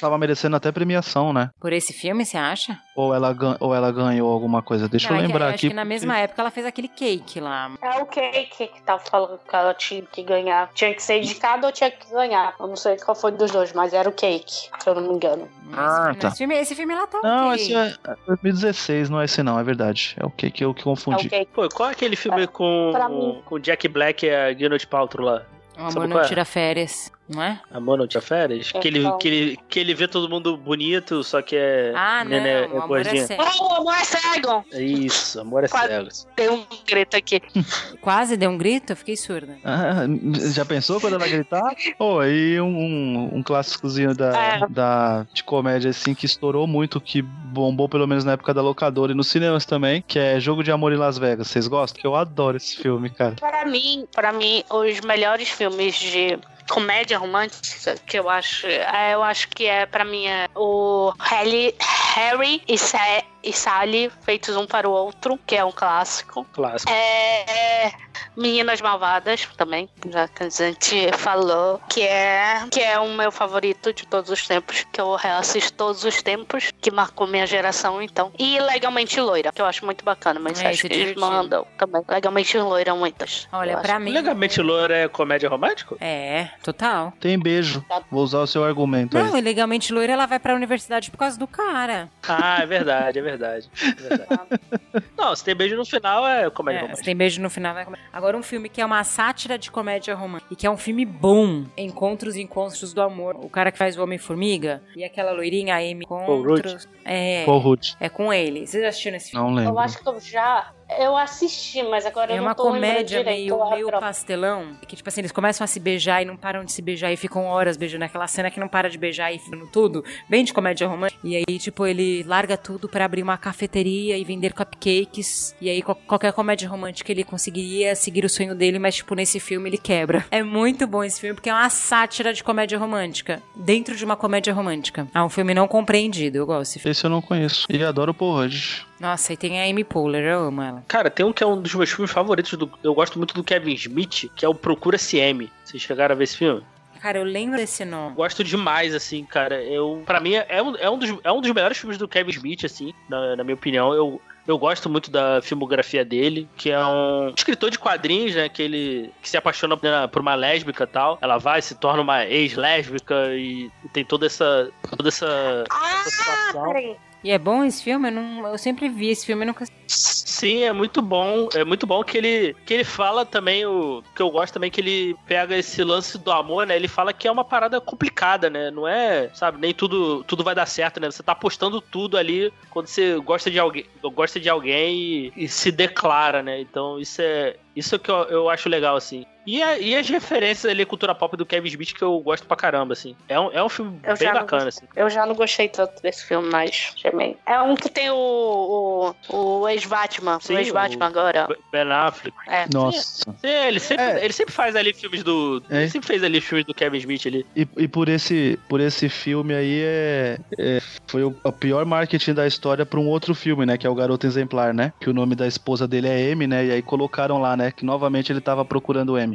tava 0.00 0.16
merecendo 0.16 0.54
até 0.54 0.70
premiação, 0.70 1.32
né? 1.32 1.50
Por 1.60 1.72
esse 1.72 1.92
filme, 1.92 2.24
você 2.24 2.36
acha? 2.38 2.78
Ou 2.94 3.14
ela, 3.14 3.34
ou 3.58 3.74
ela 3.74 3.90
ganhou 3.90 4.30
alguma 4.30 4.60
coisa. 4.60 4.86
Deixa 4.86 5.08
Não, 5.08 5.16
eu 5.16 5.20
é 5.22 5.26
que- 5.26 5.32
lembrar 5.32 5.46
acho 5.46 5.54
aqui. 5.54 5.68
que 5.68 5.74
na 5.74 5.84
mesma 5.84 6.18
época 6.18 6.42
ela 6.42 6.50
fez 6.50 6.66
aquele 6.66 6.88
cake 6.88 7.40
lá. 7.40 7.70
É 7.80 8.02
o 8.02 8.04
Cake 8.06 8.66
que 8.68 8.82
tava 8.82 8.98
falando 9.02 9.38
que 9.48 9.56
ela 9.56 9.72
tinha 9.72 10.02
que 10.02 10.22
ganhar. 10.22 10.68
Tinha 10.74 10.92
que 10.94 11.02
ser 11.02 11.18
indicado 11.18 11.64
ou 11.66 11.72
tinha 11.72 11.90
que 11.90 12.10
ganhar. 12.12 12.54
Eu 12.60 12.66
não 12.66 12.76
sei 12.76 12.96
qual 12.98 13.14
foi 13.14 13.32
dos 13.32 13.50
dois, 13.50 13.72
mas 13.72 13.94
era 13.94 14.06
o 14.08 14.12
Cake, 14.12 14.68
se 14.78 14.86
eu 14.86 14.94
não 14.94 15.02
me 15.08 15.14
engano. 15.14 15.48
Ah, 15.72 16.08
esse, 16.10 16.20
tá. 16.20 16.28
esse 16.28 16.36
filme, 16.36 16.54
esse 16.54 16.74
filme 16.74 16.94
lá 16.94 17.06
tá 17.06 17.20
Não, 17.22 17.48
ok. 17.48 17.62
esse 17.62 17.74
é 17.74 17.94
2016, 18.26 19.08
não 19.08 19.20
é 19.20 19.24
esse 19.24 19.42
não, 19.42 19.58
é 19.58 19.62
verdade. 19.64 20.14
É 20.20 20.26
o 20.26 20.30
que 20.30 20.50
que 20.50 20.62
eu 20.62 20.74
que 20.74 20.80
É 20.80 20.82
o 20.82 20.84
confundi. 20.84 21.28
Cake. 21.30 21.50
Pô, 21.54 21.66
qual 21.70 21.88
é 21.88 21.92
aquele 21.92 22.14
filme 22.16 22.46
com, 22.46 22.90
pra 22.92 23.08
mim. 23.08 23.40
com 23.46 23.58
Jack 23.58 23.88
Black 23.88 24.26
e 24.26 24.30
a 24.34 24.52
Gwyneth 24.52 24.86
Paltrow 24.90 25.24
lá? 25.26 25.42
O 25.76 25.80
amor 25.80 25.92
Sabe 25.92 26.06
não 26.08 26.20
é? 26.20 26.24
tira 26.24 26.44
férias, 26.44 27.10
não 27.34 27.42
é? 27.42 27.60
Amor 27.72 27.98
não 27.98 28.06
tinha 28.06 28.20
férias? 28.20 28.70
Que 28.72 28.88
ele, 28.88 29.04
que, 29.18 29.28
ele, 29.28 29.58
que 29.68 29.80
ele 29.80 29.94
vê 29.94 30.06
todo 30.08 30.28
mundo 30.28 30.56
bonito, 30.56 31.22
só 31.24 31.40
que 31.42 31.56
é. 31.56 31.92
Ah, 31.94 32.22
não, 32.24 32.30
nenê- 32.30 32.66
o 32.66 32.82
amor 32.82 33.00
é 33.00 33.04
gordinha. 33.04 33.26
sério. 33.26 33.44
Oh, 33.60 33.64
o 33.64 33.74
amor 33.76 33.94
é 33.94 34.04
cego! 34.04 34.64
Isso, 34.72 35.40
amor 35.40 35.64
é 35.64 35.68
Quase. 35.68 35.88
cego. 35.88 36.08
Tem 36.36 36.48
um 36.50 36.64
grito 36.86 37.16
aqui. 37.16 37.40
Quase 38.00 38.36
deu 38.36 38.50
um 38.50 38.58
grito, 38.58 38.92
eu 38.92 38.96
fiquei 38.96 39.16
surda. 39.16 39.56
Ah, 39.64 40.04
já 40.52 40.64
pensou 40.64 41.00
quando 41.00 41.14
ela 41.14 41.26
gritar? 41.26 41.74
Pô, 41.98 42.20
aí 42.20 42.60
um, 42.60 42.66
um, 42.66 43.30
um 43.38 43.42
clássicozinho 43.42 44.14
da, 44.14 44.36
É. 44.36 44.66
da, 44.68 45.26
de 45.32 45.42
comédia 45.44 45.90
assim 45.90 46.14
que 46.14 46.26
estourou 46.26 46.66
muito, 46.66 47.00
que 47.00 47.22
bombou 47.22 47.88
pelo 47.88 48.06
menos 48.06 48.24
na 48.24 48.32
época 48.32 48.52
da 48.54 48.62
locadora 48.62 49.12
e 49.12 49.14
nos 49.14 49.28
cinemas 49.28 49.64
também, 49.64 50.02
que 50.06 50.18
é 50.18 50.38
Jogo 50.40 50.62
de 50.62 50.70
Amor 50.72 50.92
em 50.92 50.96
Las 50.96 51.18
Vegas. 51.18 51.48
Vocês 51.48 51.66
gostam? 51.68 52.00
Que 52.00 52.06
eu 52.06 52.14
adoro 52.16 52.56
esse 52.56 52.76
filme, 52.76 53.10
cara. 53.10 53.34
Para 53.38 53.64
mim, 53.66 54.06
para 54.14 54.32
mim, 54.32 54.62
os 54.70 55.00
melhores 55.00 55.48
filmes 55.48 55.94
de 55.94 56.38
comédia 56.68 57.18
romântica 57.18 57.96
que 58.06 58.18
eu 58.18 58.28
acho, 58.28 58.66
é, 58.66 59.14
eu 59.14 59.22
acho 59.22 59.48
que 59.48 59.66
é 59.66 59.86
para 59.86 60.04
mim 60.04 60.26
é 60.26 60.48
o 60.54 61.12
Harry, 61.20 61.74
Harry 62.14 62.62
e, 62.68 62.78
Sa 62.78 62.98
e 63.42 63.52
Sally 63.52 64.10
feitos 64.22 64.56
um 64.56 64.66
para 64.66 64.88
o 64.88 64.92
outro, 64.92 65.38
que 65.46 65.56
é 65.56 65.64
um 65.64 65.72
clássico. 65.72 66.44
Clássico. 66.52 66.90
É, 66.90 67.86
é 67.86 68.11
Meninas 68.36 68.80
Malvadas 68.80 69.46
também, 69.56 69.88
já 70.10 70.26
que 70.28 70.42
a 70.44 70.48
gente 70.48 71.10
falou, 71.18 71.80
que 71.88 72.02
é 72.02 72.64
que 72.70 72.80
é 72.80 72.98
o 72.98 73.08
meu 73.14 73.30
favorito 73.30 73.92
de 73.92 74.06
todos 74.06 74.30
os 74.30 74.46
tempos, 74.46 74.84
que 74.92 75.00
eu 75.00 75.14
reassisto 75.16 75.72
todos 75.74 76.04
os 76.04 76.22
tempos, 76.22 76.70
que 76.80 76.90
marcou 76.90 77.26
minha 77.26 77.46
geração 77.46 78.00
então. 78.02 78.32
E 78.38 78.58
Legalmente 78.60 79.20
Loira, 79.20 79.52
que 79.52 79.60
eu 79.60 79.66
acho 79.66 79.84
muito 79.84 80.04
bacana, 80.04 80.40
mas 80.40 80.60
É, 80.62 80.68
acho 80.68 80.86
é 80.86 80.88
que 80.88 80.94
eles 80.96 81.14
mandam 81.16 81.66
também. 81.78 82.02
Legalmente 82.08 82.56
Loira 82.58 82.94
muitas. 82.94 83.48
Olha, 83.52 83.76
pra 83.78 83.94
acho. 83.96 84.04
mim. 84.04 84.12
Legalmente 84.12 84.60
Loura 84.60 84.96
é 84.96 85.08
comédia 85.08 85.48
romântica? 85.48 85.96
É, 86.00 86.48
total. 86.62 87.12
Tem 87.20 87.38
beijo. 87.38 87.84
Vou 88.10 88.22
usar 88.22 88.38
o 88.40 88.46
seu 88.46 88.64
argumento 88.64 89.16
Não, 89.18 89.34
aí. 89.34 89.40
e 89.40 89.42
legalmente 89.42 89.92
loira 89.92 90.12
ela 90.12 90.26
vai 90.26 90.38
pra 90.38 90.54
universidade 90.54 91.10
por 91.10 91.16
causa 91.18 91.38
do 91.38 91.46
cara. 91.46 92.08
Ah, 92.26 92.60
é 92.62 92.66
verdade, 92.66 93.18
é 93.18 93.22
verdade. 93.22 93.70
É 93.80 94.08
verdade. 94.08 94.60
Não, 95.16 95.34
se 95.36 95.44
tem 95.44 95.54
beijo 95.54 95.76
no 95.76 95.84
final 95.84 96.26
é 96.26 96.48
comédia 96.50 96.78
É, 96.78 96.80
se 96.80 96.84
romântica. 96.86 97.04
tem 97.04 97.16
beijo 97.16 97.40
no 97.42 97.50
final, 97.50 97.74
vai 97.74 97.84
comer. 97.84 97.98
Agora, 98.22 98.36
um 98.36 98.42
filme 98.42 98.68
que 98.68 98.80
é 98.80 98.86
uma 98.86 99.02
sátira 99.02 99.58
de 99.58 99.68
comédia 99.68 100.14
romântica 100.14 100.52
e 100.52 100.54
que 100.54 100.64
é 100.64 100.70
um 100.70 100.76
filme 100.76 101.04
bom. 101.04 101.64
Encontros 101.76 102.36
e 102.36 102.40
Encontros 102.40 102.92
do 102.92 103.02
Amor. 103.02 103.34
O 103.34 103.48
cara 103.48 103.72
que 103.72 103.76
faz 103.76 103.98
o 103.98 104.02
Homem-Formiga 104.04 104.80
e 104.94 105.02
aquela 105.02 105.32
loirinha, 105.32 105.74
a 105.74 105.78
Amy 105.78 106.06
Paul 106.06 106.40
Rudd. 106.40 106.60
Encontros. 106.60 106.88
É, 107.04 107.44
Paul 107.44 107.58
Rudd. 107.58 107.96
é 107.98 108.08
com 108.08 108.32
ele. 108.32 108.64
Vocês 108.64 108.80
já 108.80 108.90
assistiram 108.90 109.16
esse 109.16 109.32
filme? 109.32 109.44
Não 109.44 109.52
lembro. 109.52 109.72
Eu 109.72 109.78
acho 109.80 109.98
que 109.98 110.08
eu 110.08 110.20
já. 110.20 110.72
Eu 110.98 111.16
assisti, 111.16 111.82
mas 111.82 112.04
agora 112.06 112.32
É 112.32 112.34
eu 112.34 112.38
não 112.38 112.44
uma 112.48 112.54
tô 112.54 112.64
lembrando 112.70 112.82
comédia 112.92 113.18
direito. 113.18 113.56
meio, 113.58 113.70
meio 113.70 113.90
pastelão. 114.00 114.72
Que, 114.86 114.96
tipo 114.96 115.08
assim, 115.08 115.20
eles 115.20 115.32
começam 115.32 115.64
a 115.64 115.68
se 115.68 115.78
beijar 115.80 116.22
e 116.22 116.24
não 116.24 116.36
param 116.36 116.64
de 116.64 116.72
se 116.72 116.82
beijar 116.82 117.12
e 117.12 117.16
ficam 117.16 117.46
horas 117.46 117.76
beijando. 117.76 118.04
Aquela 118.04 118.26
cena 118.26 118.50
que 118.50 118.58
não 118.60 118.68
para 118.68 118.88
de 118.90 118.98
beijar 118.98 119.32
e 119.32 119.38
ficando 119.38 119.66
tudo. 119.68 120.04
Bem 120.28 120.44
de 120.44 120.52
comédia 120.52 120.86
romântica. 120.86 121.20
E 121.24 121.36
aí, 121.36 121.58
tipo, 121.58 121.86
ele 121.86 122.22
larga 122.24 122.56
tudo 122.56 122.88
pra 122.88 123.04
abrir 123.04 123.22
uma 123.22 123.36
cafeteria 123.38 124.16
e 124.18 124.24
vender 124.24 124.52
cupcakes. 124.52 125.54
E 125.60 125.68
aí, 125.70 125.82
qual- 125.82 125.96
qualquer 126.06 126.32
comédia 126.32 126.68
romântica 126.68 127.10
ele 127.12 127.24
conseguiria 127.24 127.94
seguir 127.94 128.24
o 128.24 128.28
sonho 128.28 128.54
dele, 128.54 128.78
mas, 128.78 128.96
tipo, 128.96 129.14
nesse 129.14 129.38
filme 129.40 129.68
ele 129.70 129.78
quebra. 129.78 130.24
É 130.30 130.42
muito 130.42 130.86
bom 130.86 131.02
esse 131.04 131.20
filme 131.20 131.34
porque 131.34 131.50
é 131.50 131.54
uma 131.54 131.70
sátira 131.70 132.32
de 132.32 132.42
comédia 132.42 132.78
romântica. 132.78 133.42
Dentro 133.54 133.94
de 133.96 134.04
uma 134.04 134.16
comédia 134.16 134.52
romântica. 134.52 135.06
É 135.14 135.22
um 135.22 135.28
filme 135.28 135.54
não 135.54 135.66
compreendido. 135.68 136.38
Eu 136.38 136.46
gosto 136.46 136.60
desse 136.62 136.78
filme. 136.78 136.90
Esse 136.92 137.04
eu 137.04 137.10
não 137.10 137.22
conheço. 137.22 137.66
E 137.70 137.82
adoro 137.84 138.10
o 138.12 138.14
Paul 138.14 138.34
Rudd. 138.36 138.86
Nossa, 139.02 139.32
e 139.32 139.36
tem 139.36 139.60
a 139.60 139.64
Amy 139.64 139.82
Poehler. 139.82 140.22
Eu 140.22 140.44
amo 140.44 140.62
ela. 140.62 140.84
Cara, 140.86 141.10
tem 141.10 141.26
um 141.26 141.32
que 141.32 141.42
é 141.42 141.46
um 141.46 141.60
dos 141.60 141.74
meus 141.74 141.90
filmes 141.90 142.12
favoritos. 142.12 142.52
Do, 142.52 142.70
eu 142.84 142.94
gosto 142.94 143.18
muito 143.18 143.34
do 143.34 143.42
Kevin 143.42 143.74
Smith, 143.74 144.30
que 144.36 144.44
é 144.44 144.48
o 144.48 144.54
Procura-se 144.54 145.18
M. 145.18 145.50
Vocês 145.64 145.82
chegaram 145.82 146.14
a 146.14 146.16
ver 146.16 146.22
esse 146.22 146.36
filme? 146.36 146.62
Cara, 147.00 147.18
eu 147.18 147.24
lembro 147.24 147.56
desse 147.56 147.84
nome. 147.84 148.14
Gosto 148.14 148.44
demais, 148.44 148.94
assim, 148.94 149.24
cara. 149.24 149.60
Eu, 149.60 150.04
pra 150.06 150.20
mim, 150.20 150.34
é 150.34 150.62
um, 150.62 150.76
é, 150.76 150.88
um 150.88 150.96
dos, 150.96 151.12
é 151.24 151.32
um 151.32 151.40
dos 151.40 151.50
melhores 151.50 151.76
filmes 151.78 151.98
do 151.98 152.06
Kevin 152.06 152.30
Smith, 152.30 152.64
assim, 152.64 152.94
na, 153.08 153.34
na 153.34 153.42
minha 153.42 153.56
opinião. 153.56 153.92
Eu, 153.92 154.22
eu 154.46 154.56
gosto 154.56 154.88
muito 154.88 155.10
da 155.10 155.42
filmografia 155.42 156.04
dele, 156.04 156.48
que 156.56 156.70
é 156.70 156.78
um 156.78 157.32
escritor 157.36 157.70
de 157.70 157.80
quadrinhos, 157.80 158.36
né? 158.36 158.48
Que 158.48 158.62
ele 158.62 159.12
que 159.20 159.28
se 159.28 159.36
apaixona 159.36 159.76
né, 159.82 160.06
por 160.06 160.22
uma 160.22 160.36
lésbica 160.36 160.84
e 160.84 160.86
tal. 160.86 161.18
Ela 161.20 161.38
vai, 161.38 161.60
se 161.60 161.74
torna 161.74 162.02
uma 162.02 162.24
ex-lésbica 162.24 163.34
e, 163.34 163.68
e 163.84 163.88
tem 163.88 164.04
toda 164.04 164.26
essa. 164.26 164.70
toda 164.96 165.08
essa, 165.08 165.64
Ah, 165.68 166.02
essa 166.06 166.10
situação. 166.10 166.66
peraí. 166.66 166.96
E 167.24 167.30
é 167.30 167.38
bom 167.38 167.64
esse 167.64 167.82
filme? 167.82 168.08
Eu, 168.08 168.12
não, 168.12 168.46
eu 168.46 168.58
sempre 168.58 168.88
vi 168.88 169.10
esse 169.10 169.24
filme 169.24 169.44
e 169.44 169.46
nunca 169.46 169.64
Sim, 169.86 170.62
é 170.62 170.72
muito 170.72 171.00
bom. 171.00 171.48
É 171.54 171.64
muito 171.64 171.86
bom 171.86 172.02
que 172.02 172.16
ele, 172.18 172.56
que 172.66 172.74
ele 172.74 172.84
fala 172.84 173.24
também, 173.24 173.64
o 173.66 174.02
que 174.14 174.22
eu 174.22 174.30
gosto 174.30 174.54
também, 174.54 174.70
que 174.70 174.80
ele 174.80 175.14
pega 175.26 175.56
esse 175.56 175.84
lance 175.84 176.18
do 176.18 176.32
amor, 176.32 176.66
né? 176.66 176.74
Ele 176.74 176.88
fala 176.88 177.12
que 177.12 177.28
é 177.28 177.30
uma 177.30 177.44
parada 177.44 177.80
complicada, 177.80 178.48
né? 178.48 178.70
Não 178.70 178.88
é, 178.88 179.30
sabe, 179.34 179.60
nem 179.60 179.72
tudo, 179.74 180.24
tudo 180.24 180.42
vai 180.42 180.54
dar 180.54 180.66
certo, 180.66 180.98
né? 180.98 181.10
Você 181.10 181.22
tá 181.22 181.32
apostando 181.32 181.80
tudo 181.80 182.16
ali 182.16 182.52
quando 182.70 182.86
você 182.86 183.18
gosta 183.20 183.50
de 183.50 183.58
alguém, 183.58 183.86
gosta 184.14 184.40
de 184.40 184.48
alguém 184.48 184.96
e, 184.96 185.32
e 185.36 185.48
se 185.48 185.70
declara, 185.70 186.42
né? 186.42 186.60
Então 186.60 186.98
isso 186.98 187.20
é. 187.20 187.56
Isso 187.76 187.94
é 187.94 187.98
que 187.98 188.10
eu, 188.10 188.22
eu 188.24 188.50
acho 188.50 188.68
legal, 188.68 188.96
assim. 188.96 189.24
E, 189.46 189.62
a- 189.62 189.78
e 189.78 189.94
as 189.96 190.08
referências 190.08 190.70
ali, 190.70 190.84
cultura 190.86 191.14
pop 191.14 191.36
do 191.36 191.44
Kevin 191.46 191.68
Smith, 191.68 191.94
que 191.94 192.02
eu 192.02 192.18
gosto 192.20 192.46
pra 192.46 192.56
caramba, 192.56 192.92
assim. 192.92 193.16
É 193.28 193.38
um, 193.38 193.50
é 193.52 193.62
um 193.62 193.68
filme 193.68 193.98
Eu 194.04 194.16
bem 194.16 194.32
bacana, 194.32 194.64
gostei. 194.66 194.86
assim. 194.88 195.00
Eu 195.00 195.10
já 195.10 195.26
não 195.26 195.34
gostei 195.34 195.68
tanto 195.68 196.00
desse 196.02 196.24
filme, 196.24 196.48
mas 196.50 196.92
chamei. 196.96 197.36
É 197.46 197.60
um 197.60 197.74
que 197.74 197.88
tem 197.90 198.10
o, 198.10 199.14
o, 199.28 199.36
o 199.60 199.68
ex-Batman. 199.68 200.38
O 200.48 200.52
ex-Batman 200.52 201.06
agora. 201.06 201.48
Ben 201.72 201.90
Affleck. 201.90 202.36
É. 202.48 202.66
Nossa. 202.72 203.24
Sim, 203.40 203.48
ele 203.48 203.80
sempre, 203.80 204.04
É. 204.04 204.24
ele 204.24 204.32
sempre 204.32 204.52
faz 204.54 204.76
ali 204.76 204.92
filmes 204.92 205.22
do. 205.22 205.62
É. 205.70 205.78
Ele 205.82 205.90
sempre 205.90 206.06
fez 206.08 206.22
ali 206.22 206.40
filmes 206.40 206.66
do 206.66 206.74
Kevin 206.74 206.98
Smith 206.98 207.26
ali. 207.26 207.46
E, 207.56 207.66
e 207.76 207.88
por, 207.88 208.08
esse, 208.08 208.58
por 208.68 208.80
esse 208.80 209.08
filme 209.08 209.54
aí 209.54 209.80
é, 209.82 210.38
é- 210.58 210.80
foi 211.06 211.24
o, 211.24 211.34
o 211.44 211.52
pior 211.52 211.84
marketing 211.84 212.34
da 212.34 212.46
história 212.46 212.86
pra 212.86 213.00
um 213.00 213.08
outro 213.08 213.34
filme, 213.34 213.66
né? 213.66 213.76
Que 213.76 213.86
é 213.86 213.90
o 213.90 213.94
Garoto 213.94 214.26
Exemplar, 214.26 214.72
né? 214.72 214.92
Que 215.00 215.10
o 215.10 215.12
nome 215.12 215.34
da 215.34 215.46
esposa 215.46 215.86
dele 215.88 216.08
é 216.08 216.20
M, 216.30 216.46
né? 216.46 216.66
E 216.66 216.70
aí 216.72 216.82
colocaram 216.82 217.40
lá, 217.40 217.56
né? 217.56 217.70
Que 217.70 217.84
novamente 217.84 218.32
ele 218.32 218.40
tava 218.40 218.64
procurando 218.64 219.18
M. 219.18 219.31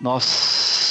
Nossa. 0.00 0.83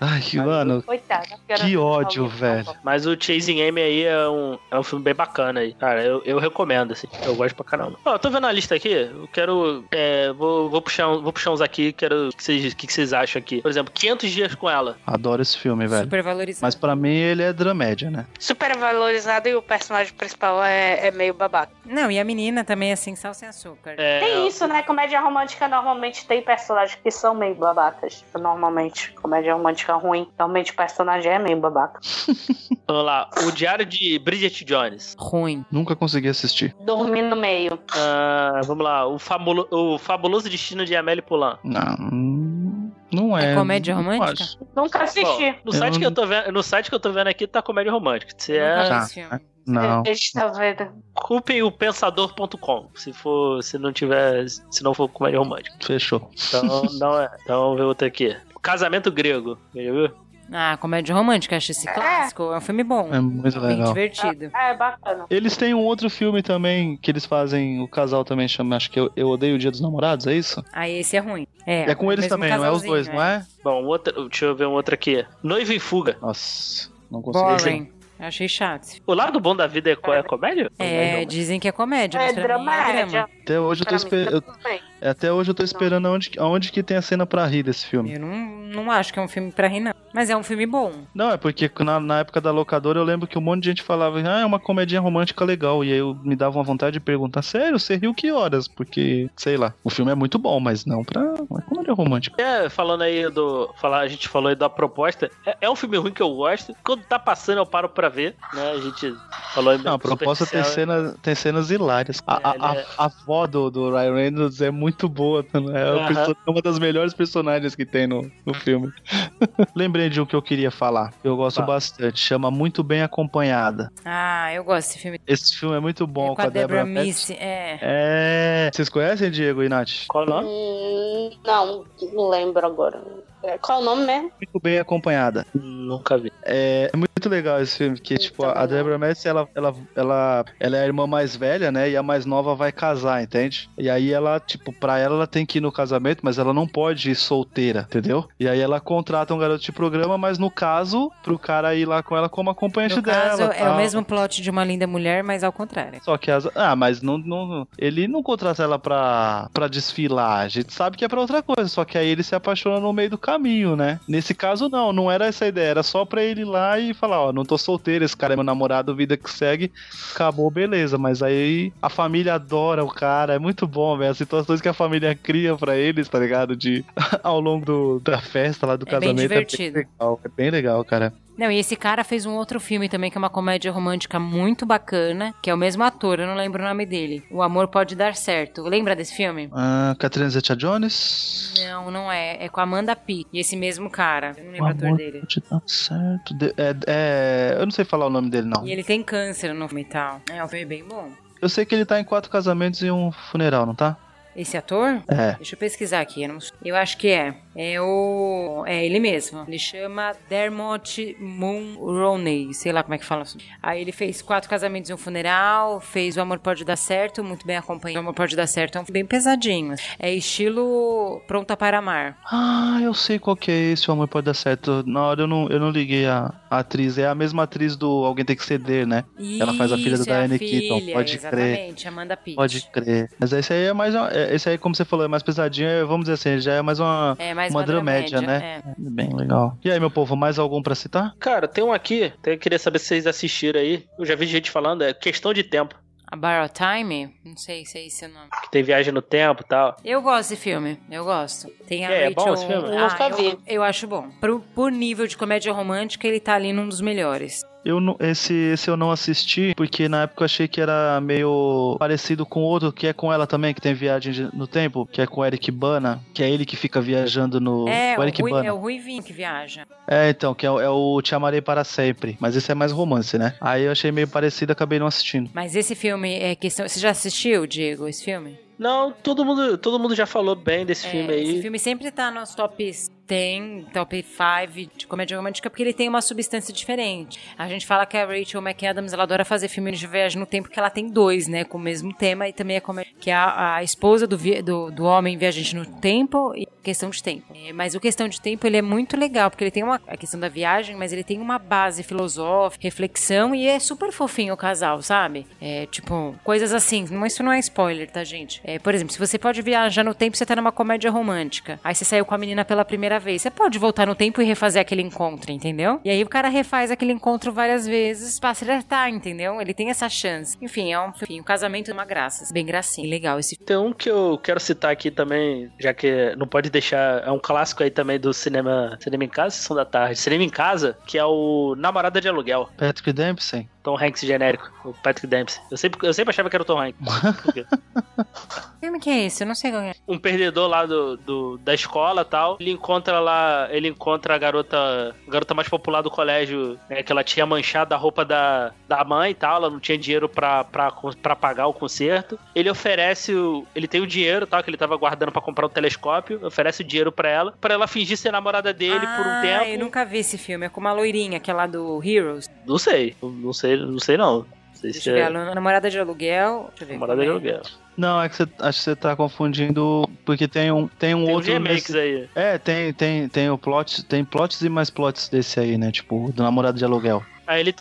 Ai, 0.00 0.20
que 0.20 0.36
mano. 0.38 0.82
Coitada. 0.82 1.26
Que 1.46 1.76
ódio, 1.76 2.28
velho. 2.28 2.66
Mas 2.82 3.06
o 3.06 3.16
Chasing 3.18 3.62
Amy 3.66 3.80
aí 3.80 4.02
é 4.04 4.28
um, 4.28 4.58
é 4.70 4.78
um 4.78 4.82
filme 4.82 5.04
bem 5.04 5.14
bacana 5.14 5.60
aí. 5.60 5.72
Cara, 5.74 6.02
eu, 6.02 6.22
eu 6.24 6.38
recomendo, 6.38 6.92
assim. 6.92 7.06
Eu 7.24 7.34
gosto 7.34 7.54
pra 7.54 7.64
caramba. 7.64 7.98
Ó, 8.04 8.12
eu 8.14 8.18
tô 8.18 8.28
vendo 8.30 8.46
a 8.46 8.52
lista 8.52 8.74
aqui. 8.74 8.92
Eu 8.92 9.28
quero. 9.32 9.84
é, 9.92 10.32
vou, 10.32 10.68
vou, 10.68 10.82
puxar, 10.82 11.08
um- 11.08 11.22
vou 11.22 11.32
puxar 11.32 11.52
uns 11.52 11.60
aqui. 11.60 11.92
Quero. 11.92 12.28
O 12.28 12.36
que 12.36 12.42
vocês, 12.44 12.74
que 12.74 12.86
que 12.86 12.92
vocês 12.92 13.12
acham 13.12 13.38
aqui? 13.40 13.62
Por 13.62 13.70
exemplo, 13.70 13.92
500 13.94 14.30
dias 14.30 14.54
com 14.54 14.68
ela. 14.68 14.96
Adoro 15.06 15.40
esse 15.42 15.56
filme, 15.56 15.86
velho. 15.86 16.04
super 16.04 16.22
valorizado. 16.22 16.62
Mas 16.66 16.74
pra 16.74 16.94
mim 16.96 17.14
ele 17.14 17.42
é 17.42 17.52
dramédia, 17.52 18.10
né? 18.10 18.26
Super 18.38 18.76
valorizado 18.76 19.48
e 19.48 19.54
o 19.54 19.62
personagem 19.62 20.12
principal 20.12 20.62
é, 20.62 21.06
é 21.06 21.10
meio 21.10 21.32
babaca. 21.34 21.72
Não, 21.84 22.10
e 22.10 22.18
a 22.18 22.24
menina 22.24 22.64
também 22.64 22.90
é 22.92 22.96
sem 22.96 23.14
sal, 23.16 23.32
sem 23.34 23.48
açúcar. 23.48 23.94
É, 23.98 24.20
Tem 24.20 24.48
isso, 24.48 24.66
né? 24.66 24.82
Comédia 24.82 25.20
romântica 25.20 25.68
normalmente 25.68 26.26
tem 26.26 26.42
personagens 26.42 26.98
que 27.02 27.10
são 27.10 27.34
meio 27.34 27.54
babacas. 27.54 28.16
Tipo, 28.16 28.38
Normalmente, 28.38 29.12
comédia 29.12 29.54
romântica 29.54 29.83
ruim. 29.92 30.28
Normalmente 30.38 30.72
o 30.72 30.76
personagem 30.76 31.32
é 31.32 31.38
meio 31.38 31.58
babaca. 31.60 32.00
Vamos 32.86 33.04
lá. 33.04 33.30
O 33.46 33.52
Diário 33.52 33.86
de 33.86 34.18
Bridget 34.18 34.64
Jones. 34.64 35.16
Ruim. 35.18 35.64
Nunca 35.70 35.96
consegui 35.96 36.28
assistir. 36.28 36.74
Dormir 36.80 37.22
no 37.22 37.36
meio. 37.36 37.78
Ah, 37.96 38.60
vamos 38.64 38.84
lá. 38.84 39.06
O, 39.06 39.18
fabulo, 39.18 39.66
o 39.70 39.98
Fabuloso 39.98 40.50
Destino 40.50 40.84
de 40.84 40.94
Amélie 40.94 41.22
Poulain. 41.22 41.56
Não, 41.64 42.92
não 43.10 43.38
é. 43.38 43.52
É 43.52 43.54
comédia 43.54 43.94
não 43.94 44.02
romântica? 44.02 44.64
Nunca 44.76 45.02
assisti. 45.02 45.52
Bom, 45.52 45.58
no, 45.64 45.72
site 45.72 45.94
Eu 45.94 46.00
que 46.00 46.06
eu 46.06 46.12
tô 46.12 46.26
vendo, 46.26 46.52
no 46.52 46.62
site 46.62 46.88
que 46.90 46.94
eu 46.94 47.00
tô 47.00 47.10
vendo 47.10 47.28
aqui 47.28 47.46
tá 47.46 47.62
comédia 47.62 47.92
romântica. 47.92 48.32
Nunca 48.32 48.52
é, 48.52 48.88
Tá. 48.88 49.40
Não. 49.66 50.02
A 50.02 50.04
gente 50.04 50.32
tá 50.32 50.48
vendo. 50.48 50.92
culpem 51.14 51.62
o 51.62 51.72
pensador.com. 51.72 52.90
Se 52.94 53.12
for, 53.12 53.62
se 53.62 53.78
não 53.78 53.92
tiver, 53.92 54.46
se 54.46 54.82
não 54.82 54.92
for 54.92 55.08
comédia 55.08 55.38
romântica. 55.38 55.74
Fechou. 55.82 56.30
Então, 56.48 56.82
não 56.98 57.18
é. 57.18 57.30
Então 57.42 57.62
vamos 57.62 57.78
ver 57.78 57.84
outra 57.84 58.08
aqui. 58.08 58.36
Casamento 58.64 59.12
Grego. 59.12 59.58
Já 59.74 59.82
viu? 59.92 60.10
Ah, 60.52 60.76
comédia 60.78 61.14
romântica, 61.14 61.56
acho 61.56 61.70
esse 61.72 61.86
clássico. 61.92 62.42
É 62.52 62.58
um 62.58 62.60
filme 62.60 62.82
bom. 62.84 63.08
É 63.12 63.18
muito 63.20 63.58
Bem 63.60 63.70
legal. 63.70 63.88
divertido. 63.88 64.50
É, 64.54 64.74
bacana. 64.76 65.24
Eles 65.30 65.56
têm 65.56 65.72
um 65.74 65.80
outro 65.80 66.10
filme 66.10 66.42
também 66.42 66.96
que 66.98 67.10
eles 67.10 67.24
fazem, 67.24 67.80
o 67.80 67.88
casal 67.88 68.24
também 68.24 68.46
chama, 68.46 68.76
acho 68.76 68.90
que 68.90 69.00
eu, 69.00 69.10
eu 69.16 69.28
Odeio 69.28 69.56
o 69.56 69.58
Dia 69.58 69.70
dos 69.70 69.80
Namorados, 69.80 70.26
é 70.26 70.34
isso? 70.34 70.62
Ah, 70.72 70.88
esse 70.88 71.16
é 71.16 71.20
ruim. 71.20 71.46
É, 71.66 71.90
É, 71.90 71.94
com 71.94 72.12
eles 72.12 72.26
também, 72.26 72.50
não 72.50 72.64
é 72.64 72.70
os 72.70 72.82
dois, 72.82 73.08
não 73.08 73.22
é? 73.22 73.44
Bom, 73.62 73.84
outra, 73.84 74.12
deixa 74.28 74.44
eu 74.46 74.54
ver 74.54 74.66
um 74.66 74.72
outro 74.72 74.94
aqui. 74.94 75.24
Noiva 75.42 75.72
em 75.74 75.78
Fuga. 75.78 76.16
Nossa, 76.20 76.90
não 77.10 77.22
consegui. 77.22 77.92
Eu 78.16 78.26
achei 78.28 78.46
chato. 78.48 78.86
O 79.06 79.12
lado 79.12 79.40
bom 79.40 79.56
da 79.56 79.66
vida 79.66 79.90
é, 79.90 79.96
co- 79.96 80.12
é 80.12 80.22
comédia? 80.22 80.70
É, 80.78 81.24
dizem 81.24 81.58
que 81.58 81.66
é 81.66 81.72
comédia, 81.72 82.18
É 82.18 82.26
mas 82.26 82.34
pra 82.34 82.42
mim 82.58 82.64
é 82.64 82.66
dramádia. 82.74 83.06
drama. 83.06 83.28
Até 83.42 83.58
hoje 83.60 83.82
eu 83.82 84.40
tô, 84.40 84.52
Pra 84.52 84.78
também. 85.04 85.10
até 85.10 85.32
hoje 85.32 85.50
eu 85.50 85.54
tô 85.54 85.62
esperando 85.62 86.06
aonde, 86.06 86.30
aonde 86.38 86.72
que 86.72 86.82
tem 86.82 86.96
a 86.96 87.02
cena 87.02 87.26
pra 87.26 87.46
rir 87.46 87.62
desse 87.62 87.86
filme. 87.86 88.14
Eu 88.14 88.20
não, 88.20 88.36
não 88.84 88.90
acho 88.90 89.12
que 89.12 89.18
é 89.18 89.22
um 89.22 89.28
filme 89.28 89.52
pra 89.52 89.68
rir, 89.68 89.80
não. 89.80 89.92
Mas 90.12 90.30
é 90.30 90.36
um 90.36 90.44
filme 90.44 90.64
bom. 90.64 90.92
Não, 91.12 91.30
é 91.32 91.36
porque 91.36 91.68
na, 91.80 91.98
na 91.98 92.20
época 92.20 92.40
da 92.40 92.52
locadora 92.52 93.00
eu 93.00 93.04
lembro 93.04 93.26
que 93.26 93.36
um 93.36 93.40
monte 93.40 93.64
de 93.64 93.70
gente 93.70 93.82
falava, 93.82 94.18
ah, 94.20 94.40
é 94.40 94.44
uma 94.46 94.60
comedinha 94.60 95.00
romântica 95.00 95.44
legal. 95.44 95.84
E 95.84 95.92
aí 95.92 95.98
eu 95.98 96.16
me 96.22 96.36
dava 96.36 96.56
uma 96.56 96.62
vontade 96.64 96.94
de 96.94 97.00
perguntar, 97.00 97.42
sério, 97.42 97.78
você 97.80 97.96
riu 97.96 98.14
que 98.14 98.30
horas? 98.30 98.68
Porque, 98.68 99.28
sei 99.36 99.56
lá, 99.56 99.74
o 99.82 99.90
filme 99.90 100.12
é 100.12 100.14
muito 100.14 100.38
bom, 100.38 100.60
mas 100.60 100.84
não 100.86 101.02
pra. 101.02 101.20
Não 101.20 101.58
é 101.58 101.62
comédia 101.62 101.92
romântica. 101.94 102.40
É, 102.40 102.68
falando 102.68 103.02
aí 103.02 103.28
do. 103.28 103.68
Falar, 103.80 104.00
a 104.00 104.08
gente 104.08 104.28
falou 104.28 104.50
aí 104.50 104.54
da 104.54 104.70
proposta. 104.70 105.28
É, 105.44 105.56
é 105.62 105.70
um 105.70 105.74
filme 105.74 105.96
ruim 105.96 106.12
que 106.12 106.22
eu 106.22 106.32
gosto. 106.32 106.72
Quando 106.84 107.02
tá 107.02 107.18
passando, 107.18 107.58
eu 107.58 107.66
paro 107.66 107.88
pra 107.88 108.08
ver. 108.08 108.36
Né? 108.52 108.70
A 108.70 108.78
gente 108.80 109.12
falou 109.52 109.72
aí 109.72 109.78
Não, 109.82 109.94
a 109.94 109.98
proposta 109.98 110.46
tem, 110.46 110.62
superficial. 110.62 110.96
cena, 111.02 111.16
tem 111.20 111.34
cenas 111.34 111.70
hilárias. 111.72 112.22
A, 112.24 112.36
a, 112.50 112.52
É, 112.52 112.56
é- 112.56 112.86
a, 112.98 113.02
a 113.02 113.04
avó 113.06 113.48
do, 113.48 113.68
do 113.68 113.90
Ryan 113.90 114.14
Reynolds 114.14 114.60
é 114.60 114.70
muito 114.70 114.93
boa 115.08 115.42
também. 115.42 115.74
É, 115.76 115.90
uma 115.90 116.00
Aham. 116.06 116.14
perso- 116.14 116.36
é 116.46 116.50
uma 116.50 116.62
das 116.62 116.78
melhores 116.78 117.12
personagens 117.14 117.74
que 117.74 117.84
tem 117.84 118.06
no, 118.06 118.30
no 118.46 118.54
filme. 118.54 118.92
Lembrei 119.74 120.08
de 120.08 120.20
um 120.20 120.26
que 120.26 120.34
eu 120.36 120.42
queria 120.42 120.70
falar. 120.70 121.12
Eu 121.22 121.36
gosto 121.36 121.56
Tá. 121.58 121.62
bastante. 121.66 122.18
Chama 122.20 122.50
Muito 122.50 122.82
Bem 122.82 123.02
Acompanhada. 123.02 123.90
Ah, 124.04 124.52
eu 124.54 124.64
gosto 124.64 124.88
desse 124.88 124.98
filme. 124.98 125.20
Esse 125.26 125.56
filme 125.56 125.76
é 125.76 125.80
muito 125.80 126.06
bom 126.06 126.32
é 126.32 126.36
com 126.36 126.42
a 126.42 126.48
Deborah 126.48 126.84
Missy. 126.84 127.34
É. 127.34 127.78
É. 127.80 128.70
Vocês 128.72 128.88
conhecem, 128.88 129.30
Diego 129.30 129.62
e 129.62 129.68
Nath? 129.68 130.06
Qual 130.08 130.24
o 130.24 130.28
nome? 130.30 130.46
Hum, 130.48 131.30
não, 131.44 131.84
não 132.12 132.28
lembro 132.28 132.66
agora. 132.66 133.02
É, 133.44 133.58
Qual 133.58 133.78
é 133.78 133.82
o 133.82 133.84
nome 133.84 134.04
mesmo? 134.06 134.30
Muito 134.40 134.60
Bem 134.62 134.78
Acompanhada. 134.78 135.46
Nunca 135.54 136.16
vi. 136.18 136.32
É, 136.44 136.90
é 136.92 136.96
muito 136.96 137.28
legal 137.28 137.60
esse 137.60 137.76
filme, 137.78 137.96
porque, 137.96 138.16
tipo, 138.16 138.44
a 138.44 138.54
não. 138.60 138.66
Deborah 138.66 138.98
Messi, 138.98 139.28
ela, 139.28 139.48
ela, 139.54 139.74
ela, 139.94 140.44
ela 140.58 140.76
é 140.76 140.82
a 140.82 140.86
irmã 140.86 141.06
mais 141.06 141.36
velha, 141.36 141.70
né? 141.70 141.90
E 141.90 141.96
a 141.96 142.02
mais 142.02 142.24
nova 142.26 142.54
vai 142.54 142.72
casar, 142.72 143.22
entende? 143.22 143.68
E 143.78 143.88
aí 143.90 144.12
ela, 144.12 144.40
tipo, 144.40 144.72
pra 144.72 144.98
ela, 144.98 145.14
ela 145.16 145.26
tem 145.26 145.44
que 145.46 145.58
ir 145.58 145.60
no 145.60 145.70
casamento, 145.72 146.20
mas 146.22 146.38
ela 146.38 146.52
não 146.52 146.66
pode 146.66 147.10
ir 147.10 147.14
solteira, 147.14 147.86
entendeu? 147.88 148.26
E 148.38 148.48
aí 148.48 148.60
ela 148.60 148.80
contrata 148.80 149.34
um 149.34 149.38
garoto 149.38 149.62
de 149.62 149.72
programa, 149.72 150.16
mas 150.18 150.38
no 150.38 150.50
caso, 150.50 151.10
pro 151.22 151.38
cara 151.38 151.74
ir 151.74 151.86
lá 151.86 152.02
com 152.02 152.16
ela 152.16 152.28
como 152.28 152.50
acompanhante 152.50 152.96
No 152.96 153.02
dela. 153.02 153.20
caso, 153.30 153.42
é 153.42 153.68
o 153.70 153.76
mesmo 153.76 154.04
plot 154.04 154.40
de 154.42 154.50
uma 154.50 154.64
linda 154.64 154.86
mulher, 154.86 155.22
mas 155.22 155.44
ao 155.44 155.52
contrário. 155.52 156.00
Só 156.02 156.16
que 156.16 156.30
as. 156.30 156.46
Ah, 156.54 156.74
mas 156.76 157.02
não, 157.02 157.18
não, 157.18 157.66
ele 157.78 158.06
não 158.08 158.22
contrata 158.22 158.62
ela 158.62 158.78
pra, 158.78 159.48
pra 159.52 159.68
desfilar. 159.68 160.40
A 160.40 160.48
gente 160.48 160.72
sabe 160.72 160.96
que 160.96 161.04
é 161.04 161.08
pra 161.08 161.20
outra 161.20 161.42
coisa. 161.42 161.68
Só 161.68 161.84
que 161.84 161.96
aí 161.98 162.08
ele 162.08 162.22
se 162.22 162.34
apaixona 162.34 162.78
no 162.80 162.92
meio 162.92 163.10
do 163.10 163.18
caminho, 163.34 163.74
né? 163.76 163.98
Nesse 164.08 164.34
caso, 164.34 164.68
não, 164.68 164.92
não 164.92 165.10
era 165.10 165.26
essa 165.26 165.46
ideia. 165.46 165.68
Era 165.70 165.82
só 165.82 166.04
pra 166.04 166.22
ele 166.22 166.42
ir 166.42 166.44
lá 166.44 166.78
e 166.78 166.94
falar: 166.94 167.20
Ó, 167.20 167.32
não 167.32 167.44
tô 167.44 167.58
solteiro, 167.58 168.04
esse 168.04 168.16
cara 168.16 168.34
é 168.34 168.36
meu 168.36 168.44
namorado, 168.44 168.94
vida 168.94 169.16
que 169.16 169.30
segue. 169.30 169.72
Acabou, 170.14 170.50
beleza. 170.50 170.96
Mas 170.98 171.22
aí 171.22 171.72
a 171.82 171.88
família 171.88 172.34
adora 172.34 172.84
o 172.84 172.88
cara. 172.88 173.34
É 173.34 173.38
muito 173.38 173.66
bom, 173.66 173.96
velho. 173.96 174.10
As 174.10 174.18
situações 174.18 174.60
que 174.60 174.68
a 174.68 174.72
família 174.74 175.14
cria 175.14 175.56
pra 175.56 175.76
eles, 175.76 176.08
tá 176.08 176.18
ligado? 176.18 176.56
De, 176.56 176.84
ao 177.22 177.40
longo 177.40 177.64
do- 177.64 178.00
da 178.00 178.18
festa 178.20 178.66
lá 178.66 178.76
do 178.76 178.86
É 178.86 178.90
bem 178.90 179.00
casamento. 179.00 179.20
divertido. 179.28 179.78
É 179.78 179.82
bem 179.82 179.88
legal, 179.92 180.20
é 180.24 180.28
bem 180.28 180.50
legal, 180.50 180.84
cara. 180.84 181.12
Não, 181.36 181.50
e 181.50 181.58
esse 181.58 181.74
cara 181.76 182.04
fez 182.04 182.24
um 182.26 182.34
outro 182.34 182.60
filme 182.60 182.88
também, 182.88 183.10
que 183.10 183.18
é 183.18 183.20
uma 183.20 183.28
comédia 183.30 183.72
romântica 183.72 184.20
muito 184.20 184.64
bacana, 184.64 185.34
que 185.42 185.50
é 185.50 185.54
o 185.54 185.56
mesmo 185.56 185.82
ator, 185.82 186.20
eu 186.20 186.26
não 186.26 186.36
lembro 186.36 186.62
o 186.62 186.66
nome 186.66 186.86
dele. 186.86 187.24
O 187.30 187.42
Amor 187.42 187.68
Pode 187.68 187.96
Dar 187.96 188.14
Certo. 188.14 188.62
Lembra 188.62 188.94
desse 188.94 189.14
filme? 189.16 189.48
Ah, 189.52 189.96
Catherine 189.98 190.30
Zeta-Jones. 190.30 191.54
Não, 191.58 191.90
não 191.90 192.12
é. 192.12 192.44
É 192.44 192.48
com 192.48 192.60
a 192.60 192.62
Amanda 192.62 192.94
P. 192.94 193.24
E 193.32 193.38
esse 193.40 193.56
mesmo 193.56 193.90
cara. 193.90 194.32
Eu 194.36 194.44
não 194.44 194.52
lembro 194.52 194.66
o 194.66 194.70
ator 194.70 194.86
Amor 194.86 194.96
dele. 194.98 195.20
pode 195.20 195.42
dar 195.50 195.62
certo. 195.66 196.34
De- 196.38 196.54
é, 196.56 196.74
é- 196.86 197.56
eu 197.58 197.64
não 197.66 197.72
sei 197.72 197.84
falar 197.84 198.06
o 198.06 198.10
nome 198.10 198.30
dele, 198.30 198.46
não. 198.46 198.66
E 198.66 198.70
ele 198.72 198.84
tem 198.84 199.02
câncer 199.02 199.52
no 199.54 199.66
filme 199.68 199.82
e 199.82 199.86
tal. 199.86 200.20
É 200.30 200.42
um 200.44 200.48
filme 200.48 200.64
bem 200.64 200.84
bom. 200.84 201.10
Eu 201.42 201.48
sei 201.48 201.64
que 201.66 201.74
ele 201.74 201.84
tá 201.84 202.00
em 202.00 202.04
quatro 202.04 202.30
casamentos 202.30 202.80
e 202.82 202.90
um 202.90 203.10
funeral, 203.12 203.66
não 203.66 203.74
tá? 203.74 203.96
Esse 204.36 204.56
ator? 204.56 205.02
É. 205.08 205.34
Deixa 205.34 205.54
eu 205.54 205.58
pesquisar 205.58 206.00
aqui. 206.00 206.22
Eu, 206.22 206.28
não- 206.30 206.38
eu 206.64 206.74
acho 206.76 206.96
que 206.98 207.08
é. 207.08 207.34
É 207.56 207.80
o. 207.80 208.64
É 208.66 208.84
ele 208.84 208.98
mesmo. 208.98 209.44
Ele 209.46 209.58
chama 209.58 210.12
Dermot 210.28 211.16
Mulroney. 211.20 212.52
Sei 212.52 212.72
lá 212.72 212.82
como 212.82 212.94
é 212.94 212.98
que 212.98 213.04
fala. 213.04 213.22
Aí 213.62 213.80
ele 213.80 213.92
fez 213.92 214.20
Quatro 214.22 214.50
Casamentos 214.50 214.90
e 214.90 214.94
um 214.94 214.96
Funeral. 214.96 215.80
Fez 215.80 216.16
O 216.16 216.20
Amor 216.20 216.38
Pode 216.40 216.64
Dar 216.64 216.76
Certo. 216.76 217.22
Muito 217.22 217.46
bem 217.46 217.56
acompanhado. 217.56 217.98
O 217.98 218.00
Amor 218.00 218.14
Pode 218.14 218.34
Dar 218.34 218.46
Certo 218.46 218.76
é 218.78 218.80
um 218.80 218.84
bem 218.90 219.04
pesadinho. 219.04 219.74
É 219.98 220.12
estilo 220.12 221.22
Pronta 221.26 221.56
para 221.56 221.78
Amar. 221.78 222.18
Ah, 222.30 222.78
eu 222.82 222.92
sei 222.92 223.18
qual 223.18 223.36
que 223.36 223.50
é 223.50 223.54
esse, 223.72 223.88
o 223.88 223.92
amor 223.92 224.08
pode 224.08 224.26
dar 224.26 224.34
certo. 224.34 224.82
Na 224.86 225.02
hora 225.06 225.22
eu 225.22 225.26
não, 225.26 225.48
eu 225.48 225.60
não 225.60 225.70
liguei 225.70 226.06
a, 226.06 226.32
a 226.56 226.58
atriz. 226.60 226.98
É 226.98 227.06
a 227.06 227.14
mesma 227.14 227.42
atriz 227.44 227.76
do 227.76 227.86
Alguém 228.04 228.24
Tem 228.24 228.34
Que 228.36 228.44
Ceder, 228.44 228.86
né? 228.86 229.04
Ela 229.40 229.54
faz 229.54 229.72
a 229.72 229.76
filha 229.76 229.94
Isso, 229.94 230.04
da 230.06 230.14
é 230.14 230.26
Diane 230.28 230.38
Keaton, 230.38 230.92
pode 230.92 231.18
crer. 231.18 231.48
Exatamente, 231.48 231.88
Amanda 231.88 232.16
Pitt. 232.16 232.36
Pode 232.36 232.60
crer. 232.72 233.10
Mas 233.18 233.32
esse 233.32 233.52
aí 233.52 233.64
é 233.66 233.72
mais. 233.72 233.94
uma- 233.94 234.08
é- 234.10 234.34
Esse 234.34 234.48
aí, 234.48 234.58
como 234.58 234.74
você 234.74 234.84
falou, 234.84 235.04
é 235.04 235.08
mais 235.08 235.22
pesadinho. 235.22 235.68
é, 235.68 235.84
Vamos 235.84 236.06
dizer 236.06 236.14
assim, 236.14 236.40
já 236.40 236.54
é 236.54 236.62
mais 236.62 236.80
uma, 236.80 237.16
É 237.18 237.34
mais 237.34 237.52
uma, 237.52 237.60
uma 237.60 237.66
dramédia, 237.66 238.18
dramédia, 238.20 238.46
né? 238.46 238.62
é. 238.66 238.74
Bem 238.78 239.14
legal. 239.14 239.56
E 239.64 239.70
aí, 239.70 239.78
meu 239.78 239.90
povo, 239.90 240.16
mais 240.16 240.38
algum 240.38 240.62
pra 240.62 240.74
citar? 240.74 241.14
Cara, 241.18 241.46
tem 241.46 241.62
um 241.62 241.72
aqui, 241.72 242.04
até 242.04 242.36
queria 242.36 242.58
saber 242.58 242.78
se 242.78 242.86
vocês 242.86 243.06
assistiram 243.06 243.60
aí. 243.60 243.84
Eu 243.98 244.04
já 244.04 244.14
vi 244.14 244.26
gente 244.26 244.50
falando, 244.50 244.82
é 244.82 244.92
questão 244.94 245.32
de 245.32 245.42
tempo. 245.42 245.74
A 246.14 246.16
Borrow 246.16 246.48
Time? 246.48 247.12
Não 247.24 247.36
sei 247.36 247.64
se 247.66 247.76
é 247.76 247.86
esse 247.88 248.06
o 248.06 248.08
nome. 248.08 248.28
Que 248.44 248.48
tem 248.48 248.62
viagem 248.62 248.94
no 248.94 249.02
tempo 249.02 249.42
e 249.42 249.48
tal. 249.48 249.76
Eu 249.84 250.00
gosto 250.00 250.30
desse 250.30 250.40
filme, 250.40 250.78
eu 250.88 251.04
gosto. 251.04 251.50
Tem 251.66 251.84
a 251.84 251.90
É, 251.90 252.02
é 252.02 252.08
Rachel... 252.08 252.14
bom 252.14 252.34
esse 252.34 252.46
filme? 252.46 252.68
Eu 252.68 252.80
nunca 252.88 253.08
eu, 253.08 253.16
vi. 253.16 253.38
Eu 253.44 253.62
acho 253.64 253.86
bom. 253.88 254.08
Pro, 254.20 254.38
por 254.54 254.70
nível 254.70 255.08
de 255.08 255.16
comédia 255.16 255.52
romântica, 255.52 256.06
ele 256.06 256.20
tá 256.20 256.34
ali 256.36 256.52
num 256.52 256.68
dos 256.68 256.80
melhores. 256.80 257.42
Eu 257.64 257.80
não- 257.80 257.96
esse, 258.00 258.32
esse 258.34 258.68
eu 258.68 258.76
não 258.76 258.90
assisti, 258.90 259.54
porque 259.56 259.88
na 259.88 260.02
época 260.02 260.22
eu 260.22 260.24
achei 260.26 260.46
que 260.46 260.60
era 260.60 261.00
meio 261.00 261.76
parecido 261.78 262.26
com 262.26 262.40
outro, 262.42 262.72
que 262.72 262.86
é 262.86 262.92
com 262.92 263.12
ela 263.12 263.26
também, 263.26 263.54
que 263.54 263.60
tem 263.60 263.72
viagem 263.72 264.12
de- 264.12 264.36
no 264.36 264.46
tempo, 264.46 264.86
que 264.90 265.00
é 265.00 265.06
com 265.06 265.20
o 265.20 265.24
Eric 265.24 265.50
Bana, 265.50 266.00
que 266.12 266.22
é 266.22 266.28
ele 266.30 266.44
que 266.44 266.56
fica 266.56 266.80
viajando 266.80 267.40
no. 267.40 267.66
é, 267.68 267.96
o 267.96 268.00
o 268.00 268.02
Eric 268.04 268.20
Rui, 268.22 268.30
Bana. 268.30 268.46
é 268.48 268.52
o 268.52 268.56
Ruivinho 268.56 269.02
que 269.02 269.12
viaja. 269.12 269.66
É, 269.88 270.10
então, 270.10 270.34
que 270.34 270.44
é, 270.44 270.50
o- 270.50 270.60
é 270.60 270.68
o 270.68 271.00
Te 271.00 271.14
Amarei 271.14 271.40
Para 271.40 271.64
Sempre. 271.64 272.16
Mas 272.20 272.36
esse 272.36 272.50
é 272.52 272.54
mais 272.54 272.70
romance, 272.72 273.16
né? 273.16 273.34
Aí 273.40 273.64
eu 273.64 273.72
achei 273.72 273.90
meio 273.90 274.08
parecido, 274.08 274.52
acabei 274.52 274.78
não 274.78 274.86
assistindo. 274.86 275.30
Mas 275.32 275.56
esse 275.56 275.74
filme 275.74 276.18
é 276.18 276.34
questão... 276.34 276.68
Você 276.68 276.78
já 276.80 276.90
assistiu, 276.90 277.46
Diego, 277.46 277.88
esse 277.88 278.04
filme? 278.04 278.38
Não, 278.58 278.92
todo 278.92 279.24
mundo, 279.24 279.58
todo 279.58 279.78
mundo 279.80 279.94
já 279.96 280.06
falou 280.06 280.36
bem 280.36 280.64
desse 280.64 280.86
É, 280.86 280.90
filme 280.90 281.12
aí. 281.12 281.22
Esse 281.24 281.42
filme 281.42 281.58
sempre 281.58 281.90
tá 281.90 282.10
nos 282.10 282.34
tops 282.34 282.88
10, 283.06 283.66
top 283.72 284.02
5 284.02 284.76
de 284.76 284.86
comédia 284.86 285.16
romântica, 285.16 285.50
porque 285.50 285.62
ele 285.62 285.72
tem 285.72 285.88
uma 285.88 286.00
substância 286.00 286.52
diferente. 286.52 287.20
A 287.36 287.48
gente 287.48 287.66
fala 287.66 287.86
que 287.86 287.96
a 287.96 288.06
Rachel 288.06 288.40
McAdams, 288.40 288.92
ela 288.92 289.02
adora 289.02 289.24
fazer 289.24 289.48
filmes 289.48 289.78
de 289.78 289.86
viagem 289.86 290.18
no 290.18 290.26
tempo, 290.26 290.48
que 290.48 290.58
ela 290.58 290.70
tem 290.70 290.88
dois, 290.88 291.28
né, 291.28 291.44
com 291.44 291.58
o 291.58 291.60
mesmo 291.60 291.92
tema, 291.92 292.28
e 292.28 292.32
também 292.32 292.56
é 292.56 292.60
comédia, 292.60 292.92
que 292.98 293.10
é 293.10 293.14
a, 293.14 293.56
a 293.56 293.62
esposa 293.62 294.06
do, 294.06 294.16
do, 294.42 294.70
do 294.70 294.84
homem 294.84 295.16
viajante 295.16 295.54
no 295.54 295.66
tempo 295.66 296.32
e 296.34 296.46
questão 296.62 296.90
de 296.90 297.02
tempo. 297.02 297.24
É, 297.34 297.52
mas 297.52 297.74
o 297.74 297.80
questão 297.80 298.08
de 298.08 298.20
tempo, 298.20 298.46
ele 298.46 298.56
é 298.56 298.62
muito 298.62 298.96
legal, 298.96 299.30
porque 299.30 299.44
ele 299.44 299.50
tem 299.50 299.62
uma, 299.62 299.80
a 299.86 299.96
questão 299.96 300.18
da 300.18 300.28
viagem, 300.28 300.74
mas 300.76 300.92
ele 300.92 301.04
tem 301.04 301.20
uma 301.20 301.38
base 301.38 301.82
filosófica, 301.82 302.64
reflexão, 302.64 303.34
e 303.34 303.46
é 303.46 303.58
super 303.58 303.92
fofinho 303.92 304.34
o 304.34 304.36
casal, 304.36 304.80
sabe? 304.80 305.26
É, 305.40 305.66
tipo, 305.66 306.14
coisas 306.24 306.52
assim, 306.52 306.86
não, 306.90 307.04
isso 307.04 307.22
não 307.22 307.32
é 307.32 307.38
spoiler, 307.38 307.90
tá, 307.90 308.02
gente? 308.02 308.40
É, 308.42 308.58
por 308.58 308.74
exemplo, 308.74 308.92
se 308.92 308.98
você 308.98 309.18
pode 309.18 309.42
viajar 309.42 309.84
no 309.84 309.94
tempo, 309.94 310.16
você 310.16 310.24
tá 310.24 310.34
numa 310.34 310.52
comédia 310.52 310.90
romântica, 310.90 311.60
aí 311.62 311.74
você 311.74 311.84
saiu 311.84 312.04
com 312.04 312.14
a 312.14 312.18
menina 312.18 312.44
pela 312.44 312.64
primeira 312.64 312.93
vez, 312.98 313.22
você 313.22 313.30
pode 313.30 313.58
voltar 313.58 313.86
no 313.86 313.94
tempo 313.94 314.20
e 314.20 314.24
refazer 314.24 314.60
aquele 314.60 314.82
encontro, 314.82 315.30
entendeu? 315.30 315.80
E 315.84 315.90
aí 315.90 316.02
o 316.02 316.08
cara 316.08 316.28
refaz 316.28 316.70
aquele 316.70 316.92
encontro 316.92 317.32
várias 317.32 317.66
vezes 317.66 318.18
pra 318.18 318.30
acertar, 318.30 318.88
entendeu? 318.88 319.40
Ele 319.40 319.54
tem 319.54 319.70
essa 319.70 319.88
chance. 319.88 320.36
Enfim, 320.40 320.72
é 320.72 320.80
um, 320.80 320.90
enfim, 320.90 321.20
o 321.20 321.24
casamento 321.24 321.70
é 321.70 321.74
uma 321.74 321.84
graça, 321.84 322.32
bem 322.32 322.44
gracinha, 322.44 322.88
legal 322.88 323.18
esse 323.18 323.36
Tem 323.36 323.56
um 323.56 323.72
que 323.72 323.90
eu 323.90 324.18
quero 324.22 324.40
citar 324.40 324.70
aqui 324.70 324.90
também, 324.90 325.50
já 325.58 325.72
que 325.72 326.14
não 326.16 326.26
pode 326.26 326.50
deixar. 326.50 327.02
É 327.06 327.10
um 327.10 327.18
clássico 327.18 327.62
aí 327.62 327.70
também 327.70 327.98
do 327.98 328.12
cinema. 328.12 328.76
Cinema 328.80 329.04
em 329.04 329.08
casa, 329.08 329.36
sessão 329.36 329.56
da 329.56 329.64
tarde. 329.64 329.98
Cinema 329.98 330.24
em 330.24 330.30
casa, 330.30 330.76
que 330.86 330.98
é 330.98 331.04
o 331.04 331.54
Namorada 331.56 332.00
de 332.00 332.08
Aluguel. 332.08 332.48
Patrick 332.56 332.92
Dempsey. 332.92 333.48
Tom 333.64 333.76
Hanks 333.76 334.02
genérico, 334.02 334.48
o 334.64 334.72
Patrick 334.74 335.06
Dempsey. 335.08 335.42
Eu 335.50 335.56
sempre, 335.56 335.88
eu 335.88 335.92
sempre 335.92 336.10
achava 336.10 336.30
que 336.30 336.36
era 336.36 336.42
o 336.42 336.46
Tom 336.46 336.60
Hanks. 336.60 336.78
Filme 338.60 338.78
que 338.80 338.90
é 338.90 339.06
esse? 339.06 339.22
Eu 339.22 339.26
não 339.26 339.34
sei 339.34 339.50
qual 339.50 339.62
é. 339.62 339.74
um 339.86 339.98
perdedor 339.98 340.48
lá 340.48 340.64
do, 340.66 340.96
do- 340.96 341.38
da 341.38 341.52
escola 341.54 342.02
e 342.02 342.04
tal. 342.04 342.36
Ele 342.40 342.50
encontra 342.50 342.98
lá, 343.00 343.48
ele 343.50 343.68
encontra 343.68 344.14
a 344.14 344.18
garota, 344.18 344.94
a 345.06 345.10
garota 345.10 345.34
mais 345.34 345.48
popular 345.48 345.82
do 345.82 345.90
colégio, 345.90 346.58
né, 346.68 346.82
que 346.82 346.90
ela 346.92 347.04
tinha 347.04 347.26
manchado 347.26 347.74
a 347.74 347.76
roupa 347.78 348.04
da, 348.04 348.52
da 348.68 348.82
mãe 348.84 349.10
e 349.10 349.14
tal, 349.14 349.36
ela 349.36 349.50
não 349.50 349.60
tinha 349.60 349.76
dinheiro 349.76 350.08
pra, 350.08 350.44
pra, 350.44 350.72
pra 351.02 351.16
pagar 351.16 351.46
o 351.46 351.52
conserto. 351.52 352.18
Ele 352.34 352.48
oferece, 352.50 353.14
o, 353.14 353.46
ele 353.54 353.68
tem 353.68 353.80
o 353.80 353.86
dinheiro, 353.86 354.26
tal, 354.26 354.42
que 354.42 354.50
ele 354.50 354.56
tava 354.56 354.76
guardando 354.76 355.12
pra 355.12 355.20
comprar 355.22 355.46
um 355.46 355.50
telescópio, 355.50 356.24
oferece 356.26 356.62
o 356.62 356.64
dinheiro 356.66 356.90
pra 356.92 357.08
ela, 357.08 357.32
pra 357.40 357.54
ela 357.54 357.66
fingir 357.66 357.96
ser 357.96 358.10
namorada 358.12 358.52
dele 358.52 358.80
por 358.86 359.06
um 359.06 359.10
Ah, 359.10 359.20
tempo. 359.22 359.44
eu 359.46 359.58
nunca 359.58 359.84
vi 359.84 359.98
esse 359.98 360.16
filme, 360.18 360.46
é 360.46 360.48
com 360.48 360.60
uma 360.60 360.72
loirinha, 360.72 361.16
aquela 361.18 361.46
do 361.46 361.82
Heroes. 361.84 362.28
Não 362.46 362.58
sei, 362.58 362.94
não 363.02 363.32
sei, 363.32 363.53
não 363.56 363.78
sei 363.78 363.96
não. 363.96 364.18
Não 364.20 364.26
sei 364.54 364.70
Deixa 364.72 364.80
se 364.84 364.90
eu 364.90 364.94
ver, 364.94 365.00
é 365.00 365.04
a 365.06 365.34
namorada 365.34 365.70
de 365.70 365.78
aluguel. 365.78 366.46
Deixa 366.50 366.64
eu 366.64 366.68
ver. 366.68 366.72
namorada 366.74 367.00
de 367.02 367.06
é. 367.06 367.10
aluguel. 367.10 367.42
Não, 367.76 368.00
é 368.00 368.08
que 368.08 368.16
você, 368.16 368.22
acho 368.38 368.58
que 368.58 368.64
você 368.64 368.76
tá 368.76 368.94
confundindo, 368.94 369.90
porque 370.04 370.28
tem 370.28 370.52
um, 370.52 370.68
tem 370.68 370.94
um 370.94 371.04
Tem 371.06 371.14
outro. 371.14 371.32
remakes 371.32 371.68
nesse- 371.70 371.78
aí. 371.78 372.08
É, 372.14 372.38
tem, 372.38 372.72
tem, 372.72 373.08
tem 373.08 373.28
o 373.30 373.36
plot, 373.36 373.84
tem 373.84 374.04
plots 374.04 374.40
e 374.42 374.48
mais 374.48 374.70
plots 374.70 375.08
desse 375.08 375.40
aí, 375.40 375.58
né? 375.58 375.72
Tipo, 375.72 376.12
do 376.12 376.22
namorado 376.22 376.56
de 376.56 376.64
aluguel. 376.64 377.02
Aí 377.26 377.40
ele, 377.40 377.54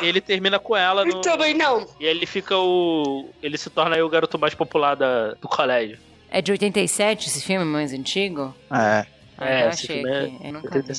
ele 0.00 0.20
termina 0.20 0.58
com 0.58 0.74
ela 0.76 1.04
no... 1.04 1.20
Também 1.20 1.54
não. 1.54 1.86
E 2.00 2.06
aí 2.06 2.10
ele 2.16 2.26
fica 2.26 2.56
o. 2.56 3.28
Ele 3.42 3.56
se 3.58 3.70
torna 3.70 3.94
aí 3.94 4.02
o 4.02 4.08
garoto 4.08 4.38
mais 4.38 4.54
popular 4.54 4.96
da, 4.96 5.34
do 5.34 5.46
colégio. 5.46 5.98
É 6.30 6.42
de 6.42 6.50
87 6.52 7.28
esse 7.28 7.40
filme, 7.42 7.64
mais 7.64 7.92
antigo? 7.92 8.54
É. 8.70 9.06
Ah, 9.38 9.48
É, 9.48 9.64
eu 9.66 9.68
esse 9.68 9.86
filme 9.86 10.10
é. 10.10 10.32
Eu 10.48 10.52
nunca 10.54 10.80
vi. 10.80 10.92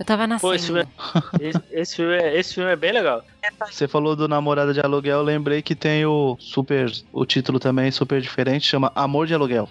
87. 0.00 0.02
Eu 0.02 0.04
tava 0.04 0.26
nascendo. 0.26 0.50
Pô, 0.50 0.54
esse 0.54 0.66
filme, 0.66 0.80
é, 0.80 1.48
esse, 1.48 1.62
esse 1.70 1.96
filme 1.96 2.14
é, 2.14 2.38
esse 2.38 2.54
filme 2.54 2.70
é 2.70 2.76
bem 2.76 2.92
legal. 2.92 3.22
Você 3.70 3.86
falou 3.86 4.16
do 4.16 4.26
namorado 4.26 4.72
de 4.72 4.80
aluguel, 4.80 5.18
eu 5.18 5.24
lembrei 5.24 5.60
que 5.60 5.74
tem 5.74 6.04
o 6.06 6.36
super. 6.40 6.90
O 7.12 7.26
título 7.26 7.60
também 7.60 7.90
super 7.90 8.20
diferente, 8.20 8.66
chama 8.66 8.90
Amor 8.94 9.26
de 9.26 9.34
Aluguel. 9.34 9.68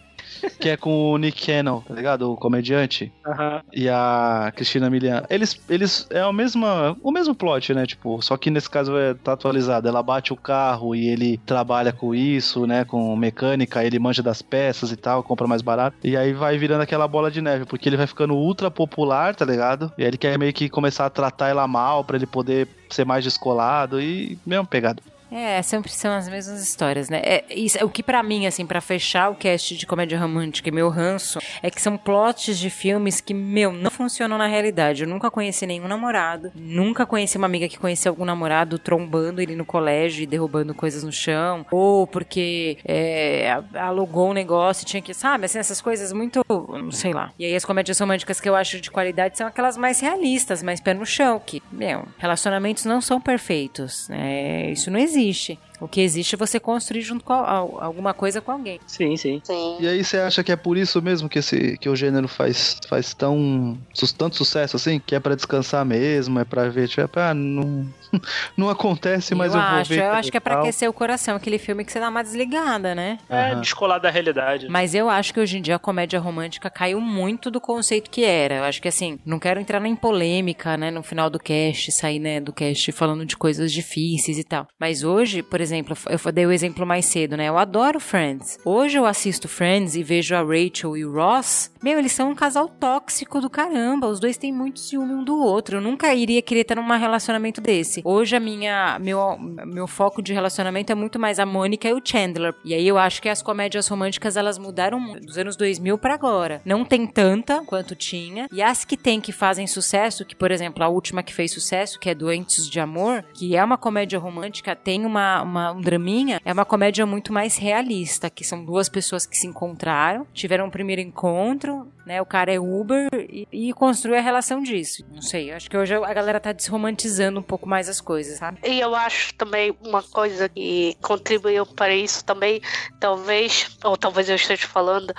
Que 0.60 0.70
é 0.70 0.78
com 0.78 1.12
o 1.12 1.18
Nick 1.18 1.46
Cannon, 1.46 1.82
tá 1.82 1.94
ligado? 1.94 2.32
O 2.32 2.38
comediante. 2.38 3.12
Aham. 3.26 3.62
E 3.74 3.90
a 3.90 4.52
Cristina 4.56 4.90
Milian. 4.90 5.24
Eles, 5.30 5.60
eles 5.70 6.08
é 6.10 6.26
o 6.26 6.34
mesmo, 6.34 6.66
o 7.02 7.12
mesmo 7.12 7.36
plot, 7.36 7.74
né? 7.74 7.86
Tipo, 7.86 8.22
só 8.22 8.38
que 8.38 8.50
nesse 8.50 8.70
caso 8.70 8.98
é, 8.98 9.14
tá 9.14 9.34
atualizado. 9.34 9.88
Ela 9.88 10.04
bate 10.04 10.34
o 10.34 10.38
carro 10.38 10.96
e 10.96 11.08
ele 11.08 11.38
trabalha 11.46 11.92
com 11.92 12.14
isso, 12.14 12.66
né? 12.66 12.86
Com 12.86 13.16
mecânica, 13.16 13.84
ele 13.84 14.00
manja 14.00 14.22
das 14.22 14.42
peças 14.42 14.92
e 14.92 14.96
tal, 14.96 15.24
compra 15.24 15.48
mais 15.48 15.62
barato. 15.62 15.98
E 16.04 16.16
aí 16.16 16.34
vai 16.34 16.58
virando 16.58 16.82
aquela 16.82 17.08
bola 17.08 17.32
de 17.32 17.42
neve, 17.42 17.66
porque 17.66 17.88
ele 17.90 17.98
vai 17.98 18.08
ficando 18.08 18.36
ultra 18.36 18.70
popular, 18.70 19.36
tá 19.36 19.46
ligado? 19.46 19.92
E 19.98 20.04
aí 20.04 20.08
ele 20.08 20.18
quer 20.18 20.38
meio 20.38 20.54
que 20.54 20.70
começar 20.70 21.06
a 21.06 21.10
tratar 21.10 21.50
ela 21.50 21.68
mal 21.68 22.04
pra 22.04 22.18
ele 22.18 22.26
poder 22.26 22.68
ser 22.90 23.06
mais 23.06 23.24
descolado 23.24 24.02
e 24.02 24.38
mesmo 24.46 24.66
pegado. 24.66 25.02
É, 25.32 25.62
sempre 25.62 25.92
são 25.92 26.12
as 26.12 26.28
mesmas 26.28 26.62
histórias, 26.62 27.10
né? 27.10 27.22
É, 27.24 27.46
isso, 27.50 27.78
o 27.86 27.90
que 27.90 28.02
pra 28.02 28.24
mim, 28.24 28.48
assim, 28.48 28.66
pra 28.66 28.82
fechar 28.82 29.30
o 29.30 29.36
cast 29.36 29.78
de 29.78 29.86
comédia 29.86 30.20
romântica 30.20 30.70
e 30.70 30.72
meu 30.72 30.90
ranço, 30.90 31.40
é 31.62 31.70
que 31.70 31.82
são 31.82 31.98
plots 31.98 32.58
de 32.58 32.70
filmes 32.70 33.22
que, 33.22 33.34
meu, 33.34 33.72
não 33.72 33.92
funcionam 33.92 34.38
na 34.38 34.48
realidade. 34.48 35.04
Eu 35.04 35.10
nunca 35.10 35.30
conheci 35.30 35.68
nenhum 35.68 35.88
namorado, 35.88 36.52
nunca 36.56 37.06
conheci 37.06 37.38
uma 37.38 37.46
amiga 37.46 37.68
que 37.68 37.78
conhecia 37.78 38.10
algum 38.10 38.26
namorado 38.26 38.80
trombando 38.80 39.42
ele 39.42 39.56
no 39.56 39.66
colégio 39.66 40.24
e 40.24 40.28
derrubando 40.28 40.74
coisas 40.74 41.04
no 41.04 41.12
chão, 41.12 41.66
ou 41.72 42.08
porque 42.08 42.78
é, 42.84 43.62
alugou 43.76 44.32
um 44.32 44.34
negócio 44.34 44.84
e 44.84 44.86
tinha 44.86 45.02
que, 45.02 45.14
sabe, 45.14 45.46
assim, 45.46 45.60
essas 45.60 45.80
coisas 45.80 46.12
muito, 46.12 46.44
não 46.50 46.92
sei 46.92 47.14
lá. 47.14 47.32
E 47.38 47.46
aí 47.46 47.56
as 47.56 47.66
comédias 47.66 48.00
românticas 48.00 48.42
que 48.42 48.50
eu 48.50 48.56
acho 48.56 48.82
de 48.82 48.90
qualidade 48.90 49.38
são 49.38 49.46
aquelas 49.46 49.78
mais 49.78 50.00
realistas, 50.00 50.64
mais 50.64 50.80
pé 50.80 50.94
no 50.94 51.06
chão, 51.06 51.40
que, 51.46 51.62
meu, 51.72 52.08
relacionamentos 52.18 52.86
não 52.86 53.00
são 53.00 53.22
perfeitos, 53.22 54.10
né? 54.10 54.72
Isso 54.72 54.90
não 54.90 54.98
existe 55.00 55.19
existe. 55.20 55.58
O 55.80 55.88
que 55.88 56.02
existe 56.02 56.36
é 56.36 56.38
você 56.38 56.60
construir 56.60 57.02
junto 57.02 57.24
com 57.24 57.34
a- 57.34 57.58
alguma 57.58 58.14
coisa 58.14 58.42
com 58.42 58.52
alguém. 58.52 58.80
Sim, 58.86 59.16
sim. 59.16 59.42
Sim. 59.44 59.78
E 59.80 59.88
aí 59.88 60.04
você 60.04 60.18
acha 60.18 60.44
que 60.44 60.52
é 60.52 60.56
por 60.56 60.78
isso 60.78 61.02
mesmo 61.02 61.30
que, 61.30 61.40
esse, 61.40 61.78
que 61.78 61.88
o 61.90 61.96
gênero 61.96 62.28
faz, 62.28 62.78
faz 62.88 63.14
tão, 63.14 63.78
tanto 64.18 64.36
sucesso 64.36 64.76
assim? 64.76 65.00
Que 65.00 65.16
é 65.16 65.20
pra 65.20 65.36
descansar 65.36 65.86
mesmo, 65.86 66.40
é 66.40 66.44
pra 66.46 66.70
ver, 66.70 66.88
tipo, 66.88 67.20
ah, 67.20 67.34
não, 67.34 67.88
não 68.58 68.70
acontece, 68.70 69.34
mas 69.36 69.54
eu, 69.54 69.62
eu 69.62 69.68
vou 69.68 69.76
acho, 69.78 69.90
ver. 69.90 70.04
eu 70.04 70.12
acho 70.12 70.32
que 70.32 70.38
é 70.38 70.40
pra 70.40 70.60
aquecer 70.60 70.90
o 70.90 70.94
coração, 70.94 71.36
aquele 71.36 71.58
filme 71.58 71.86
que 71.86 71.92
você 71.92 72.00
dá 72.00 72.10
uma 72.10 72.24
desligada, 72.24 72.94
né? 72.94 73.18
É, 73.30 73.52
Aham. 73.54 73.62
descolar 73.62 74.00
da 74.00 74.10
realidade. 74.10 74.68
Mas 74.70 74.94
eu 74.94 75.10
acho 75.10 75.34
que 75.34 75.40
hoje 75.40 75.58
em 75.58 75.62
dia 75.62 75.76
a 75.76 75.80
comédia 75.80 76.20
romântica 76.20 76.70
caiu 76.70 77.00
muito 77.00 77.50
do 77.50 77.62
conceito 77.62 78.10
que 78.10 78.24
era. 78.24 78.56
Eu 78.56 78.64
acho 78.64 78.82
que 78.82 78.88
assim, 78.88 79.18
não 79.26 79.40
quero 79.40 79.60
entrar 79.60 79.84
em 79.86 79.96
polêmica, 79.96 80.76
né, 80.78 80.92
no 80.92 81.02
final 81.04 81.30
do 81.30 81.40
cast, 81.40 81.92
sair, 81.92 82.20
né, 82.20 82.40
do 82.42 82.52
cast 82.52 82.92
falando 82.92 83.26
de 83.26 83.38
coisas 83.38 83.72
difíceis 83.72 84.38
e 84.38 84.44
tal. 84.44 84.68
Mas 84.80 85.04
hoje, 85.04 85.42
por 85.42 85.62
exemplo, 85.62 85.69
eu 85.72 86.32
dei 86.32 86.46
o 86.46 86.52
exemplo 86.52 86.86
mais 86.86 87.06
cedo, 87.06 87.38
né? 87.38 87.48
Eu 87.48 87.58
adoro 87.58 88.00
Friends. 88.00 88.58
Hoje 88.64 88.98
eu 88.98 89.06
assisto 89.06 89.48
Friends 89.48 89.96
e 89.96 90.04
vejo 90.04 90.36
a 90.36 90.42
Rachel 90.42 90.98
e 90.98 91.06
o 91.06 91.14
Ross. 91.14 91.72
Meu, 91.82 91.98
eles 91.98 92.12
são 92.12 92.32
um 92.32 92.36
casal 92.36 92.68
tóxico 92.68 93.40
do 93.40 93.50
caramba. 93.50 94.08
Os 94.08 94.20
dois 94.20 94.38
têm 94.38 94.52
muito 94.52 94.80
ciúme 94.80 95.14
um 95.14 95.24
do 95.24 95.42
outro. 95.42 95.78
Eu 95.78 95.82
nunca 95.82 96.14
iria 96.14 96.42
querer 96.42 96.62
estar 96.62 96.76
num 96.76 96.88
relacionamento 96.90 97.62
desse. 97.62 98.02
Hoje 98.04 98.36
a 98.36 98.40
minha 98.40 99.00
meu, 99.00 99.38
meu 99.66 99.88
foco 99.88 100.22
de 100.22 100.34
relacionamento 100.34 100.92
é 100.92 100.96
muito 100.96 101.18
mais 101.18 101.40
a 101.40 101.46
Mônica 101.46 101.88
e 101.88 101.94
o 101.94 102.02
Chandler. 102.04 102.54
E 102.66 102.74
aí 102.74 102.86
eu 102.86 102.98
acho 102.98 103.22
que 103.22 103.30
as 103.30 103.42
comédias 103.42 103.88
românticas 103.88 104.36
elas 104.36 104.58
mudaram 104.58 105.14
dos 105.20 105.38
anos 105.38 105.56
2000 105.56 105.98
pra 105.98 106.14
agora. 106.16 106.62
Não 106.66 106.84
tem 106.84 107.08
tanta 107.08 107.62
quanto 107.66 107.96
tinha. 107.96 108.48
E 108.52 108.62
as 108.62 108.84
que 108.84 108.98
tem 108.98 109.22
que 109.22 109.32
fazem 109.32 109.66
sucesso, 109.66 110.26
que 110.26 110.36
por 110.36 110.52
exemplo, 110.52 110.84
a 110.84 110.90
última 110.90 111.24
que 111.24 111.34
fez 111.34 111.54
sucesso, 111.54 112.00
que 112.00 112.10
é 112.10 112.16
Doentes 112.16 112.70
de 112.70 112.80
Amor, 112.80 113.24
que 113.34 113.56
é 113.56 113.64
uma 113.64 113.78
comédia 113.78 114.20
romântica, 114.20 114.76
tem 114.76 115.06
uma, 115.06 115.42
uma 115.42 115.72
um 115.72 115.82
draminha, 115.82 116.42
é 116.44 116.52
uma 116.52 116.66
comédia 116.66 117.06
muito 117.06 117.32
mais 117.32 117.58
realista, 117.58 118.30
que 118.30 118.44
são 118.44 118.66
duas 118.66 118.90
pessoas 118.90 119.26
que 119.26 119.38
se 119.38 119.48
encontraram, 119.48 120.28
tiveram 120.34 120.66
um 120.66 120.70
primeiro 120.70 121.02
encontro, 121.02 121.69
dentro 121.70 121.99
né? 122.10 122.20
O 122.20 122.26
cara 122.26 122.52
é 122.52 122.60
Uber 122.60 123.08
e, 123.14 123.48
e 123.52 123.72
a 124.18 124.20
relação 124.20 124.64
disso. 124.64 125.06
Não 125.14 125.22
sei, 125.22 125.52
acho 125.52 125.70
que 125.70 125.78
hoje 125.78 125.94
a 125.94 126.12
galera 126.12 126.40
tá 126.40 126.52
desromantizando 126.52 127.40
um 127.40 127.44
pouco 127.44 127.70
mais 127.70 127.88
as 127.88 128.02
coisas, 128.02 128.40
sabe? 128.40 128.60
E 128.66 128.80
eu 128.80 128.96
acho 128.96 129.36
também 129.36 129.78
uma 129.86 130.02
coisa 130.02 130.50
que 130.50 130.98
contribuiu 131.04 131.68
para 131.68 131.94
isso 131.94 132.26
também, 132.26 132.62
talvez, 133.00 133.78
ou 133.84 133.96
talvez 133.96 134.28
eu 134.28 134.36
esteja 134.36 134.68
falando, 134.68 135.14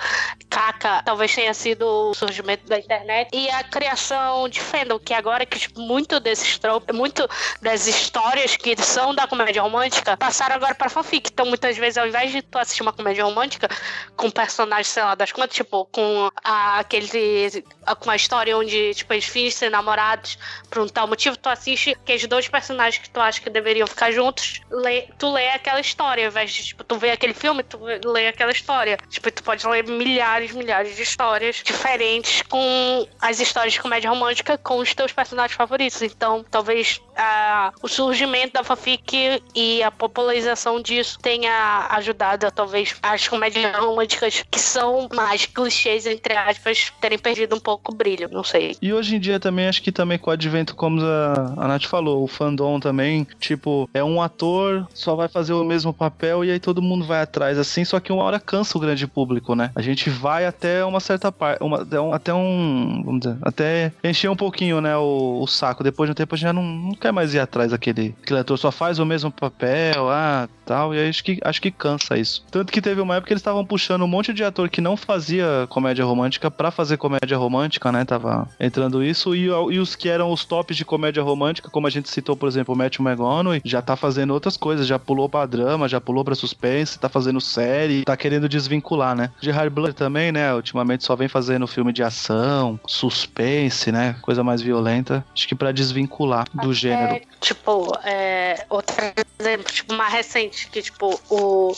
Caca, 0.49 1.01
talvez 1.05 1.33
tenha 1.33 1.53
sido 1.53 1.87
o 1.87 2.13
surgimento 2.13 2.67
da 2.67 2.77
internet 2.77 3.29
e 3.33 3.49
a 3.49 3.63
criação 3.63 4.49
de 4.49 4.59
fandom, 4.59 4.99
que 4.99 5.13
agora 5.13 5.45
que 5.45 5.57
tipo, 5.57 5.79
muito 5.79 6.19
desses 6.19 6.57
tropos, 6.57 6.93
muito 6.93 7.25
das 7.61 7.87
histórias 7.87 8.57
que 8.57 8.75
são 8.83 9.15
da 9.15 9.27
comédia 9.27 9.61
romântica 9.61 10.17
passaram 10.17 10.57
agora 10.57 10.75
para 10.75 10.89
fanfic. 10.89 11.29
Então, 11.31 11.45
muitas 11.45 11.77
vezes, 11.77 11.97
ao 11.97 12.05
invés 12.05 12.33
de 12.33 12.41
tu 12.41 12.57
assistir 12.57 12.81
uma 12.81 12.91
comédia 12.91 13.23
romântica 13.23 13.69
com 14.17 14.29
personagens, 14.29 14.89
sei 14.89 15.03
lá, 15.03 15.15
das 15.15 15.31
contas, 15.31 15.55
tipo, 15.55 15.85
com 15.85 16.29
a, 16.43 16.80
aquele. 16.81 17.63
Com 17.99 18.09
a 18.09 18.15
história 18.15 18.57
onde, 18.57 18.93
tipo, 18.93 19.13
eles 19.13 19.25
fingem 19.25 19.51
ser 19.51 19.69
namorados 19.69 20.37
por 20.69 20.81
um 20.81 20.87
tal 20.87 21.07
motivo, 21.07 21.37
tu 21.37 21.49
assiste 21.49 21.91
aqueles 21.91 22.25
dois 22.27 22.47
personagens 22.47 23.01
que 23.01 23.09
tu 23.09 23.19
acha 23.19 23.41
que 23.41 23.49
deveriam 23.49 23.87
ficar 23.87 24.11
juntos, 24.11 24.61
lê, 24.69 25.07
tu 25.17 25.31
lê 25.31 25.49
aquela 25.49 25.79
história, 25.79 26.25
ao 26.25 26.31
invés 26.31 26.51
de, 26.51 26.65
tipo, 26.65 26.83
tu 26.83 26.97
vê 26.97 27.11
aquele 27.11 27.33
filme, 27.33 27.63
tu 27.63 27.79
lê 28.05 28.27
aquela 28.27 28.51
história. 28.51 28.97
Tipo, 29.09 29.31
tu 29.31 29.43
pode 29.43 29.65
ler 29.67 29.83
milhares, 29.83 30.51
milhares 30.51 30.95
de 30.95 31.01
histórias 31.01 31.57
diferentes 31.63 32.43
com 32.43 33.07
as 33.19 33.39
histórias 33.39 33.73
de 33.73 33.81
comédia 33.81 34.09
romântica 34.09 34.57
com 34.57 34.77
os 34.77 34.93
teus 34.93 35.11
personagens 35.11 35.55
favoritos. 35.55 36.01
Então, 36.01 36.45
talvez 36.49 37.01
ah, 37.15 37.71
o 37.81 37.87
surgimento 37.87 38.53
da 38.53 38.63
fanfic 38.63 39.41
e 39.55 39.83
a 39.83 39.91
popularização 39.91 40.81
disso 40.81 41.17
tenha 41.19 41.87
ajudado 41.91 42.47
a, 42.47 42.51
talvez, 42.51 42.95
as 43.01 43.27
comédias 43.27 43.75
românticas 43.77 44.43
que 44.49 44.59
são 44.59 45.07
mais 45.13 45.45
clichês, 45.45 46.05
entre 46.05 46.35
aspas, 46.35 46.91
terem 47.01 47.17
perdido 47.17 47.55
um 47.55 47.59
pouco 47.59 47.70
o 47.73 47.95
brilho. 47.95 48.29
Não 48.31 48.43
sei. 48.43 48.75
E 48.81 48.93
hoje 48.93 49.15
em 49.15 49.19
dia 49.19 49.39
também, 49.39 49.67
acho 49.67 49.81
que 49.81 49.91
também 49.91 50.17
com 50.17 50.29
o 50.29 50.33
advento, 50.33 50.75
como 50.75 51.01
a, 51.01 51.53
a 51.57 51.67
Nath 51.67 51.85
falou, 51.85 52.23
o 52.23 52.27
fandom 52.27 52.79
também, 52.79 53.27
tipo, 53.39 53.89
é 53.93 54.03
um 54.03 54.21
ator, 54.21 54.87
só 54.93 55.15
vai 55.15 55.27
fazer 55.27 55.53
o 55.53 55.63
mesmo 55.63 55.93
papel 55.93 56.43
e 56.45 56.51
aí 56.51 56.59
todo 56.59 56.81
mundo 56.81 57.05
vai 57.05 57.21
atrás, 57.21 57.57
assim, 57.57 57.83
só 57.85 57.99
que 57.99 58.11
uma 58.11 58.23
hora 58.23 58.39
cansa 58.39 58.77
o 58.77 58.81
grande 58.81 59.05
público, 59.07 59.55
né? 59.55 59.71
A 59.75 59.81
gente 59.81 60.09
vai 60.09 60.45
até 60.45 60.83
uma 60.85 60.99
certa 60.99 61.31
parte, 61.31 61.61
uma, 61.63 61.85
até 62.13 62.33
um- 62.33 63.01
vamos 63.05 63.21
dizer, 63.21 63.37
até 63.41 63.91
encher 64.03 64.29
um 64.29 64.35
pouquinho, 64.35 64.81
né, 64.81 64.95
o, 64.97 65.39
o 65.41 65.47
saco. 65.47 65.83
Depois 65.83 66.07
de 66.07 66.11
um 66.11 66.15
tempo 66.15 66.35
a 66.35 66.37
gente 66.37 66.43
já 66.47 66.53
não, 66.53 66.63
não 66.63 66.91
quer 66.95 67.11
mais 67.11 67.33
ir 67.33 67.39
atrás 67.39 67.71
daquele 67.71 68.15
aquele 68.21 68.39
ator, 68.39 68.57
só 68.57 68.71
faz 68.71 68.99
o 68.99 69.05
mesmo 69.05 69.31
papel, 69.31 70.09
ah, 70.09 70.47
tal, 70.65 70.93
e 70.93 70.99
aí 70.99 71.09
acho 71.09 71.23
que, 71.23 71.39
acho 71.43 71.61
que 71.61 71.71
cansa 71.71 72.17
isso. 72.17 72.43
Tanto 72.51 72.71
que 72.71 72.81
teve 72.81 73.01
uma 73.01 73.15
época 73.15 73.27
que 73.27 73.33
eles 73.33 73.41
estavam 73.41 73.65
puxando 73.65 74.03
um 74.03 74.07
monte 74.07 74.33
de 74.33 74.43
ator 74.43 74.69
que 74.69 74.81
não 74.81 74.95
fazia 74.97 75.65
comédia 75.69 76.05
romântica 76.05 76.49
pra 76.49 76.71
fazer 76.71 76.97
comédia 76.97 77.37
romântica, 77.37 77.60
né? 77.91 78.05
Tava 78.05 78.47
entrando 78.59 79.03
isso. 79.03 79.35
E, 79.35 79.45
e 79.45 79.79
os 79.79 79.95
que 79.95 80.09
eram 80.09 80.31
os 80.31 80.45
tops 80.45 80.75
de 80.75 80.85
comédia 80.85 81.23
romântica, 81.23 81.69
como 81.69 81.87
a 81.87 81.89
gente 81.89 82.09
citou, 82.09 82.35
por 82.35 82.47
exemplo, 82.47 82.73
o 82.73 82.77
Matthew 82.77 83.05
McConaughey, 83.05 83.61
já 83.63 83.81
tá 83.81 83.95
fazendo 83.95 84.33
outras 84.33 84.57
coisas. 84.57 84.87
Já 84.87 84.97
pulou 84.97 85.29
pra 85.29 85.45
drama, 85.45 85.87
já 85.87 85.99
pulou 86.01 86.23
pra 86.23 86.35
suspense, 86.35 86.99
tá 86.99 87.09
fazendo 87.09 87.41
série, 87.41 88.03
tá 88.03 88.15
querendo 88.17 88.47
desvincular, 88.47 89.15
né? 89.15 89.31
Gerard 89.41 89.69
Butler 89.69 89.93
também, 89.93 90.31
né? 90.31 90.53
Ultimamente 90.53 91.03
só 91.03 91.15
vem 91.15 91.27
fazendo 91.27 91.67
filme 91.67 91.93
de 91.93 92.03
ação, 92.03 92.79
suspense, 92.87 93.91
né? 93.91 94.15
Coisa 94.21 94.43
mais 94.43 94.61
violenta. 94.61 95.25
Acho 95.33 95.47
que 95.47 95.55
pra 95.55 95.71
desvincular 95.71 96.47
do 96.53 96.73
gênero. 96.73 97.15
É, 97.15 97.21
tipo, 97.39 97.91
é, 98.03 98.65
outro 98.69 98.95
exemplo, 99.39 99.71
tipo, 99.71 99.93
mais 99.93 100.13
recente, 100.13 100.69
que, 100.69 100.81
tipo, 100.81 101.19
o, 101.29 101.75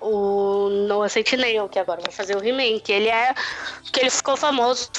o 0.00 0.68
Noah 0.88 1.08
Centineo, 1.08 1.68
que 1.68 1.78
agora 1.78 2.00
vai 2.00 2.12
fazer 2.12 2.36
o 2.36 2.44
He-Man, 2.44 2.80
que 2.80 2.92
ele 2.92 3.08
é. 3.08 3.34
que 3.92 4.00
ele 4.00 4.10
ficou 4.10 4.36
famoso 4.36 4.90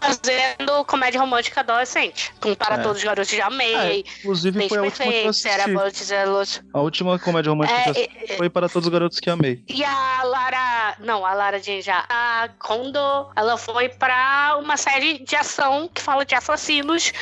fazendo 0.00 0.84
comédia 0.84 1.20
romântica 1.20 1.60
adolescente. 1.60 2.32
Com 2.40 2.54
Para 2.54 2.76
É. 2.76 2.78
Todos 2.78 2.98
os 2.98 3.04
Garotos 3.04 3.30
Já 3.30 3.46
Amei, 3.46 3.74
É, 3.74 3.96
inclusive 4.20 4.68
foi 4.68 4.78
a 4.78 4.82
última 4.82 5.04
que 5.04 5.18
eu 5.18 5.22
Perfeito, 5.22 5.28
assisti. 5.30 5.72
Bom 5.72 5.88
Dizelos. 5.88 6.62
A 6.72 6.80
última 6.80 7.18
comédia 7.18 7.50
romântica 7.50 7.82
que 7.82 7.88
eu 7.88 7.94
É, 7.94 8.06
assisti 8.06 8.36
foi 8.36 8.48
para 8.50 8.68
todos 8.68 8.86
os 8.86 8.92
garotos 8.92 9.20
que 9.20 9.30
amei. 9.30 9.62
E 9.68 9.84
a 9.84 10.22
Lara. 10.24 10.96
Não, 11.00 11.24
a 11.24 11.32
Lara 11.34 11.58
Jean 11.58 11.80
já. 11.80 12.04
A 12.08 12.48
Kondo, 12.58 12.98
ela 13.36 13.56
foi 13.56 13.88
pra 13.88 14.56
uma 14.60 14.76
série 14.76 15.18
de 15.18 15.36
ação 15.36 15.88
que 15.92 16.00
fala 16.00 16.24
de 16.24 16.34
assassinos. 16.34 17.12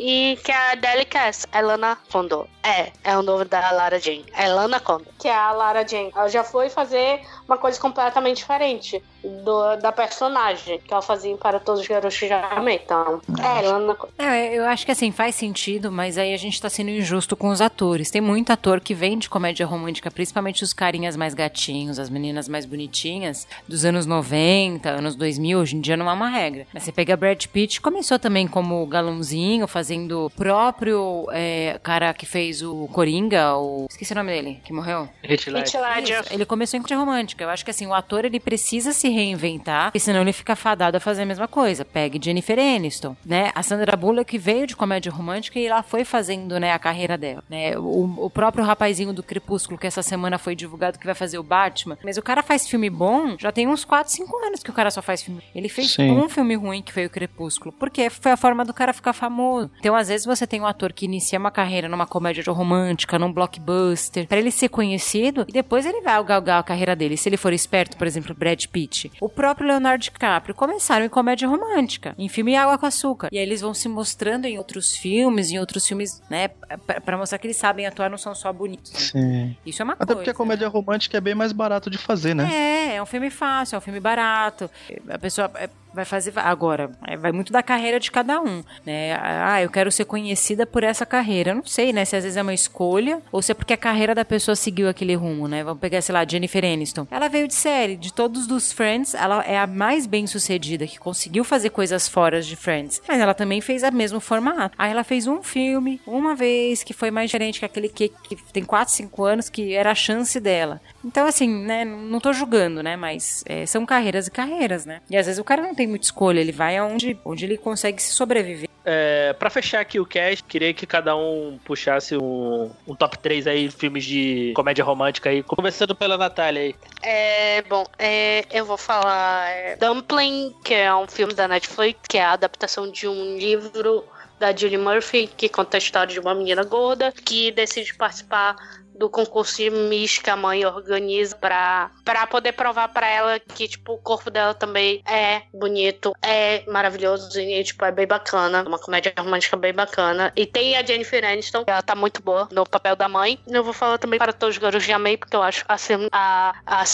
E 0.00 0.38
que 0.44 0.52
é 0.52 0.70
a 0.72 0.74
Delicass, 0.76 1.44
Elana 1.52 1.98
Kondo. 2.12 2.48
É, 2.62 2.92
é 3.02 3.18
o 3.18 3.22
nome 3.22 3.44
da 3.46 3.72
Lara 3.72 3.98
Jean. 3.98 4.22
Elana 4.38 4.78
Kondo. 4.78 5.06
Que 5.18 5.26
é 5.26 5.34
a 5.34 5.50
Lara 5.50 5.84
Jean. 5.86 6.10
Ela 6.14 6.28
já 6.28 6.44
foi 6.44 6.70
fazer 6.70 7.20
uma 7.48 7.56
coisa 7.56 7.80
completamente 7.80 8.38
diferente 8.38 9.02
do, 9.24 9.76
da 9.76 9.90
personagem 9.90 10.78
que 10.78 10.92
ela 10.92 11.00
fazia 11.00 11.34
para 11.36 11.58
todos 11.58 11.80
os 11.80 11.88
garotos 11.88 12.16
que 12.16 12.28
já 12.28 12.46
amei. 12.50 12.80
Então, 12.84 13.20
é, 13.38 13.62
Kondo. 13.94 14.08
É, 14.18 14.54
eu 14.54 14.66
acho 14.66 14.84
que 14.84 14.92
assim, 14.92 15.10
faz 15.10 15.34
sentido, 15.34 15.90
mas 15.90 16.18
aí 16.18 16.34
a 16.34 16.36
gente 16.36 16.60
tá 16.60 16.68
sendo 16.68 16.90
injusto 16.90 17.34
com 17.34 17.48
os 17.48 17.62
atores. 17.62 18.10
Tem 18.10 18.20
muito 18.20 18.52
ator 18.52 18.80
que 18.80 18.94
vem 18.94 19.18
de 19.18 19.30
comédia 19.30 19.64
romântica, 19.64 20.10
principalmente 20.10 20.62
os 20.62 20.74
carinhas 20.74 21.16
mais 21.16 21.32
gatinhos, 21.32 21.98
as 21.98 22.10
meninas 22.10 22.48
mais 22.48 22.66
bonitinhas, 22.66 23.48
dos 23.66 23.84
anos 23.84 24.04
90, 24.04 24.88
anos 24.90 25.14
2000, 25.14 25.58
hoje 25.58 25.76
em 25.76 25.80
dia 25.80 25.96
não 25.96 26.10
é 26.10 26.12
uma 26.12 26.28
regra. 26.28 26.66
Mas 26.72 26.82
você 26.82 26.92
pega 26.92 27.16
Brad 27.16 27.46
Pitt, 27.46 27.80
começou 27.80 28.18
também 28.18 28.46
como 28.46 28.86
galãozinho, 28.86 29.66
fazendo 29.66 30.26
o 30.26 30.30
próprio 30.30 31.26
é, 31.32 31.80
cara 31.82 32.12
que 32.12 32.26
fez 32.26 32.62
o 32.62 32.86
Coringa, 32.88 33.56
o... 33.56 33.86
esqueci 33.88 34.12
o 34.12 34.16
nome 34.16 34.32
dele, 34.32 34.60
que 34.62 34.72
morreu. 34.72 35.08
Heath 35.24 35.46
Ledger. 35.46 36.24
Ele 36.30 36.44
começou 36.44 36.78
em 36.78 36.82
comédia 36.82 36.98
romântica. 36.98 37.37
Eu 37.44 37.50
acho 37.50 37.64
que 37.64 37.70
assim, 37.70 37.86
o 37.86 37.94
ator 37.94 38.24
ele 38.24 38.40
precisa 38.40 38.92
se 38.92 39.08
reinventar, 39.08 39.86
porque 39.86 39.98
senão 39.98 40.22
ele 40.22 40.32
fica 40.32 40.56
fadado 40.56 40.96
a 40.96 41.00
fazer 41.00 41.22
a 41.22 41.26
mesma 41.26 41.48
coisa. 41.48 41.84
Pegue 41.84 42.20
Jennifer 42.22 42.58
Aniston, 42.58 43.16
né? 43.24 43.50
A 43.54 43.62
Sandra 43.62 43.96
Bullock 43.96 44.36
veio 44.38 44.66
de 44.66 44.76
comédia 44.76 45.12
romântica 45.12 45.58
e 45.58 45.66
ela 45.66 45.82
foi 45.82 46.04
fazendo, 46.04 46.58
né, 46.58 46.72
a 46.72 46.78
carreira 46.78 47.16
dela, 47.16 47.42
né? 47.48 47.76
O, 47.78 48.26
o 48.26 48.30
próprio 48.30 48.64
rapazinho 48.64 49.12
do 49.12 49.22
Crepúsculo 49.22 49.78
que 49.78 49.86
essa 49.86 50.02
semana 50.02 50.38
foi 50.38 50.54
divulgado 50.54 50.98
que 50.98 51.06
vai 51.06 51.14
fazer 51.14 51.38
o 51.38 51.42
Batman, 51.42 51.98
mas 52.04 52.16
o 52.16 52.22
cara 52.22 52.42
faz 52.42 52.68
filme 52.68 52.90
bom, 52.90 53.36
já 53.38 53.52
tem 53.52 53.66
uns 53.66 53.84
4, 53.84 54.12
5 54.12 54.36
anos 54.46 54.62
que 54.62 54.70
o 54.70 54.74
cara 54.74 54.90
só 54.90 55.02
faz 55.02 55.22
filme. 55.22 55.42
Ele 55.54 55.68
fez 55.68 55.92
Sim. 55.92 56.10
um 56.10 56.28
filme 56.28 56.54
ruim 56.54 56.82
que 56.82 56.92
foi 56.92 57.06
o 57.06 57.10
Crepúsculo, 57.10 57.72
porque 57.72 58.10
foi 58.10 58.32
a 58.32 58.36
forma 58.36 58.64
do 58.64 58.74
cara 58.74 58.92
ficar 58.92 59.12
famoso. 59.12 59.70
Então, 59.78 59.94
às 59.94 60.08
vezes 60.08 60.26
você 60.26 60.46
tem 60.46 60.60
um 60.60 60.66
ator 60.66 60.92
que 60.92 61.04
inicia 61.04 61.38
uma 61.38 61.50
carreira 61.50 61.88
numa 61.88 62.06
comédia 62.06 62.42
romântica, 62.52 63.18
num 63.18 63.32
blockbuster, 63.32 64.26
pra 64.26 64.38
ele 64.38 64.50
ser 64.50 64.68
conhecido 64.68 65.44
e 65.48 65.52
depois 65.52 65.86
ele 65.86 66.00
vai 66.00 66.22
galgar 66.24 66.60
a 66.60 66.62
carreira 66.62 66.96
dele. 66.96 67.16
Se 67.16 67.27
ele 67.28 67.36
for 67.36 67.52
esperto, 67.52 67.96
por 67.96 68.06
exemplo, 68.06 68.34
Brad 68.34 68.64
Pitt, 68.66 69.10
o 69.20 69.28
próprio 69.28 69.66
Leonardo 69.68 70.02
DiCaprio 70.02 70.54
começaram 70.54 71.04
em 71.04 71.08
comédia 71.08 71.46
romântica, 71.48 72.14
em 72.18 72.28
filme 72.28 72.56
Água 72.56 72.76
com 72.78 72.86
Açúcar. 72.86 73.28
E 73.30 73.38
aí 73.38 73.44
eles 73.44 73.60
vão 73.60 73.72
se 73.74 73.88
mostrando 73.88 74.46
em 74.46 74.58
outros 74.58 74.96
filmes, 74.96 75.50
em 75.50 75.58
outros 75.58 75.86
filmes, 75.86 76.20
né, 76.30 76.48
pra, 76.86 77.00
pra 77.00 77.16
mostrar 77.16 77.38
que 77.38 77.46
eles 77.46 77.56
sabem 77.56 77.86
atuar, 77.86 78.10
não 78.10 78.18
são 78.18 78.34
só 78.34 78.52
bonitos. 78.52 78.92
né? 78.92 78.98
Sim. 79.00 79.56
Isso 79.64 79.82
é 79.82 79.84
uma 79.84 79.92
Até 79.94 80.06
coisa. 80.06 80.16
porque 80.16 80.30
a 80.30 80.34
comédia 80.34 80.68
romântica 80.68 81.16
é 81.16 81.20
bem 81.20 81.34
mais 81.34 81.52
barato 81.52 81.88
de 81.90 81.98
fazer, 81.98 82.34
né? 82.34 82.48
É, 82.52 82.96
é 82.96 83.02
um 83.02 83.06
filme 83.06 83.30
fácil, 83.30 83.76
é 83.76 83.78
um 83.78 83.82
filme 83.82 84.00
barato. 84.00 84.70
A 85.08 85.18
pessoa 85.18 85.50
é, 85.56 85.68
vai 85.92 86.04
fazer. 86.04 86.32
Agora, 86.36 86.90
é, 87.06 87.16
vai 87.16 87.32
muito 87.32 87.52
da 87.52 87.62
carreira 87.62 87.98
de 87.98 88.10
cada 88.10 88.40
um, 88.40 88.62
né? 88.84 89.18
Ah, 89.20 89.62
eu 89.62 89.70
quero 89.70 89.90
ser 89.90 90.04
conhecida 90.04 90.66
por 90.66 90.82
essa 90.82 91.04
carreira. 91.04 91.50
Eu 91.50 91.56
não 91.56 91.64
sei, 91.64 91.92
né? 91.92 92.04
Se 92.04 92.16
às 92.16 92.24
vezes 92.24 92.36
é 92.36 92.42
uma 92.42 92.54
escolha 92.54 93.20
ou 93.32 93.42
se 93.42 93.52
é 93.52 93.54
porque 93.54 93.72
a 93.72 93.76
carreira 93.76 94.14
da 94.14 94.24
pessoa 94.24 94.54
seguiu 94.54 94.88
aquele 94.88 95.14
rumo, 95.14 95.48
né? 95.48 95.64
Vamos 95.64 95.80
pegar, 95.80 96.00
sei 96.00 96.12
lá, 96.12 96.24
Jennifer 96.26 96.64
Aniston. 96.64 97.06
Ela 97.10 97.28
veio 97.28 97.48
de 97.48 97.54
série, 97.54 97.96
de 97.96 98.12
todos 98.12 98.50
os 98.50 98.72
Friends, 98.72 99.14
ela 99.14 99.42
é 99.44 99.58
a 99.58 99.66
mais 99.66 100.06
bem 100.06 100.26
sucedida, 100.26 100.86
que 100.86 100.98
conseguiu 100.98 101.44
fazer 101.44 101.70
coisas 101.70 102.08
fora 102.08 102.40
de 102.40 102.56
Friends. 102.56 103.00
Mas 103.06 103.20
ela 103.20 103.34
também 103.34 103.60
fez 103.60 103.84
a 103.84 103.90
mesmo 103.90 104.20
formato. 104.20 104.74
Aí 104.78 104.90
ela 104.90 105.04
fez 105.04 105.26
um 105.26 105.42
filme, 105.42 106.00
uma 106.06 106.34
vez, 106.34 106.82
que 106.82 106.92
foi 106.92 107.10
mais 107.10 107.30
diferente 107.30 107.58
que 107.60 107.64
aquele 107.64 107.88
que, 107.88 108.08
que 108.08 108.36
tem 108.52 108.64
4, 108.64 108.92
5 108.94 109.24
anos, 109.24 109.48
que 109.48 109.74
era 109.74 109.90
a 109.90 109.94
chance 109.94 110.38
dela. 110.40 110.80
Então, 111.04 111.26
assim, 111.26 111.48
né? 111.48 111.84
Não 111.84 112.20
tô 112.20 112.32
julgando, 112.32 112.82
né? 112.82 112.96
Mas 112.96 113.42
é, 113.46 113.64
são 113.66 113.86
carreiras 113.86 114.26
e 114.26 114.30
carreiras, 114.30 114.84
né? 114.84 115.00
E 115.08 115.16
às 115.16 115.26
vezes 115.26 115.38
o 115.38 115.44
cara 115.44 115.62
não 115.62 115.74
tem 115.78 115.86
muita 115.86 116.06
escolha, 116.06 116.40
ele 116.40 116.50
vai 116.50 116.76
aonde 116.76 117.16
onde 117.24 117.44
ele 117.44 117.56
consegue 117.56 118.02
se 118.02 118.12
sobreviver. 118.12 118.68
É, 118.84 119.32
pra 119.34 119.48
fechar 119.50 119.80
aqui 119.80 120.00
o 120.00 120.06
cast, 120.06 120.42
queria 120.44 120.72
que 120.74 120.86
cada 120.86 121.14
um 121.14 121.58
puxasse 121.64 122.16
um, 122.16 122.70
um 122.86 122.94
top 122.94 123.18
3 123.18 123.46
aí, 123.46 123.70
filmes 123.70 124.04
de 124.04 124.52
comédia 124.56 124.82
romântica 124.82 125.30
aí. 125.30 125.42
Começando 125.42 125.94
pela 125.94 126.16
Natália 126.16 126.62
aí. 126.62 126.74
É, 127.02 127.62
bom, 127.62 127.84
é, 127.98 128.44
eu 128.50 128.64
vou 128.64 128.78
falar 128.78 129.50
é, 129.50 129.76
Dumpling, 129.76 130.54
que 130.64 130.74
é 130.74 130.92
um 130.94 131.06
filme 131.06 131.34
da 131.34 131.46
Netflix, 131.46 132.00
que 132.08 132.18
é 132.18 132.24
a 132.24 132.32
adaptação 132.32 132.90
de 132.90 133.06
um 133.06 133.36
livro 133.36 134.04
da 134.38 134.54
Julie 134.54 134.78
Murphy, 134.78 135.26
que 135.26 135.48
conta 135.48 135.76
a 135.76 135.78
história 135.78 136.12
de 136.12 136.20
uma 136.20 136.34
menina 136.34 136.64
gorda 136.64 137.12
que 137.12 137.50
decide 137.52 137.94
participar 137.94 138.56
do 138.98 139.08
concurso 139.08 139.56
de 139.56 139.70
Miss 139.70 140.18
que 140.18 140.28
a 140.28 140.36
mãe 140.36 140.66
organiza 140.66 141.36
pra, 141.36 141.90
pra 142.04 142.26
poder 142.26 142.52
provar 142.52 142.88
pra 142.88 143.06
ela 143.06 143.38
que, 143.38 143.68
tipo, 143.68 143.94
o 143.94 143.98
corpo 143.98 144.28
dela 144.30 144.52
também 144.52 145.02
é 145.06 145.42
bonito, 145.54 146.12
é 146.20 146.64
maravilhoso 146.68 147.40
e, 147.40 147.62
tipo, 147.62 147.84
é 147.84 147.92
bem 147.92 148.06
bacana. 148.06 148.64
Uma 148.66 148.78
comédia 148.78 149.14
romântica 149.16 149.56
bem 149.56 149.72
bacana. 149.72 150.32
E 150.34 150.44
tem 150.44 150.76
a 150.76 150.84
Jennifer 150.84 151.24
Aniston, 151.24 151.64
ela 151.66 151.82
tá 151.82 151.94
muito 151.94 152.20
boa 152.20 152.48
no 152.50 152.66
papel 152.66 152.96
da 152.96 153.08
mãe. 153.08 153.38
Eu 153.46 153.62
vou 153.62 153.72
falar 153.72 153.98
também 153.98 154.18
para 154.18 154.32
todos 154.32 154.56
os 154.56 154.60
garotos 154.60 154.84
de 154.84 154.92
Amei, 154.92 155.16
porque 155.16 155.36
eu 155.36 155.42
acho 155.42 155.64
assim, 155.68 156.08
a, 156.10 156.54
a, 156.66 156.84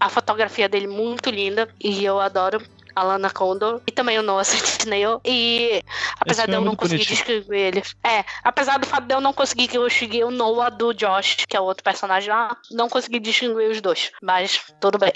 a 0.00 0.08
fotografia 0.08 0.68
dele 0.68 0.86
muito 0.86 1.28
linda 1.30 1.68
e 1.78 2.02
eu 2.04 2.18
adoro. 2.18 2.62
A 2.94 3.02
Lana 3.02 3.30
Condor 3.30 3.80
e 3.86 3.90
também 3.92 4.18
o 4.18 4.22
Noah 4.22 4.44
Centineo. 4.44 5.20
E 5.24 5.82
apesar 6.20 6.42
Esse 6.42 6.50
de 6.50 6.56
eu 6.56 6.62
é 6.62 6.64
não 6.64 6.76
conseguir 6.76 7.04
bonitinho. 7.04 7.16
distinguir 7.38 7.60
ele. 7.60 7.82
É, 8.04 8.24
apesar 8.42 8.78
do 8.78 8.86
fato 8.86 9.06
de 9.06 9.14
eu 9.14 9.20
não 9.20 9.32
conseguir 9.32 9.68
distinguir 9.68 10.24
o 10.24 10.30
Noah 10.30 10.70
do 10.70 10.92
Josh, 10.92 11.44
que 11.48 11.56
é 11.56 11.60
o 11.60 11.64
outro 11.64 11.82
personagem 11.84 12.30
lá, 12.30 12.56
não 12.70 12.88
consegui 12.88 13.18
distinguir 13.18 13.70
os 13.70 13.80
dois. 13.80 14.10
Mas 14.22 14.62
tudo 14.80 14.98
bem. 14.98 15.12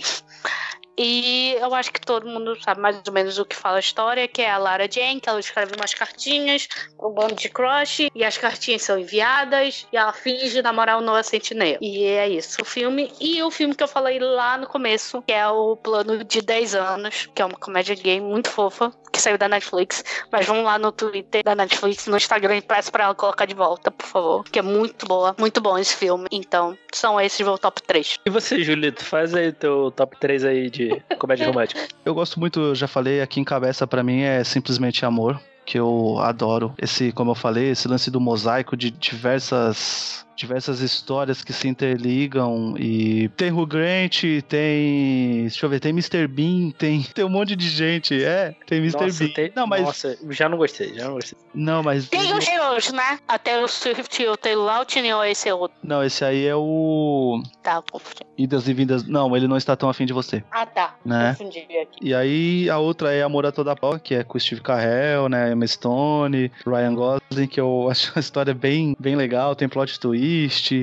E 0.99 1.57
eu 1.61 1.75
acho 1.75 1.93
que 1.93 2.01
todo 2.01 2.27
mundo 2.27 2.57
sabe 2.63 2.81
mais 2.81 3.01
ou 3.07 3.13
menos 3.13 3.39
o 3.39 3.45
que 3.45 3.55
fala 3.55 3.77
a 3.77 3.81
história, 3.81 4.27
que 4.27 4.41
é 4.41 4.51
a 4.51 4.57
Lara 4.57 4.91
Jane, 4.91 5.21
que 5.21 5.29
ela 5.29 5.39
escreve 5.41 5.75
umas 5.77 5.93
cartinhas 5.93 6.69
com 6.97 7.11
um 7.11 7.13
bando 7.13 7.35
de 7.35 7.49
crush, 7.49 8.09
e 8.15 8.25
as 8.25 8.39
cartinhas 8.39 8.83
são 8.83 8.99
enviadas, 8.99 9.87
e 9.93 9.97
ela 9.97 10.13
finge 10.13 10.63
namorar 10.63 10.99
o 10.99 11.03
Noah 11.03 11.23
Centineo. 11.23 11.79
E 11.81 12.05
é 12.05 12.29
isso, 12.29 12.63
o 12.63 12.65
filme. 12.65 13.13
E 13.21 13.43
o 13.43 13.51
filme 13.51 13.75
que 13.75 13.83
eu 13.83 13.89
falei 13.89 14.19
lá 14.19 14.57
no 14.57 14.67
começo, 14.67 15.23
que 15.23 15.33
é 15.33 15.47
o 15.47 15.77
Plano 15.77 16.25
de 16.25 16.41
10 16.41 16.75
Anos, 16.75 17.29
que 17.35 17.43
é 17.43 17.45
uma 17.45 17.59
comédia 17.59 17.95
gay 17.95 18.21
muito 18.21 18.49
fofa, 18.49 18.91
que 19.13 19.21
saiu 19.21 19.37
da 19.37 19.49
Netflix. 19.49 20.03
Mas 20.33 20.47
vamos 20.47 20.65
lá 20.65 20.79
no 20.79 20.93
Twitter 20.93 21.43
da 21.45 21.55
Netflix, 21.55 22.07
no 22.07 22.17
Instagram, 22.17 22.57
e 22.57 22.63
peço 22.63 22.91
pra 22.91 23.05
ela 23.05 23.15
colocar 23.15 23.45
de 23.45 23.55
volta, 23.55 23.91
por 23.91 24.07
favor, 24.07 24.45
que 24.45 24.59
é 24.59 24.63
muito 24.63 25.07
boa, 25.07 25.35
muito 25.39 25.61
bom 25.61 25.77
esse 25.77 25.95
filme. 25.95 26.27
Então, 26.33 26.77
são 26.95 27.21
esses 27.21 27.41
meus 27.41 27.61
top 27.61 27.83
3. 27.83 28.17
E 28.25 28.31
você, 28.31 28.63
Julito, 28.63 29.05
faz 29.05 29.35
aí 29.35 29.53
teu 29.53 29.91
top 29.91 30.17
3 30.19 30.45
aí 30.45 30.71
de 30.71 30.86
comédia 31.19 31.47
romântica. 31.47 31.81
Eu 32.05 32.15
gosto 32.15 32.41
muito, 32.41 32.61
eu 32.61 32.75
já 32.75 32.89
falei, 32.89 33.21
aqui 33.21 33.41
em 33.41 33.45
cabeça 33.45 33.87
pra 33.87 34.03
mim 34.03 34.21
é 34.23 34.43
simplesmente 34.45 35.05
amor, 35.05 35.41
que 35.65 35.79
eu 35.79 36.19
adoro. 36.21 36.75
Esse, 36.79 37.13
como 37.13 37.31
eu 37.31 37.35
falei, 37.35 37.71
esse 37.71 37.89
lance 37.89 38.11
do 38.11 38.21
mosaico 38.21 38.77
de 38.77 38.91
diversas 38.91 40.26
diversas 40.37 40.81
histórias 40.81 41.43
que 41.43 41.53
se 41.53 41.67
interligam 41.69 42.75
e 42.79 43.29
tem 43.37 43.51
Hugh 43.51 43.67
Grant, 43.67 44.23
tem, 44.49 45.43
deixa 45.43 45.65
eu 45.65 45.71
ver, 45.71 45.81
tem 45.81 45.91
Mr. 45.93 46.27
Bean, 46.27 46.71
tem 46.79 47.03
tem 47.15 47.25
um 47.25 47.29
monte 47.29 47.57
de 47.57 47.69
gente, 47.69 48.23
é, 48.23 48.55
tem 48.67 48.79
Mr. 48.79 49.07
Nossa, 49.07 49.25
Bean. 49.25 49.33
tem- 49.35 49.53
Não, 49.55 49.67
mas 49.67 49.83
Nossa, 49.83 50.19
já 50.31 50.49
não 50.49 50.59
gostei, 50.59 50.95
já 50.95 51.05
não 51.07 51.15
gostei. 51.15 51.39
não, 51.55 51.83
mas 51.83 52.09
Tem 52.09 52.33
os 52.37 52.45
seus, 52.45 52.93
né? 52.93 53.19
Até 53.27 53.63
o 53.63 53.67
Swift 53.69 54.23
e 54.23 54.29
o 54.29 54.37
Taylor 54.37 54.65
Lautner 54.67 55.17
ou 55.17 55.25
esse 55.25 55.49
é 55.49 55.55
outro? 55.55 55.77
não, 55.83 56.03
esse 56.05 56.25
aí 56.25 56.47
é 56.47 56.55
o 56.55 57.43
Tá, 57.63 57.83
confundi. 57.91 58.21
Idas 58.39 58.69
e 58.69 58.75
Vindas. 58.75 59.07
Não, 59.07 59.35
ele 59.37 59.49
não 59.49 59.57
está 59.57 59.75
tão 59.75 59.89
afim 59.89 60.05
de 60.05 60.13
você. 60.13 60.45
Ah, 60.51 60.67
tá. 60.67 60.95
Né? 61.05 61.31
Confundi 61.37 61.59
aqui. 61.61 61.99
E 62.03 62.15
aí 62.15 62.69
a 62.71 62.79
outra 62.79 63.13
é 63.13 63.23
Amor 63.23 63.47
a 63.47 63.51
Toda 63.53 63.75
Prova, 63.75 63.99
que 63.99 64.15
é 64.15 64.23
com 64.23 64.37
o 64.37 64.41
Steve 64.41 64.61
Carell, 64.61 65.29
né? 65.29 65.51
Emma 65.53 65.67
Stone, 65.67 66.53
Ryan 66.67 66.95
Gosling, 66.95 67.47
que 67.49 67.61
eu 67.61 67.89
acho 67.91 68.13
a 68.15 68.21
história 68.21 68.53
bem, 68.55 68.95
bem 69.01 69.17
legal, 69.17 69.57
tem 69.57 69.69
plot 69.69 69.99
twist, 69.99 70.26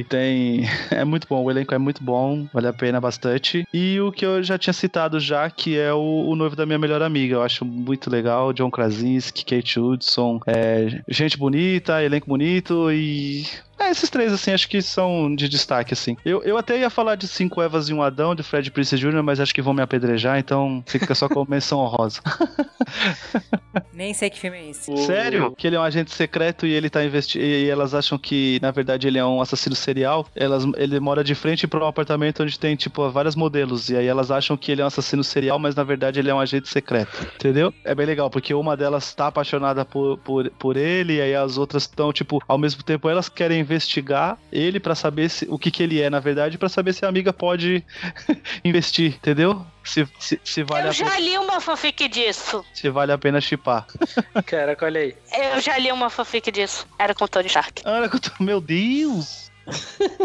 tem. 0.10 0.64
É 0.92 1.04
muito 1.04 1.28
bom, 1.28 1.44
o 1.44 1.50
elenco 1.50 1.74
é 1.74 1.78
muito 1.78 2.04
bom, 2.04 2.48
vale 2.54 2.68
a 2.68 2.74
pena 2.74 3.02
bastante. 3.02 3.68
E 3.74 4.00
o 4.00 4.12
que 4.12 4.26
eu 4.26 4.44
já 4.44 4.58
tinha 4.58 4.74
citado 4.74 5.20
já, 5.20 5.50
que 5.50 5.78
é 5.78 5.92
o, 5.92 6.26
o 6.28 6.36
noivo 6.36 6.56
da 6.56 6.66
minha 6.66 6.78
melhor 6.78 7.02
amiga. 7.02 7.36
Eu 7.36 7.42
acho 7.42 7.66
muito 7.66 8.10
legal, 8.10 8.54
John 8.54 8.70
Krasinski, 8.70 9.44
Kate 9.44 9.80
Hudson, 9.80 10.40
é, 10.46 11.02
gente 11.08 11.38
bonita, 11.38 12.04
elenco 12.04 12.28
bonito 12.28 12.92
e. 12.92 13.46
É, 13.80 13.90
esses 13.90 14.10
três, 14.10 14.32
assim, 14.32 14.52
acho 14.52 14.68
que 14.68 14.82
são 14.82 15.36
de 15.36 15.50
destaque, 15.50 15.94
assim. 15.94 16.16
Eu, 16.24 16.44
eu 16.44 16.58
até 16.58 16.80
ia 16.80 16.90
falar 16.90 17.16
de 17.16 17.28
Cinco 17.28 17.62
Evas 17.62 17.90
e 17.90 17.94
um 17.94 18.02
Adão, 18.02 18.36
de 18.36 18.44
Fred 18.44 18.70
Prince 18.72 18.98
Jr., 18.98 19.24
mas 19.24 19.40
acho 19.40 19.54
que 19.54 19.62
vão 19.62 19.74
me 19.74 19.82
apedrejar, 19.82 20.38
então 20.40 20.84
fica 20.86 21.14
só 21.16 21.28
com 21.28 21.46
menção 21.50 21.80
honrosa. 21.80 22.22
Nem 23.94 24.14
sei 24.14 24.30
que 24.30 24.40
filme 24.40 24.58
é 24.58 24.70
esse. 24.70 24.96
Sério? 24.98 25.54
Que 25.56 25.68
ele 25.68 25.76
é 25.76 25.80
um 25.80 25.84
agente 25.84 26.12
secreto 26.12 26.66
e 26.66 26.72
ele 26.72 26.90
tá 26.90 27.04
investigando. 27.04 27.50
E 27.50 27.70
elas 27.70 27.94
acham 27.94 28.18
que, 28.18 28.60
na 28.62 28.72
verdade, 28.72 29.08
ele 29.08 29.18
é 29.18 29.26
um 29.26 29.42
assassino 29.42 29.76
serial. 29.76 30.28
Elas, 30.36 30.66
ele 30.78 31.00
mora 31.00 31.24
de 31.24 31.36
frente 31.36 31.68
pra 31.68 31.84
um 31.84 31.88
apartamento 31.88 32.44
onde 32.44 32.60
tem, 32.60 32.76
tipo, 32.76 33.10
vários 33.10 33.36
modelos. 33.36 33.90
E 33.90 33.98
aí 33.98 34.06
elas 34.06 34.32
acham 34.32 34.56
que 34.56 34.72
ele 34.72 34.82
é 34.82 34.84
um 34.84 34.88
assassino 34.88 35.24
serial, 35.24 35.60
mas 35.60 35.76
na 35.76 35.84
verdade 35.84 36.20
ele 36.20 36.30
é 36.30 36.34
um 36.34 36.40
agente 36.40 36.70
secreto. 36.70 37.28
Entendeu? 37.36 37.74
É 37.84 37.96
bem 37.96 38.06
legal, 38.06 38.30
porque 38.30 38.54
uma 38.54 38.78
delas 38.78 39.14
tá 39.14 39.28
apaixonada 39.28 39.86
por, 39.86 40.18
por, 40.20 40.50
por 40.52 40.78
ele, 40.78 41.18
e 41.18 41.22
aí 41.22 41.36
as 41.36 41.58
outras 41.58 41.84
estão, 41.84 42.14
tipo, 42.14 42.42
ao 42.48 42.58
mesmo 42.58 42.84
tempo 42.84 43.10
elas 43.10 43.30
querem 43.30 43.63
investigar 43.64 44.38
ele 44.52 44.80
pra 44.80 44.94
saber 44.94 45.30
se, 45.30 45.46
o 45.50 45.58
que, 45.58 45.72
que 45.72 45.82
ele 45.82 46.00
é, 46.02 46.10
na 46.10 46.20
verdade, 46.20 46.58
pra 46.58 46.70
saber 46.70 46.94
se 46.94 47.04
a 47.06 47.10
amiga 47.10 47.34
pode 47.34 47.84
investir, 48.64 49.16
entendeu? 49.16 49.66
Se, 49.84 50.08
se, 50.20 50.40
se 50.44 50.64
vale 50.64 50.86
eu 50.86 50.90
a, 50.90 50.94
já 50.94 51.20
li 51.20 51.38
uma 51.38 51.60
fanfic 51.60 52.08
disso. 52.08 52.64
se 52.74 52.90
vale 52.90 53.12
a 53.12 53.18
pena 53.18 53.42
chipar. 53.42 53.86
Caraca, 54.46 54.86
olha 54.86 55.02
aí. 55.02 55.16
Eu 55.54 55.60
já 55.60 55.78
li 55.78 55.92
uma 55.92 56.10
fanfic 56.10 56.52
disso. 56.52 56.88
Era 57.00 57.14
com 57.16 57.28
Tony 57.28 57.48
Stark. 57.48 57.82
Olha, 57.86 58.08
que 58.08 58.16
eu 58.16 58.20
tô- 58.20 58.44
meu 58.44 58.62
Deus! 58.62 59.52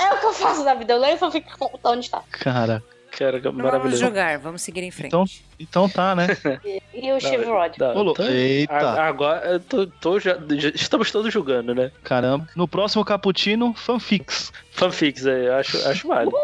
É 0.00 0.12
o 0.14 0.20
que 0.20 0.26
eu 0.26 0.32
faço 0.32 0.64
na 0.64 0.74
vida. 0.74 0.92
Eu 0.92 1.00
leio 1.00 1.16
fanfic 1.18 1.50
com 1.58 1.64
o 1.66 1.78
Tony 1.78 2.00
Stark. 2.00 2.28
Cara, 2.30 2.82
Caraca, 3.10 3.50
Vamos 3.50 3.64
maravilhoso. 3.64 4.00
jogar, 4.00 4.38
vamos 4.38 4.62
seguir 4.62 4.82
em 4.82 4.90
frente. 4.90 5.08
Então, 5.08 5.24
então 5.58 5.88
tá, 5.88 6.14
né? 6.14 6.26
E 6.94 7.12
o 7.12 7.20
Steve 7.20 7.44
Rod. 7.44 7.72
Tá, 7.76 7.92
Eita. 8.30 8.72
A- 8.72 9.06
Agora, 9.08 9.44
eu 9.46 9.60
tô, 9.60 9.86
tô 9.86 10.20
já, 10.20 10.38
já- 10.56 10.68
estamos 10.70 11.10
todos 11.10 11.32
julgando, 11.32 11.74
né? 11.74 11.90
Caramba. 12.04 12.46
No 12.54 12.68
próximo 12.68 13.04
Caputino, 13.04 13.74
fanfics. 13.74 14.52
Fanfics 14.70 15.26
aí, 15.26 15.46
eu 15.46 15.54
acho, 15.56 15.88
acho 15.88 16.08
válido. 16.08 16.36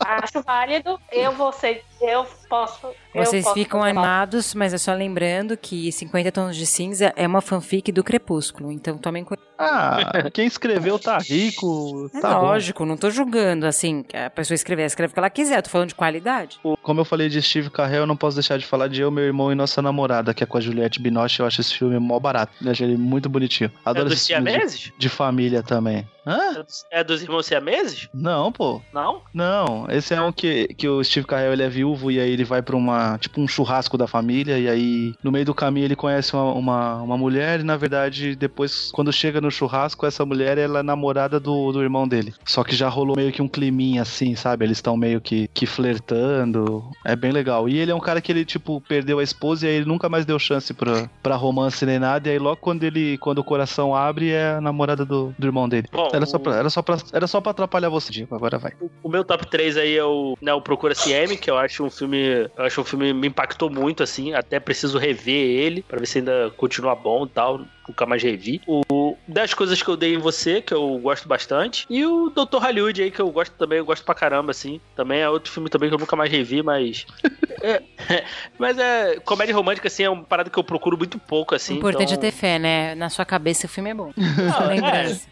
Acho 0.00 0.42
válido. 0.42 0.98
Eu 1.12 1.32
vou 1.32 1.52
ser. 1.52 1.82
Eu 2.00 2.24
posso. 2.48 2.86
eu 3.12 3.24
Vocês 3.24 3.42
posso 3.44 3.54
ficam 3.54 3.80
falar. 3.80 3.90
animados, 3.90 4.54
mas 4.54 4.72
é 4.72 4.78
só 4.78 4.94
lembrando 4.94 5.56
que 5.56 5.90
50 5.90 6.30
Tons 6.30 6.56
de 6.56 6.64
Cinza 6.66 7.12
é 7.16 7.26
uma 7.26 7.40
fanfic 7.40 7.90
do 7.90 8.04
Crepúsculo, 8.04 8.70
então 8.70 8.96
tomem 8.96 9.24
cuidado. 9.24 9.46
Ah, 9.58 9.98
quem 10.32 10.46
escreveu 10.46 10.98
tá 11.00 11.18
rico, 11.18 12.08
É 12.14 12.20
tá 12.20 12.34
bom. 12.38 12.42
lógico, 12.46 12.84
não 12.86 12.96
tô 12.96 13.10
julgando, 13.10 13.66
assim, 13.66 14.04
a 14.14 14.30
pessoa 14.30 14.54
escrever, 14.54 14.84
escreve 14.84 15.10
o 15.10 15.14
que 15.14 15.18
ela 15.18 15.28
quiser, 15.30 15.58
eu 15.58 15.62
tô 15.64 15.70
falando 15.70 15.88
de 15.88 15.96
qualidade. 15.96 16.60
Como 16.82 17.00
eu 17.00 17.04
falei 17.04 17.28
de 17.28 17.42
Steve 17.42 17.68
Carell, 17.68 18.02
eu 18.02 18.06
não 18.06 18.16
posso 18.18 18.36
deixar 18.36 18.58
de 18.58 18.66
falar 18.66 18.88
de 18.88 19.00
Eu, 19.00 19.10
Meu 19.10 19.24
Irmão 19.24 19.50
e 19.50 19.54
Nossa 19.54 19.80
Namorada, 19.80 20.34
que 20.34 20.42
é 20.42 20.46
com 20.46 20.58
a 20.58 20.60
Juliette 20.60 21.00
Binoche. 21.00 21.40
Eu 21.40 21.46
acho 21.46 21.60
esse 21.60 21.74
filme 21.74 21.98
mó 21.98 22.18
barato. 22.18 22.52
Eu 22.62 22.70
achei 22.70 22.86
ele 22.86 22.96
muito 22.96 23.28
bonitinho. 23.28 23.70
É 23.86 23.90
Adoro 23.90 24.08
dos 24.08 24.18
esse 24.18 24.34
filme 24.34 24.66
de, 24.66 24.92
de 24.96 25.08
família 25.08 25.62
também. 25.62 26.06
Hã? 26.28 26.58
É 26.90 27.02
dos- 27.02 27.20
É 27.20 27.22
irmãos 27.22 27.46
siameses? 27.46 28.08
Não, 28.12 28.52
pô. 28.52 28.80
Não? 28.92 29.22
Não, 29.32 29.86
esse 29.88 30.14
é 30.14 30.20
um 30.20 30.30
que, 30.32 30.68
que 30.74 30.88
o 30.88 31.02
Steve 31.02 31.26
Carell 31.26 31.52
ele 31.52 31.62
é 31.62 31.68
viúvo 31.68 32.10
e 32.10 32.20
aí 32.20 32.30
ele 32.30 32.44
vai 32.44 32.60
pra 32.62 32.76
uma, 32.76 33.16
tipo 33.18 33.40
um 33.40 33.48
churrasco 33.48 33.96
da 33.96 34.06
família 34.06 34.58
e 34.58 34.68
aí 34.68 35.14
no 35.22 35.32
meio 35.32 35.44
do 35.44 35.54
caminho 35.54 35.84
ele 35.86 35.96
conhece 35.96 36.34
uma, 36.34 36.52
uma, 36.52 37.02
uma 37.02 37.16
mulher 37.18 37.60
e 37.60 37.62
na 37.62 37.76
verdade 37.76 38.34
depois 38.36 38.90
quando 38.92 39.12
chega 39.12 39.40
no 39.40 39.50
churrasco 39.50 40.06
essa 40.06 40.24
mulher 40.24 40.58
ela 40.58 40.80
é 40.80 40.82
namorada 40.82 41.40
do, 41.40 41.72
do 41.72 41.82
irmão 41.82 42.06
dele. 42.06 42.34
Só 42.44 42.62
que 42.64 42.74
já 42.76 42.88
rolou 42.88 43.16
meio 43.16 43.32
que 43.32 43.42
um 43.42 43.48
climinha 43.48 44.02
assim, 44.02 44.34
sabe? 44.36 44.64
Eles 44.64 44.78
estão 44.78 44.96
meio 44.96 45.20
que, 45.20 45.48
que 45.54 45.66
flertando. 45.66 46.90
É 47.04 47.14
bem 47.16 47.32
legal. 47.32 47.68
E 47.68 47.78
ele 47.78 47.90
é 47.90 47.94
um 47.94 48.00
cara 48.00 48.20
que 48.20 48.30
ele 48.32 48.44
tipo 48.44 48.80
perdeu 48.80 49.18
a 49.18 49.22
esposa 49.22 49.66
e 49.66 49.70
aí 49.70 49.76
ele 49.76 49.84
nunca 49.86 50.08
mais 50.08 50.24
deu 50.26 50.38
chance 50.38 50.72
pra, 50.74 51.08
pra 51.22 51.36
romance 51.36 51.84
nem 51.86 51.98
nada 51.98 52.28
e 52.28 52.32
aí 52.32 52.38
logo 52.38 52.56
quando 52.56 52.84
ele 52.84 53.18
quando 53.18 53.38
o 53.38 53.44
coração 53.44 53.94
abre 53.94 54.30
é 54.30 54.52
a 54.54 54.60
namorada 54.60 55.04
do, 55.04 55.34
do 55.38 55.46
irmão 55.46 55.68
dele. 55.68 55.88
Bom, 55.92 56.08
Era 56.18 56.26
só, 56.26 56.36
o- 56.36 56.40
pra, 56.40 56.54
era, 56.56 56.70
só 56.70 56.82
pra, 56.82 56.98
era 57.12 57.26
só 57.26 57.40
pra 57.40 57.50
atrapalhar 57.52 57.88
você, 57.88 58.12
Diego. 58.12 58.34
Agora 58.34 58.58
vai. 58.58 58.72
O 59.02 59.08
meu 59.08 59.24
top 59.24 59.46
3 59.46 59.76
aí 59.76 59.96
é 59.96 60.04
o, 60.04 60.36
né, 60.40 60.52
o 60.52 60.60
Procura 60.60 60.94
CM, 60.94 61.36
que 61.36 61.50
eu 61.50 61.56
acho 61.56 61.84
um 61.84 61.90
filme. 61.90 62.48
Eu 62.56 62.64
acho 62.64 62.80
um 62.80 62.84
filme 62.84 63.12
me 63.12 63.28
impactou 63.28 63.70
muito, 63.70 64.02
assim. 64.02 64.34
Até 64.34 64.60
preciso 64.60 64.98
rever 64.98 65.34
ele 65.34 65.82
pra 65.82 65.98
ver 65.98 66.06
se 66.06 66.18
ainda 66.18 66.52
continua 66.56 66.94
bom 66.94 67.24
e 67.24 67.28
tal. 67.28 67.60
Nunca 67.88 68.04
mais 68.04 68.22
revi. 68.22 68.60
O 68.66 69.16
Das 69.26 69.54
Coisas 69.54 69.82
que 69.82 69.88
eu 69.88 69.96
dei 69.96 70.14
em 70.14 70.18
você, 70.18 70.60
que 70.60 70.74
eu 70.74 70.98
gosto 70.98 71.26
bastante. 71.26 71.86
E 71.88 72.04
o 72.04 72.28
Dr. 72.28 72.58
Hollywood 72.60 73.02
aí, 73.02 73.10
que 73.10 73.18
eu 73.20 73.30
gosto 73.30 73.52
também, 73.54 73.78
eu 73.78 73.84
gosto 73.86 74.04
pra 74.04 74.14
caramba, 74.14 74.50
assim. 74.50 74.78
Também 74.94 75.20
é 75.20 75.30
outro 75.30 75.50
filme 75.50 75.70
também 75.70 75.88
que 75.88 75.94
eu 75.94 75.98
nunca 75.98 76.14
mais 76.14 76.30
revi, 76.30 76.62
mas. 76.62 77.06
é, 77.62 77.82
mas 78.58 78.78
é. 78.78 79.18
Comédia 79.24 79.54
romântica, 79.54 79.88
assim, 79.88 80.02
é 80.02 80.10
uma 80.10 80.22
parada 80.22 80.50
que 80.50 80.58
eu 80.58 80.64
procuro 80.64 80.98
muito 80.98 81.18
pouco, 81.18 81.54
O 81.54 81.56
assim. 81.56 81.76
importante 81.78 82.12
então... 82.12 82.28
é 82.28 82.30
ter 82.30 82.36
fé, 82.36 82.58
né? 82.58 82.94
Na 82.94 83.08
sua 83.08 83.24
cabeça 83.24 83.64
o 83.66 83.70
filme 83.70 83.88
é 83.88 83.94
bom. 83.94 84.12
Ah, 84.54 84.64
Lembrança. 84.68 85.26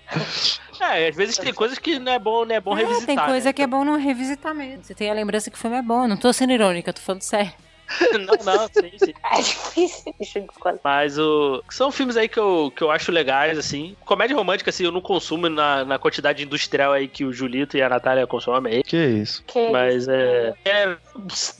É, 0.80 1.08
às 1.08 1.16
vezes 1.16 1.36
tem 1.38 1.52
coisas 1.52 1.78
que 1.78 1.98
não 1.98 2.12
é 2.12 2.18
bom, 2.18 2.44
não 2.44 2.54
é 2.54 2.60
bom 2.60 2.76
É, 2.76 2.82
revisitar. 2.82 3.06
tem 3.06 3.16
coisa 3.16 3.46
né? 3.46 3.52
que 3.52 3.62
é 3.62 3.66
bom 3.66 3.84
não 3.84 3.98
revisitar 3.98 4.54
mesmo. 4.54 4.84
Você 4.84 4.94
tem 4.94 5.10
a 5.10 5.14
lembrança 5.14 5.50
que 5.50 5.56
o 5.56 5.60
filme 5.60 5.76
é 5.76 5.82
bom. 5.82 6.06
Não 6.06 6.16
tô 6.16 6.32
sendo 6.32 6.52
irônica, 6.52 6.92
tô 6.92 7.00
falando 7.00 7.22
sério. 7.22 7.52
não, 8.18 8.34
não, 8.44 8.68
sim, 8.68 8.90
sim. 8.98 9.14
É 9.32 9.40
difícil. 9.40 10.46
Mas 10.82 11.18
o. 11.18 11.62
São 11.70 11.92
filmes 11.92 12.16
aí 12.16 12.28
que 12.28 12.38
eu, 12.38 12.72
que 12.74 12.82
eu 12.82 12.90
acho 12.90 13.12
legais, 13.12 13.56
assim. 13.56 13.96
Comédia 14.04 14.36
romântica, 14.36 14.70
assim, 14.70 14.84
eu 14.84 14.92
não 14.92 15.00
consumo 15.00 15.48
na, 15.48 15.84
na 15.84 15.98
quantidade 15.98 16.42
industrial 16.42 16.92
aí 16.92 17.06
que 17.06 17.24
o 17.24 17.32
Julito 17.32 17.76
e 17.76 17.82
a 17.82 17.88
Natália 17.88 18.26
consomem 18.26 18.76
aí. 18.76 18.82
Que 18.82 18.96
isso. 18.96 19.44
Que 19.46 19.70
Mas 19.70 20.08
é, 20.08 20.52
é. 20.64 20.96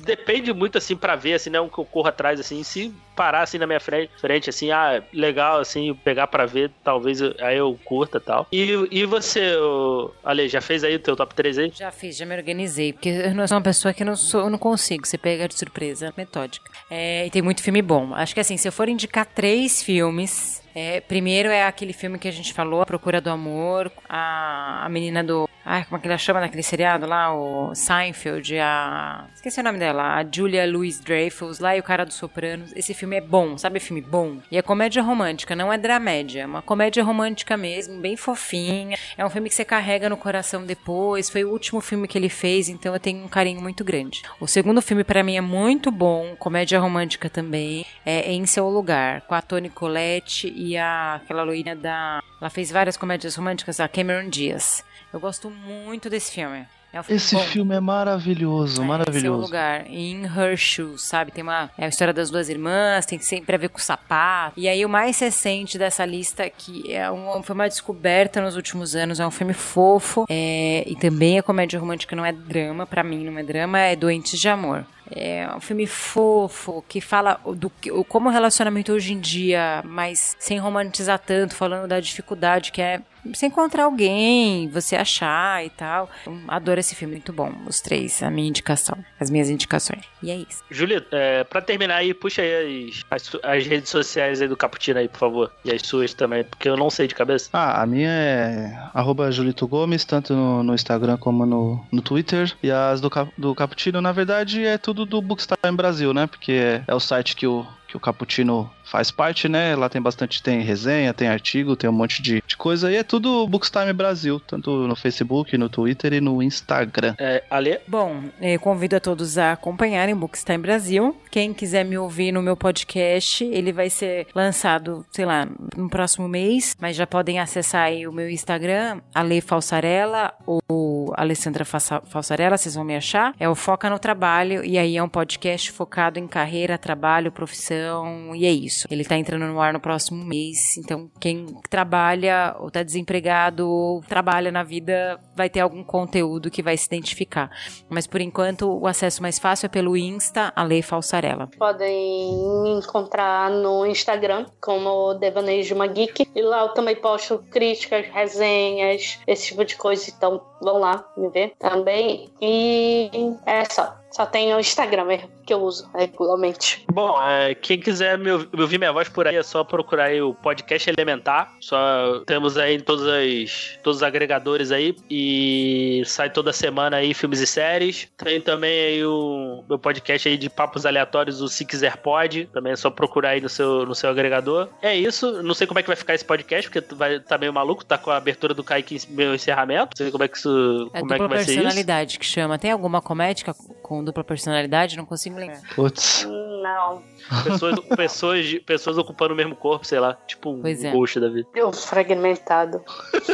Depende 0.00 0.52
muito, 0.52 0.78
assim, 0.78 0.96
pra 0.96 1.14
ver, 1.14 1.34
assim, 1.34 1.50
não 1.50 1.68
que 1.68 1.78
eu 1.78 1.84
corro 1.84 2.08
atrás, 2.08 2.40
assim. 2.40 2.62
Se 2.64 2.92
parar, 3.16 3.42
assim, 3.42 3.58
na 3.58 3.66
minha 3.66 3.80
frente, 3.80 4.10
frente 4.20 4.50
assim, 4.50 4.70
ah, 4.70 5.02
legal, 5.12 5.58
assim, 5.58 5.94
pegar 6.04 6.26
pra 6.26 6.44
ver, 6.44 6.70
talvez 6.84 7.20
aí 7.40 7.56
eu 7.56 7.78
curta 7.84 8.20
tal. 8.20 8.46
E, 8.52 8.86
e 8.90 9.04
você, 9.06 9.56
ô, 9.56 10.12
Ale, 10.22 10.48
já 10.48 10.60
fez 10.60 10.84
aí 10.84 10.94
o 10.96 11.00
teu 11.00 11.16
top 11.16 11.34
3 11.34 11.58
aí? 11.58 11.72
Já 11.74 11.90
fiz, 11.90 12.16
já 12.16 12.26
me 12.26 12.36
organizei, 12.36 12.92
porque 12.92 13.08
eu 13.08 13.34
não 13.34 13.46
sou 13.48 13.56
uma 13.56 13.64
pessoa 13.64 13.94
que 13.94 14.04
não 14.04 14.14
sou, 14.14 14.42
eu 14.42 14.50
não 14.50 14.58
consigo, 14.58 15.06
você 15.06 15.16
pega 15.16 15.48
de 15.48 15.58
surpresa, 15.58 16.12
metódica. 16.16 16.70
É, 16.90 17.26
e 17.26 17.30
tem 17.30 17.40
muito 17.40 17.62
filme 17.62 17.80
bom. 17.80 18.14
Acho 18.14 18.34
que 18.34 18.40
assim, 18.40 18.56
se 18.56 18.68
eu 18.68 18.72
for 18.72 18.88
indicar 18.88 19.24
três 19.26 19.82
filmes, 19.82 20.62
é, 20.74 21.00
primeiro 21.00 21.48
é 21.48 21.64
aquele 21.64 21.94
filme 21.94 22.18
que 22.18 22.28
a 22.28 22.30
gente 22.30 22.52
falou, 22.52 22.82
A 22.82 22.86
Procura 22.86 23.18
do 23.18 23.30
Amor, 23.30 23.90
a, 24.06 24.84
a 24.84 24.88
menina 24.90 25.24
do. 25.24 25.48
Ai, 25.68 25.84
como 25.84 25.96
é 25.96 26.00
que 26.00 26.06
ela 26.06 26.16
chama 26.16 26.38
naquele 26.38 26.62
seriado 26.62 27.06
lá? 27.06 27.34
O 27.34 27.74
Seinfeld, 27.74 28.56
a. 28.56 29.26
Esqueci 29.34 29.58
o 29.58 29.64
nome 29.64 29.80
dela, 29.80 30.14
a 30.14 30.24
Julia 30.24 30.64
Louis 30.64 31.00
Dreyfus, 31.00 31.58
lá 31.58 31.76
e 31.76 31.80
o 31.80 31.82
cara 31.82 32.06
do 32.06 32.12
Sopranos. 32.12 32.72
Esse 32.76 32.94
filme 32.94 33.16
é 33.16 33.20
bom, 33.20 33.58
sabe? 33.58 33.80
Filme 33.80 34.00
bom. 34.00 34.38
E 34.48 34.56
é 34.56 34.62
comédia 34.62 35.02
romântica, 35.02 35.56
não 35.56 35.72
é 35.72 35.76
dramédia, 35.76 36.42
é 36.42 36.46
uma 36.46 36.62
comédia 36.62 37.02
romântica 37.02 37.56
mesmo, 37.56 38.00
bem 38.00 38.16
fofinha. 38.16 38.96
É 39.18 39.26
um 39.26 39.28
filme 39.28 39.48
que 39.48 39.56
você 39.56 39.64
carrega 39.64 40.08
no 40.08 40.16
coração 40.16 40.64
depois. 40.64 41.28
Foi 41.28 41.42
o 41.44 41.50
último 41.50 41.80
filme 41.80 42.06
que 42.06 42.16
ele 42.16 42.28
fez, 42.28 42.68
então 42.68 42.94
eu 42.94 43.00
tenho 43.00 43.24
um 43.24 43.28
carinho 43.28 43.60
muito 43.60 43.82
grande. 43.82 44.22
O 44.38 44.46
segundo 44.46 44.80
filme 44.80 45.02
pra 45.02 45.24
mim 45.24 45.36
é 45.36 45.40
muito 45.40 45.90
bom, 45.90 46.36
comédia 46.38 46.78
romântica 46.78 47.28
também. 47.28 47.84
É 48.04 48.30
Em 48.30 48.46
Seu 48.46 48.68
Lugar, 48.68 49.22
com 49.22 49.34
a 49.34 49.42
Toni 49.42 49.68
Collette 49.68 50.46
e 50.46 50.76
a, 50.76 51.16
aquela 51.16 51.42
loira 51.42 51.74
da. 51.74 52.22
Ela 52.40 52.50
fez 52.50 52.70
várias 52.70 52.96
comédias 52.96 53.34
românticas, 53.34 53.80
a 53.80 53.88
Cameron 53.88 54.28
Diaz. 54.28 54.84
Eu 55.12 55.20
gosto 55.20 55.48
muito 55.64 56.08
desse 56.10 56.30
filme. 56.32 56.66
É 56.92 57.00
um 57.00 57.02
filme 57.02 57.16
Esse 57.16 57.34
bom. 57.34 57.42
filme 57.42 57.74
é 57.74 57.80
maravilhoso, 57.80 58.72
É, 58.74 58.76
Seu 58.76 58.84
maravilhoso. 58.84 59.42
lugar, 59.42 59.86
em 59.90 60.24
Her 60.24 60.56
Shoes, 60.56 61.02
sabe? 61.02 61.30
Tem 61.30 61.42
uma 61.42 61.68
é 61.76 61.84
a 61.84 61.88
história 61.88 62.14
das 62.14 62.30
duas 62.30 62.48
irmãs, 62.48 63.04
tem 63.04 63.18
sempre 63.18 63.54
a 63.54 63.58
ver 63.58 63.68
com 63.68 63.76
o 63.76 63.82
sapato. 63.82 64.54
E 64.58 64.66
aí 64.66 64.82
o 64.84 64.88
mais 64.88 65.18
recente 65.18 65.76
dessa 65.76 66.06
lista 66.06 66.48
que 66.48 66.90
é 66.94 67.10
um, 67.10 67.42
foi 67.42 67.54
uma 67.54 67.68
descoberta 67.68 68.40
nos 68.40 68.56
últimos 68.56 68.96
anos, 68.96 69.20
é 69.20 69.26
um 69.26 69.30
filme 69.30 69.52
fofo, 69.52 70.24
é, 70.30 70.84
e 70.86 70.96
também 70.96 71.36
é 71.36 71.42
comédia 71.42 71.78
romântica, 71.78 72.16
não 72.16 72.24
é 72.24 72.32
drama, 72.32 72.86
pra 72.86 73.02
mim 73.02 73.24
não 73.24 73.36
é 73.38 73.42
drama, 73.42 73.78
é 73.78 73.94
Doentes 73.94 74.38
de 74.40 74.48
Amor. 74.48 74.86
É 75.14 75.46
um 75.54 75.60
filme 75.60 75.86
fofo 75.86 76.82
que 76.88 77.00
fala 77.00 77.38
do 77.56 77.68
que- 77.68 77.90
como 78.08 78.28
o 78.28 78.32
relacionamento 78.32 78.92
hoje 78.92 79.12
em 79.12 79.20
dia, 79.20 79.82
mas 79.84 80.34
sem 80.38 80.58
romantizar 80.58 81.18
tanto, 81.18 81.54
falando 81.54 81.86
da 81.86 82.00
dificuldade 82.00 82.72
que 82.72 82.80
é 82.80 83.00
você 83.32 83.46
encontrar 83.46 83.84
alguém, 83.84 84.68
você 84.68 84.96
achar 84.96 85.64
e 85.64 85.70
tal. 85.70 86.10
Eu 86.26 86.38
adoro 86.48 86.80
esse 86.80 86.94
filme, 86.94 87.14
muito 87.14 87.32
bom. 87.32 87.52
Os 87.66 87.80
três, 87.80 88.22
a 88.22 88.30
minha 88.30 88.48
indicação, 88.48 88.98
as 89.18 89.30
minhas 89.30 89.50
indicações. 89.50 90.02
E 90.22 90.30
é 90.30 90.36
isso. 90.36 90.62
Julito, 90.70 91.08
é, 91.12 91.44
pra 91.44 91.60
terminar 91.60 91.96
aí, 91.96 92.12
puxa 92.14 92.42
aí 92.42 92.90
as, 93.10 93.32
as, 93.32 93.36
as 93.42 93.66
redes 93.66 93.90
sociais 93.90 94.40
aí 94.40 94.48
do 94.48 94.56
Caputino 94.56 94.98
aí, 94.98 95.08
por 95.08 95.18
favor. 95.18 95.52
E 95.64 95.72
as 95.72 95.82
suas 95.82 96.14
também, 96.14 96.44
porque 96.44 96.68
eu 96.68 96.76
não 96.76 96.90
sei 96.90 97.06
de 97.06 97.14
cabeça. 97.14 97.50
Ah, 97.52 97.82
a 97.82 97.86
minha 97.86 98.10
é 98.10 98.78
arroba 98.94 99.30
Julito 99.30 99.66
Gomes, 99.66 100.04
tanto 100.04 100.34
no, 100.34 100.62
no 100.62 100.74
Instagram 100.74 101.16
como 101.16 101.46
no, 101.46 101.84
no 101.90 102.02
Twitter. 102.02 102.52
E 102.62 102.70
as 102.70 103.00
do, 103.00 103.10
do 103.36 103.54
Caputino, 103.54 104.00
na 104.00 104.12
verdade, 104.12 104.64
é 104.64 104.78
tudo 104.78 105.04
do 105.04 105.20
Bookstime 105.20 105.76
Brasil, 105.76 106.12
né? 106.12 106.26
Porque 106.26 106.52
é, 106.52 106.82
é 106.86 106.94
o 106.94 107.00
site 107.00 107.36
que 107.36 107.46
o, 107.46 107.66
que 107.88 107.96
o 107.96 108.00
Caputino 108.00 108.70
faz 108.86 109.10
parte, 109.10 109.48
né? 109.48 109.74
Lá 109.76 109.88
tem 109.88 110.00
bastante, 110.00 110.42
tem 110.42 110.60
resenha, 110.60 111.12
tem 111.12 111.28
artigo, 111.28 111.76
tem 111.76 111.88
um 111.90 111.92
monte 111.92 112.22
de, 112.22 112.42
de 112.46 112.56
coisa. 112.56 112.90
E 112.90 112.96
é 112.96 113.02
tudo 113.02 113.46
Bookstime 113.46 113.92
Brasil, 113.92 114.40
tanto 114.40 114.70
no 114.86 114.96
Facebook, 114.96 115.56
no 115.58 115.68
Twitter 115.68 116.12
e 116.14 116.20
no 116.20 116.42
Instagram. 116.42 117.14
É, 117.18 117.42
Ale, 117.50 117.80
Bom, 117.86 118.22
eu 118.40 118.58
convido 118.60 118.96
a 118.96 119.00
todos 119.00 119.36
a 119.38 119.52
acompanharem 119.52 120.14
Bookstime 120.14 120.58
Brasil. 120.58 121.16
Quem 121.30 121.52
quiser 121.52 121.84
me 121.84 121.98
ouvir 121.98 122.32
no 122.32 122.42
meu 122.42 122.56
podcast, 122.56 123.44
ele 123.44 123.72
vai 123.72 123.90
ser 123.90 124.26
lançado, 124.34 125.04
sei 125.10 125.24
lá, 125.24 125.46
no 125.76 125.88
próximo 125.88 126.28
mês, 126.28 126.76
mas 126.80 126.96
já 126.96 127.06
podem 127.06 127.38
acessar 127.38 127.82
aí 127.86 128.06
o 128.06 128.12
meu 128.12 128.30
Instagram, 128.30 129.00
Ale 129.14 129.40
Falsarella 129.40 130.32
ou 130.46 131.12
Alessandra 131.16 131.64
Falsa- 131.64 132.02
Falsarella, 132.06 132.56
vocês 132.56 132.74
vão 132.74 132.84
me 132.84 132.96
achar. 132.96 133.34
É 133.38 133.48
o 133.48 133.54
Foca 133.54 133.90
no 133.90 133.98
Trabalho, 133.98 134.64
e 134.64 134.78
aí 134.78 134.96
é 134.96 135.02
um 135.02 135.08
podcast 135.08 135.70
focado 135.72 136.18
em 136.18 136.26
carreira, 136.26 136.78
trabalho, 136.78 137.32
profissão, 137.32 138.34
e 138.34 138.46
é 138.46 138.52
isso. 138.52 138.75
Ele 138.90 139.04
tá 139.04 139.16
entrando 139.16 139.46
no 139.46 139.60
ar 139.60 139.72
no 139.72 139.80
próximo 139.80 140.24
mês, 140.24 140.76
então 140.76 141.10
quem 141.20 141.46
trabalha 141.70 142.54
ou 142.58 142.70
tá 142.70 142.82
desempregado 142.82 143.68
ou 143.68 144.00
trabalha 144.02 144.52
na 144.52 144.62
vida 144.62 145.18
vai 145.34 145.48
ter 145.48 145.60
algum 145.60 145.82
conteúdo 145.82 146.50
que 146.50 146.62
vai 146.62 146.76
se 146.76 146.86
identificar. 146.86 147.50
Mas 147.88 148.06
por 148.06 148.20
enquanto 148.20 148.68
o 148.68 148.86
acesso 148.86 149.22
mais 149.22 149.38
fácil 149.38 149.66
é 149.66 149.68
pelo 149.68 149.96
Insta, 149.96 150.52
Ale 150.54 150.82
Falsarella. 150.82 151.48
Podem 151.58 152.32
me 152.62 152.70
encontrar 152.70 153.50
no 153.50 153.86
Instagram 153.86 154.46
como 154.60 155.14
Devaneios 155.14 155.66
de 155.66 155.74
uma 155.74 155.86
Geek. 155.86 156.28
E 156.34 156.42
lá 156.42 156.62
eu 156.62 156.68
também 156.70 156.96
posto 156.96 157.38
críticas, 157.50 158.06
resenhas, 158.06 159.18
esse 159.26 159.48
tipo 159.48 159.64
de 159.64 159.76
coisa. 159.76 160.10
Então 160.10 160.40
vão 160.60 160.78
lá 160.78 161.04
me 161.16 161.28
ver 161.28 161.54
também. 161.58 162.30
E 162.40 163.10
é 163.44 163.64
só. 163.64 163.96
Só 164.10 164.24
tem 164.24 164.54
o 164.54 164.60
Instagram 164.60 165.04
mesmo 165.04 165.35
que 165.46 165.54
eu 165.54 165.62
uso 165.62 165.88
regularmente. 165.94 166.84
Bom, 166.92 167.16
é, 167.22 167.54
quem 167.54 167.78
quiser 167.78 168.18
me 168.18 168.32
ouvir, 168.32 168.48
me 168.52 168.60
ouvir 168.60 168.78
minha 168.78 168.92
voz 168.92 169.08
por 169.08 169.28
aí 169.28 169.36
é 169.36 169.42
só 169.42 169.62
procurar 169.62 170.06
aí 170.06 170.20
o 170.20 170.34
podcast 170.34 170.90
Elementar. 170.90 171.54
Só 171.60 172.22
temos 172.26 172.58
aí 172.58 172.76
em 172.76 172.80
todos, 172.80 173.06
as, 173.06 173.78
todos 173.82 173.98
os 173.98 174.02
agregadores 174.02 174.72
aí 174.72 174.96
e 175.08 176.02
sai 176.04 176.28
toda 176.30 176.52
semana 176.52 176.96
aí 176.96 177.14
filmes 177.14 177.40
e 177.40 177.46
séries. 177.46 178.08
Tem 178.16 178.40
também 178.40 178.86
aí 178.86 179.04
o 179.04 179.64
meu 179.68 179.78
podcast 179.78 180.28
aí 180.28 180.36
de 180.36 180.50
papos 180.50 180.84
aleatórios, 180.84 181.40
o 181.40 181.48
Se 181.48 181.64
Quiser 181.64 181.96
Pode. 181.98 182.46
Também 182.52 182.72
é 182.72 182.76
só 182.76 182.90
procurar 182.90 183.30
aí 183.30 183.40
no 183.40 183.48
seu, 183.48 183.86
no 183.86 183.94
seu 183.94 184.10
agregador. 184.10 184.68
É 184.82 184.94
isso. 184.96 185.42
Não 185.42 185.54
sei 185.54 185.66
como 185.66 185.78
é 185.78 185.82
que 185.82 185.88
vai 185.88 185.96
ficar 185.96 186.14
esse 186.14 186.24
podcast, 186.24 186.68
porque 186.68 186.94
vai 186.94 187.20
tá 187.20 187.38
meio 187.38 187.52
maluco, 187.52 187.84
tá 187.84 187.96
com 187.96 188.10
a 188.10 188.16
abertura 188.16 188.52
do 188.52 188.64
Kaique 188.64 188.96
em 188.96 189.14
meu 189.14 189.34
encerramento. 189.34 189.90
Não 189.96 190.04
sei 190.04 190.10
como 190.10 190.24
é 190.24 190.28
que 190.28 190.36
isso. 190.36 190.90
É 190.92 191.00
como 191.00 191.12
é 191.12 191.16
que 191.16 191.22
dupla 191.22 191.28
vai 191.28 191.44
ser 191.44 191.52
isso. 191.52 191.62
personalidade 191.62 192.18
que 192.18 192.26
chama. 192.26 192.58
Tem 192.58 192.72
alguma 192.72 193.00
comédia 193.00 193.54
com 193.82 194.02
dupla 194.02 194.24
personalidade? 194.24 194.96
Não 194.96 195.06
consigo 195.06 195.35
lembrar. 195.40 195.60
Putz. 195.74 196.26
Não. 196.62 197.02
Pessoas, 197.44 197.78
pessoas, 197.96 198.54
pessoas 198.66 198.98
ocupando 198.98 199.34
o 199.34 199.36
mesmo 199.36 199.54
corpo, 199.56 199.84
sei 199.86 199.98
lá. 200.00 200.16
Tipo 200.26 200.50
um 200.50 200.60
Pois 200.62 200.82
é. 200.82 200.90
da 201.20 201.28
vida. 201.28 201.48
Eu 201.54 201.72
fragmentado. 201.72 202.82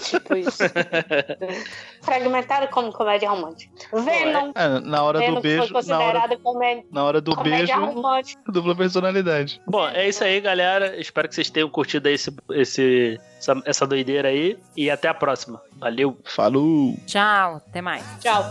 tipo 0.03 0.37
isso. 0.37 0.63
fragmentado 2.03 2.69
como 2.69 2.93
comédia 2.93 3.29
romântica. 3.31 3.73
Venom. 3.93 4.53
É, 4.55 4.81
na 4.81 5.03
hora 5.03 5.19
Venom 5.21 5.35
do 5.35 5.41
beijo, 5.41 5.57
na 5.59 5.65
hora, 5.65 5.73
considerada 5.75 6.37
comé- 6.39 6.85
na 6.91 7.05
hora 7.05 7.21
do 7.21 7.35
comédia 7.37 7.77
beijo, 7.77 7.93
romântica. 7.93 8.43
dupla 8.53 8.75
personalidade. 8.75 9.61
Bom, 9.67 9.87
é 9.89 10.09
isso 10.09 10.25
aí, 10.25 10.41
galera. 10.41 10.99
Espero 11.01 11.29
que 11.29 11.35
vocês 11.35 11.51
tenham 11.51 11.69
curtido 11.69 12.09
aí 12.09 12.15
esse, 12.15 12.35
esse, 12.53 13.21
essa, 13.39 13.63
essa 13.65 13.87
doideira 13.87 14.29
aí. 14.29 14.59
E 14.77 14.91
até 14.91 15.09
a 15.09 15.15
próxima. 15.15 15.61
Valeu! 15.79 16.17
Falou! 16.25 16.97
Tchau, 17.07 17.57
até 17.57 17.81
mais. 17.83 18.05
Tchau. 18.21 18.43